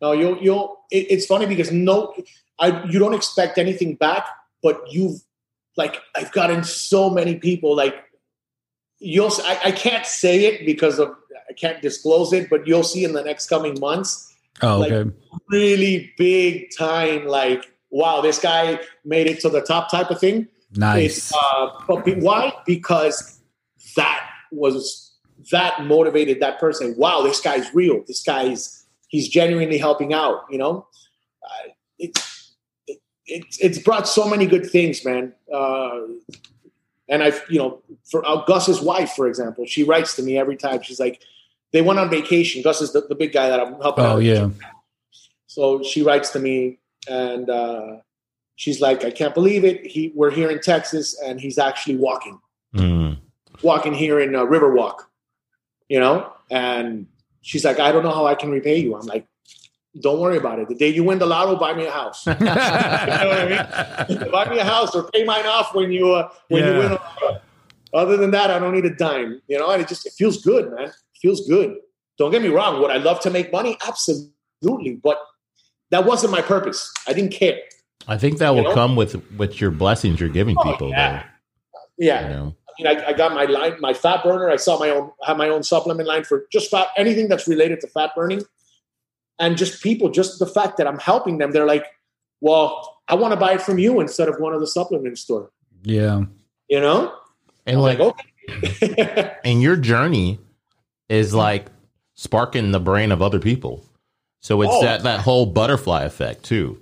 No, 0.00 0.12
you'll 0.12 0.38
you'll. 0.38 0.78
It, 0.90 1.06
it's 1.10 1.26
funny 1.26 1.46
because 1.46 1.70
no, 1.70 2.14
I 2.58 2.84
you 2.86 2.98
don't 2.98 3.14
expect 3.14 3.58
anything 3.58 3.94
back, 3.94 4.26
but 4.62 4.80
you've 4.90 5.20
like 5.76 6.00
I've 6.16 6.32
gotten 6.32 6.64
so 6.64 7.10
many 7.10 7.36
people 7.36 7.76
like 7.76 7.94
you'll. 8.98 9.30
I, 9.44 9.58
I 9.66 9.72
can't 9.72 10.06
say 10.06 10.46
it 10.46 10.66
because 10.66 10.98
of 10.98 11.14
I 11.48 11.52
can't 11.54 11.80
disclose 11.82 12.32
it, 12.32 12.50
but 12.50 12.66
you'll 12.66 12.82
see 12.84 13.04
in 13.04 13.12
the 13.12 13.22
next 13.22 13.48
coming 13.48 13.78
months 13.80 14.34
Oh, 14.62 14.78
Like- 14.78 14.92
okay. 14.92 15.10
really 15.50 16.12
big 16.18 16.66
time 16.76 17.26
like 17.26 17.72
wow 17.90 18.20
this 18.20 18.38
guy 18.40 18.80
made 19.04 19.26
it 19.28 19.40
to 19.40 19.48
the 19.48 19.60
top 19.62 19.90
type 19.90 20.10
of 20.10 20.18
thing. 20.20 20.48
Nice. 20.74 21.32
Uh, 21.32 21.70
but 21.86 22.04
be, 22.04 22.14
why? 22.14 22.52
Because 22.66 23.40
that 23.96 24.28
was 24.52 25.14
that 25.50 25.84
motivated 25.84 26.40
that 26.40 26.58
person. 26.58 26.94
Wow, 26.98 27.22
this 27.22 27.40
guy's 27.40 27.72
real. 27.74 28.02
This 28.06 28.22
guy's 28.22 28.84
he's 29.08 29.28
genuinely 29.28 29.78
helping 29.78 30.12
out. 30.12 30.44
You 30.50 30.58
know, 30.58 30.86
uh, 31.42 31.70
it's 31.98 32.54
it, 32.86 32.98
it's 33.26 33.58
it's 33.60 33.78
brought 33.78 34.06
so 34.06 34.28
many 34.28 34.44
good 34.44 34.68
things, 34.68 35.04
man. 35.04 35.32
Uh, 35.52 36.00
and 37.08 37.22
I've 37.22 37.42
you 37.48 37.58
know 37.58 37.82
for 38.10 38.26
uh, 38.26 38.44
Gus's 38.44 38.80
wife, 38.80 39.12
for 39.12 39.26
example, 39.26 39.64
she 39.66 39.84
writes 39.84 40.14
to 40.16 40.22
me 40.22 40.38
every 40.38 40.56
time. 40.56 40.82
She's 40.82 41.00
like, 41.00 41.22
they 41.72 41.82
went 41.82 41.98
on 41.98 42.08
vacation. 42.10 42.62
Gus 42.62 42.80
is 42.80 42.92
the, 42.92 43.02
the 43.02 43.14
big 43.14 43.32
guy 43.32 43.48
that 43.48 43.60
I'm 43.60 43.80
helping. 43.80 44.04
oh 44.04 44.08
out. 44.16 44.22
yeah. 44.22 44.50
So 45.46 45.82
she 45.82 46.02
writes 46.02 46.30
to 46.30 46.38
me 46.38 46.78
and 47.08 47.48
uh, 47.50 47.96
she's 48.56 48.80
like, 48.80 49.04
I 49.04 49.10
can't 49.10 49.34
believe 49.34 49.64
it. 49.64 49.84
He, 49.86 50.12
we're 50.14 50.30
here 50.30 50.50
in 50.50 50.60
Texas 50.60 51.18
and 51.20 51.40
he's 51.40 51.58
actually 51.58 51.96
walking, 51.96 52.38
Mm. 52.74 53.18
walking 53.62 53.94
here 53.94 54.20
in 54.20 54.34
uh, 54.36 54.44
Riverwalk, 54.44 54.98
you 55.88 55.98
know? 55.98 56.30
And 56.50 57.06
she's 57.40 57.64
like, 57.64 57.80
I 57.80 57.92
don't 57.92 58.02
know 58.02 58.12
how 58.12 58.26
I 58.26 58.34
can 58.34 58.50
repay 58.50 58.78
you. 58.78 58.94
I'm 58.94 59.06
like, 59.06 59.26
don't 60.00 60.20
worry 60.20 60.36
about 60.36 60.58
it. 60.58 60.68
The 60.68 60.74
day 60.74 60.88
you 60.88 61.04
win 61.04 61.18
the 61.18 61.26
lotto, 61.26 61.56
buy 61.56 61.74
me 61.74 61.86
a 61.86 61.90
house. 61.90 62.24
buy 64.32 64.46
me 64.50 64.58
a 64.58 64.64
house 64.64 64.94
or 64.94 65.10
pay 65.10 65.24
mine 65.24 65.46
off 65.46 65.74
when 65.74 65.90
you 65.92 66.12
uh, 66.12 66.30
when 66.48 66.64
you 66.64 66.78
win. 66.78 66.92
A. 66.92 67.40
Other 67.94 68.16
than 68.18 68.30
that, 68.32 68.50
I 68.50 68.58
don't 68.58 68.74
need 68.74 68.84
a 68.84 68.94
dime. 68.94 69.40
You 69.48 69.58
know, 69.58 69.70
and 69.70 69.80
it 69.82 69.88
just 69.88 70.06
it 70.06 70.12
feels 70.16 70.42
good, 70.42 70.70
man. 70.72 70.88
It 70.88 70.94
feels 71.20 71.46
good. 71.48 71.76
Don't 72.18 72.30
get 72.30 72.42
me 72.42 72.48
wrong. 72.48 72.80
Would 72.82 72.90
I 72.90 72.98
love 72.98 73.20
to 73.20 73.30
make 73.30 73.52
money? 73.52 73.78
Absolutely, 73.86 74.96
but 75.02 75.18
that 75.90 76.04
wasn't 76.04 76.32
my 76.32 76.42
purpose. 76.42 76.92
I 77.06 77.12
didn't 77.12 77.32
care. 77.32 77.58
I 78.06 78.18
think 78.18 78.38
that 78.38 78.50
You 78.50 78.56
will 78.56 78.64
know? 78.64 78.74
come 78.74 78.96
with 78.96 79.16
with 79.36 79.60
your 79.60 79.70
blessings 79.70 80.20
you're 80.20 80.28
giving 80.28 80.56
Oh, 80.58 80.64
people. 80.64 80.90
yeah. 80.90 81.22
Though, 81.22 81.78
Yeah, 81.98 82.22
you 82.22 82.28
know. 82.34 82.56
I 82.68 82.82
mean, 82.82 82.86
I, 83.00 83.08
I 83.08 83.12
got 83.12 83.32
my 83.34 83.44
line, 83.44 83.74
my 83.80 83.92
fat 83.92 84.22
burner. 84.22 84.48
I 84.50 84.56
saw 84.56 84.78
my 84.78 84.90
own, 84.90 85.10
have 85.26 85.36
my 85.36 85.48
own 85.48 85.62
supplement 85.64 86.08
line 86.08 86.22
for 86.24 86.46
just 86.52 86.70
fat, 86.70 86.88
anything 86.96 87.28
that's 87.28 87.48
related 87.48 87.80
to 87.80 87.88
fat 87.88 88.10
burning, 88.14 88.42
and 89.38 89.56
just 89.56 89.82
people, 89.82 90.08
just 90.10 90.38
the 90.38 90.46
fact 90.46 90.76
that 90.78 90.86
I'm 90.86 90.98
helping 90.98 91.38
them. 91.38 91.52
They're 91.52 91.66
like, 91.66 91.84
"Well, 92.40 92.98
I 93.08 93.14
want 93.14 93.32
to 93.32 93.36
buy 93.40 93.52
it 93.54 93.62
from 93.62 93.78
you 93.78 94.00
instead 94.00 94.28
of 94.28 94.36
one 94.40 94.52
of 94.54 94.60
the 94.60 94.66
supplement 94.66 95.18
store." 95.18 95.50
yeah. 95.82 96.22
You 96.68 96.80
know, 96.80 97.14
And 97.66 97.76
I'm 97.76 97.82
like, 97.82 97.98
like, 97.98 98.14
okay. 98.82 99.34
and 99.44 99.62
your 99.62 99.76
journey 99.76 100.38
is 101.08 101.32
like 101.32 101.66
sparking 102.14 102.72
the 102.72 102.80
brain 102.80 103.10
of 103.12 103.22
other 103.22 103.38
people. 103.38 103.84
So 104.40 104.60
it's 104.62 104.72
Oh. 104.74 104.82
that 104.82 105.02
that 105.04 105.20
whole 105.20 105.46
butterfly 105.46 106.02
effect 106.04 106.42
too. 106.44 106.80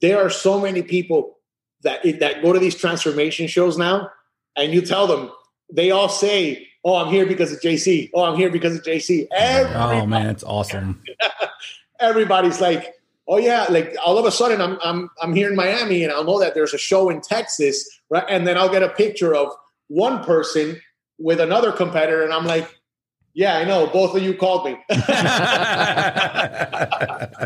there 0.00 0.18
are 0.24 0.30
so 0.30 0.58
many 0.58 0.80
people 0.82 1.36
that 1.82 2.00
that 2.20 2.40
go 2.42 2.52
to 2.54 2.58
these 2.58 2.74
transformation 2.74 3.46
shows 3.46 3.76
now, 3.76 4.10
and 4.56 4.72
you 4.72 4.80
tell 4.80 5.06
them, 5.06 5.30
they 5.72 5.90
all 5.90 6.08
say, 6.08 6.66
"Oh, 6.84 6.96
I'm 6.96 7.12
here 7.12 7.26
because 7.26 7.52
of 7.52 7.60
JC. 7.60 8.10
Oh, 8.14 8.24
I'm 8.24 8.36
here 8.36 8.48
because 8.50 8.74
of 8.76 8.82
JC." 8.82 9.26
Every 9.32 9.74
Oh 9.74 10.06
man, 10.06 10.26
it's 10.30 10.44
awesome. 10.44 11.02
everybody's 12.00 12.60
like, 12.60 12.94
oh 13.28 13.36
yeah, 13.38 13.66
like 13.70 13.94
all 14.04 14.18
of 14.18 14.24
a 14.26 14.30
sudden 14.30 14.60
I'm 14.60 14.78
I'm 14.82 15.10
I'm 15.22 15.34
here 15.34 15.48
in 15.50 15.56
Miami 15.56 16.02
and 16.04 16.12
I'll 16.12 16.24
know 16.24 16.38
that 16.40 16.54
there's 16.54 16.74
a 16.74 16.78
show 16.78 17.08
in 17.10 17.20
Texas, 17.20 17.88
right? 18.10 18.24
And 18.28 18.46
then 18.46 18.56
I'll 18.56 18.68
get 18.70 18.82
a 18.82 18.88
picture 18.88 19.34
of 19.34 19.48
one 19.88 20.22
person 20.24 20.80
with 21.18 21.40
another 21.40 21.70
competitor, 21.72 22.22
and 22.24 22.32
I'm 22.32 22.46
like, 22.46 22.68
Yeah, 23.34 23.56
I 23.58 23.64
know. 23.64 23.86
Both 23.86 24.16
of 24.16 24.22
you 24.22 24.34
called 24.34 24.64
me. 24.64 24.76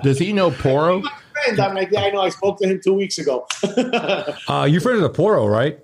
Does 0.03 0.19
he 0.19 0.33
know 0.33 0.51
Poro? 0.51 1.03
My 1.03 1.11
Friend, 1.45 1.61
I'm 1.61 1.75
like, 1.75 1.91
yeah, 1.91 2.01
I 2.03 2.11
know. 2.11 2.21
I 2.23 2.29
spoke 2.31 2.59
to 2.61 2.67
him 2.69 2.81
two 2.83 2.95
weeks 2.95 3.19
ago. 3.19 3.47
uh, 4.49 4.67
you're 4.71 4.81
friends 4.81 5.03
with 5.03 5.13
Poro, 5.15 5.51
right? 5.51 5.79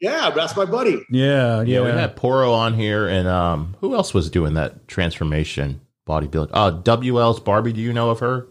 yeah, 0.00 0.30
that's 0.30 0.56
my 0.56 0.64
buddy. 0.64 1.02
Yeah, 1.10 1.62
Yeah, 1.62 1.62
yeah. 1.62 1.80
we 1.82 1.90
had 1.90 2.16
Poro 2.16 2.52
on 2.52 2.74
here, 2.74 3.06
and 3.08 3.26
um, 3.28 3.76
who 3.80 3.94
else 3.94 4.12
was 4.14 4.28
doing 4.30 4.54
that 4.54 4.88
transformation 4.88 5.80
bodybuilding? 6.06 6.50
Uh, 6.52 6.70
WL's 6.82 7.40
Barbie. 7.40 7.72
Do 7.72 7.80
you 7.80 7.92
know 7.92 8.10
of 8.10 8.20
her? 8.20 8.46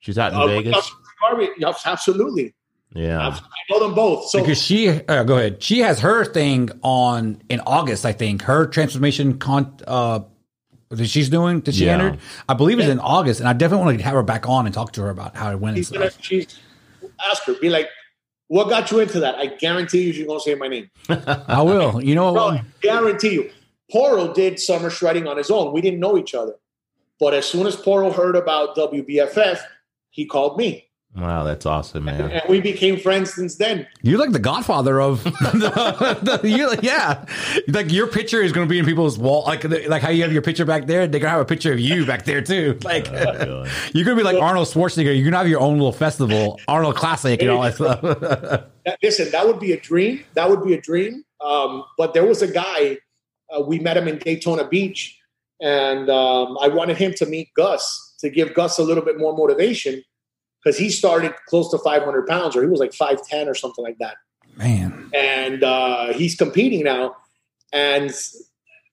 She's 0.00 0.18
out 0.18 0.32
in 0.32 0.38
Uh, 0.38 0.46
Vegas. 0.46 0.90
Barbie, 1.20 1.48
yes, 1.58 1.82
absolutely. 1.84 2.54
Yeah, 2.94 3.18
I 3.28 3.40
know 3.70 3.80
them 3.80 3.94
both. 3.94 4.30
So 4.30 4.40
because 4.40 4.62
she, 4.62 4.88
uh, 4.88 5.22
go 5.24 5.36
ahead. 5.36 5.62
She 5.62 5.80
has 5.80 6.00
her 6.00 6.24
thing 6.24 6.70
on 6.82 7.42
in 7.50 7.60
August, 7.66 8.06
I 8.06 8.12
think. 8.12 8.42
Her 8.42 8.66
transformation 8.66 9.38
con, 9.38 9.76
uh, 9.86 10.20
that 10.90 11.06
she's 11.06 11.28
doing 11.28 11.60
that 11.62 11.74
she 11.74 11.84
Yeah. 11.84 11.94
entered, 11.94 12.18
I 12.48 12.54
believe, 12.54 12.80
is 12.80 12.88
in 12.88 12.98
August, 12.98 13.40
and 13.40 13.48
I 13.48 13.52
definitely 13.52 13.84
want 13.84 13.98
to 13.98 14.04
have 14.04 14.14
her 14.14 14.22
back 14.22 14.48
on 14.48 14.64
and 14.64 14.74
talk 14.74 14.92
to 14.92 15.02
her 15.02 15.10
about 15.10 15.36
how 15.36 15.50
it 15.50 15.56
went 15.60 15.76
and 15.76 15.84
she's 15.84 15.90
gonna, 15.90 16.10
stuff. 16.10 16.24
she's 16.24 16.58
ask 17.30 17.42
her, 17.44 17.52
be 17.60 17.68
like, 17.68 17.90
what 18.46 18.70
got 18.70 18.90
you 18.90 19.00
into 19.00 19.20
that? 19.20 19.34
I 19.34 19.46
guarantee 19.46 20.04
you 20.04 20.12
she's 20.14 20.26
gonna 20.26 20.40
say 20.40 20.54
my 20.54 20.68
name. 20.68 20.88
I 21.10 21.60
will. 21.60 22.02
You 22.02 22.14
know, 22.14 22.32
Bro. 22.32 22.42
I 22.48 22.64
guarantee 22.80 23.34
you. 23.34 23.50
Poro 23.92 24.32
did 24.34 24.58
summer 24.58 24.88
shredding 24.88 25.26
on 25.26 25.36
his 25.36 25.50
own. 25.50 25.74
We 25.74 25.82
didn't 25.82 26.00
know 26.00 26.16
each 26.16 26.34
other. 26.34 26.54
But 27.20 27.34
as 27.34 27.46
soon 27.46 27.66
as 27.66 27.76
Poro 27.76 28.14
heard 28.14 28.36
about 28.36 28.76
WBFF, 28.76 29.58
he 30.10 30.24
called 30.24 30.56
me. 30.56 30.84
wow, 31.16 31.42
that's 31.42 31.66
awesome, 31.66 32.04
man. 32.04 32.30
And 32.30 32.42
we 32.48 32.60
became 32.60 32.96
friends 32.98 33.34
since 33.34 33.56
then. 33.56 33.86
You're 34.02 34.18
like 34.20 34.30
the 34.30 34.38
godfather 34.38 35.00
of 35.00 35.24
the, 35.24 36.38
the 36.40 36.48
you're 36.48 36.68
like, 36.68 36.82
yeah. 36.82 37.24
Like 37.68 37.90
your 37.90 38.06
picture 38.06 38.40
is 38.40 38.52
going 38.52 38.68
to 38.68 38.70
be 38.70 38.78
in 38.78 38.84
people's 38.84 39.18
wall, 39.18 39.42
like 39.44 39.64
like 39.64 40.02
how 40.02 40.10
you 40.10 40.22
have 40.22 40.32
your 40.32 40.42
picture 40.42 40.64
back 40.64 40.86
there. 40.86 41.06
They're 41.08 41.20
gonna 41.20 41.30
have 41.32 41.40
a 41.40 41.44
picture 41.44 41.72
of 41.72 41.80
you 41.80 42.06
back 42.06 42.24
there 42.24 42.40
too. 42.40 42.78
Like 42.84 43.10
God. 43.10 43.68
you're 43.94 44.04
gonna 44.04 44.16
be 44.16 44.22
like 44.22 44.40
Arnold 44.40 44.68
Schwarzenegger. 44.68 45.14
You're 45.14 45.24
gonna 45.24 45.38
have 45.38 45.48
your 45.48 45.60
own 45.60 45.74
little 45.74 45.92
festival, 45.92 46.60
Arnold 46.68 46.94
Classic, 46.96 47.40
and 47.42 47.50
all 47.50 47.62
that 47.62 47.74
stuff. 47.74 48.64
Listen, 49.02 49.30
that 49.32 49.46
would 49.46 49.58
be 49.60 49.72
a 49.72 49.80
dream. 49.80 50.24
That 50.34 50.48
would 50.48 50.64
be 50.64 50.74
a 50.74 50.80
dream. 50.80 51.24
Um, 51.40 51.84
but 51.96 52.14
there 52.14 52.24
was 52.24 52.42
a 52.42 52.48
guy, 52.48 52.98
uh, 53.50 53.60
we 53.60 53.78
met 53.78 53.96
him 53.96 54.08
in 54.08 54.18
Daytona 54.18 54.66
Beach, 54.68 55.17
and 55.60 56.08
um, 56.10 56.56
I 56.60 56.68
wanted 56.68 56.96
him 56.96 57.14
to 57.14 57.26
meet 57.26 57.52
Gus 57.54 58.14
to 58.20 58.30
give 58.30 58.54
Gus 58.54 58.78
a 58.78 58.82
little 58.82 59.04
bit 59.04 59.18
more 59.18 59.36
motivation 59.36 60.02
because 60.62 60.78
he 60.78 60.90
started 60.90 61.34
close 61.46 61.70
to 61.70 61.78
500 61.78 62.26
pounds, 62.26 62.56
or 62.56 62.62
he 62.62 62.68
was 62.68 62.80
like 62.80 62.92
5'10 62.92 63.46
or 63.46 63.54
something 63.54 63.84
like 63.84 63.98
that. 63.98 64.16
Man, 64.56 65.10
and 65.14 65.62
uh, 65.62 66.12
he's 66.12 66.34
competing 66.34 66.82
now. 66.82 67.16
And 67.72 68.12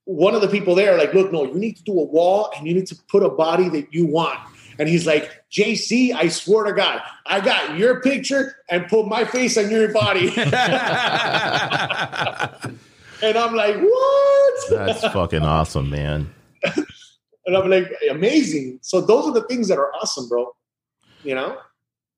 one 0.05 0.36
of 0.36 0.41
the 0.41 0.47
people 0.47 0.76
there, 0.76 0.97
like, 0.97 1.13
look, 1.13 1.32
no, 1.32 1.45
you 1.45 1.55
need 1.55 1.78
to 1.78 1.84
do 1.84 1.99
a 1.99 2.03
wall 2.03 2.51
and 2.55 2.68
you 2.68 2.74
need 2.74 2.88
to 2.88 2.95
put 3.09 3.24
a 3.24 3.30
body 3.30 3.70
that 3.70 3.93
you 3.93 4.05
want. 4.05 4.39
And 4.78 4.89
he's 4.89 5.07
like, 5.07 5.32
JC, 5.51 6.13
I 6.13 6.28
swear 6.28 6.66
to 6.66 6.74
God, 6.74 7.01
I 7.26 7.39
got 7.39 7.78
your 7.78 8.01
picture 8.01 8.57
and 8.70 8.88
put 8.88 9.07
my 9.07 9.24
face 9.26 9.57
on 9.57 9.72
your 9.72 9.91
body. 9.93 10.28
and 10.38 10.43
I'm 13.38 13.55
like, 13.55 13.78
what? 13.78 14.53
That's 14.70 15.01
fucking 15.01 15.43
awesome, 15.43 15.89
man. 15.89 16.30
And 17.45 17.55
I'm 17.55 17.70
like, 17.70 17.93
amazing. 18.09 18.80
So 18.82 19.01
those 19.01 19.28
are 19.28 19.34
the 19.34 19.43
things 19.43 19.68
that 19.68 19.78
are 19.78 19.93
awesome, 19.93 20.28
bro. 20.28 20.55
You 21.24 21.36
know? 21.36 21.57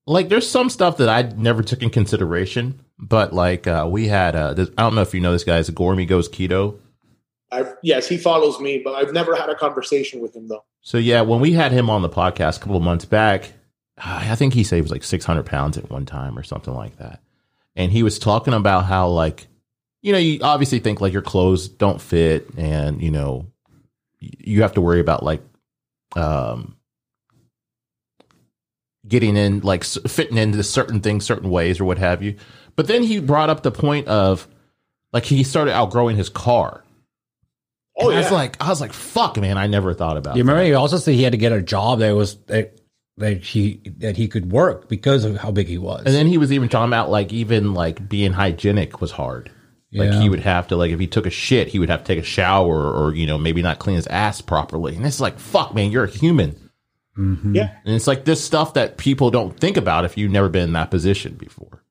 Like, 0.05 0.29
there's 0.29 0.49
some 0.49 0.69
stuff 0.69 0.97
that 0.97 1.09
I 1.09 1.23
never 1.35 1.61
took 1.61 1.83
in 1.83 1.89
consideration, 1.89 2.79
but 2.97 3.33
like 3.33 3.67
uh, 3.67 3.87
we 3.89 4.07
had. 4.07 4.37
Uh, 4.37 4.53
this, 4.53 4.69
I 4.77 4.83
don't 4.83 4.95
know 4.95 5.01
if 5.01 5.13
you 5.13 5.19
know 5.19 5.33
this 5.33 5.43
guy. 5.43 5.57
Is 5.57 5.69
Gormy 5.69 6.07
goes 6.07 6.29
keto. 6.29 6.79
I've, 7.51 7.75
yes, 7.83 8.07
he 8.07 8.17
follows 8.17 8.59
me, 8.59 8.81
but 8.83 8.93
I've 8.93 9.13
never 9.13 9.35
had 9.35 9.49
a 9.49 9.55
conversation 9.55 10.21
with 10.21 10.35
him 10.35 10.47
though. 10.47 10.63
So 10.81 10.97
yeah, 10.97 11.21
when 11.21 11.39
we 11.39 11.53
had 11.53 11.71
him 11.71 11.89
on 11.89 12.01
the 12.01 12.09
podcast 12.09 12.57
a 12.57 12.59
couple 12.59 12.77
of 12.77 12.83
months 12.83 13.05
back, 13.05 13.53
I 13.97 14.35
think 14.35 14.53
he 14.53 14.63
said 14.63 14.75
he 14.77 14.81
was 14.81 14.91
like 14.91 15.03
600 15.03 15.45
pounds 15.45 15.77
at 15.77 15.89
one 15.89 16.05
time 16.05 16.37
or 16.37 16.43
something 16.43 16.73
like 16.73 16.97
that. 16.97 17.21
And 17.75 17.91
he 17.91 18.03
was 18.03 18.19
talking 18.19 18.53
about 18.53 18.85
how 18.85 19.07
like, 19.07 19.47
you 20.01 20.11
know, 20.11 20.17
you 20.17 20.39
obviously 20.41 20.79
think 20.79 21.01
like 21.01 21.13
your 21.13 21.21
clothes 21.21 21.67
don't 21.67 22.01
fit 22.01 22.47
and, 22.57 23.01
you 23.01 23.11
know, 23.11 23.47
you 24.19 24.61
have 24.61 24.73
to 24.73 24.81
worry 24.81 24.99
about 24.99 25.23
like, 25.23 25.41
um, 26.15 26.75
getting 29.07 29.37
in 29.37 29.61
like 29.61 29.83
fitting 29.83 30.37
into 30.37 30.61
certain 30.63 30.99
things 31.01 31.25
certain 31.25 31.49
ways 31.49 31.79
or 31.79 31.85
what 31.85 31.97
have 31.97 32.21
you. 32.21 32.35
But 32.75 32.87
then 32.87 33.03
he 33.03 33.19
brought 33.19 33.49
up 33.49 33.63
the 33.63 33.71
point 33.71 34.07
of 34.07 34.47
like 35.13 35.25
he 35.25 35.43
started 35.43 35.73
outgrowing 35.73 36.17
his 36.17 36.29
car. 36.29 36.83
Oh, 37.97 38.09
And 38.09 38.17
I 38.19 38.21
was 38.21 38.31
like, 38.31 38.61
I 38.61 38.69
was 38.69 38.81
like, 38.81 38.93
fuck, 38.93 39.37
man, 39.37 39.57
I 39.57 39.67
never 39.67 39.93
thought 39.93 40.17
about 40.17 40.35
you 40.35 40.43
that. 40.43 40.51
remember 40.51 40.67
he 40.67 40.73
also 40.73 40.97
said 40.97 41.15
he 41.15 41.23
had 41.23 41.31
to 41.31 41.37
get 41.37 41.51
a 41.51 41.61
job 41.61 41.99
that 41.99 42.11
was 42.11 42.35
that 42.45 42.79
that 43.17 43.41
he 43.43 43.81
that 43.97 44.15
he 44.17 44.27
could 44.27 44.51
work 44.51 44.87
because 44.87 45.23
of 45.23 45.37
how 45.37 45.51
big 45.51 45.67
he 45.67 45.77
was. 45.77 46.03
And 46.05 46.13
then 46.13 46.27
he 46.27 46.37
was 46.37 46.51
even 46.51 46.69
talking 46.69 46.89
about 46.89 47.09
like 47.09 47.33
even 47.33 47.73
like 47.73 48.07
being 48.07 48.33
hygienic 48.33 49.01
was 49.01 49.11
hard. 49.11 49.51
Like 49.93 50.11
Yeah. 50.11 50.21
he 50.21 50.29
would 50.29 50.41
have 50.41 50.67
to 50.67 50.75
like 50.75 50.91
if 50.91 50.99
he 50.99 51.07
took 51.07 51.25
a 51.25 51.29
shit, 51.29 51.69
he 51.69 51.79
would 51.79 51.89
have 51.89 52.01
to 52.01 52.05
take 52.05 52.19
a 52.19 52.23
shower 52.25 52.91
or 52.91 53.13
you 53.15 53.25
know 53.25 53.37
maybe 53.37 53.61
not 53.61 53.79
clean 53.79 53.95
his 53.95 54.07
ass 54.07 54.41
properly. 54.41 54.95
And 54.95 55.05
it's 55.05 55.19
like 55.21 55.39
fuck, 55.39 55.73
man, 55.73 55.91
you're 55.91 56.03
a 56.03 56.09
human. 56.09 56.69
Mm-hmm. 57.17 57.55
Yeah. 57.55 57.75
And 57.85 57.95
it's 57.95 58.05
like 58.07 58.25
this 58.25 58.43
stuff 58.43 58.73
that 58.75 58.97
people 58.97 59.31
don't 59.31 59.57
think 59.59 59.75
about 59.77 60.05
if 60.05 60.17
you've 60.17 60.31
never 60.31 60.49
been 60.49 60.63
in 60.65 60.73
that 60.73 60.91
position 60.91 61.33
before. 61.35 61.83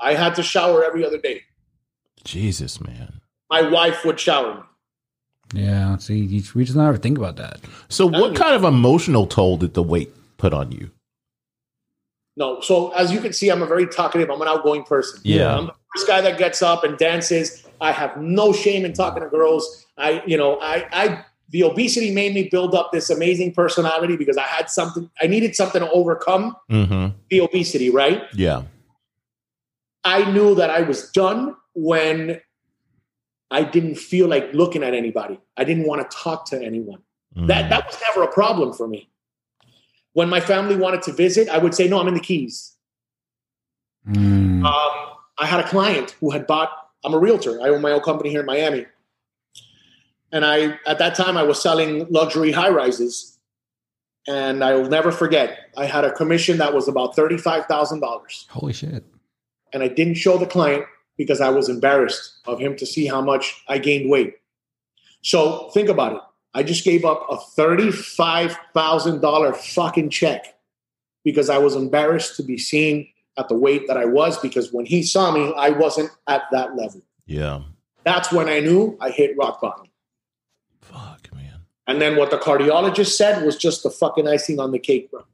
I 0.00 0.14
had 0.14 0.34
to 0.36 0.42
shower 0.42 0.82
every 0.82 1.04
other 1.04 1.18
day. 1.18 1.42
Jesus, 2.24 2.80
man. 2.80 3.20
My 3.50 3.62
wife 3.62 4.04
would 4.04 4.18
shower 4.18 4.54
me. 5.54 5.62
yeah, 5.62 5.96
see, 5.98 6.42
we 6.54 6.64
just 6.64 6.76
never 6.76 6.96
think 6.96 7.18
about 7.18 7.36
that. 7.36 7.60
So 7.88 8.06
what 8.06 8.34
kind 8.34 8.54
of 8.56 8.64
emotional 8.64 9.26
toll 9.26 9.58
did 9.58 9.74
the 9.74 9.82
weight 9.82 10.10
put 10.38 10.52
on 10.54 10.72
you? 10.72 10.90
No. 12.36 12.60
So 12.60 12.90
as 12.92 13.12
you 13.12 13.20
can 13.20 13.32
see, 13.32 13.50
I'm 13.50 13.62
a 13.62 13.66
very 13.66 13.86
talkative. 13.86 14.30
I'm 14.30 14.40
an 14.40 14.48
outgoing 14.48 14.84
person. 14.84 15.20
Yeah. 15.22 15.56
I'm 15.56 15.66
the 15.66 15.74
first 15.94 16.06
guy 16.06 16.20
that 16.20 16.38
gets 16.38 16.62
up 16.62 16.84
and 16.84 16.96
dances. 16.98 17.64
I 17.80 17.92
have 17.92 18.16
no 18.16 18.52
shame 18.52 18.84
in 18.84 18.92
talking 18.92 19.22
to 19.22 19.28
girls. 19.28 19.86
I, 19.98 20.22
you 20.26 20.36
know, 20.36 20.58
I, 20.60 20.86
I, 20.92 21.24
the 21.50 21.64
obesity 21.64 22.12
made 22.12 22.34
me 22.34 22.48
build 22.48 22.74
up 22.74 22.92
this 22.92 23.10
amazing 23.10 23.52
personality 23.54 24.16
because 24.16 24.36
I 24.36 24.42
had 24.44 24.70
something. 24.70 25.10
I 25.20 25.26
needed 25.26 25.54
something 25.56 25.80
to 25.80 25.90
overcome 25.90 26.56
Mm-hmm. 26.70 27.16
the 27.30 27.40
obesity. 27.40 27.90
Right. 27.90 28.22
Yeah. 28.34 28.62
I 30.04 30.30
knew 30.32 30.54
that 30.54 30.70
I 30.70 30.82
was 30.82 31.10
done 31.10 31.54
when 31.74 32.40
I 33.50 33.64
didn't 33.64 33.96
feel 33.96 34.28
like 34.28 34.52
looking 34.54 34.82
at 34.82 34.94
anybody. 34.94 35.38
I 35.56 35.64
didn't 35.64 35.86
want 35.86 36.08
to 36.10 36.16
talk 36.16 36.46
to 36.46 36.60
anyone. 36.62 37.00
Mm-hmm. 37.36 37.46
That 37.46 37.68
that 37.70 37.86
was 37.86 37.98
never 38.08 38.22
a 38.28 38.32
problem 38.32 38.72
for 38.72 38.88
me. 38.88 39.08
When 40.14 40.28
my 40.28 40.40
family 40.40 40.76
wanted 40.76 41.02
to 41.02 41.12
visit, 41.12 41.48
I 41.48 41.58
would 41.58 41.74
say, 41.74 41.88
"No, 41.88 42.00
I'm 42.00 42.08
in 42.08 42.14
the 42.14 42.20
Keys." 42.20 42.76
Mm. 44.08 44.64
Um, 44.64 45.16
I 45.38 45.46
had 45.46 45.60
a 45.60 45.68
client 45.68 46.16
who 46.20 46.30
had 46.30 46.46
bought. 46.46 46.70
I'm 47.04 47.14
a 47.14 47.18
realtor. 47.18 47.60
I 47.60 47.68
own 47.68 47.80
my 47.80 47.90
own 47.90 48.00
company 48.00 48.30
here 48.30 48.40
in 48.40 48.46
Miami, 48.46 48.86
and 50.30 50.44
I 50.44 50.78
at 50.86 50.98
that 50.98 51.14
time 51.14 51.36
I 51.36 51.42
was 51.42 51.60
selling 51.60 52.06
luxury 52.10 52.52
high 52.52 52.68
rises, 52.70 53.38
and 54.28 54.62
I 54.62 54.74
will 54.74 54.88
never 54.88 55.10
forget. 55.10 55.58
I 55.76 55.86
had 55.86 56.04
a 56.04 56.12
commission 56.12 56.58
that 56.58 56.74
was 56.74 56.88
about 56.88 57.16
thirty 57.16 57.38
five 57.38 57.66
thousand 57.66 58.00
dollars, 58.00 58.46
Holy 58.50 58.72
shit! 58.72 59.04
and 59.72 59.82
I 59.82 59.88
didn't 59.88 60.14
show 60.14 60.38
the 60.38 60.46
client 60.46 60.84
because 61.16 61.40
I 61.40 61.50
was 61.50 61.68
embarrassed 61.68 62.40
of 62.46 62.58
him 62.58 62.76
to 62.76 62.86
see 62.86 63.06
how 63.06 63.20
much 63.20 63.62
I 63.68 63.78
gained 63.78 64.10
weight. 64.10 64.34
So 65.22 65.70
think 65.70 65.88
about 65.88 66.14
it. 66.14 66.22
I 66.54 66.62
just 66.62 66.84
gave 66.84 67.04
up 67.04 67.26
a 67.30 67.36
thirty-five 67.36 68.56
thousand 68.74 69.20
dollar 69.22 69.54
fucking 69.54 70.10
check 70.10 70.54
because 71.24 71.48
I 71.50 71.58
was 71.58 71.74
embarrassed 71.74 72.36
to 72.36 72.42
be 72.42 72.58
seen 72.58 73.08
at 73.38 73.48
the 73.48 73.54
weight 73.54 73.86
that 73.88 73.96
I 73.96 74.04
was 74.04 74.38
because 74.38 74.72
when 74.72 74.86
he 74.86 75.02
saw 75.02 75.30
me, 75.32 75.52
I 75.56 75.70
wasn't 75.70 76.10
at 76.26 76.42
that 76.52 76.76
level. 76.76 77.02
Yeah. 77.26 77.62
That's 78.04 78.32
when 78.32 78.48
I 78.48 78.60
knew 78.60 78.96
I 79.00 79.10
hit 79.10 79.36
rock 79.36 79.60
bottom. 79.60 79.86
Fuck, 80.80 81.28
man. 81.34 81.60
And 81.86 82.00
then 82.00 82.16
what 82.16 82.30
the 82.30 82.38
cardiologist 82.38 83.16
said 83.16 83.44
was 83.44 83.56
just 83.56 83.82
the 83.82 83.90
fucking 83.90 84.28
icing 84.28 84.58
on 84.60 84.72
the 84.72 84.78
cake, 84.78 85.10
bro. 85.10 85.24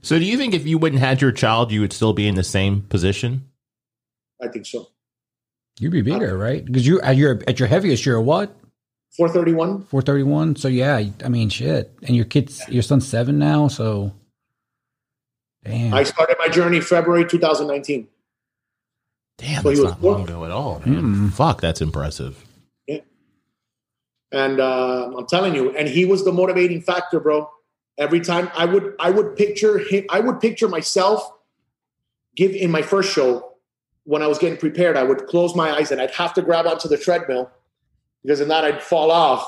So 0.00 0.18
do 0.18 0.24
you 0.24 0.36
think 0.36 0.54
if 0.54 0.66
you 0.66 0.78
wouldn't 0.78 1.00
had 1.00 1.20
your 1.20 1.32
child, 1.32 1.72
you 1.72 1.80
would 1.80 1.92
still 1.92 2.12
be 2.12 2.28
in 2.28 2.34
the 2.34 2.44
same 2.44 2.82
position? 2.82 3.48
I 4.42 4.48
think 4.48 4.66
so. 4.66 4.88
You'd 5.78 5.92
be 5.92 6.02
bigger, 6.02 6.34
uh, 6.34 6.36
right? 6.36 6.64
Because 6.64 6.86
you 6.86 7.00
at 7.00 7.16
your 7.16 7.40
at 7.48 7.58
your 7.58 7.68
heaviest, 7.68 8.06
you're 8.06 8.20
what 8.20 8.54
431. 9.16 9.84
four 9.84 10.02
thirty 10.02 10.22
one. 10.22 10.56
So 10.56 10.68
yeah, 10.68 11.02
I 11.24 11.28
mean 11.28 11.48
shit. 11.48 11.92
And 12.02 12.14
your 12.14 12.24
kids, 12.26 12.62
your 12.68 12.82
son's 12.82 13.08
seven 13.08 13.38
now, 13.38 13.68
so 13.68 14.12
damn. 15.64 15.94
I 15.94 16.02
started 16.02 16.36
my 16.38 16.48
journey 16.48 16.80
February 16.80 17.26
2019. 17.26 18.08
Damn, 19.38 19.62
So 19.62 19.70
he 19.70 19.76
that's 19.76 19.84
was 19.84 19.92
not 19.92 20.02
long 20.02 20.22
ago 20.24 20.44
at 20.44 20.50
all, 20.50 20.80
man. 20.84 21.02
Mm. 21.02 21.32
Fuck, 21.32 21.60
that's 21.60 21.80
impressive. 21.80 22.44
Yeah. 22.86 23.00
And 24.30 24.60
uh, 24.60 25.10
I'm 25.16 25.26
telling 25.26 25.54
you, 25.54 25.76
and 25.76 25.88
he 25.88 26.04
was 26.04 26.24
the 26.24 26.32
motivating 26.32 26.80
factor, 26.82 27.18
bro. 27.20 27.50
Every 27.98 28.20
time 28.20 28.50
I 28.54 28.64
would, 28.64 28.94
I 28.98 29.10
would 29.10 29.36
picture 29.36 29.78
him. 29.78 30.04
I 30.10 30.20
would 30.20 30.40
picture 30.40 30.68
myself 30.68 31.28
give 32.36 32.52
in 32.52 32.70
my 32.70 32.82
first 32.82 33.12
show 33.12 33.52
when 34.04 34.22
I 34.22 34.26
was 34.26 34.38
getting 34.38 34.58
prepared. 34.58 34.96
I 34.96 35.02
would 35.04 35.26
close 35.26 35.54
my 35.54 35.70
eyes 35.72 35.90
and 35.92 36.00
I'd 36.00 36.10
have 36.12 36.34
to 36.34 36.42
grab 36.42 36.66
onto 36.66 36.88
the 36.88 36.98
treadmill 36.98 37.50
because 38.22 38.40
if 38.40 38.48
not, 38.48 38.64
I'd 38.64 38.82
fall 38.82 39.10
off. 39.12 39.46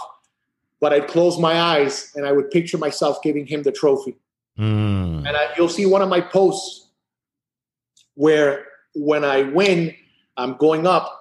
but 0.81 0.93
I'd 0.93 1.09
close 1.09 1.39
my 1.39 1.61
eyes 1.61 2.13
and 2.15 2.25
I 2.27 2.33
would 2.33 2.51
picture 2.51 2.79
myself 2.79 3.21
giving 3.23 3.47
him 3.47 3.63
the 3.65 3.73
trophy. 3.73 4.15
Mm. 4.59 5.27
And 5.27 5.37
I, 5.37 5.49
you'll 5.57 5.69
see 5.69 5.87
one 5.87 6.03
of 6.03 6.09
my 6.09 6.21
posts 6.21 6.89
where 8.15 8.67
when 8.95 9.25
I 9.25 9.43
win, 9.43 9.95
I'm 10.37 10.57
going 10.57 10.87
up 10.87 11.21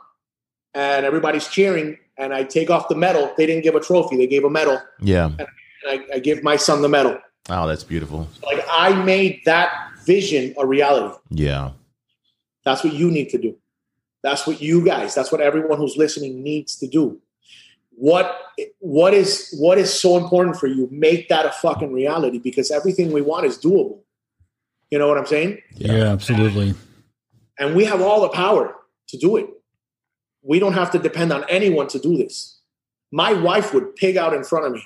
and 0.73 1.05
everybody's 1.05 1.47
cheering 1.47 1.97
and 2.17 2.33
I 2.33 2.43
take 2.43 2.69
off 2.69 2.87
the 2.87 2.95
medal. 2.95 3.33
They 3.37 3.45
didn't 3.45 3.63
give 3.63 3.75
a 3.75 3.79
trophy, 3.79 4.17
they 4.17 4.27
gave 4.27 4.43
a 4.43 4.49
medal. 4.49 4.81
Yeah. 5.01 5.31
And 5.37 5.47
I, 5.87 6.05
I 6.15 6.19
give 6.19 6.43
my 6.43 6.55
son 6.55 6.81
the 6.81 6.89
medal. 6.89 7.19
Oh, 7.49 7.67
that's 7.67 7.83
beautiful. 7.83 8.27
Like 8.43 8.65
I 8.71 8.93
made 9.03 9.41
that 9.45 9.91
vision 10.05 10.53
a 10.57 10.65
reality. 10.65 11.15
Yeah. 11.29 11.71
That's 12.63 12.83
what 12.83 12.93
you 12.93 13.11
need 13.11 13.29
to 13.29 13.37
do. 13.37 13.55
That's 14.23 14.47
what 14.47 14.61
you 14.61 14.83
guys, 14.83 15.13
that's 15.13 15.31
what 15.31 15.41
everyone 15.41 15.77
who's 15.77 15.97
listening 15.97 16.41
needs 16.41 16.75
to 16.77 16.87
do. 16.87 17.21
What 17.97 18.41
what 18.79 19.13
is 19.13 19.55
what 19.57 19.77
is 19.77 19.93
so 19.93 20.17
important 20.17 20.57
for 20.57 20.67
you? 20.67 20.87
Make 20.91 21.29
that 21.29 21.45
a 21.45 21.51
fucking 21.51 21.93
reality 21.93 22.39
because 22.39 22.71
everything 22.71 23.11
we 23.11 23.21
want 23.21 23.45
is 23.45 23.57
doable. 23.57 23.99
You 24.91 24.99
know 24.99 25.07
what 25.07 25.17
I'm 25.17 25.25
saying? 25.25 25.59
Yeah, 25.73 26.11
absolutely. 26.11 26.73
And 27.57 27.75
we 27.75 27.85
have 27.85 28.01
all 28.01 28.21
the 28.21 28.29
power 28.29 28.75
to 29.07 29.17
do 29.17 29.37
it. 29.37 29.47
We 30.41 30.59
don't 30.59 30.73
have 30.73 30.91
to 30.91 30.99
depend 30.99 31.31
on 31.31 31.45
anyone 31.49 31.87
to 31.87 31.99
do 31.99 32.17
this. 32.17 32.59
My 33.11 33.33
wife 33.33 33.73
would 33.73 33.95
pig 33.95 34.17
out 34.17 34.33
in 34.33 34.43
front 34.43 34.65
of 34.65 34.73
me. 34.73 34.83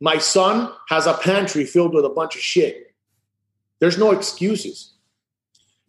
My 0.00 0.18
son 0.18 0.72
has 0.88 1.06
a 1.06 1.14
pantry 1.14 1.64
filled 1.64 1.94
with 1.94 2.04
a 2.04 2.10
bunch 2.10 2.34
of 2.34 2.42
shit. 2.42 2.94
There's 3.78 3.96
no 3.96 4.10
excuses. 4.10 4.92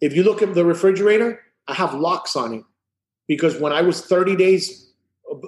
If 0.00 0.14
you 0.14 0.22
look 0.22 0.42
at 0.42 0.54
the 0.54 0.64
refrigerator, 0.64 1.40
I 1.66 1.74
have 1.74 1.94
locks 1.94 2.36
on 2.36 2.54
it 2.54 2.64
because 3.26 3.58
when 3.58 3.72
I 3.72 3.82
was 3.82 4.04
30 4.04 4.36
days, 4.36 4.85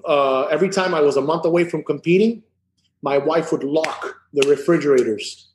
uh, 0.04 0.42
every 0.46 0.68
time 0.68 0.94
I 0.94 1.00
was 1.00 1.16
a 1.16 1.20
month 1.20 1.44
away 1.44 1.64
from 1.64 1.84
competing, 1.84 2.42
my 3.02 3.18
wife 3.18 3.52
would 3.52 3.64
lock 3.64 4.16
the 4.32 4.46
refrigerators 4.48 5.48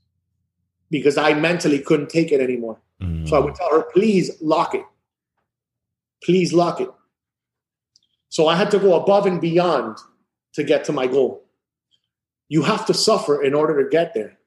because 0.89 1.17
I 1.17 1.33
mentally 1.33 1.79
couldn't 1.79 2.09
take 2.09 2.31
it 2.31 2.39
anymore. 2.39 2.79
Mm. 3.01 3.27
So 3.27 3.35
I 3.35 3.39
would 3.39 3.55
tell 3.55 3.71
her, 3.71 3.83
please 3.93 4.31
lock 4.41 4.75
it. 4.75 4.85
Please 6.23 6.53
lock 6.53 6.79
it. 6.79 6.89
So 8.29 8.47
I 8.47 8.55
had 8.55 8.71
to 8.71 8.79
go 8.79 8.95
above 8.95 9.25
and 9.25 9.39
beyond 9.41 9.97
to 10.53 10.63
get 10.63 10.83
to 10.85 10.93
my 10.93 11.07
goal. 11.07 11.43
You 12.47 12.61
have 12.63 12.85
to 12.85 12.93
suffer 12.93 13.41
in 13.41 13.53
order 13.53 13.83
to 13.83 13.89
get 13.89 14.13
there. 14.13 14.37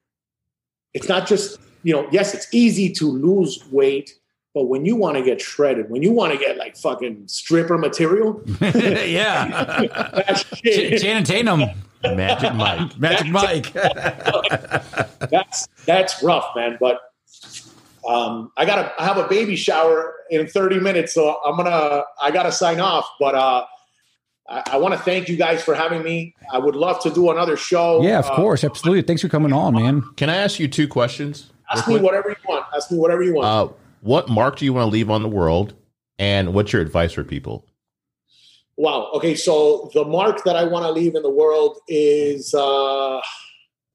It's 0.93 1.07
not 1.07 1.27
just, 1.27 1.59
you 1.83 1.93
know, 1.93 2.07
yes, 2.11 2.33
it's 2.33 2.53
easy 2.53 2.91
to 2.93 3.05
lose 3.05 3.63
weight, 3.71 4.13
but 4.57 4.63
when 4.69 4.85
you 4.85 4.95
want 4.95 5.15
to 5.17 5.21
get 5.23 5.39
shredded, 5.39 5.87
when 5.91 6.01
you 6.01 6.11
want 6.11 6.33
to 6.33 6.39
get 6.39 6.57
like 6.57 6.75
fucking 6.75 7.27
stripper 7.27 7.77
material, 7.77 8.41
yeah. 8.61 9.85
that's 10.15 10.43
Ch- 10.45 10.57
shit. 10.63 10.99
Channing 10.99 11.23
Tatum, 11.23 11.61
Magic 12.03 12.55
Mike. 12.55 12.97
Magic 12.97 13.27
Mike. 13.27 13.71
that's 15.29 15.67
that's 15.85 16.23
rough, 16.23 16.45
man. 16.55 16.75
But 16.79 16.99
um, 18.07 18.51
I 18.57 18.65
gotta 18.65 18.91
I 18.99 19.05
have 19.05 19.17
a 19.17 19.27
baby 19.27 19.55
shower 19.55 20.15
in 20.31 20.47
30 20.47 20.79
minutes, 20.79 21.13
so 21.13 21.37
I'm 21.45 21.55
gonna 21.55 22.03
I 22.19 22.31
gotta 22.31 22.51
sign 22.51 22.79
off. 22.79 23.07
But 23.19 23.35
uh, 23.35 23.65
I, 24.49 24.63
I 24.71 24.77
want 24.77 24.95
to 24.95 24.99
thank 24.99 25.29
you 25.29 25.35
guys 25.37 25.61
for 25.63 25.75
having 25.75 26.01
me. 26.01 26.33
I 26.51 26.57
would 26.57 26.75
love 26.75 26.99
to 27.03 27.11
do 27.11 27.29
another 27.29 27.57
show. 27.57 28.01
yeah, 28.01 28.17
of 28.17 28.25
Uh, 28.25 28.35
course, 28.37 28.63
absolutely. 28.63 29.03
Thanks 29.03 29.21
for 29.21 29.29
coming 29.29 29.53
on, 29.53 29.75
man. 29.75 30.01
Can 30.15 30.31
I 30.31 30.37
ask 30.37 30.59
you 30.59 30.67
two 30.67 30.87
questions? 30.87 31.51
ask 31.69 31.87
me 31.87 31.99
whatever 31.99 32.29
you 32.29 32.35
want. 32.47 32.65
Ask 32.75 32.89
me 32.91 32.97
whatever 32.97 33.21
you 33.21 33.35
want. 33.35 33.45
Uh, 33.71 33.73
what 34.07 34.29
mark 34.29 34.55
do 34.57 34.65
you 34.65 34.73
want 34.73 34.85
to 34.87 34.89
leave 34.91 35.09
on 35.09 35.21
the 35.21 35.27
world? 35.29 35.73
And 36.17 36.53
what's 36.53 36.71
your 36.73 36.81
advice 36.81 37.11
for 37.13 37.23
people? 37.23 37.65
wow. 38.79 39.09
Okay, 39.15 39.33
so 39.35 39.89
the 39.95 40.05
mark 40.05 40.43
that 40.45 40.55
I 40.55 40.63
want 40.63 40.85
to 40.85 40.91
leave 40.91 41.15
in 41.15 41.23
the 41.23 41.29
world 41.31 41.79
is 41.87 42.53
uh, 42.53 43.19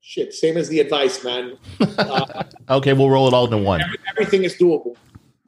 shit. 0.01 0.33
Same 0.35 0.57
as 0.57 0.69
the 0.69 0.81
advice, 0.81 1.23
man. 1.25 1.57
Uh, 1.99 2.43
Okay, 2.69 2.93
we'll 2.93 3.11
roll 3.11 3.27
it 3.29 3.35
all 3.35 3.45
into 3.45 3.59
one. 3.59 3.81
everything 4.11 4.45
is 4.45 4.55
doable. 4.57 4.97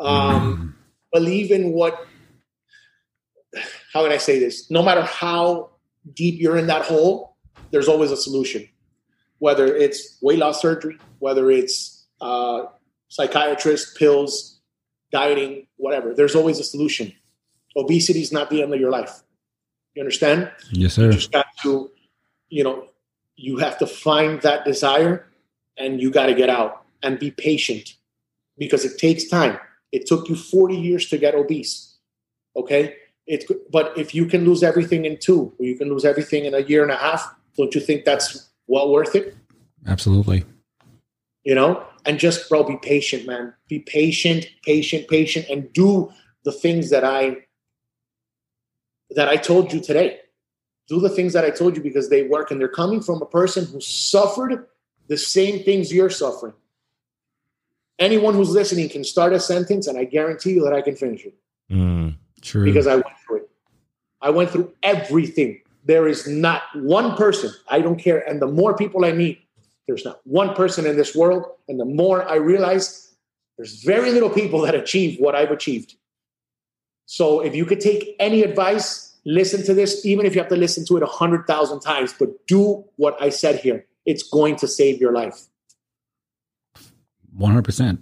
Um, 0.00 0.74
believe 1.12 1.50
in 1.52 1.72
what. 1.72 2.06
How 3.92 4.02
can 4.02 4.12
I 4.12 4.16
say 4.18 4.38
this? 4.38 4.70
No 4.70 4.82
matter 4.82 5.02
how 5.02 5.70
deep 6.14 6.40
you're 6.40 6.56
in 6.56 6.66
that 6.66 6.82
hole, 6.82 7.36
there's 7.70 7.88
always 7.88 8.10
a 8.10 8.16
solution. 8.16 8.68
Whether 9.38 9.66
it's 9.74 10.18
weight 10.22 10.38
loss 10.38 10.60
surgery, 10.60 10.98
whether 11.20 11.50
it's 11.50 12.06
uh, 12.20 12.64
psychiatrist, 13.08 13.96
pills, 13.96 14.53
dieting, 15.14 15.66
whatever, 15.76 16.12
there's 16.12 16.34
always 16.34 16.58
a 16.58 16.64
solution. 16.64 17.12
Obesity 17.76 18.20
is 18.20 18.32
not 18.32 18.50
the 18.50 18.62
end 18.62 18.74
of 18.74 18.80
your 18.80 18.90
life. 18.90 19.22
You 19.94 20.02
understand? 20.02 20.50
Yes, 20.72 20.94
sir. 20.94 21.06
You 21.06 21.12
just 21.12 21.30
got 21.30 21.46
to, 21.62 21.88
you 22.48 22.64
know, 22.64 22.88
you 23.36 23.58
have 23.58 23.78
to 23.78 23.86
find 23.86 24.42
that 24.42 24.64
desire 24.64 25.24
and 25.78 26.00
you 26.00 26.10
got 26.10 26.26
to 26.26 26.34
get 26.34 26.50
out 26.50 26.84
and 27.04 27.16
be 27.16 27.30
patient 27.30 27.94
because 28.58 28.84
it 28.84 28.98
takes 28.98 29.24
time. 29.28 29.56
It 29.92 30.06
took 30.06 30.28
you 30.28 30.34
40 30.34 30.74
years 30.74 31.08
to 31.10 31.16
get 31.16 31.36
obese. 31.36 31.96
Okay. 32.56 32.96
It, 33.28 33.44
but 33.70 33.96
if 33.96 34.14
you 34.16 34.26
can 34.26 34.44
lose 34.44 34.64
everything 34.64 35.04
in 35.04 35.18
two, 35.18 35.52
or 35.58 35.64
you 35.64 35.78
can 35.78 35.88
lose 35.88 36.04
everything 36.04 36.44
in 36.44 36.54
a 36.54 36.60
year 36.60 36.82
and 36.82 36.90
a 36.90 36.96
half, 36.96 37.34
don't 37.56 37.72
you 37.72 37.80
think 37.80 38.04
that's 38.04 38.50
well 38.66 38.90
worth 38.90 39.14
it? 39.14 39.36
Absolutely. 39.86 40.44
You 41.44 41.54
know, 41.54 41.86
and 42.06 42.18
just, 42.18 42.48
bro, 42.48 42.64
be 42.64 42.76
patient, 42.76 43.26
man. 43.26 43.54
Be 43.68 43.80
patient, 43.80 44.46
patient, 44.62 45.08
patient, 45.08 45.46
and 45.48 45.72
do 45.72 46.12
the 46.44 46.52
things 46.52 46.90
that 46.90 47.04
I 47.04 47.38
that 49.10 49.28
I 49.28 49.36
told 49.36 49.72
you 49.72 49.80
today. 49.80 50.18
Do 50.88 51.00
the 51.00 51.08
things 51.08 51.32
that 51.32 51.44
I 51.44 51.50
told 51.50 51.76
you 51.76 51.82
because 51.82 52.10
they 52.10 52.24
work 52.24 52.50
and 52.50 52.60
they're 52.60 52.68
coming 52.68 53.00
from 53.00 53.22
a 53.22 53.26
person 53.26 53.64
who 53.66 53.80
suffered 53.80 54.66
the 55.08 55.16
same 55.16 55.62
things 55.64 55.92
you're 55.92 56.10
suffering. 56.10 56.52
Anyone 57.98 58.34
who's 58.34 58.50
listening 58.50 58.88
can 58.88 59.04
start 59.04 59.32
a 59.32 59.40
sentence 59.40 59.86
and 59.86 59.96
I 59.96 60.04
guarantee 60.04 60.52
you 60.54 60.64
that 60.64 60.72
I 60.72 60.82
can 60.82 60.96
finish 60.96 61.24
it 61.24 61.34
Mm. 61.70 62.16
True. 62.42 62.64
because 62.64 62.86
I 62.86 62.96
went 62.96 63.06
through 63.26 63.36
it. 63.38 63.50
I 64.20 64.30
went 64.30 64.50
through 64.50 64.72
everything. 64.82 65.60
There 65.84 66.08
is 66.08 66.26
not 66.26 66.62
one 66.74 67.16
person, 67.16 67.52
I 67.68 67.80
don't 67.80 67.98
care. 67.98 68.18
And 68.28 68.42
the 68.42 68.46
more 68.46 68.76
people 68.76 69.04
I 69.04 69.12
meet, 69.12 69.43
there's 69.86 70.04
not 70.04 70.20
one 70.24 70.54
person 70.54 70.86
in 70.86 70.96
this 70.96 71.14
world. 71.14 71.44
And 71.68 71.78
the 71.78 71.84
more 71.84 72.28
I 72.28 72.36
realize 72.36 73.14
there's 73.56 73.82
very 73.82 74.10
little 74.10 74.30
people 74.30 74.62
that 74.62 74.74
achieve 74.74 75.18
what 75.20 75.34
I've 75.34 75.50
achieved. 75.50 75.94
So 77.06 77.40
if 77.40 77.54
you 77.54 77.64
could 77.66 77.80
take 77.80 78.16
any 78.18 78.42
advice, 78.42 79.16
listen 79.24 79.62
to 79.64 79.74
this, 79.74 80.04
even 80.06 80.26
if 80.26 80.34
you 80.34 80.40
have 80.40 80.50
to 80.50 80.56
listen 80.56 80.86
to 80.86 80.96
it 80.96 81.02
a 81.02 81.06
hundred 81.06 81.46
thousand 81.46 81.80
times, 81.80 82.14
but 82.18 82.46
do 82.46 82.84
what 82.96 83.20
I 83.20 83.28
said 83.28 83.60
here. 83.60 83.86
It's 84.06 84.22
going 84.22 84.56
to 84.56 84.68
save 84.68 85.00
your 85.00 85.12
life. 85.12 85.46
One 87.32 87.50
hundred 87.50 87.64
percent. 87.64 88.00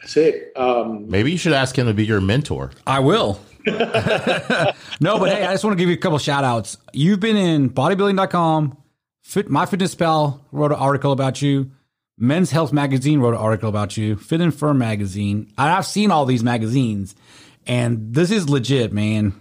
That's 0.00 0.16
it. 0.18 0.52
Um, 0.54 1.08
Maybe 1.08 1.32
you 1.32 1.38
should 1.38 1.54
ask 1.54 1.76
him 1.76 1.86
to 1.86 1.94
be 1.94 2.04
your 2.04 2.20
mentor. 2.20 2.72
I 2.86 3.00
will. 3.00 3.40
no, 3.66 5.18
but 5.18 5.30
hey, 5.30 5.46
I 5.46 5.52
just 5.52 5.64
want 5.64 5.72
to 5.72 5.82
give 5.82 5.88
you 5.88 5.94
a 5.94 5.98
couple 5.98 6.18
shout 6.18 6.44
outs. 6.44 6.76
You've 6.92 7.20
been 7.20 7.36
in 7.36 7.70
bodybuilding.com, 7.70 8.76
Fit 9.24 9.48
My 9.48 9.64
Fitness 9.66 9.94
Pal 9.94 10.44
wrote 10.52 10.70
an 10.70 10.78
article 10.78 11.10
about 11.10 11.40
you. 11.40 11.70
Men's 12.18 12.50
Health 12.50 12.72
Magazine 12.72 13.20
wrote 13.20 13.30
an 13.34 13.40
article 13.40 13.68
about 13.70 13.96
you. 13.96 14.16
Fit 14.16 14.40
and 14.40 14.54
Firm 14.54 14.78
Magazine. 14.78 15.50
I've 15.58 15.86
seen 15.86 16.10
all 16.10 16.26
these 16.26 16.44
magazines, 16.44 17.16
and 17.66 18.14
this 18.14 18.30
is 18.30 18.48
legit, 18.48 18.92
man. 18.92 19.32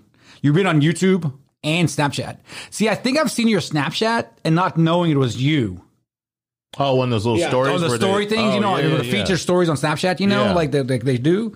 You've 0.41 0.55
been 0.55 0.65
on 0.65 0.81
YouTube 0.81 1.31
and 1.64 1.88
Snapchat. 1.88 2.38
See, 2.72 2.89
I 2.89 2.95
think 2.95 3.19
I've 3.19 3.30
seen 3.30 3.47
your 3.49 3.60
Snapchat 3.60 4.27
and 4.43 4.55
not 4.55 4.77
knowing 4.77 5.11
it 5.11 5.18
was 5.18 5.39
you. 5.41 5.84
Oh, 6.80 6.95
one 6.95 7.10
of 7.10 7.11
those 7.11 7.26
little 7.26 7.39
Yeah. 7.39 7.49
stories. 7.49 7.73
Oh, 7.73 7.77
the 7.88 7.95
story 7.97 8.26
they, 8.26 8.38
things, 8.38 8.51
oh, 8.51 8.55
you 8.55 8.61
know, 8.61 8.77
yeah, 8.77 8.88
the 8.97 9.05
yeah, 9.05 9.11
feature 9.11 9.34
yeah. 9.34 9.38
stories 9.38 9.69
on 9.69 9.76
Snapchat, 9.76 10.19
you 10.19 10.27
know, 10.27 10.45
Yeah. 10.45 10.53
like 10.53 10.72
they, 10.72 10.81
they, 10.81 10.97
they 10.97 11.18
do. 11.19 11.53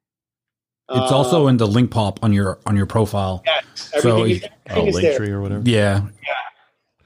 It's 0.94 1.12
also 1.12 1.48
in 1.48 1.58
the 1.58 1.68
link 1.68 1.92
pop 1.92 2.24
on 2.24 2.34
your 2.34 2.60
on 2.66 2.76
your 2.76 2.86
profile. 2.86 3.42
Yes, 3.46 3.92
So, 4.02 4.18
everything, 4.24 4.50
is, 4.70 4.76
Oh, 4.78 4.86
is 4.88 4.96
there. 5.02 5.20
Linktree 5.20 5.30
or 5.30 5.42
whatever. 5.42 5.64
Yeah. 5.70 6.08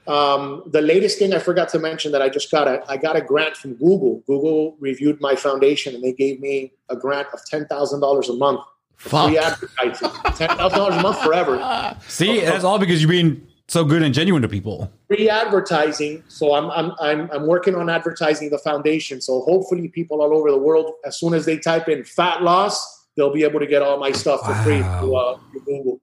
Um, 0.06 0.62
the 0.66 0.80
latest 0.82 1.18
thing 1.18 1.34
I 1.34 1.40
forgot 1.40 1.68
to 1.70 1.80
mention 1.80 2.12
that 2.12 2.22
I 2.22 2.28
just 2.28 2.50
got 2.52 2.68
a 2.68 2.84
I 2.88 2.96
got 2.96 3.16
a 3.16 3.20
grant 3.20 3.56
from 3.56 3.74
Google. 3.74 4.22
Google 4.26 4.76
reviewed 4.78 5.20
my 5.20 5.34
foundation 5.34 5.94
and 5.96 6.04
they 6.04 6.12
gave 6.12 6.40
me 6.40 6.72
a 6.88 6.96
grant 6.96 7.26
of 7.32 7.44
ten 7.44 7.66
thousand 7.66 8.00
dollars 8.00 8.28
a 8.28 8.34
month 8.34 8.60
Fuck. 8.98 9.28
free 9.28 9.38
advertising. 9.38 10.10
ten 10.36 10.48
thousand 10.56 10.78
dollars 10.78 10.96
a 10.96 11.02
month 11.02 11.18
forever. 11.22 11.96
See, 12.08 12.40
that's 12.40 12.62
all 12.62 12.78
because 12.78 13.02
you're 13.02 13.10
being 13.10 13.44
so 13.66 13.84
good 13.84 14.02
and 14.02 14.14
genuine 14.14 14.42
to 14.42 14.48
people. 14.48 14.88
Free 15.08 15.28
advertising. 15.28 16.22
So 16.28 16.54
I'm 16.54 16.70
I'm 16.70 16.92
I'm 17.00 17.28
I'm 17.32 17.46
working 17.48 17.74
on 17.74 17.90
advertising 17.90 18.50
the 18.50 18.58
foundation. 18.58 19.20
So 19.20 19.40
hopefully 19.40 19.88
people 19.88 20.22
all 20.22 20.32
over 20.32 20.52
the 20.52 20.58
world, 20.58 20.92
as 21.04 21.18
soon 21.18 21.34
as 21.34 21.46
they 21.46 21.58
type 21.58 21.88
in 21.88 22.04
fat 22.04 22.42
loss, 22.44 22.95
they'll 23.16 23.32
be 23.32 23.44
able 23.44 23.60
to 23.60 23.66
get 23.66 23.82
all 23.82 23.98
my 23.98 24.12
stuff 24.12 24.40
for 24.44 24.54
free 24.62 24.82
through, 24.82 25.16
uh, 25.16 25.38
through 25.50 25.64
Google. 25.64 26.00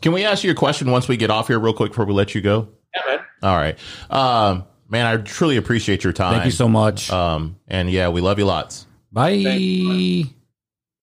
Can 0.00 0.12
we 0.12 0.24
ask 0.24 0.44
you 0.44 0.50
a 0.50 0.54
question 0.54 0.90
once 0.90 1.08
we 1.08 1.16
get 1.16 1.30
off 1.30 1.48
here, 1.48 1.58
real 1.58 1.74
quick, 1.74 1.90
before 1.90 2.04
we 2.04 2.14
let 2.14 2.34
you 2.34 2.40
go? 2.40 2.68
Yeah, 2.94 3.02
man. 3.08 3.24
All 3.42 3.56
right, 3.56 3.78
um, 4.10 4.64
man. 4.88 5.06
I 5.06 5.16
truly 5.18 5.56
appreciate 5.56 6.04
your 6.04 6.12
time. 6.12 6.34
Thank 6.34 6.46
you 6.46 6.50
so 6.50 6.68
much. 6.68 7.10
Um, 7.10 7.56
and 7.68 7.90
yeah, 7.90 8.08
we 8.08 8.20
love 8.20 8.38
you 8.38 8.46
lots. 8.46 8.86
Bye. 9.12 9.42
Thank 9.42 10.32